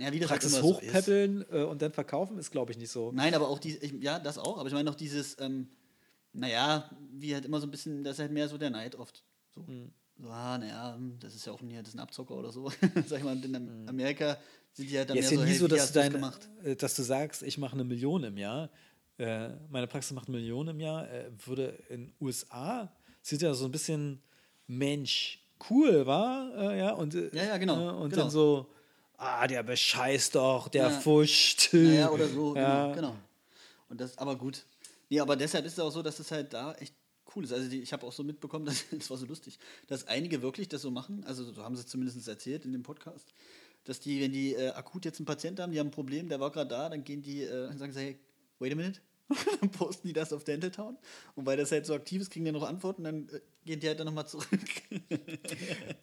ja, 0.00 0.12
wie 0.12 0.18
das 0.18 0.30
halt 0.30 0.40
Praxis 0.40 0.58
so 0.58 0.58
ist. 0.58 0.82
hochpäppeln 0.82 1.44
äh, 1.50 1.62
und 1.64 1.82
dann 1.82 1.92
verkaufen 1.92 2.38
ist, 2.38 2.50
glaube 2.50 2.72
ich, 2.72 2.78
nicht 2.78 2.90
so. 2.90 3.12
Nein, 3.12 3.34
aber 3.34 3.48
auch 3.48 3.58
die, 3.58 3.76
ich, 3.76 3.92
ja, 4.02 4.18
das 4.18 4.38
auch, 4.38 4.58
aber 4.58 4.68
ich 4.68 4.74
meine 4.74 4.90
auch 4.90 4.94
dieses, 4.94 5.36
ähm, 5.40 5.68
naja, 6.32 6.88
wie 7.12 7.34
halt 7.34 7.44
immer 7.44 7.60
so 7.60 7.66
ein 7.66 7.70
bisschen, 7.70 8.04
das 8.04 8.14
ist 8.14 8.18
halt 8.20 8.32
mehr 8.32 8.48
so 8.48 8.56
der 8.58 8.70
Neid 8.70 8.94
oft. 8.96 9.24
So, 9.54 9.66
Hm. 9.66 9.90
so 10.18 10.28
ah, 10.28 10.58
naja, 10.58 10.98
das 11.18 11.34
ist 11.34 11.46
ja 11.46 11.52
auch 11.52 11.60
ein, 11.60 11.70
das 11.70 11.88
ist 11.88 11.94
ein 11.94 12.00
Abzocker 12.00 12.34
oder 12.36 12.52
so. 12.52 12.70
Sag 13.06 13.18
ich 13.18 13.24
mal, 13.24 13.42
in 13.44 13.54
Am- 13.56 13.88
Amerika 13.88 14.38
sind 14.72 14.88
die 14.88 14.96
halt 14.96 15.10
dann 15.10 15.16
Ja, 15.16 15.22
ist 15.24 15.30
mehr 15.30 15.38
ja 15.38 15.44
so, 15.44 15.44
nie 15.44 15.50
hey, 15.50 15.58
so, 15.58 15.68
dass 15.68 15.92
du, 15.92 15.98
dein, 15.98 16.12
gemacht? 16.12 16.48
äh, 16.62 16.76
dass 16.76 16.94
du 16.94 17.02
sagst, 17.02 17.42
ich 17.42 17.58
mache 17.58 17.74
eine 17.74 17.84
Million 17.84 18.22
im 18.24 18.36
Jahr. 18.36 18.70
Äh, 19.18 19.50
meine 19.68 19.86
Praxis 19.86 20.12
macht 20.12 20.28
eine 20.28 20.36
Million 20.38 20.68
im 20.68 20.80
Jahr. 20.80 21.10
Äh, 21.10 21.30
würde 21.44 21.78
in 21.88 22.12
USA, 22.20 22.90
sieht 23.22 23.42
ja 23.42 23.52
so 23.54 23.64
ein 23.66 23.72
bisschen 23.72 24.22
Mensch, 24.66 25.40
cool, 25.68 26.06
war? 26.06 26.54
Äh, 26.56 26.78
ja, 26.78 26.92
und, 26.92 27.14
äh, 27.14 27.28
Ja, 27.36 27.44
ja, 27.44 27.58
genau, 27.58 28.02
und 28.02 28.10
genau. 28.10 28.22
dann 28.22 28.30
so, 28.30 28.72
ah, 29.20 29.46
der 29.46 29.62
bescheißt 29.62 30.34
doch, 30.34 30.68
der 30.68 30.88
Ja. 30.88 30.90
fuscht. 31.00 31.68
Naja, 31.72 32.10
oder 32.10 32.28
so, 32.28 32.56
Ja. 32.56 32.86
genau, 32.92 32.94
genau. 32.94 33.16
Und 33.88 34.00
das, 34.00 34.16
aber 34.18 34.36
gut. 34.36 34.64
Nee, 35.08 35.20
aber 35.20 35.36
deshalb 35.36 35.64
ist 35.66 35.74
es 35.74 35.78
auch 35.80 35.90
so, 35.90 36.02
dass 36.02 36.18
es 36.18 36.30
halt 36.30 36.52
da 36.52 36.72
echt 36.74 36.94
cool 37.34 37.44
ist. 37.44 37.52
Also 37.52 37.68
die, 37.68 37.80
ich 37.82 37.92
habe 37.92 38.06
auch 38.06 38.12
so 38.12 38.22
mitbekommen, 38.24 38.64
dass, 38.66 38.84
das 38.90 39.10
war 39.10 39.16
so 39.16 39.26
lustig, 39.26 39.58
dass 39.88 40.06
einige 40.06 40.42
wirklich 40.42 40.68
das 40.68 40.82
so 40.82 40.90
machen, 40.90 41.24
also 41.24 41.44
so 41.44 41.62
haben 41.62 41.76
sie 41.76 41.82
es 41.82 41.86
zumindest 41.88 42.26
erzählt 42.28 42.64
in 42.64 42.72
dem 42.72 42.82
Podcast, 42.82 43.26
dass 43.84 44.00
die, 44.00 44.20
wenn 44.20 44.32
die 44.32 44.54
äh, 44.54 44.70
akut 44.70 45.04
jetzt 45.04 45.18
einen 45.18 45.26
Patienten 45.26 45.62
haben, 45.62 45.72
die 45.72 45.78
haben 45.80 45.88
ein 45.88 45.92
Problem, 45.92 46.28
der 46.28 46.40
war 46.40 46.50
gerade 46.50 46.68
da, 46.70 46.88
dann 46.88 47.02
gehen 47.04 47.22
die 47.22 47.42
äh, 47.42 47.68
und 47.68 47.78
sagen 47.78 47.92
sie, 47.92 48.00
hey, 48.00 48.18
wait 48.58 48.72
a 48.72 48.76
minute. 48.76 49.00
dann 49.60 49.70
posten 49.70 50.08
die 50.08 50.12
das 50.12 50.32
auf 50.32 50.44
Dental 50.44 50.70
Town. 50.70 50.96
Und 51.34 51.46
weil 51.46 51.56
das 51.56 51.70
halt 51.72 51.86
so 51.86 51.94
aktiv 51.94 52.20
ist, 52.22 52.30
kriegen 52.30 52.44
die 52.44 52.52
noch 52.52 52.62
Antworten, 52.62 53.04
dann 53.04 53.28
äh, 53.28 53.40
gehen 53.64 53.80
die 53.80 53.88
halt 53.88 53.98
dann 53.98 54.06
nochmal 54.06 54.26
zurück. 54.26 54.48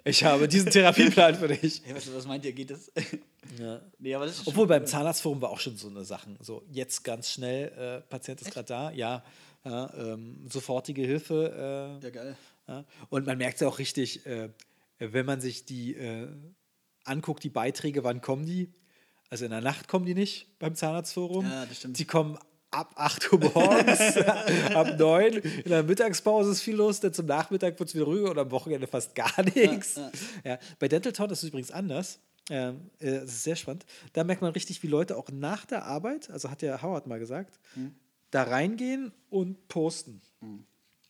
Ich 0.03 0.23
habe 0.23 0.47
diesen 0.47 0.71
Therapieplan 0.71 1.36
für 1.36 1.49
dich. 1.49 1.82
hey, 1.84 1.93
was, 1.93 2.13
was 2.13 2.25
meint 2.25 2.45
ihr, 2.45 2.53
geht 2.53 2.71
das? 2.71 2.91
Ja. 3.59 3.82
nee, 3.97 4.13
aber 4.13 4.25
das 4.25 4.45
Obwohl 4.45 4.67
beim 4.67 4.86
Zahnarztforum 4.86 5.41
war 5.41 5.49
auch 5.49 5.59
schon 5.59 5.78
so 5.78 5.88
eine 5.88 6.03
Sachen. 6.03 6.38
So, 6.41 6.63
jetzt 6.69 7.03
ganz 7.03 7.32
schnell, 7.32 7.69
äh, 7.69 8.01
Patient 8.01 8.41
ist 8.41 8.51
gerade 8.51 8.67
da, 8.67 8.91
ja, 8.91 9.23
ja 9.63 9.93
ähm, 9.93 10.45
sofortige 10.49 11.01
Hilfe. 11.03 11.97
Äh, 12.01 12.05
ja 12.05 12.09
geil. 12.09 12.38
ja. 12.67 12.84
Und 13.09 13.25
man 13.25 13.38
merkt 13.38 13.61
ja 13.61 13.69
auch 13.69 13.80
richtig, 13.80 14.25
äh, 14.25 14.49
wenn 14.99 15.25
man 15.25 15.39
sich 15.39 15.65
die 15.65 15.95
äh, 15.95 16.28
anguckt, 17.05 17.43
die 17.43 17.49
Beiträge, 17.49 18.03
wann 18.03 18.21
kommen 18.21 18.45
die? 18.45 18.73
Also 19.30 19.45
in 19.45 19.51
der 19.51 19.61
Nacht 19.61 19.88
kommen 19.88 20.05
die 20.05 20.13
nicht 20.13 20.59
beim 20.59 20.75
Zahnarztforum. 20.75 21.45
Ja, 21.45 21.65
das 21.65 21.78
stimmt. 21.78 21.99
Die 21.99 22.05
kommen 22.05 22.38
ab 22.72 22.91
8 22.95 23.34
Uhr 23.34 23.39
morgens, 23.39 24.18
ab 24.74 24.97
9. 24.97 25.34
In 25.34 25.70
der 25.70 25.84
Mittagspause 25.84 26.51
ist 26.51 26.61
viel 26.61 26.76
los, 26.76 26.99
dann 26.99 27.13
zum 27.13 27.26
Nachmittag 27.26 27.80
wird 27.80 27.89
es 27.89 27.95
wieder 27.95 28.05
ruhiger 28.05 28.32
und 28.32 28.38
am 28.39 28.51
Wochenende 28.51 28.88
fast 28.88 29.15
gar 29.15 29.41
nichts. 29.43 29.95
ja. 29.95 30.11
Ja, 30.43 30.59
bei 30.80 30.88
Dental 30.88 31.13
Town 31.13 31.30
ist 31.30 31.43
es 31.43 31.49
übrigens 31.49 31.72
anders. 31.72 32.20
Ähm, 32.49 32.89
äh, 32.99 33.11
das 33.11 33.26
ist 33.26 33.43
sehr 33.43 33.55
spannend. 33.55 33.86
Da 34.13 34.24
merkt 34.24 34.41
man 34.41 34.51
richtig, 34.53 34.82
wie 34.84 34.88
Leute 34.88 35.18
auch 35.18 35.30
nach 35.32 35.65
der 35.65 35.86
Arbeit, 35.86 36.30
also 36.30 36.49
hat 36.49 36.61
der 36.61 36.82
Howard 36.82 37.07
mal 37.07 37.20
gesagt, 37.20 37.59
Hm. 37.74 37.93
da 38.32 38.43
reingehen 38.43 39.11
und 39.30 39.68
posten. 39.68 40.22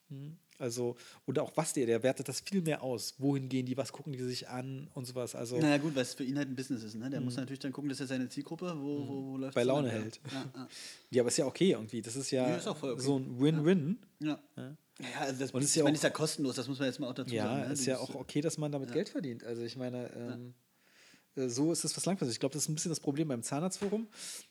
Mhm. 0.09 0.37
Also, 0.59 0.95
oder 1.27 1.43
auch 1.43 1.51
was 1.55 1.73
der, 1.73 1.85
der 1.85 2.01
wertet 2.03 2.27
das 2.27 2.39
viel 2.41 2.61
mehr 2.61 2.81
aus. 2.81 3.13
Wohin 3.19 3.47
gehen 3.47 3.65
die, 3.65 3.77
was 3.77 3.91
gucken 3.91 4.11
die 4.13 4.19
sich 4.23 4.49
an 4.49 4.89
und 4.95 5.05
sowas. 5.05 5.35
Also 5.35 5.59
Naja, 5.59 5.77
gut, 5.77 5.95
weil 5.95 6.01
es 6.01 6.15
für 6.15 6.23
ihn 6.23 6.37
halt 6.37 6.49
ein 6.49 6.55
Business 6.55 6.83
ist. 6.83 6.95
Ne? 6.95 7.09
Der 7.09 7.21
muss 7.21 7.35
natürlich 7.37 7.59
dann 7.59 7.71
gucken, 7.71 7.89
dass 7.89 7.99
er 7.99 8.07
seine 8.07 8.27
Zielgruppe, 8.29 8.73
wo, 8.75 9.07
wo, 9.07 9.25
wo 9.33 9.37
läuft 9.37 9.55
bei 9.55 9.63
Laune 9.63 9.89
hält. 9.91 10.19
Ja, 10.31 10.45
ja. 10.55 10.67
Ja, 11.11 11.21
aber 11.21 11.29
ist 11.29 11.37
ja 11.37 11.45
okay 11.45 11.71
irgendwie. 11.71 12.01
Das 12.01 12.15
ist 12.15 12.31
ja, 12.31 12.49
Ja, 12.49 12.55
ist 12.57 12.67
okay. 12.67 12.95
so 12.97 13.17
ein 13.17 13.39
Win-Win. 13.39 13.99
Ja. 14.19 14.39
Ja, 14.57 14.73
also 15.19 15.39
das 15.39 15.51
Und 15.51 15.61
ist 15.61 15.69
ich 15.69 15.75
ja 15.75 15.83
meine, 15.83 15.93
auch- 15.93 15.97
ist 15.99 16.03
ja 16.03 16.09
kostenlos, 16.09 16.55
das 16.55 16.67
muss 16.67 16.79
man 16.79 16.87
jetzt 16.87 16.99
mal 16.99 17.07
auch 17.09 17.13
dazu 17.13 17.33
Ja, 17.33 17.43
sagen. 17.45 17.67
Ne? 17.67 17.73
ist 17.73 17.85
ja 17.85 17.99
auch 17.99 18.15
okay, 18.15 18.41
dass 18.41 18.57
man 18.57 18.71
damit 18.71 18.91
Geld 18.91 19.09
verdient. 19.09 19.43
Also 19.43 19.61
ich 19.61 19.75
meine, 19.77 20.09
ähm, 20.15 20.53
äh, 21.35 21.47
so 21.49 21.71
ist 21.71 21.85
es 21.85 21.95
was 21.95 22.03
langfristig. 22.05 22.35
Ich 22.35 22.39
glaube, 22.39 22.53
das 22.53 22.63
ist 22.63 22.69
ein 22.69 22.73
bisschen 22.75 22.89
das 22.89 22.99
Problem 22.99 23.27
beim 23.27 23.43
Zahnarztforum. 23.43 24.07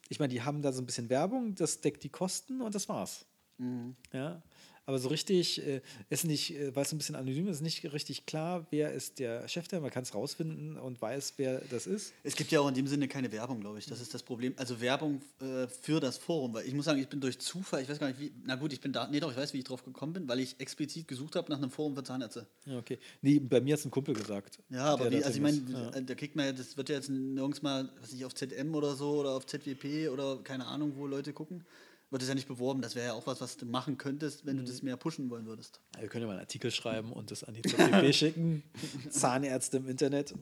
Ich 0.09 0.21
meine, 0.21 0.33
die 0.33 0.41
haben 0.43 0.63
da 0.63 0.73
so 0.73 0.81
ein 0.81 0.87
bisschen 0.87 1.09
Werbung, 1.11 1.57
das 1.57 1.81
deckt 1.81 2.05
die 2.05 2.11
Kosten 2.11 2.61
und 2.63 2.75
das 2.77 2.89
war's. 2.89 3.27
Mhm. 3.59 3.97
Ja. 4.13 4.41
Aber 4.87 5.01
so 5.01 5.09
richtig 5.09 5.67
äh, 5.67 5.81
ist 6.11 6.25
nicht, 6.25 6.55
äh, 6.55 6.75
weil 6.75 6.85
es 6.85 6.93
ein 6.93 6.99
bisschen 6.99 7.17
anonym 7.17 7.49
ist, 7.49 7.61
nicht 7.61 7.93
richtig 7.93 8.25
klar, 8.25 8.67
wer 8.71 8.93
ist 8.93 9.19
der 9.19 9.49
Chef 9.49 9.67
da. 9.67 9.81
Man 9.81 9.91
kann 9.91 10.05
es 10.05 10.15
rausfinden 10.15 10.79
und 10.79 11.03
weiß, 11.03 11.35
wer 11.39 11.61
das 11.71 11.89
ist. 11.89 12.15
Es 12.23 12.37
gibt 12.37 12.53
ja 12.53 12.61
auch 12.61 12.69
in 12.69 12.75
dem 12.75 12.87
Sinne 12.87 13.09
keine 13.09 13.33
Werbung, 13.33 13.61
glaube 13.61 13.81
ich. 13.81 13.87
Das 13.87 14.01
ist 14.01 14.15
das 14.15 14.23
Problem. 14.23 14.55
Also 14.57 14.81
Werbung 14.81 15.21
äh, 15.41 15.67
für 15.67 15.99
das 15.99 16.19
Forum, 16.19 16.55
weil 16.55 16.67
ich 16.67 16.73
muss 16.73 16.85
sagen, 16.85 17.01
ich 17.01 17.09
bin 17.09 17.21
durch 17.21 17.41
Zufall, 17.41 17.83
ich 17.83 17.89
weiß 17.89 17.99
gar 17.99 18.07
nicht 18.07 18.21
wie, 18.21 18.33
na 18.45 18.55
gut, 18.55 18.73
ich 18.73 18.81
bin 18.81 18.93
da, 18.93 19.09
nee 19.09 19.19
doch, 19.19 19.33
ich 19.33 19.37
weiß, 19.37 19.53
wie 19.55 19.59
ich 19.59 19.65
drauf 19.65 19.85
gekommen 19.85 20.13
bin, 20.13 20.29
weil 20.29 20.39
ich 20.39 20.61
explizit 20.61 21.09
gesucht 21.09 21.35
habe 21.35 21.51
nach 21.51 21.59
einem 21.59 21.71
Forum 21.71 21.97
für 21.97 22.05
Zahnärzte. 22.05 22.47
Ja, 22.65 22.79
okay. 22.79 22.99
Nee, 23.23 23.41
bei 23.41 23.61
mir 23.61 23.73
hat 23.73 23.81
es 23.81 23.87
ein 23.87 23.91
Kumpel 23.91 24.15
gesagt. 24.15 24.61
Ja, 24.71 24.85
aber 24.85 25.11
der 25.11 25.21
wie, 25.21 25.25
also 25.25 25.37
ich 25.37 25.43
meine. 25.43 25.61
Ja. 25.69 26.01
da 26.01 26.15
kriegt 26.15 26.37
man 26.37 26.47
ja, 26.47 26.53
das 26.53 26.77
wird 26.77 26.91
ja 26.91 26.95
jetzt 26.95 27.11
nirgends 27.11 27.61
mal, 27.61 27.91
was 28.01 28.13
nicht, 28.13 28.25
auf 28.25 28.35
ZM 28.35 28.73
oder 28.73 28.95
so 28.95 29.17
oder 29.17 29.31
auf 29.31 29.47
ZWP 29.47 30.11
oder 30.11 30.39
keine 30.45 30.67
Ahnung, 30.67 30.93
wo 30.95 31.09
Leute 31.09 31.33
gucken, 31.33 31.65
wird 32.11 32.23
es 32.23 32.29
ja 32.29 32.35
nicht 32.35 32.49
beworben. 32.49 32.83
Das 32.83 32.95
wäre 32.95 33.07
ja 33.07 33.13
auch 33.15 33.27
was, 33.27 33.41
was 33.41 33.57
du 33.57 33.67
machen 33.67 33.99
könntest, 33.99 34.47
wenn 34.47 34.57
du 34.57 34.65
das 34.65 34.83
mehr 34.83 34.97
pushen 34.97 35.29
wollen 35.31 35.47
würdest. 35.47 35.81
Wir 35.99 36.09
können 36.09 36.23
ja 36.23 36.27
mal 36.27 36.35
einen 36.35 36.41
Artikel 36.41 36.71
schreiben 36.71 37.13
und 37.13 37.31
das 37.31 37.45
an 37.45 37.55
die 37.55 37.63
ZDP 37.63 38.13
schicken. 38.13 38.63
Zahnärzte 39.11 39.79
im 39.79 39.89
Internet. 39.89 40.35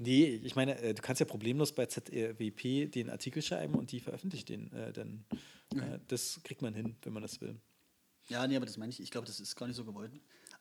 Nee, 0.00 0.40
ich 0.44 0.54
meine, 0.54 0.80
äh, 0.80 0.94
du 0.94 1.02
kannst 1.02 1.20
ja 1.20 1.26
problemlos 1.26 1.74
bei 1.74 1.86
ZWP 1.86 2.90
den 2.90 3.10
Artikel 3.10 3.42
schreiben 3.42 3.74
und 3.74 3.90
die 3.90 4.00
veröffentlicht 4.00 4.48
den 4.48 4.72
äh, 4.72 4.92
dann. 4.92 5.24
Äh, 5.74 5.98
das 6.06 6.40
kriegt 6.44 6.62
man 6.62 6.72
hin, 6.72 6.94
wenn 7.02 7.12
man 7.12 7.22
das 7.22 7.40
will. 7.40 7.60
Ja, 8.28 8.46
nee, 8.46 8.56
aber 8.56 8.66
das 8.66 8.76
meine 8.76 8.90
ich, 8.90 9.00
ich 9.00 9.10
glaube, 9.10 9.26
das 9.26 9.40
ist 9.40 9.56
gar 9.56 9.66
nicht 9.66 9.76
so 9.76 9.84
gewollt. 9.84 10.12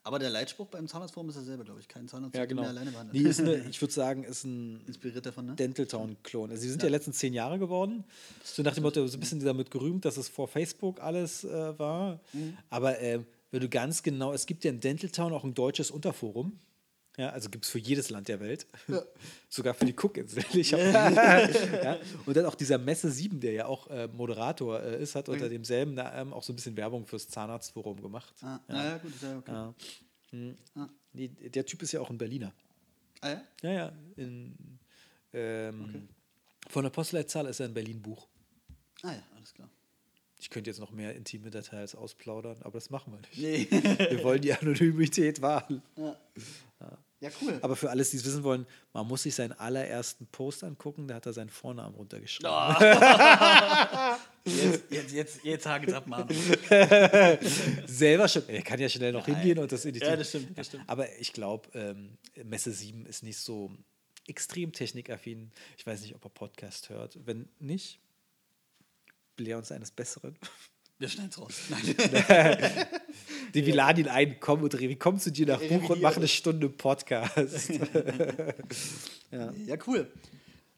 Aber 0.08 0.20
der 0.20 0.30
Leitspruch 0.30 0.68
beim 0.68 0.88
Zahnarztforum 0.88 1.28
ist 1.28 1.36
derselbe, 1.36 1.66
glaube 1.66 1.82
ich. 1.82 1.88
Kein 1.90 2.08
Zahnarzt 2.08 2.34
Ja, 2.34 2.46
genau. 2.46 2.62
mehr 2.62 2.70
alleine 2.70 2.92
behandelt. 2.92 3.22
Nee, 3.22 3.30
ist 3.30 3.42
eine, 3.42 3.56
ich 3.70 3.82
würde 3.82 3.94
sagen, 3.94 4.24
ist 4.24 4.46
ein 4.46 4.80
Inspiriert 4.88 5.26
davon, 5.26 5.48
ne? 5.48 5.56
Dental 5.56 5.86
Town-Klon. 5.86 6.50
Also, 6.50 6.62
sie 6.62 6.70
sind 6.70 6.82
ja. 6.82 6.88
letztens 6.88 7.18
zehn 7.18 7.34
Jahre 7.34 7.60
geworden. 7.60 8.06
So 8.42 8.64
nach 8.64 8.74
dem 8.74 8.84
Motto, 8.84 9.06
so 9.06 9.18
ein 9.18 9.20
bisschen 9.20 9.44
damit 9.44 9.70
gerühmt, 9.70 10.06
dass 10.06 10.16
es 10.16 10.30
vor 10.30 10.48
Facebook 10.48 11.02
alles 11.02 11.44
äh, 11.44 11.78
war. 11.78 12.22
Aber 12.70 13.02
äh, 13.02 13.20
wenn 13.52 13.60
du 13.60 13.68
ganz 13.68 14.02
genau, 14.02 14.32
es 14.32 14.46
gibt 14.46 14.64
ja 14.64 14.72
in 14.72 14.80
Dental 14.80 15.10
Town 15.10 15.34
auch 15.34 15.44
ein 15.44 15.54
deutsches 15.54 15.92
Unterforum. 15.92 16.58
Ja, 17.18 17.30
also 17.32 17.50
gibt 17.50 17.66
es 17.66 17.72
für 17.72 17.80
jedes 17.80 18.12
Land 18.12 18.28
der 18.28 18.40
Welt. 18.40 18.68
Sogar 19.50 19.74
für 19.74 19.86
die 19.86 19.96
Cookinsel. 19.98 20.44
Ich 20.54 20.72
hab, 20.72 20.80
ja. 21.84 21.98
Und 22.28 22.38
dann 22.38 22.46
auch 22.46 22.54
dieser 22.54 22.78
Messe 22.78 23.10
7, 23.10 23.40
der 23.40 23.54
ja 23.54 23.66
auch 23.66 23.88
äh, 23.88 24.08
Moderator 24.08 24.80
äh, 24.82 25.02
ist, 25.02 25.16
hat 25.16 25.28
unter 25.28 25.50
demselben 25.50 25.96
na, 25.96 26.22
ähm, 26.22 26.32
auch 26.32 26.44
so 26.44 26.54
ein 26.54 26.56
bisschen 26.56 26.78
Werbung 26.78 27.08
fürs 27.08 27.28
Zahnarztforum 27.28 28.02
gemacht. 28.02 28.36
Ah, 28.42 28.60
ja. 28.70 28.84
ja, 28.84 28.98
gut, 29.00 29.16
ist 29.16 29.24
ja 29.24 29.38
okay. 29.38 29.52
Ja. 29.52 29.74
Hm. 30.30 30.56
Ah. 30.76 30.88
Nee, 31.14 31.30
der 31.30 31.66
Typ 31.66 31.82
ist 31.82 31.92
ja 31.92 32.02
auch 32.02 32.12
ein 32.12 32.20
Berliner. 32.20 32.54
Ah, 33.22 33.30
ja? 33.30 33.42
Ja, 33.64 33.72
ja. 33.72 33.92
In, 34.16 34.80
ähm, 35.34 36.08
Von 36.70 36.84
der 36.84 36.92
Postleitzahl 36.92 37.48
ist 37.48 37.60
er 37.60 37.66
in 37.66 37.74
Berlin 37.74 38.00
Buch. 38.00 38.28
Ah, 39.02 39.14
ja, 39.14 39.24
alles 39.36 39.56
klar. 39.56 39.70
Ich 40.38 40.52
könnte 40.52 40.70
jetzt 40.70 40.80
noch 40.80 40.92
mehr 40.92 41.16
intime 41.16 41.50
Details 41.50 41.96
ausplaudern, 41.96 42.58
aber 42.62 42.74
das 42.74 42.92
machen 42.92 43.12
wir 43.14 43.20
nicht. 43.22 43.72
Nee. 43.72 43.82
Wir 44.12 44.24
wollen 44.24 44.42
die 44.42 44.54
Anonymität 44.54 45.42
wahren. 45.42 45.82
ja. 45.96 46.16
ja, 46.80 46.98
cool. 47.42 47.58
Aber 47.62 47.76
für 47.76 47.90
alles, 47.90 48.12
die 48.12 48.18
es 48.18 48.26
wissen 48.26 48.44
wollen, 48.44 48.66
man 48.94 49.08
muss 49.08 49.24
sich 49.24 49.34
seinen 49.36 49.54
allerersten 49.54 50.28
Post 50.28 50.64
angucken, 50.64 51.08
da 51.08 51.16
hat 51.16 51.26
er 51.26 51.34
seinen 51.34 51.50
Vornamen 51.50 51.96
runtergeschrieben. 51.96 52.52
Jetzt, 54.48 54.84
jetzt, 54.90 55.12
jetzt, 55.12 55.44
jetzt 55.44 55.66
hakt 55.66 55.92
ab, 55.92 56.08
Mann. 56.08 56.26
Selber 57.86 58.30
schon. 58.30 58.48
Er 58.48 58.62
kann 58.62 58.80
ja 58.80 58.88
schnell 58.88 59.12
noch 59.12 59.26
hingehen 59.26 59.60
und 59.60 59.70
das 59.70 59.84
editieren. 59.84 60.14
Ja, 60.14 60.18
das 60.18 60.30
stimmt, 60.30 60.58
das 60.58 60.68
stimmt. 60.68 60.86
Aber 60.88 61.14
ich 61.20 61.34
glaube, 61.34 61.68
ähm, 61.74 62.18
Messe 62.46 62.72
7 62.72 63.06
ist 63.08 63.24
nicht 63.24 63.40
so 63.40 63.70
extrem 64.26 64.72
technikaffin. 64.72 65.52
Ich 65.78 65.86
weiß 65.86 66.02
nicht, 66.02 66.16
ob 66.16 66.24
er 66.24 66.30
Podcast 66.30 66.88
hört. 66.88 67.18
Wenn 67.26 67.50
nicht, 67.60 68.00
belehr 69.36 69.58
uns 69.58 69.70
eines 69.72 69.92
Besseren. 69.92 70.38
Wir 71.00 71.10
schneiden 71.10 71.30
es 71.32 71.40
raus. 71.40 71.60
Nein. 71.70 72.88
Die, 73.54 73.66
wir 73.66 73.76
laden 73.76 74.06
ihn 74.06 74.10
ein, 74.10 74.40
komm 74.40 74.64
und 74.64 74.80
wir 74.80 75.00
kommen 75.00 75.20
zu 75.20 75.32
dir 75.32 75.48
nach 75.48 75.62
Buch 75.62 75.90
und 75.90 76.02
machen 76.02 76.18
eine 76.18 76.28
Stunde 76.28 76.70
Podcast. 76.70 77.70
ja. 79.32 79.52
Ja, 79.66 79.78
cool. 79.88 80.12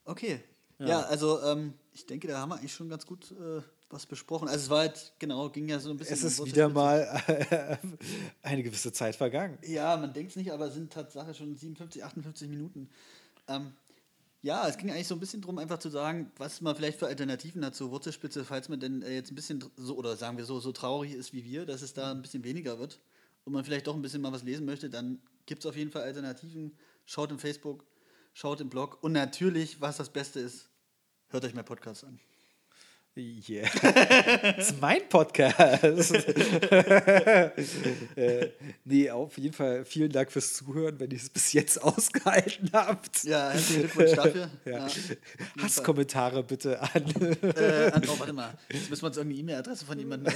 Okay. 0.05 0.39
Ja, 0.79 1.01
also 1.01 1.41
ähm, 1.43 1.73
ich 1.93 2.05
denke, 2.05 2.27
da 2.27 2.39
haben 2.39 2.49
wir 2.49 2.57
eigentlich 2.57 2.73
schon 2.73 2.89
ganz 2.89 3.05
gut 3.05 3.31
äh, 3.31 3.61
was 3.89 4.05
besprochen. 4.05 4.47
Also 4.47 4.63
es 4.63 4.69
war 4.69 4.79
halt, 4.79 5.13
genau, 5.19 5.49
ging 5.49 5.67
ja 5.67 5.79
so 5.79 5.89
ein 5.89 5.97
bisschen. 5.97 6.13
Es 6.13 6.23
ist 6.23 6.45
wieder 6.45 6.69
mal 6.69 7.21
eine 8.41 8.63
gewisse 8.63 8.93
Zeit 8.93 9.15
vergangen. 9.15 9.57
Ja, 9.65 9.97
man 9.97 10.13
denkt 10.13 10.31
es 10.31 10.35
nicht, 10.37 10.51
aber 10.51 10.67
es 10.67 10.75
sind 10.75 10.93
Tatsache 10.93 11.33
schon 11.33 11.55
57, 11.55 12.03
58 12.03 12.47
Minuten. 12.47 12.89
Ähm, 13.47 13.73
ja, 14.41 14.67
es 14.67 14.77
ging 14.77 14.89
eigentlich 14.89 15.07
so 15.07 15.15
ein 15.15 15.19
bisschen 15.19 15.41
darum, 15.41 15.57
einfach 15.57 15.79
zu 15.79 15.89
sagen, 15.89 16.31
was 16.37 16.61
man 16.61 16.75
vielleicht 16.75 16.99
für 16.99 17.07
Alternativen 17.07 17.63
hat 17.65 17.75
zur 17.75 17.91
Wurzelspitze, 17.91 18.45
falls 18.45 18.69
man 18.69 18.79
denn 18.79 19.01
äh, 19.01 19.13
jetzt 19.13 19.31
ein 19.31 19.35
bisschen 19.35 19.63
so, 19.75 19.97
oder 19.97 20.15
sagen 20.15 20.37
wir 20.37 20.45
so, 20.45 20.59
so 20.59 20.71
traurig 20.71 21.13
ist 21.13 21.33
wie 21.33 21.43
wir, 21.43 21.65
dass 21.65 21.81
es 21.81 21.93
da 21.93 22.11
ein 22.11 22.21
bisschen 22.21 22.43
weniger 22.43 22.79
wird 22.79 23.01
und 23.43 23.53
man 23.53 23.65
vielleicht 23.65 23.87
doch 23.87 23.95
ein 23.95 24.01
bisschen 24.01 24.21
mal 24.21 24.31
was 24.31 24.43
lesen 24.43 24.65
möchte, 24.65 24.89
dann 24.89 25.21
gibt 25.45 25.63
es 25.63 25.69
auf 25.69 25.75
jeden 25.75 25.91
Fall 25.91 26.03
Alternativen. 26.03 26.77
Schaut 27.05 27.31
im 27.31 27.39
Facebook, 27.39 27.85
schaut 28.33 28.61
im 28.61 28.69
Blog 28.69 28.99
und 29.01 29.11
natürlich, 29.11 29.81
was 29.81 29.97
das 29.97 30.09
Beste 30.09 30.39
ist, 30.39 30.69
hört 31.29 31.43
euch 31.43 31.53
mein 31.53 31.65
Podcast 31.65 32.05
an. 32.05 32.19
Yeah. 33.17 33.67
das 34.55 34.69
ist 34.69 34.79
mein 34.81 35.09
Podcast. 35.09 36.13
äh, 38.15 38.51
nee, 38.85 39.09
auf 39.09 39.37
jeden 39.37 39.53
Fall 39.53 39.83
vielen 39.83 40.11
Dank 40.11 40.31
fürs 40.31 40.53
Zuhören, 40.53 40.99
wenn 40.99 41.11
ihr 41.11 41.17
es 41.17 41.29
bis 41.29 41.51
jetzt 41.53 41.77
ausgehalten 41.83 42.69
habt. 42.71 43.23
Ja, 43.23 43.49
herzlichen 43.49 43.81
Glückwunsch 43.81 44.11
dafür. 44.11 44.49
Ja. 44.65 44.87
Hasskommentare 45.61 46.43
bitte 46.43 46.81
an. 46.81 47.03
äh, 47.41 47.91
an 47.91 48.03
oh, 48.07 48.19
warte 48.19 48.33
mal. 48.33 48.57
Jetzt 48.71 48.89
müssen 48.89 49.03
wir 49.03 49.07
uns 49.07 49.17
irgendeine 49.17 49.41
E-Mail-Adresse 49.41 49.85
von 49.85 49.99
jemandem. 49.99 50.33